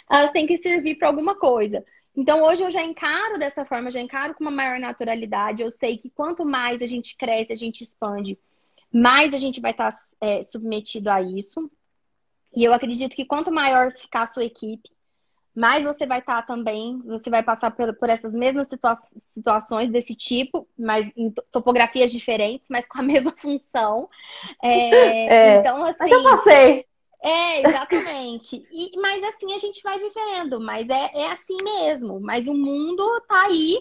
elas 0.09 0.31
têm 0.31 0.45
que 0.45 0.57
servir 0.57 0.95
para 0.95 1.07
alguma 1.07 1.35
coisa. 1.35 1.85
Então, 2.15 2.43
hoje 2.43 2.63
eu 2.63 2.69
já 2.69 2.83
encaro 2.83 3.39
dessa 3.39 3.63
forma, 3.65 3.89
já 3.89 4.01
encaro 4.01 4.33
com 4.35 4.43
uma 4.43 4.51
maior 4.51 4.77
naturalidade. 4.79 5.61
Eu 5.61 5.71
sei 5.71 5.97
que 5.97 6.09
quanto 6.09 6.45
mais 6.45 6.81
a 6.81 6.87
gente 6.87 7.15
cresce, 7.15 7.53
a 7.53 7.55
gente 7.55 7.81
expande, 7.83 8.37
mais 8.91 9.33
a 9.33 9.37
gente 9.37 9.61
vai 9.61 9.71
estar 9.71 9.89
é, 10.19 10.43
submetido 10.43 11.09
a 11.09 11.21
isso. 11.21 11.71
E 12.53 12.65
eu 12.65 12.73
acredito 12.73 13.15
que 13.15 13.23
quanto 13.23 13.51
maior 13.51 13.93
ficar 13.93 14.23
a 14.23 14.27
sua 14.27 14.43
equipe, 14.43 14.89
mais 15.55 15.83
você 15.83 16.05
vai 16.05 16.19
estar 16.19 16.41
também, 16.43 16.99
você 17.05 17.29
vai 17.29 17.43
passar 17.43 17.71
por, 17.71 17.93
por 17.95 18.09
essas 18.09 18.33
mesmas 18.33 18.69
situa 18.69 18.95
situações 18.95 19.89
desse 19.89 20.15
tipo, 20.15 20.67
mas 20.77 21.11
em 21.15 21.33
topografias 21.51 22.11
diferentes, 22.11 22.69
mas 22.69 22.87
com 22.87 22.99
a 22.99 23.03
mesma 23.03 23.33
função. 23.37 24.09
É, 24.63 24.69
é, 24.69 25.59
então, 25.59 25.83
assim. 25.85 25.97
Mas 25.99 26.09
já 26.09 26.23
passei. 26.23 26.85
É, 27.23 27.67
exatamente. 27.67 28.65
E, 28.71 28.99
mas 28.99 29.23
assim 29.23 29.53
a 29.53 29.57
gente 29.57 29.83
vai 29.83 29.99
vivendo, 29.99 30.59
mas 30.59 30.89
é, 30.89 31.11
é 31.13 31.31
assim 31.31 31.57
mesmo. 31.63 32.19
Mas 32.19 32.47
o 32.47 32.53
mundo 32.53 33.03
tá 33.27 33.43
aí 33.43 33.77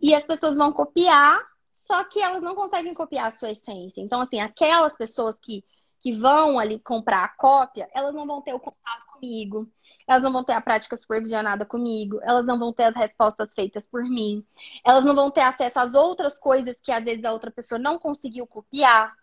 e 0.00 0.14
as 0.14 0.22
pessoas 0.22 0.56
vão 0.56 0.72
copiar, 0.72 1.40
só 1.72 2.04
que 2.04 2.20
elas 2.20 2.42
não 2.42 2.54
conseguem 2.54 2.94
copiar 2.94 3.26
a 3.26 3.30
sua 3.32 3.50
essência. 3.50 4.00
Então, 4.00 4.20
assim, 4.20 4.40
aquelas 4.40 4.94
pessoas 4.96 5.36
que, 5.36 5.64
que 6.00 6.12
vão 6.12 6.58
ali 6.58 6.78
comprar 6.78 7.24
a 7.24 7.28
cópia, 7.28 7.88
elas 7.92 8.14
não 8.14 8.26
vão 8.26 8.40
ter 8.40 8.54
o 8.54 8.60
contato 8.60 9.09
comigo, 9.20 9.70
elas 10.06 10.22
não 10.22 10.32
vão 10.32 10.42
ter 10.42 10.54
a 10.54 10.60
prática 10.60 10.96
supervisionada 10.96 11.66
comigo, 11.66 12.18
elas 12.22 12.46
não 12.46 12.58
vão 12.58 12.72
ter 12.72 12.84
as 12.84 12.94
respostas 12.94 13.52
feitas 13.54 13.84
por 13.86 14.02
mim, 14.02 14.44
elas 14.84 15.04
não 15.04 15.14
vão 15.14 15.30
ter 15.30 15.42
acesso 15.42 15.78
às 15.78 15.94
outras 15.94 16.38
coisas 16.38 16.76
que 16.82 16.90
às 16.90 17.04
vezes 17.04 17.24
a 17.24 17.32
outra 17.32 17.50
pessoa 17.50 17.78
não 17.78 17.98
conseguiu 17.98 18.46
copiar. 18.46 19.14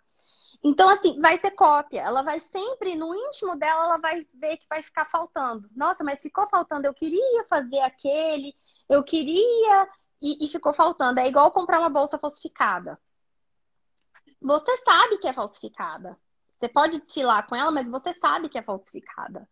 Então, 0.63 0.89
assim, 0.89 1.19
vai 1.19 1.37
ser 1.37 1.51
cópia. 1.51 2.01
Ela 2.01 2.23
vai 2.23 2.39
sempre, 2.39 2.95
no 2.95 3.13
íntimo 3.13 3.55
dela, 3.55 3.85
ela 3.85 3.97
vai 3.97 4.25
ver 4.33 4.57
que 4.57 4.65
vai 4.67 4.81
ficar 4.81 5.05
faltando. 5.05 5.69
Nossa, 5.75 6.03
mas 6.03 6.21
ficou 6.21 6.47
faltando. 6.49 6.87
Eu 6.87 6.93
queria 6.93 7.43
fazer 7.45 7.79
aquele, 7.79 8.55
eu 8.89 9.03
queria 9.03 9.87
e, 10.21 10.45
e 10.45 10.49
ficou 10.49 10.73
faltando. 10.73 11.19
É 11.19 11.27
igual 11.27 11.51
comprar 11.51 11.79
uma 11.79 11.89
bolsa 11.89 12.17
falsificada. 12.17 12.99
Você 14.41 14.77
sabe 14.77 15.19
que 15.19 15.27
é 15.27 15.33
falsificada. 15.33 16.17
Você 16.59 16.67
pode 16.67 16.99
desfilar 16.99 17.45
com 17.47 17.55
ela, 17.55 17.71
mas 17.71 17.87
você 17.89 18.13
sabe 18.15 18.49
que 18.49 18.57
é 18.57 18.63
falsificada. 18.63 19.47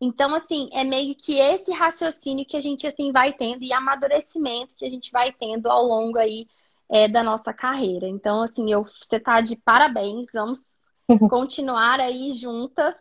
Então, 0.00 0.34
assim, 0.34 0.68
é 0.72 0.84
meio 0.84 1.14
que 1.14 1.38
esse 1.38 1.72
raciocínio 1.72 2.44
que 2.44 2.56
a 2.56 2.60
gente, 2.60 2.86
assim, 2.86 3.12
vai 3.12 3.32
tendo 3.32 3.62
e 3.62 3.72
amadurecimento 3.72 4.74
que 4.76 4.84
a 4.84 4.90
gente 4.90 5.10
vai 5.12 5.32
tendo 5.32 5.70
ao 5.70 5.84
longo 5.84 6.18
aí 6.18 6.46
é, 6.90 7.08
da 7.08 7.22
nossa 7.22 7.52
carreira. 7.52 8.08
Então, 8.08 8.42
assim, 8.42 8.70
eu, 8.70 8.84
você 9.00 9.18
tá 9.18 9.40
de 9.40 9.56
parabéns, 9.56 10.26
vamos 10.32 10.58
continuar 11.30 12.00
aí 12.00 12.32
juntas 12.32 12.94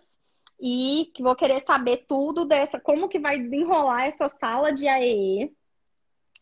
e 0.59 1.11
vou 1.19 1.35
querer 1.35 1.61
saber 1.61 2.05
tudo 2.07 2.45
dessa, 2.45 2.79
como 2.79 3.09
que 3.09 3.19
vai 3.19 3.39
desenrolar 3.39 4.05
essa 4.05 4.29
sala 4.39 4.71
de 4.71 4.87
AEE 4.87 5.51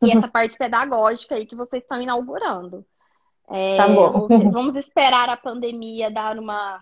e 0.03 0.11
essa 0.11 0.27
parte 0.27 0.57
pedagógica 0.57 1.35
aí 1.35 1.45
que 1.45 1.55
vocês 1.55 1.83
estão 1.83 2.01
inaugurando. 2.01 2.85
É, 3.49 3.77
tá 3.77 3.87
bom. 3.87 4.27
Vamos 4.51 4.75
esperar 4.75 5.29
a 5.29 5.37
pandemia 5.37 6.11
dar 6.11 6.37
uma 6.37 6.79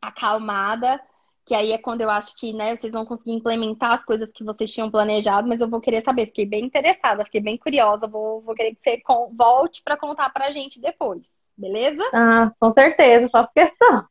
acalmada, 0.00 1.00
que 1.48 1.54
aí 1.54 1.72
é 1.72 1.78
quando 1.78 2.02
eu 2.02 2.10
acho 2.10 2.36
que 2.36 2.52
né, 2.52 2.76
vocês 2.76 2.92
vão 2.92 3.06
conseguir 3.06 3.32
implementar 3.32 3.92
as 3.92 4.04
coisas 4.04 4.30
que 4.30 4.44
vocês 4.44 4.70
tinham 4.70 4.90
planejado, 4.90 5.48
mas 5.48 5.62
eu 5.62 5.68
vou 5.68 5.80
querer 5.80 6.02
saber, 6.02 6.26
fiquei 6.26 6.44
bem 6.44 6.66
interessada, 6.66 7.24
fiquei 7.24 7.40
bem 7.40 7.56
curiosa, 7.56 8.06
vou, 8.06 8.42
vou 8.42 8.54
querer 8.54 8.74
que 8.74 8.82
você 8.82 9.02
volte 9.32 9.82
para 9.82 9.96
contar 9.96 10.28
para 10.28 10.48
a 10.48 10.52
gente 10.52 10.78
depois, 10.78 11.22
beleza? 11.56 12.02
Ah, 12.12 12.52
com 12.60 12.70
certeza, 12.72 13.28
só 13.30 13.46
questão. 13.46 14.06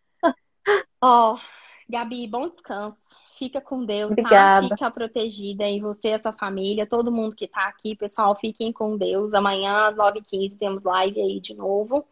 Ó, 1.00 1.36
oh, 1.36 1.40
Gabi, 1.88 2.28
bom 2.28 2.50
descanso. 2.50 3.16
Fica 3.38 3.62
com 3.62 3.86
Deus, 3.86 4.16
tá? 4.16 4.22
Obrigada. 4.22 4.70
tá? 4.70 4.76
Fica 4.76 4.92
protegida 4.92 5.64
em 5.64 5.80
você 5.80 6.10
e 6.10 6.14
a 6.14 6.18
sua 6.18 6.34
família, 6.34 6.88
todo 6.88 7.12
mundo 7.12 7.36
que 7.36 7.48
tá 7.48 7.68
aqui, 7.68 7.96
pessoal, 7.96 8.36
fiquem 8.36 8.74
com 8.74 8.98
Deus. 8.98 9.36
Amanhã 9.36 9.90
às 9.90 9.96
9h15 9.96 10.58
temos 10.58 10.84
live 10.84 11.22
aí 11.22 11.40
de 11.40 11.54
novo. 11.54 12.04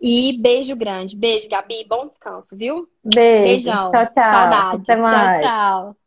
E 0.00 0.38
beijo 0.40 0.74
grande. 0.76 1.16
Beijo, 1.16 1.48
Gabi. 1.48 1.84
Bom 1.88 2.08
descanso, 2.08 2.56
viu? 2.56 2.88
Beijo. 3.04 3.72
Beijão. 3.72 3.90
Tchau, 3.90 4.06
tchau. 4.10 4.80
Saudade. 4.82 4.98
Tchau, 5.06 5.30
tchau. 5.30 5.99